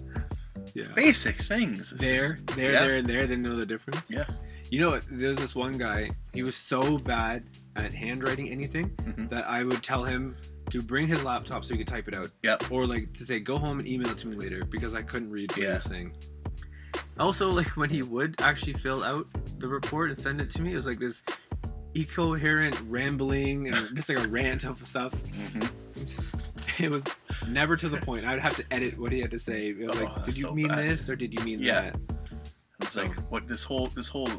Yeah. 0.75 0.85
basic 0.95 1.35
things. 1.37 1.91
It's 1.93 2.01
There, 2.01 2.33
just- 2.33 2.47
there, 2.47 2.71
yeah. 2.73 2.83
there, 2.85 2.95
and 2.97 3.07
there. 3.09 3.21
Didn't 3.21 3.41
know 3.41 3.55
the 3.55 3.65
difference. 3.65 4.11
Yeah. 4.11 4.25
You 4.73 4.79
know, 4.79 4.89
what? 4.89 5.05
there's 5.11 5.37
this 5.37 5.53
one 5.53 5.73
guy. 5.73 6.09
He 6.33 6.41
was 6.41 6.55
so 6.55 6.97
bad 6.97 7.43
at 7.75 7.93
handwriting 7.93 8.49
anything 8.49 8.89
Mhm. 8.95 9.29
that 9.29 9.47
I 9.47 9.63
would 9.63 9.83
tell 9.83 10.03
him 10.03 10.35
to 10.71 10.81
bring 10.81 11.05
his 11.05 11.23
laptop 11.23 11.63
so 11.63 11.75
he 11.75 11.77
could 11.77 11.85
type 11.85 12.07
it 12.07 12.15
out. 12.15 12.31
Yep. 12.41 12.71
Or 12.71 12.87
like 12.87 13.13
to 13.13 13.23
say, 13.23 13.39
go 13.39 13.59
home 13.59 13.77
and 13.77 13.87
email 13.87 14.09
it 14.09 14.17
to 14.19 14.27
me 14.27 14.35
later 14.35 14.65
because 14.65 14.95
I 14.95 15.03
couldn't 15.03 15.29
read 15.29 15.51
what 15.51 15.57
he 15.59 15.63
Yeah. 15.65 15.75
was 15.75 15.83
saying. 15.83 16.13
Also, 17.19 17.51
like 17.51 17.77
when 17.77 17.91
he 17.91 18.01
would 18.01 18.33
actually 18.41 18.73
fill 18.73 19.03
out 19.03 19.27
the 19.59 19.67
report 19.67 20.09
and 20.09 20.17
send 20.17 20.41
it 20.41 20.49
to 20.49 20.63
me, 20.63 20.71
it 20.71 20.75
was 20.75 20.87
like 20.87 20.97
this 20.97 21.21
incoherent 21.93 22.75
rambling 22.87 23.67
and 23.67 23.75
just 23.95 24.09
like 24.09 24.17
a 24.25 24.27
rant 24.27 24.63
of 24.63 24.83
stuff. 24.87 25.13
Mm-hmm. 25.13 26.83
It 26.83 26.89
was 26.89 27.03
never 27.47 27.75
to 27.75 27.89
the 27.89 27.97
point. 27.97 28.25
I'd 28.25 28.39
have 28.39 28.55
to 28.55 28.63
edit 28.71 28.97
what 28.97 29.11
he 29.11 29.19
had 29.19 29.29
to 29.29 29.37
say. 29.39 29.67
It 29.69 29.77
was 29.77 29.95
Oh, 29.97 30.03
like, 30.05 30.25
did 30.25 30.35
you 30.35 30.43
so 30.43 30.53
mean 30.55 30.69
bad. 30.69 30.79
this 30.79 31.07
or 31.11 31.15
did 31.15 31.31
you 31.37 31.45
mean 31.45 31.59
Yeah. 31.59 31.91
that? 31.91 31.99
It's 32.83 32.93
So- 32.93 33.03
like 33.03 33.19
what 33.31 33.47
this 33.47 33.63
whole 33.63 33.87
this 33.87 34.07
whole 34.07 34.29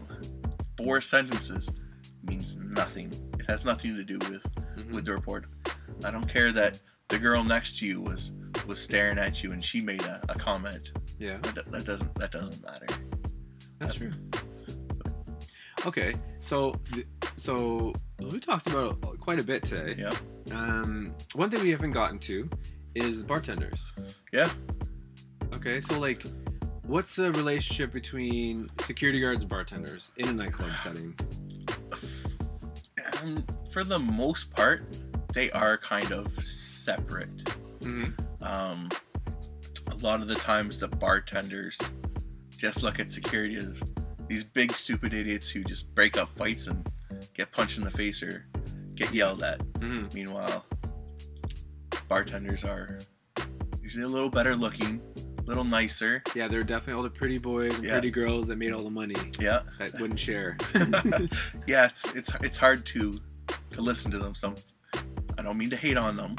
four 0.76 1.00
sentences 1.00 1.78
means 2.22 2.56
nothing. 2.56 3.12
It 3.38 3.46
has 3.48 3.64
nothing 3.64 3.94
to 3.96 4.04
do 4.04 4.18
with 4.30 4.44
Mhm. 4.76 4.94
with 4.94 5.04
the 5.06 5.12
report. 5.12 5.46
I 6.04 6.10
don't 6.10 6.28
care 6.28 6.52
that 6.52 6.80
the 7.08 7.18
girl 7.18 7.42
next 7.44 7.78
to 7.78 7.86
you 7.86 8.00
was 8.00 8.32
was 8.66 8.80
staring 8.80 9.18
at 9.18 9.42
you 9.42 9.52
and 9.52 9.62
she 9.64 9.80
made 9.80 10.02
a, 10.02 10.20
a 10.28 10.34
comment. 10.34 10.92
Yeah, 11.18 11.38
That, 11.54 11.70
that 11.72 11.84
doesn't 11.84 12.14
that 12.16 12.30
doesn't 12.32 12.62
matter. 12.64 12.86
that's 13.78 13.94
true. 13.94 14.12
Okay, 15.86 16.14
so 16.40 16.74
so 17.36 17.92
we 18.18 18.40
talked 18.40 18.66
about 18.66 18.92
it 19.12 19.20
quite 19.20 19.40
a 19.40 19.44
bit 19.44 19.62
today. 19.64 19.94
Yeah. 19.98 20.14
Um, 20.56 21.14
one 21.34 21.50
thing 21.50 21.62
we 21.62 21.70
haven't 21.70 21.90
gotten 21.90 22.18
to 22.20 22.48
is 22.94 23.22
bartenders. 23.22 23.92
Yeah. 24.32 24.50
Okay, 25.56 25.80
so 25.80 25.98
like, 25.98 26.22
what's 26.86 27.16
the 27.16 27.32
relationship 27.32 27.92
between 27.92 28.68
security 28.80 29.20
guards 29.20 29.42
and 29.42 29.50
bartenders 29.50 30.12
in 30.16 30.28
a 30.28 30.32
nightclub 30.32 30.70
setting? 30.82 31.14
And 33.22 33.44
for 33.72 33.84
the 33.84 33.98
most 33.98 34.50
part, 34.50 34.82
they 35.32 35.50
are 35.52 35.78
kind 35.78 36.12
of 36.12 36.30
separate. 36.32 37.44
Mm-hmm. 37.80 38.44
Um, 38.44 38.88
a 39.90 39.96
lot 40.04 40.20
of 40.20 40.28
the 40.28 40.34
times, 40.34 40.78
the 40.78 40.88
bartenders 40.88 41.78
just 42.50 42.82
look 42.82 43.00
at 43.00 43.10
security 43.10 43.56
as 43.56 43.82
these 44.28 44.44
big 44.44 44.72
stupid 44.72 45.12
idiots 45.12 45.50
who 45.50 45.64
just 45.64 45.94
break 45.94 46.16
up 46.16 46.28
fights 46.30 46.66
and 46.66 46.86
get 47.34 47.50
punched 47.52 47.78
in 47.78 47.84
the 47.84 47.90
face 47.90 48.22
or 48.22 48.46
get 48.94 49.12
yelled 49.12 49.42
at. 49.42 49.58
Mm-hmm. 49.74 50.14
Meanwhile, 50.14 50.64
bartenders 52.08 52.64
are 52.64 52.98
usually 53.82 54.04
a 54.04 54.08
little 54.08 54.30
better 54.30 54.56
looking, 54.56 55.00
little 55.46 55.64
nicer. 55.64 56.22
Yeah, 56.34 56.48
they're 56.48 56.62
definitely 56.62 56.94
all 56.94 57.02
the 57.02 57.10
pretty 57.10 57.38
boys 57.38 57.74
and 57.74 57.84
Yeah. 57.84 57.92
pretty 57.92 58.10
girls 58.10 58.48
that 58.48 58.56
made 58.56 58.72
all 58.72 58.82
the 58.82 58.90
money 58.90 59.14
Yeah, 59.38 59.60
that 59.78 59.92
wouldn't 60.00 60.18
share. 60.18 60.56
yeah. 61.66 61.86
It's 61.86 62.10
it's 62.14 62.32
it's 62.42 62.56
hard 62.56 62.84
to 62.86 63.12
to 63.72 63.80
listen 63.80 64.10
to 64.10 64.18
them. 64.18 64.34
Some 64.34 64.54
I 65.38 65.42
don't 65.42 65.58
mean 65.58 65.70
to 65.70 65.76
hate 65.76 65.96
on 65.96 66.16
them, 66.16 66.36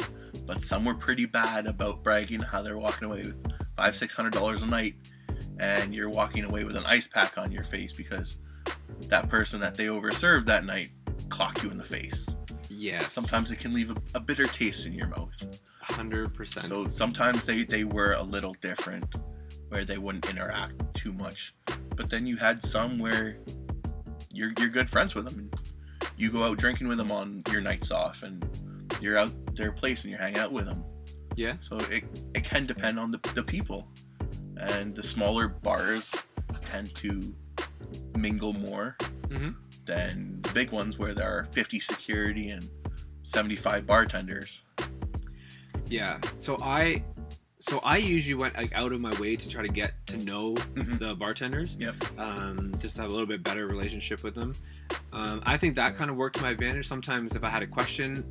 but 0.47 0.61
some 0.61 0.85
were 0.85 0.93
pretty 0.95 1.25
bad 1.25 1.67
about 1.67 2.03
bragging 2.03 2.39
how 2.39 2.61
they're 2.61 2.77
walking 2.77 3.05
away 3.07 3.19
with 3.19 3.35
five 3.75 3.95
six 3.95 4.13
hundred 4.13 4.33
dollars 4.33 4.63
a 4.63 4.67
night, 4.67 4.95
and 5.59 5.93
you're 5.93 6.09
walking 6.09 6.45
away 6.45 6.63
with 6.63 6.75
an 6.77 6.85
ice 6.85 7.07
pack 7.07 7.37
on 7.37 7.51
your 7.51 7.63
face 7.63 7.93
because 7.93 8.41
that 9.09 9.27
person 9.29 9.59
that 9.59 9.75
they 9.75 9.85
overserved 9.85 10.45
that 10.45 10.65
night 10.65 10.91
clocked 11.29 11.61
you 11.63 11.69
in 11.69 11.77
the 11.77 11.83
face. 11.83 12.37
Yes. 12.75 13.13
Sometimes 13.13 13.51
it 13.51 13.59
can 13.59 13.71
leave 13.71 13.91
a, 13.91 13.95
a 14.15 14.19
bitter 14.19 14.47
taste 14.47 14.85
in 14.87 14.93
your 14.93 15.07
mouth. 15.07 15.33
hundred 15.81 16.33
percent. 16.33 16.65
So 16.65 16.87
sometimes 16.87 17.45
they, 17.45 17.63
they 17.63 17.83
were 17.83 18.13
a 18.13 18.23
little 18.23 18.55
different, 18.61 19.05
where 19.69 19.85
they 19.85 19.97
wouldn't 19.97 20.29
interact 20.29 20.73
too 20.95 21.13
much. 21.13 21.55
But 21.95 22.09
then 22.09 22.25
you 22.25 22.37
had 22.37 22.63
some 22.63 22.99
where 22.99 23.37
you're 24.33 24.51
you're 24.59 24.69
good 24.69 24.89
friends 24.89 25.15
with 25.15 25.29
them. 25.29 25.39
And 25.39 25.55
you 26.17 26.31
go 26.31 26.43
out 26.43 26.57
drinking 26.57 26.87
with 26.87 26.97
them 26.97 27.11
on 27.11 27.41
your 27.51 27.61
nights 27.61 27.91
off, 27.91 28.23
and 28.23 28.45
you're 29.01 29.17
out 29.17 29.33
their 29.55 29.71
place 29.71 30.03
and 30.03 30.11
you're 30.11 30.19
hanging 30.19 30.39
out 30.39 30.51
with 30.51 30.65
them. 30.65 30.83
Yeah. 31.35 31.55
So 31.61 31.77
it 31.89 32.03
it 32.33 32.43
can 32.43 32.65
depend 32.65 32.99
on 32.99 33.11
the 33.11 33.19
the 33.33 33.43
people, 33.43 33.87
and 34.57 34.95
the 34.95 35.03
smaller 35.03 35.47
bars 35.49 36.15
tend 36.61 36.93
to 36.95 37.21
mingle 38.17 38.53
more 38.53 38.97
Mhm. 39.29 39.55
than 39.85 40.39
the 40.41 40.49
big 40.53 40.71
ones 40.71 40.97
where 40.97 41.13
there 41.13 41.27
are 41.29 41.45
50 41.51 41.79
security 41.79 42.49
and 42.49 42.69
75 43.23 43.85
bartenders. 43.85 44.63
Yeah. 45.87 46.19
So 46.39 46.57
I 46.61 47.03
so 47.59 47.79
I 47.79 47.97
usually 47.97 48.35
went 48.35 48.55
like 48.55 48.77
out 48.77 48.91
of 48.93 49.01
my 49.01 49.09
way 49.19 49.35
to 49.35 49.49
try 49.49 49.63
to 49.63 49.67
get 49.71 49.93
to 50.07 50.17
know 50.19 50.53
Mhm. 50.53 50.99
the 50.99 51.15
bartenders. 51.15 51.75
Yep. 51.79 51.95
Um, 52.19 52.71
just 52.79 52.95
to 52.97 53.01
have 53.01 53.09
a 53.09 53.13
little 53.13 53.25
bit 53.25 53.41
better 53.43 53.65
relationship 53.65 54.23
with 54.23 54.35
them. 54.35 54.53
Um, 55.11 55.41
I 55.47 55.57
think 55.57 55.75
that 55.77 55.95
kind 55.95 56.11
of 56.11 56.15
worked 56.17 56.35
to 56.35 56.43
my 56.43 56.51
advantage. 56.51 56.85
Sometimes 56.87 57.35
if 57.35 57.43
I 57.43 57.49
had 57.49 57.63
a 57.63 57.67
question, 57.67 58.23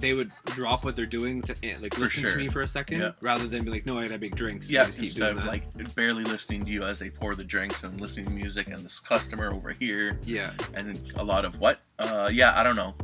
they 0.00 0.14
would 0.14 0.30
drop 0.46 0.84
what 0.84 0.94
they're 0.96 1.06
doing 1.06 1.42
to 1.42 1.54
eh, 1.62 1.74
like 1.80 1.94
For 1.94 2.00
listen 2.02 2.24
to 2.24 2.36
me 2.36 2.48
for 2.48 2.60
a 2.62 2.66
second, 2.68 3.00
Yeah. 3.00 3.10
rather 3.20 3.46
than 3.46 3.64
be 3.64 3.70
like, 3.70 3.86
"No, 3.86 3.98
I 3.98 4.06
gotta 4.06 4.18
make 4.18 4.34
drinks." 4.34 4.70
Yeah, 4.70 4.80
and 4.82 4.88
just 4.88 5.00
keep 5.00 5.10
instead 5.10 5.34
doing 5.34 5.38
of 5.38 5.44
that. 5.44 5.50
like 5.50 5.94
barely 5.94 6.24
listening 6.24 6.64
to 6.64 6.70
you 6.70 6.84
as 6.84 6.98
they 6.98 7.10
pour 7.10 7.34
the 7.34 7.44
drinks 7.44 7.82
and 7.84 8.00
listening 8.00 8.26
to 8.26 8.32
music 8.32 8.68
and 8.68 8.78
this 8.78 9.00
customer 9.00 9.52
over 9.52 9.70
here 9.72 10.18
yeah, 10.24 10.52
and 10.74 11.12
a 11.16 11.24
lot 11.24 11.44
of 11.44 11.58
what? 11.58 11.80
Uh, 11.98 12.30
yeah, 12.32 12.58
I 12.58 12.62
don't 12.62 12.76
know. 12.76 12.94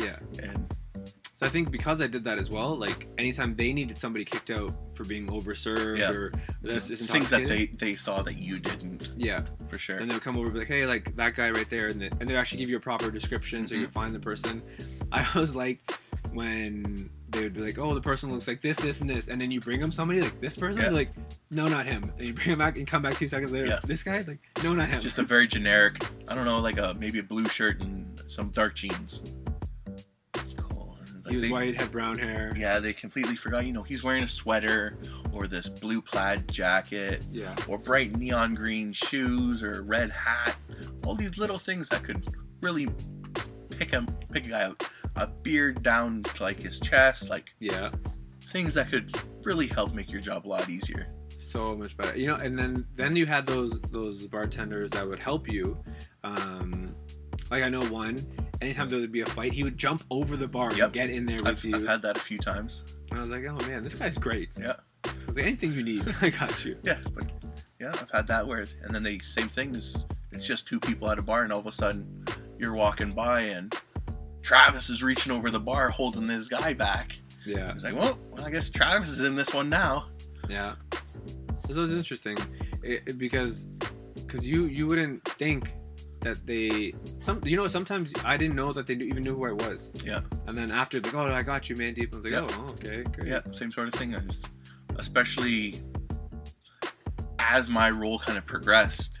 yeah. 0.00 0.16
And 0.42 0.66
So 1.34 1.46
I 1.46 1.48
think 1.50 1.70
because 1.70 2.02
I 2.02 2.08
did 2.08 2.24
that 2.24 2.36
as 2.38 2.50
well, 2.50 2.74
like 2.76 3.06
anytime 3.16 3.54
they 3.54 3.72
needed 3.72 3.96
somebody 3.96 4.24
kicked 4.24 4.50
out 4.50 4.70
for 4.96 5.04
being 5.04 5.26
overserved 5.28 5.98
Yeah. 5.98 6.10
or 6.10 6.32
just 6.64 7.10
things 7.12 7.30
that 7.30 7.46
they 7.46 7.66
they 7.66 7.94
saw 7.94 8.22
that 8.22 8.36
you 8.38 8.58
didn't 8.58 9.12
yeah, 9.16 9.40
for 9.68 9.78
sure. 9.78 9.96
and 9.98 10.10
they 10.10 10.14
would 10.14 10.24
come 10.24 10.36
over 10.36 10.46
and 10.46 10.54
be 10.54 10.58
like, 10.60 10.68
"Hey, 10.68 10.84
like 10.86 11.14
that 11.16 11.36
guy 11.36 11.50
right 11.50 11.68
there," 11.70 11.86
and 11.88 12.00
they, 12.02 12.10
and 12.18 12.28
they 12.28 12.34
actually 12.36 12.58
give 12.62 12.70
you 12.70 12.76
a 12.76 12.80
proper 12.80 13.08
description 13.12 13.66
so 13.68 13.74
you 13.76 13.86
Mhm. 13.86 13.92
find 13.92 14.12
the 14.12 14.18
person. 14.20 14.62
I 15.12 15.24
was 15.38 15.54
like, 15.54 15.78
when 16.32 17.10
they 17.30 17.42
would 17.42 17.52
be 17.54 17.60
like, 17.60 17.78
"Oh, 17.78 17.94
the 17.94 18.00
person 18.00 18.30
looks 18.32 18.48
like 18.48 18.60
this, 18.62 18.76
this, 18.78 19.00
and 19.00 19.08
this," 19.10 19.28
and 19.28 19.40
then 19.40 19.50
you 19.50 19.60
bring 19.60 19.80
them 19.80 19.92
somebody 19.92 20.20
like 20.20 20.40
this 20.40 20.56
person, 20.56 20.82
Yeah. 20.82 20.90
like, 20.90 21.10
"No, 21.50 21.66
not 21.68 21.86
him," 21.86 22.02
and 22.18 22.26
you 22.26 22.32
bring 22.32 22.48
him 22.48 22.58
back 22.58 22.76
and 22.78 22.86
come 22.86 23.02
back 23.02 23.16
two 23.18 23.28
seconds 23.28 23.52
later, 23.52 23.66
Yeah. 23.66 23.80
this 23.84 24.02
guy, 24.02 24.18
like, 24.26 24.40
"No, 24.64 24.74
not 24.74 24.88
him." 24.88 25.00
Just 25.00 25.18
a 25.18 25.22
very 25.22 25.46
generic. 25.46 26.02
I 26.26 26.34
don't 26.34 26.44
know, 26.46 26.58
like 26.60 26.78
a 26.78 26.94
maybe 26.98 27.18
a 27.18 27.22
blue 27.22 27.48
shirt 27.48 27.82
and 27.82 28.18
some 28.28 28.50
dark 28.50 28.74
jeans. 28.74 29.36
Like, 30.34 31.32
he 31.32 31.36
was 31.36 31.44
they- 31.44 31.50
white, 31.52 31.78
had 31.78 31.90
brown 31.90 32.16
hair. 32.18 32.52
Yeah, 32.56 32.78
they 32.78 32.94
completely 32.94 33.36
forgot. 33.36 33.66
You 33.66 33.72
know, 33.74 33.82
he's 33.82 34.02
wearing 34.02 34.24
a 34.24 34.28
sweater 34.28 34.96
or 35.32 35.46
this 35.46 35.68
blue 35.68 36.00
plaid 36.00 36.50
jacket 36.50 37.26
Yeah. 37.30 37.54
or 37.66 37.76
bright 37.78 38.16
neon 38.16 38.54
green 38.54 38.92
shoes 38.92 39.62
or 39.62 39.72
a 39.72 39.82
red 39.82 40.10
hat. 40.12 40.56
All 41.04 41.14
these 41.14 41.36
little 41.36 41.58
things 41.58 41.90
that 41.90 42.02
could 42.02 42.24
really 42.62 42.88
pick 43.70 43.90
him, 43.90 44.06
pick 44.32 44.46
a 44.46 44.48
guy 44.48 44.62
out. 44.62 44.82
A 45.18 45.26
beard 45.26 45.82
down 45.82 46.22
to 46.22 46.42
like 46.42 46.62
his 46.62 46.78
chest, 46.80 47.28
like 47.28 47.54
Yeah. 47.60 47.90
things 48.40 48.74
that 48.74 48.90
could 48.90 49.14
really 49.44 49.66
help 49.66 49.94
make 49.94 50.10
your 50.10 50.20
job 50.20 50.46
a 50.46 50.48
lot 50.48 50.68
easier. 50.68 51.08
so 51.28 51.76
much 51.76 51.96
better 51.96 52.18
you 52.18 52.26
know 52.26 52.34
and 52.36 52.58
then 52.58 52.84
then 52.96 53.14
you 53.14 53.24
had 53.26 53.46
those 53.46 53.80
those 53.92 54.26
bartenders 54.26 54.90
that 54.90 55.06
would 55.06 55.18
help 55.20 55.46
you 55.46 55.78
um 56.24 56.94
like 57.50 57.62
i 57.62 57.68
know 57.68 57.82
one 57.86 58.18
anytime 58.60 58.88
there 58.88 58.98
would 58.98 59.12
be 59.12 59.20
a 59.20 59.26
fight 59.26 59.52
he 59.52 59.62
would 59.62 59.76
jump 59.76 60.02
over 60.10 60.36
the 60.36 60.48
bar 60.48 60.72
Yep. 60.74 60.84
and 60.84 60.92
get 60.92 61.10
in 61.10 61.26
there 61.26 61.36
with 61.36 61.46
I've, 61.46 61.64
you 61.64 61.76
I've 61.76 61.86
had 61.86 62.02
that 62.02 62.16
a 62.16 62.20
few 62.20 62.38
times. 62.38 62.98
and 63.10 63.18
i 63.18 63.20
was 63.20 63.30
like 63.30 63.44
oh 63.44 63.58
man 63.68 63.82
this 63.84 63.94
guy's 63.94 64.18
great 64.18 64.48
Yeah. 64.58 64.72
i 65.04 65.10
was 65.26 65.36
like 65.36 65.46
anything 65.46 65.74
you 65.74 65.84
need 65.84 66.02
i 66.22 66.30
got 66.30 66.64
you 66.64 66.76
Yeah, 66.84 66.98
but 67.14 67.30
yeah, 67.80 67.92
I've 67.94 68.10
had 68.10 68.26
that 68.28 68.44
where, 68.46 68.64
and 68.82 68.92
then 68.94 69.02
the 69.04 69.20
same 69.20 69.48
thing 69.48 69.70
is 69.74 70.04
it's 70.32 70.46
just 70.46 70.66
two 70.66 70.80
people 70.80 71.08
at 71.10 71.18
a 71.18 71.22
bar, 71.22 71.42
and 71.44 71.52
all 71.52 71.60
of 71.60 71.66
a 71.66 71.72
sudden 71.72 72.24
you're 72.58 72.74
walking 72.74 73.12
by 73.12 73.42
and 73.42 73.72
Travis 74.42 74.88
is 74.88 75.02
reaching 75.02 75.32
over 75.32 75.50
the 75.50 75.60
bar 75.60 75.90
holding 75.90 76.22
this 76.24 76.46
guy 76.48 76.72
back. 76.72 77.18
yeah 77.44 77.72
He's 77.72 77.84
like, 77.84 77.94
well, 77.94 78.18
well 78.30 78.46
I 78.46 78.50
guess 78.50 78.70
Travis 78.70 79.08
is 79.08 79.20
in 79.20 79.34
this 79.36 79.52
one 79.52 79.68
now. 79.68 80.06
yeah 80.48 80.74
this 81.66 81.76
was 81.76 81.92
interesting 81.92 82.36
it, 82.82 83.02
it- 83.06 83.18
because 83.18 83.66
because 84.26 84.46
you 84.46 84.64
you 84.66 84.86
wouldn't 84.86 85.22
think 85.24 85.74
that 86.20 86.44
they 86.46 86.92
some 87.20 87.40
you 87.44 87.56
know 87.56 87.68
sometimes 87.68 88.12
I 88.24 88.36
didn't 88.36 88.56
know 88.56 88.72
that 88.72 88.86
they 88.86 88.94
knew, 88.96 89.06
even 89.06 89.22
knew 89.22 89.34
who 89.36 89.46
I 89.46 89.52
was 89.52 89.92
Yeah. 90.04 90.20
and 90.46 90.56
then 90.58 90.70
after 90.70 91.00
like 91.00 91.14
oh 91.14 91.30
I 91.32 91.42
got 91.42 91.68
you 91.70 91.76
man 91.76 91.94
deep 91.94 92.12
I 92.12 92.16
was 92.16 92.24
like 92.24 92.34
Yeah. 92.34 92.46
oh 92.50 92.70
okay 92.70 93.02
great 93.04 93.28
Yeah, 93.28 93.40
same 93.52 93.70
sort 93.70 93.88
of 93.88 93.94
thing. 93.94 94.14
I 94.14 94.20
just, 94.20 94.46
especially 94.96 95.74
as 97.38 97.68
my 97.68 97.88
role 97.90 98.18
kind 98.18 98.36
of 98.36 98.44
progressed, 98.46 99.20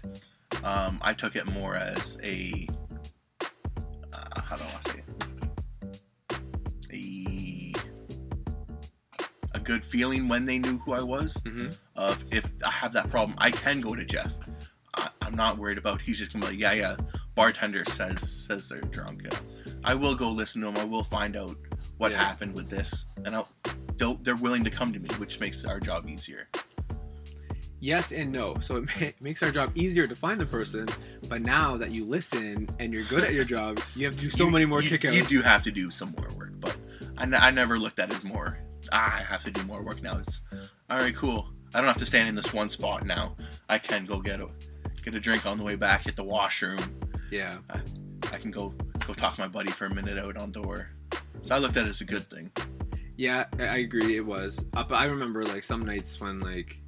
um, 0.64 0.98
I 1.02 1.12
took 1.14 1.36
it 1.36 1.46
more 1.46 1.76
as 1.76 2.18
a 2.22 2.66
uh, 3.40 4.40
how 4.42 4.56
do 4.56 4.64
I 4.64 4.87
good 9.68 9.84
feeling 9.84 10.26
when 10.26 10.46
they 10.46 10.58
knew 10.58 10.78
who 10.78 10.92
I 10.94 11.02
was. 11.02 11.36
hmm 11.46 11.68
Of 11.94 12.24
if 12.32 12.52
I 12.66 12.70
have 12.70 12.92
that 12.94 13.10
problem, 13.10 13.36
I 13.38 13.50
can 13.50 13.80
go 13.80 13.94
to 13.94 14.04
Jeff. 14.04 14.32
I, 14.96 15.10
I'm 15.22 15.34
not 15.34 15.58
worried 15.58 15.76
about. 15.78 16.00
He's 16.00 16.18
just 16.18 16.32
gonna 16.32 16.46
be 16.46 16.52
like, 16.52 16.60
yeah, 16.60 16.72
yeah. 16.72 16.96
Bartender 17.34 17.84
says 17.84 18.20
says 18.46 18.68
they're 18.68 18.80
drunk. 18.80 19.22
Yeah. 19.24 19.38
I 19.84 19.94
will 19.94 20.14
go 20.14 20.30
listen 20.30 20.62
to 20.62 20.68
him. 20.68 20.76
I 20.78 20.84
will 20.84 21.04
find 21.04 21.36
out 21.36 21.52
what 21.98 22.10
Yeah. 22.12 22.24
happened 22.24 22.54
with 22.54 22.68
this, 22.70 23.04
and 23.24 23.34
I'll, 23.36 23.48
they'll, 23.98 24.14
they're 24.24 24.36
willing 24.46 24.64
to 24.64 24.70
come 24.70 24.92
to 24.92 24.98
me, 24.98 25.08
which 25.18 25.38
makes 25.38 25.64
our 25.64 25.78
job 25.78 26.08
easier. 26.08 26.48
Yes 27.80 28.10
and 28.10 28.32
no. 28.32 28.56
So 28.60 28.76
it 28.76 28.88
ma- 29.00 29.06
makes 29.20 29.42
our 29.42 29.52
job 29.52 29.70
easier 29.76 30.06
to 30.08 30.16
find 30.16 30.40
the 30.40 30.46
person. 30.46 30.88
But 31.28 31.42
now 31.42 31.76
that 31.76 31.92
you 31.92 32.04
listen 32.04 32.66
and 32.80 32.92
you're 32.92 33.04
good 33.04 33.22
at 33.22 33.34
your 33.34 33.44
job, 33.44 33.80
you 33.94 34.04
have 34.06 34.14
to 34.16 34.20
do 34.22 34.30
so 34.30 34.46
You- 34.46 34.50
many 34.50 34.64
more 34.64 34.82
you, 34.82 34.90
kickouts. 34.90 35.12
You 35.14 35.24
do 35.24 35.42
have 35.42 35.62
to 35.64 35.70
do 35.70 35.90
some 35.90 36.14
more 36.18 36.28
work, 36.36 36.52
but 36.58 36.76
I, 37.18 37.22
n- 37.22 37.34
I 37.34 37.50
never 37.52 37.78
looked 37.78 37.98
at 38.00 38.10
it 38.10 38.16
as 38.16 38.24
more. 38.24 38.58
Ah, 38.92 39.16
I 39.18 39.22
have 39.22 39.44
to 39.44 39.50
do 39.50 39.62
more 39.64 39.82
work 39.82 40.02
now. 40.02 40.18
It's 40.18 40.42
all 40.90 40.98
right, 40.98 41.14
cool. 41.14 41.50
I 41.74 41.78
don't 41.78 41.88
have 41.88 41.98
to 41.98 42.06
stand 42.06 42.28
in 42.28 42.34
this 42.34 42.52
one 42.52 42.70
spot 42.70 43.04
now. 43.04 43.36
I 43.68 43.78
can 43.78 44.04
go 44.06 44.18
get 44.20 44.40
a 44.40 44.48
get 45.04 45.14
a 45.14 45.20
drink 45.20 45.46
on 45.46 45.58
the 45.58 45.64
way 45.64 45.76
back, 45.76 46.02
hit 46.04 46.16
the 46.16 46.24
washroom. 46.24 46.78
Yeah. 47.30 47.58
I 48.32 48.38
can 48.38 48.50
go 48.50 48.74
go 49.06 49.12
talk 49.14 49.34
to 49.34 49.40
my 49.40 49.48
buddy 49.48 49.70
for 49.70 49.86
a 49.86 49.94
minute 49.94 50.18
out 50.18 50.36
on 50.38 50.50
door. 50.52 50.90
So 51.42 51.54
I 51.54 51.58
looked 51.58 51.76
at 51.76 51.86
it 51.86 51.90
as 51.90 52.00
a 52.00 52.04
good 52.04 52.22
thing. 52.22 52.50
Yeah, 53.16 53.46
I 53.58 53.62
I 53.64 53.76
agree. 53.78 54.16
It 54.16 54.24
was. 54.26 54.64
Uh, 54.76 54.84
but 54.84 54.94
I 54.96 55.04
remember 55.06 55.44
like 55.44 55.62
some 55.62 55.80
nights 55.80 56.20
when 56.20 56.40
like 56.40 56.78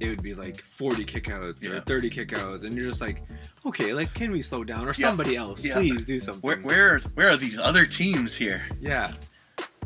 it 0.00 0.08
would 0.08 0.22
be 0.22 0.34
like 0.34 0.56
40 0.56 1.04
kickouts 1.04 1.68
or 1.68 1.80
30 1.80 2.08
kickouts, 2.10 2.64
and 2.64 2.72
you're 2.74 2.86
just 2.86 3.00
like, 3.00 3.22
okay, 3.66 3.92
like 3.92 4.14
can 4.14 4.30
we 4.30 4.40
slow 4.40 4.62
down 4.64 4.84
or 4.84 4.88
Yeah. 4.96 5.08
somebody 5.08 5.36
else, 5.36 5.64
Yeah. 5.64 5.74
please 5.74 6.04
do 6.06 6.20
something. 6.20 6.42
Where 6.42 6.58
where 6.58 6.98
where 7.14 7.28
are 7.30 7.36
these 7.36 7.58
other 7.58 7.84
teams 7.86 8.34
here? 8.36 8.62
Yeah. 8.80 9.12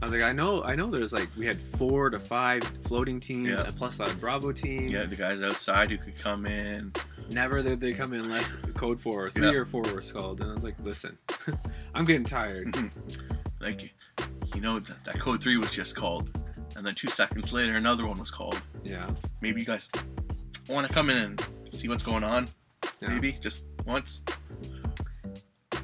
I 0.00 0.04
was 0.04 0.12
like, 0.12 0.22
I 0.22 0.32
know, 0.32 0.62
I 0.62 0.76
know. 0.76 0.86
There's 0.86 1.12
like 1.12 1.28
we 1.36 1.44
had 1.44 1.56
four 1.56 2.08
to 2.10 2.20
five 2.20 2.62
floating 2.82 3.18
teams, 3.18 3.48
Yeah. 3.48 3.64
and 3.64 3.76
plus 3.76 3.98
a 3.98 4.04
Bravo 4.16 4.52
team. 4.52 4.86
Yeah, 4.88 5.04
the 5.06 5.16
guys 5.16 5.42
outside 5.42 5.90
who 5.90 5.98
could 5.98 6.16
come 6.20 6.46
in. 6.46 6.92
Never 7.30 7.62
did 7.62 7.80
they 7.80 7.92
come 7.92 8.12
in 8.14 8.20
unless 8.20 8.56
code 8.74 9.00
four 9.00 9.26
or 9.26 9.30
three 9.30 9.48
Yeah. 9.48 9.58
or 9.58 9.64
four 9.66 9.82
was 9.82 10.12
called, 10.12 10.40
and 10.40 10.50
I 10.50 10.54
was 10.54 10.62
like, 10.64 10.76
listen, 10.82 11.18
I'm 11.94 12.04
getting 12.04 12.24
tired. 12.24 12.74
Like, 13.60 13.92
you 14.54 14.60
know, 14.60 14.78
that, 14.78 15.04
that 15.04 15.18
code 15.18 15.42
three 15.42 15.56
was 15.56 15.72
just 15.72 15.96
called, 15.96 16.30
and 16.76 16.86
then 16.86 16.94
two 16.94 17.08
seconds 17.08 17.52
later 17.52 17.74
another 17.74 18.06
one 18.06 18.16
was 18.20 18.30
called. 18.30 18.60
Yeah. 18.84 19.10
Maybe 19.40 19.58
you 19.60 19.66
guys 19.66 19.88
want 20.68 20.86
to 20.86 20.92
come 20.92 21.10
in 21.10 21.16
and 21.16 21.48
see 21.72 21.88
what's 21.88 22.04
going 22.04 22.22
on. 22.22 22.46
Yeah. 23.02 23.08
Maybe 23.08 23.32
just 23.32 23.66
once. 23.84 24.22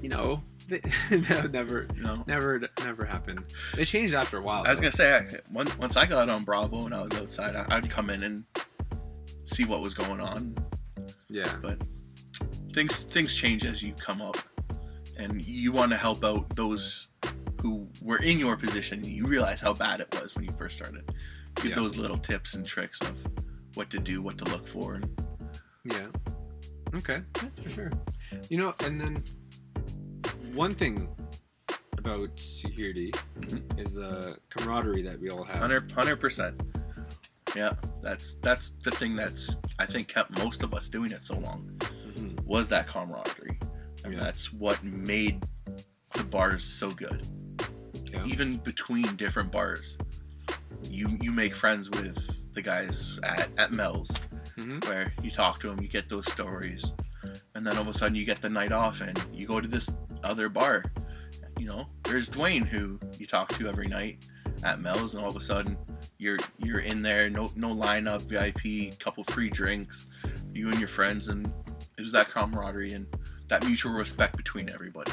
You 0.04 0.10
know, 0.10 0.42
that 0.68 1.40
would 1.44 1.52
never, 1.54 1.86
know. 1.96 2.22
never, 2.26 2.60
never 2.84 3.06
happened. 3.06 3.42
It 3.78 3.86
changed 3.86 4.12
after 4.12 4.36
a 4.36 4.42
while. 4.42 4.62
I 4.66 4.68
was 4.70 4.78
though. 4.78 4.82
gonna 4.82 4.92
say, 4.92 5.14
I, 5.14 5.26
once 5.50 5.78
once 5.78 5.96
I 5.96 6.04
got 6.04 6.28
on 6.28 6.44
Bravo 6.44 6.84
and 6.84 6.94
I 6.94 7.00
was 7.00 7.14
outside, 7.14 7.56
I, 7.56 7.64
I'd 7.74 7.88
come 7.88 8.10
in 8.10 8.22
and 8.22 8.44
see 9.46 9.64
what 9.64 9.80
was 9.80 9.94
going 9.94 10.20
on. 10.20 10.54
Yeah. 11.30 11.50
But 11.62 11.88
things 12.74 13.00
things 13.00 13.34
change 13.34 13.64
as 13.64 13.82
you 13.82 13.94
come 13.94 14.20
up, 14.20 14.36
and 15.18 15.42
you 15.42 15.72
want 15.72 15.90
to 15.92 15.96
help 15.96 16.22
out 16.22 16.50
those 16.50 17.08
who 17.62 17.88
were 18.02 18.18
in 18.18 18.38
your 18.38 18.58
position. 18.58 19.02
You 19.02 19.24
realize 19.24 19.62
how 19.62 19.72
bad 19.72 20.00
it 20.00 20.14
was 20.20 20.34
when 20.34 20.44
you 20.44 20.52
first 20.52 20.76
started. 20.76 21.10
Give 21.54 21.70
Yeah. 21.70 21.76
those 21.76 21.96
little 21.96 22.18
tips 22.18 22.56
and 22.56 22.66
tricks 22.66 23.00
of 23.00 23.26
what 23.72 23.88
to 23.88 23.98
do, 23.98 24.20
what 24.20 24.36
to 24.36 24.44
look 24.44 24.66
for. 24.66 24.96
And 24.96 25.08
Yeah. 25.90 26.08
Okay, 26.94 27.22
that's 27.40 27.58
for 27.58 27.70
sure. 27.70 27.90
You 28.50 28.58
know, 28.58 28.74
and 28.84 29.00
then 29.00 29.16
one 30.54 30.74
thing 30.74 31.08
about 31.98 32.30
security 32.38 33.10
Mhm. 33.40 33.78
is 33.80 33.94
the 33.94 34.38
camaraderie 34.50 35.02
that 35.02 35.18
we 35.20 35.30
all 35.30 35.44
have. 35.44 35.56
hundred 35.92 36.20
percent. 36.20 36.60
Yeah, 37.56 37.74
that's 38.02 38.34
that's 38.36 38.70
the 38.82 38.90
thing 38.90 39.16
that's 39.16 39.56
I 39.78 39.86
think 39.86 40.08
kept 40.08 40.36
most 40.38 40.62
of 40.62 40.74
us 40.74 40.88
doing 40.88 41.10
it 41.12 41.22
so 41.22 41.38
long 41.38 41.70
Mhm. 41.80 42.40
was 42.44 42.68
that 42.68 42.88
camaraderie, 42.88 43.58
and 44.04 44.14
Yeah. 44.14 44.20
that's 44.20 44.52
what 44.52 44.82
made 44.84 45.44
the 46.12 46.24
bars 46.24 46.64
so 46.64 46.92
good. 46.92 47.26
Yeah. 48.12 48.24
Even 48.24 48.58
between 48.58 49.16
different 49.16 49.50
bars, 49.50 49.96
you 50.84 51.18
you 51.20 51.32
make 51.32 51.54
friends 51.54 51.90
with 51.90 52.18
the 52.54 52.62
guys 52.62 53.18
at 53.22 53.48
at 53.56 53.72
Mel's, 53.72 54.10
Mhm. 54.56 54.84
where 54.88 55.12
you 55.22 55.30
talk 55.30 55.58
to 55.60 55.68
them, 55.68 55.80
you 55.80 55.88
get 55.88 56.08
those 56.08 56.30
stories, 56.30 56.92
and 57.54 57.66
then 57.66 57.76
all 57.76 57.82
of 57.82 57.88
a 57.88 57.94
sudden 57.94 58.14
you 58.14 58.24
get 58.24 58.40
the 58.42 58.50
night 58.50 58.72
off 58.72 59.00
and 59.00 59.18
you 59.32 59.46
go 59.46 59.60
to 59.60 59.66
this 59.68 59.88
other 60.24 60.48
bar. 60.48 60.84
You 61.58 61.66
know, 61.66 61.86
there's 62.04 62.28
Dwayne 62.28 62.66
who 62.66 62.98
you 63.18 63.26
talk 63.26 63.48
to 63.58 63.68
every 63.68 63.86
night 63.86 64.28
at 64.64 64.80
Mel's, 64.80 65.14
and 65.14 65.22
all 65.22 65.30
of 65.30 65.36
a 65.36 65.40
sudden 65.40 65.76
you're 66.18 66.38
you're 66.58 66.80
in 66.80 67.02
there, 67.02 67.30
no 67.30 67.48
no 67.56 67.74
lineup, 67.74 68.28
VIP, 68.28 68.98
couple 68.98 69.24
free 69.24 69.50
drinks, 69.50 70.10
you 70.52 70.68
and 70.68 70.78
your 70.78 70.88
friends, 70.88 71.28
and 71.28 71.46
it 71.98 72.02
was 72.02 72.12
that 72.12 72.28
camaraderie 72.28 72.92
and 72.92 73.06
that 73.48 73.64
mutual 73.66 73.92
respect 73.92 74.36
between 74.36 74.70
everybody. 74.72 75.12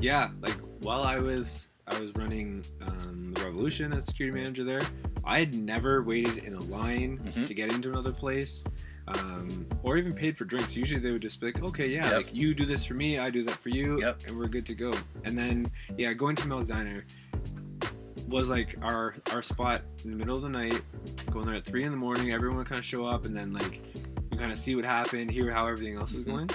Yeah, 0.00 0.30
like 0.40 0.56
while 0.82 1.02
I 1.02 1.16
was 1.16 1.68
I 1.86 1.98
was 1.98 2.14
running 2.14 2.64
um, 2.82 3.32
the 3.34 3.44
Revolution 3.44 3.92
as 3.92 4.06
security 4.06 4.38
manager 4.38 4.64
there, 4.64 4.82
I 5.24 5.38
had 5.40 5.54
never 5.54 6.02
waited 6.02 6.38
in 6.38 6.54
a 6.54 6.60
line 6.64 7.18
Mhm. 7.18 7.46
to 7.46 7.54
get 7.54 7.72
into 7.72 7.88
another 7.90 8.12
place. 8.12 8.64
Um, 9.08 9.66
or 9.82 9.96
even 9.96 10.12
paid 10.12 10.36
for 10.36 10.44
drinks. 10.44 10.76
Usually 10.76 11.00
they 11.00 11.10
would 11.10 11.22
just 11.22 11.40
be 11.40 11.46
like, 11.46 11.60
okay, 11.64 11.88
yeah, 11.88 12.04
Yep. 12.10 12.16
like 12.16 12.28
you 12.32 12.54
do 12.54 12.64
this 12.64 12.84
for 12.84 12.94
me, 12.94 13.18
I 13.18 13.28
do 13.28 13.42
that 13.42 13.56
for 13.56 13.68
you, 13.70 14.00
Yep. 14.00 14.20
and 14.28 14.38
we're 14.38 14.46
good 14.46 14.64
to 14.66 14.74
go. 14.74 14.92
And 15.24 15.36
then, 15.36 15.66
yeah, 15.98 16.12
going 16.12 16.36
to 16.36 16.46
Mel's 16.46 16.68
Diner 16.68 17.04
was 18.28 18.48
like 18.48 18.76
our 18.82 19.16
our 19.32 19.42
spot 19.42 19.82
in 20.04 20.10
the 20.12 20.16
middle 20.16 20.36
of 20.36 20.42
the 20.42 20.48
night. 20.48 20.80
Going 21.30 21.46
there 21.46 21.56
at 21.56 21.64
three 21.64 21.82
in 21.82 21.90
the 21.90 21.96
morning, 21.96 22.30
everyone 22.30 22.58
would 22.58 22.68
kind 22.68 22.78
of 22.78 22.84
show 22.84 23.04
up, 23.04 23.24
and 23.26 23.36
then 23.36 23.52
like 23.52 23.82
you 24.30 24.38
kind 24.38 24.52
of 24.52 24.58
see 24.58 24.76
what 24.76 24.84
happened, 24.84 25.28
hear 25.30 25.50
how 25.50 25.66
everything 25.66 25.96
else 25.96 26.12
is 26.12 26.22
Mhm. 26.22 26.26
going. 26.26 26.50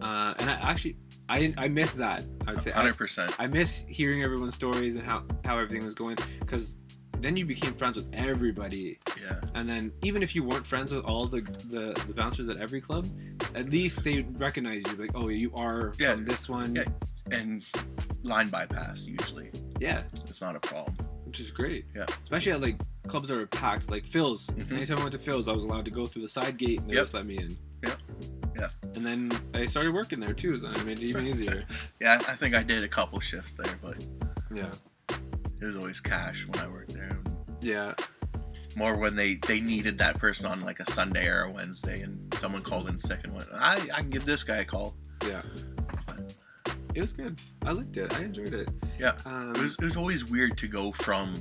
Uh, 0.00 0.34
and 0.38 0.48
I 0.48 0.54
actually, 0.70 0.96
I 1.28 1.52
I 1.58 1.66
miss 1.66 1.94
that. 1.94 2.24
I 2.46 2.52
would 2.52 2.62
say 2.62 2.70
Hundred 2.70 2.96
percent. 2.96 3.34
I 3.40 3.48
miss 3.48 3.84
hearing 3.88 4.22
everyone's 4.22 4.54
stories 4.54 4.94
and 4.94 5.04
how 5.04 5.24
how 5.44 5.58
everything 5.58 5.84
was 5.84 5.94
going 5.94 6.16
because 6.38 6.76
then 7.20 7.36
you 7.36 7.44
became 7.44 7.74
friends 7.74 7.96
with 7.96 8.08
everybody 8.12 8.98
Yeah. 9.20 9.40
and 9.54 9.68
then 9.68 9.92
even 10.02 10.22
if 10.22 10.34
you 10.34 10.42
weren't 10.44 10.66
friends 10.66 10.94
with 10.94 11.04
all 11.04 11.24
the 11.26 11.40
the, 11.70 12.00
the 12.06 12.14
bouncers 12.14 12.48
at 12.48 12.56
every 12.58 12.80
club 12.80 13.06
at 13.54 13.70
least 13.70 14.04
they 14.04 14.22
recognize 14.36 14.82
you 14.86 14.92
like 14.96 15.10
oh 15.14 15.28
you 15.28 15.50
are 15.54 15.92
Yeah. 15.98 16.12
from 16.14 16.24
this 16.24 16.48
one 16.48 16.74
Yeah. 16.74 16.84
And 17.30 17.62
line 18.22 18.48
bypass 18.48 19.04
usually. 19.04 19.50
Yeah, 19.78 20.02
It's 20.14 20.40
not 20.40 20.56
a 20.56 20.60
problem. 20.60 20.94
which 21.26 21.40
is 21.40 21.50
great. 21.50 21.84
Yeah. 21.94 22.06
Especially 22.22 22.52
at 22.52 22.60
like 22.62 22.80
clubs 23.06 23.28
that 23.28 23.36
are 23.36 23.46
packed, 23.46 23.90
like 23.90 24.06
Phil's. 24.06 24.46
Mhm. 24.46 24.72
Anytime 24.72 24.98
I 24.98 25.00
went 25.02 25.12
to 25.12 25.18
Phil's, 25.18 25.46
I 25.46 25.52
was 25.52 25.64
allowed 25.66 25.84
to 25.84 25.90
go 25.90 26.06
through 26.06 26.22
the 26.22 26.28
side 26.28 26.56
gate 26.56 26.80
and 26.80 26.88
they 26.88 26.94
Yep. 26.94 27.02
just 27.02 27.14
let 27.14 27.26
me 27.26 27.36
in. 27.36 27.50
Yep. 27.84 27.98
Yeah. 28.58 28.68
And 28.96 29.04
then 29.06 29.30
I 29.52 29.66
started 29.66 29.92
working 29.92 30.20
there 30.20 30.32
too, 30.32 30.56
so 30.58 30.70
it 30.70 30.84
made 30.86 30.98
it 31.00 31.04
even 31.04 31.26
easier. 31.32 31.64
Yeah, 32.00 32.18
I 32.26 32.34
think 32.34 32.54
I 32.54 32.62
did 32.62 32.82
a 32.82 32.88
couple 32.88 33.20
shifts 33.20 33.52
there, 33.52 33.78
but 33.82 34.02
yeah. 34.54 34.70
It 35.60 35.64
was 35.64 35.76
always 35.76 36.00
cash 36.00 36.46
when 36.46 36.60
I 36.64 36.68
worked 36.68 36.94
there. 36.94 37.18
Yeah. 37.60 37.94
More 38.76 38.96
when 38.96 39.16
they 39.16 39.34
they 39.34 39.60
needed 39.60 39.98
that 39.98 40.18
person 40.18 40.46
on 40.46 40.60
like 40.60 40.80
a 40.80 40.90
Sunday 40.90 41.26
or 41.28 41.42
a 41.44 41.50
Wednesday, 41.50 42.02
and 42.02 42.32
someone 42.38 42.62
called 42.62 42.88
in 42.88 42.98
sick 42.98 43.20
and 43.24 43.32
went, 43.32 43.48
I 43.54 43.76
I 43.94 44.00
can 44.00 44.10
give 44.10 44.24
this 44.24 44.44
guy 44.44 44.56
a 44.56 44.64
call. 44.64 44.96
Yeah. 45.26 45.42
It 46.94 47.00
was 47.02 47.12
good. 47.12 47.40
I 47.64 47.72
liked 47.72 47.96
it. 47.96 48.12
I 48.18 48.22
enjoyed 48.22 48.52
it. 48.54 48.68
Yeah. 48.98 49.16
Um, 49.26 49.52
It 49.54 49.62
was 49.62 49.76
it 49.78 49.84
was 49.84 49.96
always 49.96 50.30
weird 50.30 50.56
to 50.58 50.66
go 50.68 50.92
from 50.92 51.34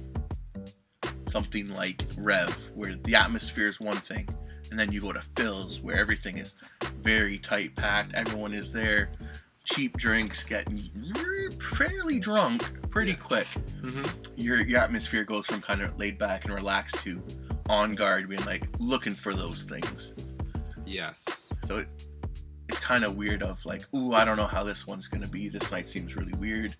something 1.27 1.69
like 1.69 2.05
Rev, 2.19 2.51
where 2.75 2.95
the 3.03 3.15
atmosphere 3.15 3.67
is 3.67 3.79
one 3.79 3.97
thing, 3.97 4.27
and 4.71 4.79
then 4.79 4.91
you 4.91 5.01
go 5.01 5.11
to 5.13 5.21
Phil's, 5.35 5.81
where 5.81 5.97
everything 5.97 6.37
is 6.37 6.55
very 7.01 7.37
tight 7.37 7.75
packed. 7.75 8.13
Everyone 8.13 8.53
is 8.53 8.71
there, 8.71 9.11
cheap 9.67 9.97
drinks, 9.97 10.43
getting 10.43 10.77
fairly 11.59 12.19
drunk 12.19 12.89
pretty 12.89 13.11
Yeah. 13.11 13.17
quick. 13.17 13.47
mhm. 13.81 14.27
Your 14.35 14.61
your 14.61 14.79
atmosphere 14.79 15.23
goes 15.23 15.45
from 15.45 15.61
kind 15.61 15.81
of 15.81 15.97
laid 15.97 16.17
back 16.17 16.45
and 16.45 16.53
relaxed 16.53 16.99
to 16.99 17.21
on 17.69 17.95
guard, 17.95 18.29
being 18.29 18.43
like 18.45 18.67
looking 18.79 19.13
for 19.13 19.33
those 19.35 19.63
things. 19.65 20.13
Yes. 20.85 21.51
So 21.65 21.77
it, 21.79 21.87
it's 22.69 22.79
kind 22.79 23.03
of 23.03 23.17
weird 23.17 23.43
of 23.43 23.63
like, 23.65 23.81
ooh, 23.93 24.13
I 24.13 24.23
don't 24.23 24.37
know 24.37 24.47
how 24.47 24.63
this 24.63 24.87
one's 24.87 25.07
gonna 25.09 25.27
be. 25.27 25.49
This 25.49 25.69
night 25.71 25.87
seems 25.89 26.15
really 26.15 26.33
weird. 26.39 26.73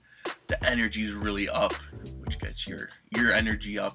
The 0.48 0.62
energy's 0.66 1.12
really 1.14 1.50
up, 1.50 1.74
which 2.24 2.40
gets 2.40 2.66
your 2.68 2.90
your 3.16 3.34
energy 3.34 3.78
up. 3.78 3.94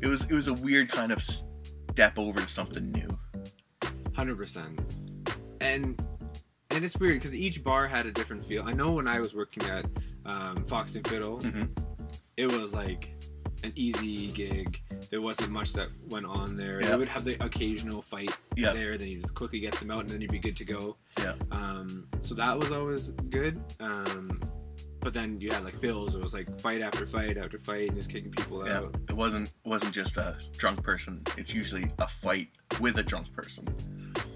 It 0.00 0.06
was 0.08 0.24
it 0.24 0.32
was 0.32 0.48
a 0.48 0.54
weird 0.54 0.88
kind 0.90 1.12
of 1.12 1.22
step 1.22 2.18
over 2.18 2.40
to 2.40 2.48
something 2.48 2.90
new. 2.90 3.08
Hundred 4.14 4.36
percent. 4.36 4.80
And 5.60 6.00
and 6.70 6.84
it's 6.84 6.96
weird 6.96 7.14
because 7.18 7.34
each 7.34 7.62
bar 7.62 7.86
had 7.86 8.06
a 8.06 8.12
different 8.12 8.42
feel. 8.44 8.64
I 8.66 8.72
know 8.72 8.92
when 8.94 9.08
I 9.08 9.18
was 9.18 9.34
working 9.34 9.62
at 9.64 9.86
um, 10.24 10.64
Fox 10.66 10.94
and 10.96 11.06
Fiddle, 11.06 11.38
Mhm. 11.38 11.68
it 12.36 12.50
was 12.50 12.74
like 12.74 13.14
an 13.64 13.72
easy 13.76 14.26
gig. 14.28 14.82
There 15.10 15.20
wasn't 15.22 15.50
much 15.50 15.72
that 15.74 15.88
went 16.10 16.26
on 16.26 16.56
there. 16.56 16.80
Yeah. 16.80 16.90
They 16.90 16.96
would 16.96 17.08
have 17.08 17.24
the 17.24 17.42
occasional 17.44 18.02
fight 18.02 18.36
Yeah. 18.56 18.72
there, 18.72 18.98
then 18.98 19.08
you 19.08 19.20
just 19.20 19.34
quickly 19.34 19.60
get 19.60 19.72
them 19.74 19.90
out, 19.90 20.00
and 20.00 20.08
then 20.10 20.20
you'd 20.20 20.30
be 20.32 20.38
good 20.38 20.56
to 20.56 20.64
go. 20.64 20.96
Yeah. 21.18 21.34
Um, 21.52 22.06
so 22.20 22.34
that 22.34 22.58
was 22.58 22.72
always 22.72 23.10
good. 23.30 23.58
Um, 23.80 24.38
but 25.00 25.12
then 25.14 25.40
you 25.40 25.50
had 25.50 25.64
like 25.64 25.80
Phil's. 25.80 26.14
It 26.14 26.22
was 26.22 26.34
like 26.34 26.60
fight 26.60 26.82
after 26.82 27.06
fight 27.06 27.36
after 27.36 27.58
fight, 27.58 27.88
and 27.88 27.96
just 27.96 28.10
kicking 28.10 28.30
people 28.30 28.66
Yeah. 28.66 28.78
out. 28.78 28.96
It 29.08 29.14
wasn't 29.16 29.48
it 29.48 29.68
wasn't 29.68 29.92
just 29.94 30.16
a 30.16 30.36
drunk 30.58 30.82
person. 30.82 31.22
It's 31.36 31.52
usually 31.54 31.90
a 31.98 32.08
fight 32.08 32.48
with 32.80 32.98
a 32.98 33.02
drunk 33.02 33.32
person, 33.32 33.66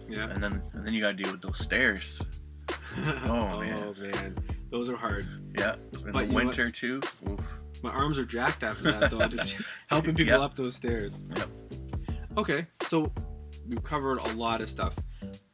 Yeah. 0.09 0.29
and 0.31 0.43
then 0.43 0.63
and 0.73 0.87
then 0.87 0.95
you 0.95 1.01
gotta 1.01 1.15
deal 1.15 1.31
with 1.33 1.43
those 1.43 1.59
stairs. 1.59 2.23
oh 3.25 3.61
man. 3.61 3.95
man, 4.01 4.39
those 4.71 4.91
are 4.91 4.97
hard. 4.97 5.25
Yeah, 5.59 5.75
in 6.07 6.13
But 6.13 6.29
the 6.29 6.35
winter 6.35 6.71
too. 6.71 7.01
Oof. 7.29 7.47
My 7.83 7.91
arms 7.91 8.19
are 8.19 8.25
jacked 8.25 8.63
after 8.63 8.91
that, 8.93 9.11
though. 9.11 9.27
Just 9.29 9.63
helping 9.89 10.15
people 10.15 10.33
Yep. 10.35 10.41
up 10.41 10.55
those 10.55 10.75
stairs. 10.77 11.25
Yep. 11.37 11.49
Okay, 12.37 12.67
so 12.83 13.11
we've 13.69 13.83
covered 13.83 14.19
a 14.21 14.33
lot 14.35 14.61
of 14.61 14.69
stuff. 14.69 14.95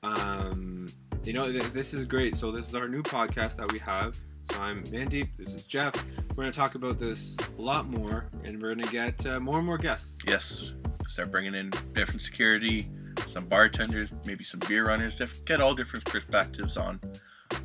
Um, 0.03 0.87
you 1.25 1.33
know, 1.33 1.51
th- 1.51 1.73
this 1.73 1.95
is 1.95 2.05
great. 2.05 2.37
So 2.37 2.51
this 2.51 2.69
is 2.69 2.75
our 2.75 2.89
new 2.89 3.03
podcast 3.03 3.57
that 3.57 3.71
we 3.73 3.79
have. 3.81 4.17
So 4.51 4.61
I'm 4.61 4.83
Mandeep. 4.85 5.29
This 5.37 5.55
is 5.55 5.67
Jeff. 5.67 5.93
We're 6.31 6.45
gonna 6.45 6.53
talk 6.53 6.75
about 6.77 6.99
this 6.99 7.37
a 7.59 7.61
lot 7.61 7.89
more, 7.89 8.31
and 8.45 8.61
we're 8.63 8.75
gonna 8.75 8.91
get 8.91 9.27
uh, 9.27 9.41
more 9.41 9.57
and 9.59 9.67
more 9.67 9.79
guests. 9.79 10.19
Yes, 10.27 10.75
start 11.09 11.31
bringing 11.31 11.55
in 11.55 11.71
different 11.95 12.23
security, 12.23 12.85
some 13.29 13.47
bartenders, 13.47 14.11
maybe 14.25 14.45
some 14.45 14.61
beer 14.69 14.87
runners. 14.87 15.21
Get 15.45 15.61
all 15.61 15.75
different 15.75 16.05
perspectives 16.05 16.77
on 16.77 17.01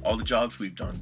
all 0.03 0.18
the 0.18 0.24
jobs 0.24 0.60
we've 0.60 0.76
done. 0.76 0.95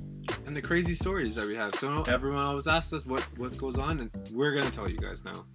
and 0.45 0.55
the 0.55 0.61
crazy 0.61 0.93
stories 0.93 1.33
that 1.35 1.47
we 1.47 1.55
have. 1.55 1.73
So 1.75 2.03
everyone 2.03 2.45
always 2.45 2.67
asks 2.67 2.91
us 2.93 3.05
what 3.05 3.21
what 3.37 3.57
goes 3.57 3.77
on, 3.77 3.99
and 4.01 4.11
we're 4.33 4.53
gonna 4.53 4.71
tell 4.71 4.89
you 4.89 4.97
guys 4.97 5.23
now. 5.23 5.45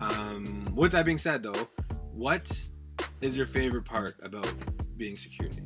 Um, 0.00 0.72
with 0.74 0.92
that 0.92 1.04
being 1.04 1.18
said, 1.18 1.42
though, 1.42 1.68
what 2.12 2.50
is 3.20 3.36
your 3.36 3.46
favorite 3.46 3.84
part 3.84 4.14
about 4.22 4.52
being 4.96 5.16
security? 5.16 5.62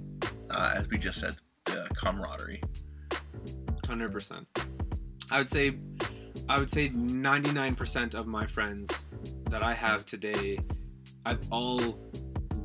Uh, 0.50 0.72
as 0.74 0.88
we 0.88 0.96
just 0.98 1.20
said, 1.20 1.34
the 1.66 1.88
camaraderie. 1.94 2.62
Hundred 3.86 4.12
percent. 4.12 4.46
I 5.30 5.38
would 5.38 5.48
say, 5.48 5.76
I 6.48 6.58
would 6.58 6.70
say 6.70 6.88
ninety 6.90 7.52
nine 7.52 7.74
percent 7.74 8.14
of 8.14 8.26
my 8.26 8.46
friends 8.46 9.06
that 9.50 9.62
I 9.62 9.74
have 9.74 10.04
today, 10.06 10.58
I've 11.24 11.40
all 11.50 11.98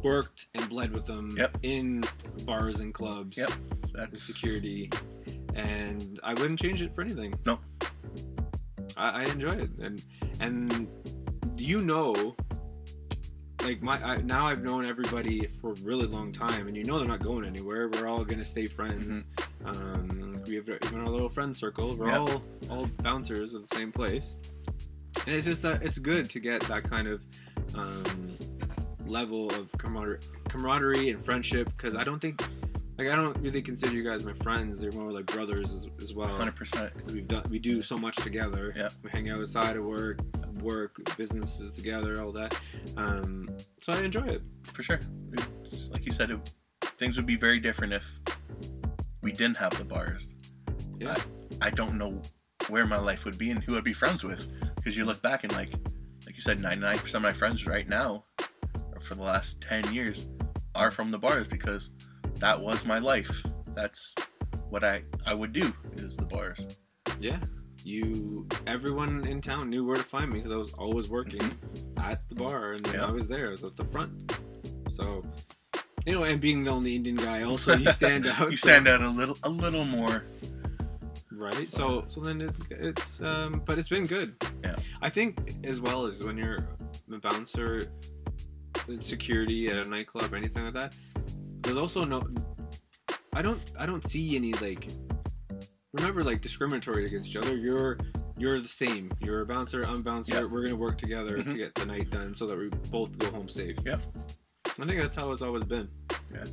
worked 0.04 0.48
and 0.56 0.68
bled 0.70 0.94
with 0.94 1.06
them 1.06 1.30
Yep. 1.38 1.58
in 1.64 2.04
bars 2.46 2.80
and 2.80 2.94
clubs. 2.94 3.38
Yep. 3.38 3.50
and 3.96 4.18
security, 4.18 4.90
and 5.54 6.20
I 6.24 6.34
wouldn't 6.34 6.60
change 6.60 6.82
it 6.82 6.96
for 6.96 7.02
anything. 7.02 7.34
No. 7.46 7.60
I, 8.98 9.22
I 9.22 9.24
enjoy 9.24 9.54
it, 9.58 9.70
and 9.80 10.04
and 10.40 10.88
do 11.56 11.66
you 11.66 11.80
know, 11.82 12.36
like 13.64 13.82
my 13.82 13.96
I, 14.04 14.18
now 14.18 14.46
I've 14.48 14.64
known 14.64 14.86
everybody 14.86 15.42
for 15.46 15.72
a 15.72 15.76
really 15.84 16.08
long 16.08 16.32
time, 16.32 16.68
and 16.68 16.76
you 16.76 16.84
know 16.84 16.98
they're 17.00 17.08
not 17.08 17.20
going 17.20 17.46
anywhere. 17.46 17.90
We're 17.90 18.08
all 18.08 18.24
gonna 18.24 18.46
stay 18.46 18.66
friends. 18.66 19.26
Um, 19.66 20.32
we 20.48 20.56
have 20.56 20.68
even 20.70 21.00
our 21.00 21.08
little 21.10 21.30
friend 21.30 21.56
circle. 21.56 21.96
We're 21.98 22.08
Yep. 22.08 22.20
all 22.20 22.44
all 22.70 22.86
bouncers 23.04 23.54
of 23.54 23.68
the 23.68 23.76
same 23.76 23.92
place, 23.92 24.36
and 25.26 25.36
it's 25.36 25.46
just 25.46 25.62
that 25.62 25.84
it's 25.84 25.98
good 25.98 26.30
to 26.30 26.40
get 26.40 26.62
that 26.64 26.84
kind 26.84 27.08
of. 27.08 27.24
Um, 27.76 28.38
level 29.08 29.50
of 29.56 29.70
camaraderie, 29.78 30.20
camaraderie 30.48 31.10
and 31.10 31.24
friendship 31.26 31.68
because 31.76 31.98
I 31.98 32.04
don't 32.04 32.20
think 32.20 32.42
like 33.04 33.12
I 33.12 33.16
don't 33.16 33.38
really 33.40 33.62
consider 33.62 33.96
you 33.96 34.04
guys 34.04 34.26
my 34.26 34.34
friends. 34.34 34.80
They're 34.82 34.92
more 34.92 35.12
like 35.12 35.26
brothers 35.26 35.74
as, 35.74 35.88
as 36.00 36.14
well. 36.14 36.30
100%. 36.38 37.04
'Cause 37.04 37.16
we've 37.16 37.28
done 37.28 37.44
we 37.50 37.58
do 37.58 37.82
so 37.82 37.98
much 37.98 38.16
together. 38.18 38.74
Yeah. 38.76 38.90
We 39.04 39.10
hang 39.10 39.30
out 39.30 39.40
outside 39.40 39.76
of 39.76 39.86
work, 39.86 40.20
work, 40.62 40.98
businesses 41.18 41.72
together, 41.72 42.22
all 42.24 42.32
that. 42.34 42.60
Um, 42.98 43.50
so 43.78 43.94
I 43.94 44.02
enjoy 44.02 44.26
it. 44.26 44.44
For 44.64 44.84
sure. 44.84 45.00
It's, 45.34 45.90
like 45.90 46.06
you 46.06 46.12
said, 46.12 46.30
it, 46.30 46.56
things 46.98 47.18
would 47.18 47.26
be 47.26 47.38
very 47.38 47.60
different 47.60 47.94
if 47.94 48.20
we 49.24 49.32
didn't 49.32 49.58
have 49.58 49.76
the 49.78 49.86
bars. 49.86 50.36
Yeah. 51.00 51.16
I, 51.62 51.68
I 51.68 51.70
don't 51.72 51.96
know 51.96 52.22
where 52.68 52.86
my 52.86 53.00
life 53.00 53.26
would 53.26 53.38
be 53.40 53.50
and 53.50 53.64
who 53.64 53.78
I'd 53.78 53.84
be 53.84 53.94
friends 53.94 54.24
with. 54.24 54.52
Because 54.76 54.96
you 54.96 55.06
look 55.06 55.22
back 55.24 55.44
and, 55.44 55.52
like, 55.54 55.72
like 56.26 56.36
you 56.36 56.42
said, 56.42 56.60
99% 56.60 57.16
of 57.16 57.22
my 57.24 57.32
friends 57.32 57.66
right 57.66 57.88
now, 57.88 58.26
or 58.94 59.02
for 59.02 59.16
the 59.16 59.24
last 59.24 59.62
10 59.62 59.92
years, 59.92 60.30
are 60.76 60.92
from 60.92 61.12
the 61.12 61.18
bars 61.18 61.48
because 61.48 61.90
that 62.42 62.60
was 62.60 62.84
my 62.86 63.00
life. 63.00 63.32
That's 63.74 64.14
what 64.70 64.84
I, 64.84 65.04
I 65.26 65.34
would 65.34 65.54
do 65.54 65.72
is 65.94 66.18
the 66.18 66.26
bars. 66.26 66.82
Yeah. 67.20 67.40
You 67.84 68.48
everyone 68.68 69.26
in 69.28 69.42
town 69.42 69.70
knew 69.70 69.86
where 69.86 69.96
to 69.96 70.04
find 70.04 70.32
me 70.32 70.38
because 70.40 70.52
I 70.52 70.56
was 70.58 70.74
always 70.76 71.10
working 71.10 71.42
at 71.98 72.28
the 72.30 72.36
bar 72.36 72.74
and 72.74 72.86
then 72.86 72.96
Yeah. 72.96 73.06
I 73.08 73.12
was 73.12 73.28
there. 73.28 73.48
I 73.48 73.52
was 73.52 73.64
at 73.64 73.76
the 73.76 73.86
front. 73.86 74.38
So 74.90 75.24
you 76.06 76.14
know, 76.14 76.24
and 76.24 76.42
being 76.42 76.64
the 76.64 76.72
only 76.72 76.96
Indian 76.96 77.16
guy, 77.16 77.44
also 77.44 77.76
you 77.76 77.92
stand 77.92 78.28
out. 78.36 78.50
you 78.52 78.58
so- 78.58 78.68
stand 78.68 78.88
out 78.88 79.02
a 79.02 79.10
little, 79.10 79.38
a 79.44 79.50
little 79.50 79.86
more. 79.86 80.24
right 81.38 81.72
so 81.72 82.04
so 82.08 82.22
then 82.22 82.40
it's 82.42 82.68
it's 82.72 83.20
um 83.22 83.64
but 83.66 83.80
it's 83.80 83.90
been 83.90 84.06
good 84.06 84.36
Yeah. 84.64 84.76
i 85.02 85.10
think 85.10 85.30
as 85.64 85.80
well 85.82 86.06
as 86.06 86.22
when 86.24 86.38
you're 86.38 86.60
a 87.12 87.18
bouncer 87.18 87.88
in 88.88 89.02
security 89.02 89.68
at 89.72 89.84
a 89.86 89.90
nightclub 89.90 90.32
or 90.32 90.36
anything 90.36 90.66
like 90.66 90.74
that 90.74 90.96
there's 91.62 91.78
also 91.78 92.04
no 92.06 92.22
i 93.34 93.42
don't 93.42 93.62
i 93.78 93.86
don't 93.86 94.08
see 94.08 94.36
any 94.36 94.54
like 94.54 94.88
remember 95.94 96.24
like 96.24 96.42
discriminatory 96.42 97.06
against 97.06 97.30
each 97.30 97.36
other 97.36 97.56
you're 97.56 97.98
you're 98.38 98.60
the 98.60 98.68
same 98.68 99.12
you're 99.20 99.42
a 99.42 99.46
bouncer 99.46 99.84
i'm 99.84 100.00
a 100.00 100.04
bouncer 100.04 100.34
Yeah. 100.36 100.44
we're 100.44 100.64
gonna 100.64 100.76
work 100.76 100.98
together 100.98 101.38
Mhm. 101.38 101.52
to 101.52 101.54
get 101.58 101.76
the 101.76 101.86
night 101.86 102.10
done 102.10 102.34
so 102.34 102.46
that 102.48 102.58
we 102.58 102.70
both 102.92 103.18
go 103.18 103.30
home 103.32 103.48
safe 103.50 103.78
Yep. 103.86 104.00
i 104.68 104.86
think 104.86 105.02
that's 105.02 105.16
how 105.16 105.32
it's 105.32 105.42
always 105.42 105.64
been 105.66 105.90
Yeah. 106.34 106.46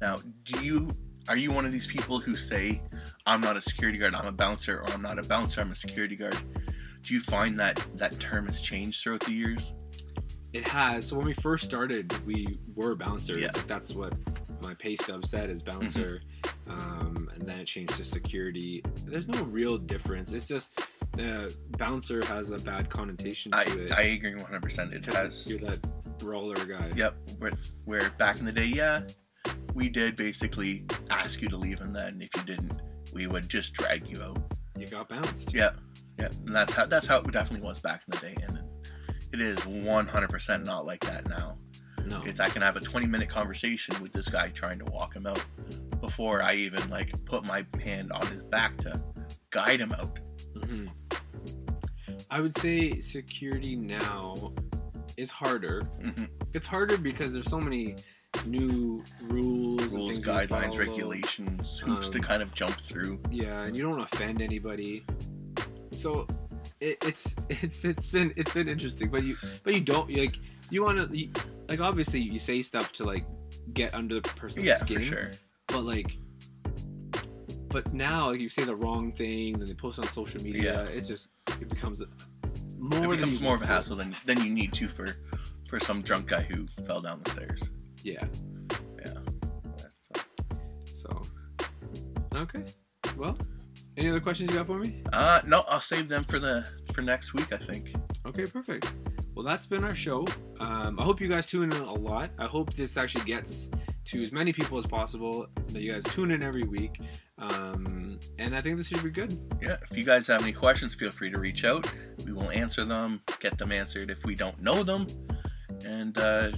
Now, 0.00 0.16
do 0.44 0.64
you 0.64 0.88
are 1.28 1.36
you 1.36 1.52
one 1.52 1.64
of 1.66 1.70
these 1.72 1.86
people 1.86 2.18
who 2.18 2.34
say, 2.34 2.82
"I'm 3.26 3.40
not 3.42 3.56
a 3.56 3.60
security 3.60 3.98
guard, 3.98 4.14
I'm 4.14 4.26
a 4.26 4.32
bouncer," 4.32 4.80
or 4.80 4.90
"I'm 4.90 5.02
not 5.02 5.18
a 5.18 5.22
bouncer, 5.22 5.60
I'm 5.60 5.70
a 5.70 5.74
security 5.76 6.16
guard"? 6.16 6.36
Do 7.02 7.14
you 7.14 7.20
find 7.20 7.56
that 7.58 7.76
that 7.96 8.18
term 8.18 8.46
has 8.46 8.60
changed 8.62 9.02
throughout 9.02 9.20
the 9.20 9.32
years? 9.32 9.74
It 10.54 10.66
has. 10.66 11.06
So 11.06 11.16
when 11.16 11.26
we 11.26 11.34
first 11.34 11.64
started, 11.64 12.10
we 12.26 12.58
were 12.74 12.96
bouncers. 12.96 13.40
Yeah. 13.42 13.50
Like 13.54 13.66
that's 13.68 13.94
what 13.94 14.14
my 14.62 14.74
pay 14.74 14.96
stub 14.96 15.24
said 15.24 15.50
is 15.50 15.62
bouncer, 15.62 16.22
um, 16.68 17.28
and 17.34 17.46
then 17.46 17.60
it 17.60 17.66
changed 17.66 17.94
to 17.94 18.04
security. 18.04 18.82
There's 19.06 19.28
no 19.28 19.42
real 19.44 19.78
difference. 19.78 20.32
It's 20.32 20.48
just 20.48 20.80
uh, 21.18 21.48
bouncer 21.78 22.24
has 22.26 22.50
a 22.50 22.58
bad 22.58 22.88
connotation 22.90 23.52
to 23.52 23.58
I, 23.58 23.62
it. 23.62 23.92
I 23.92 24.02
agree 24.02 24.34
100%. 24.34 24.92
It 24.92 25.06
has. 25.14 25.48
you're 25.50 25.58
that 25.60 26.18
brawler 26.18 26.64
guy. 26.64 26.90
Yep. 26.94 27.16
Where, 27.38 27.52
where 27.84 28.10
back 28.10 28.38
in 28.38 28.46
the 28.46 28.52
day, 28.52 28.66
yeah, 28.66 29.02
we 29.74 29.88
did 29.88 30.16
basically 30.16 30.84
ask 31.10 31.40
you 31.40 31.48
to 31.48 31.56
leave, 31.56 31.80
and 31.80 31.94
then 31.94 32.20
if 32.20 32.30
you 32.36 32.42
didn't, 32.42 32.80
we 33.14 33.26
would 33.26 33.48
just 33.48 33.74
drag 33.74 34.06
you 34.06 34.22
out. 34.22 34.40
you 34.76 34.86
got 34.86 35.08
bounced. 35.08 35.54
Yeah, 35.54 35.70
yeah, 36.18 36.28
and 36.46 36.54
that's 36.54 36.72
how 36.72 36.86
that's 36.86 37.06
how 37.06 37.18
it 37.18 37.32
definitely 37.32 37.66
was 37.66 37.80
back 37.80 38.02
in 38.06 38.18
the 38.18 38.26
day, 38.26 38.36
and 38.48 38.60
it 39.32 39.40
is 39.40 39.58
100% 39.60 40.66
not 40.66 40.86
like 40.86 41.00
that 41.00 41.28
now. 41.28 41.56
No. 42.10 42.22
It's 42.26 42.40
I 42.40 42.48
can 42.48 42.62
have 42.62 42.76
a 42.76 42.80
20 42.80 43.06
minute 43.06 43.28
conversation 43.28 44.00
with 44.02 44.12
this 44.12 44.28
guy 44.28 44.48
trying 44.48 44.78
to 44.80 44.84
walk 44.86 45.14
him 45.14 45.26
out 45.26 45.44
before 46.00 46.42
I 46.42 46.54
even 46.54 46.88
like 46.90 47.12
put 47.24 47.44
my 47.44 47.64
hand 47.84 48.10
on 48.12 48.26
his 48.26 48.42
back 48.42 48.76
to 48.78 49.00
guide 49.50 49.80
him 49.80 49.92
out. 49.92 50.18
hmm 50.64 50.86
I 52.30 52.40
would 52.40 52.56
say 52.58 53.00
security 53.00 53.76
now 53.76 54.34
is 55.16 55.30
harder. 55.30 55.80
Mhm. 56.00 56.28
It's 56.54 56.66
harder 56.66 56.96
because 56.98 57.32
there's 57.32 57.48
so 57.48 57.58
many 57.58 57.96
new 58.46 59.02
rules, 59.22 59.94
Rules, 59.94 60.24
guidelines, 60.24 60.78
regulations, 60.78 61.78
hoops 61.80 62.08
to 62.10 62.18
Um, 62.18 62.24
kind 62.24 62.42
of 62.42 62.54
jump 62.54 62.76
through. 62.80 63.20
Yeah, 63.30 63.62
and 63.62 63.76
you 63.76 63.82
don't 63.82 64.00
offend 64.00 64.42
anybody. 64.42 65.04
So 65.92 66.26
it, 66.80 66.98
it's 67.04 67.34
it's 67.48 67.84
it's 67.84 68.06
been 68.06 68.32
it's 68.36 68.52
been 68.52 68.68
interesting, 68.68 69.08
but 69.10 69.22
you 69.24 69.36
but 69.64 69.74
you 69.74 69.80
don't 69.80 70.10
like 70.10 70.38
you 70.70 70.84
want 70.84 70.98
to 70.98 71.28
like 71.68 71.80
obviously 71.80 72.20
you 72.20 72.38
say 72.38 72.62
stuff 72.62 72.92
to 72.92 73.04
like 73.04 73.24
get 73.74 73.94
under 73.94 74.20
the 74.20 74.28
person's 74.30 74.64
Yeah, 74.66 74.76
skin, 74.76 74.98
for 74.98 75.02
sure. 75.02 75.30
but 75.68 75.82
like. 75.84 76.16
But 77.68 77.94
now, 77.94 78.30
like 78.30 78.40
you 78.40 78.48
say 78.48 78.64
the 78.64 78.74
wrong 78.74 79.12
thing, 79.12 79.56
then 79.56 79.64
they 79.68 79.74
post 79.74 80.00
on 80.00 80.06
social 80.08 80.42
media. 80.42 80.62
Yeah. 80.84 80.88
It 80.90 81.02
just 81.02 81.30
it 81.60 81.68
becomes 81.68 82.02
more. 82.76 83.04
It 83.14 83.18
becomes 83.18 83.40
more 83.40 83.54
of 83.54 83.62
a 83.62 83.66
hassle 83.66 83.94
than 83.96 84.12
than 84.26 84.42
you 84.42 84.52
need 84.52 84.72
to 84.72 84.88
for 84.88 85.06
for 85.68 85.78
some 85.78 86.02
drunk 86.02 86.26
guy 86.26 86.42
who 86.42 86.66
fell 86.84 87.00
down 87.00 87.22
the 87.22 87.30
stairs. 87.30 87.70
Yeah. 88.02 88.24
Yeah. 88.98 89.12
So. 90.84 91.20
Okay. 92.34 92.64
Well, 93.16 93.38
any 93.96 94.08
other 94.08 94.20
questions 94.20 94.50
you 94.50 94.56
got 94.56 94.66
for 94.66 94.78
me? 94.78 95.02
Uh, 95.12 95.40
no, 95.46 95.64
I'll 95.68 95.80
save 95.80 96.08
them 96.08 96.24
for 96.24 96.38
the 96.38 96.68
for 96.92 97.02
next 97.02 97.34
week. 97.34 97.52
I 97.52 97.56
think. 97.56 97.92
Okay, 98.26 98.44
perfect. 98.44 98.92
Well, 99.34 99.44
that's 99.44 99.66
been 99.66 99.84
our 99.84 99.94
show. 99.94 100.26
Um, 100.60 100.98
I 100.98 101.02
hope 101.02 101.20
you 101.20 101.28
guys 101.28 101.46
tune 101.46 101.72
in 101.72 101.82
a 101.82 101.92
lot. 101.94 102.30
I 102.38 102.46
hope 102.46 102.74
this 102.74 102.96
actually 102.96 103.24
gets 103.24 103.70
to 104.06 104.20
as 104.20 104.32
many 104.32 104.52
people 104.52 104.76
as 104.78 104.86
possible. 104.86 105.46
That 105.68 105.80
you 105.80 105.92
guys 105.92 106.04
tune 106.04 106.30
in 106.30 106.42
every 106.42 106.64
week, 106.64 107.00
um, 107.38 108.18
and 108.38 108.54
I 108.54 108.60
think 108.60 108.76
this 108.76 108.88
should 108.88 109.02
be 109.02 109.10
good. 109.10 109.32
Yeah. 109.62 109.76
If 109.90 109.96
you 109.96 110.04
guys 110.04 110.26
have 110.26 110.42
any 110.42 110.52
questions, 110.52 110.94
feel 110.94 111.10
free 111.10 111.30
to 111.30 111.38
reach 111.38 111.64
out. 111.64 111.90
We 112.26 112.32
will 112.32 112.50
answer 112.50 112.84
them, 112.84 113.22
get 113.38 113.56
them 113.56 113.72
answered 113.72 114.10
if 114.10 114.24
we 114.24 114.34
don't 114.34 114.60
know 114.60 114.82
them, 114.82 115.06
and 115.86 116.18
uh, 116.18 116.50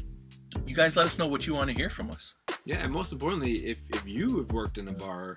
you 0.66 0.74
guys 0.74 0.97
let 0.97 1.07
us 1.07 1.19
know 1.19 1.27
what 1.27 1.47
you 1.47 1.55
want 1.55 1.70
to 1.70 1.77
hear 1.77 1.90
from 1.90 2.09
us. 2.09 2.35
Yeah, 2.65 2.77
and 2.77 2.93
most 2.93 3.12
importantly, 3.12 3.55
if 3.66 3.89
if 3.90 4.07
you 4.07 4.39
have 4.39 4.53
worked 4.53 4.78
in 4.78 4.89
a 4.89 4.93
bar, 4.93 5.35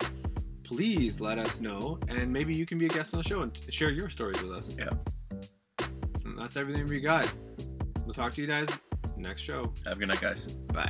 please 0.65 1.21
let 1.21 1.37
us 1.37 1.61
know, 1.61 1.99
and 2.07 2.31
maybe 2.31 2.55
you 2.55 2.65
can 2.65 2.77
be 2.77 2.87
a 2.87 2.89
guest 2.89 3.13
on 3.13 3.21
the 3.21 3.27
show 3.27 3.41
and 3.41 3.53
t- 3.53 3.71
share 3.71 3.91
your 3.91 4.09
stories 4.09 4.41
with 4.41 4.51
us. 4.51 4.77
Yeah. 4.77 4.89
And 6.25 6.37
that's 6.37 6.57
everything 6.57 6.85
we 6.85 6.99
got. 6.99 7.31
We'll 8.03 8.13
talk 8.13 8.33
to 8.33 8.41
you 8.41 8.47
guys 8.47 8.67
next 9.17 9.41
show. 9.41 9.71
Have 9.85 9.97
a 9.97 9.99
good 9.99 10.07
night, 10.09 10.21
guys. 10.21 10.57
Bye. 10.73 10.89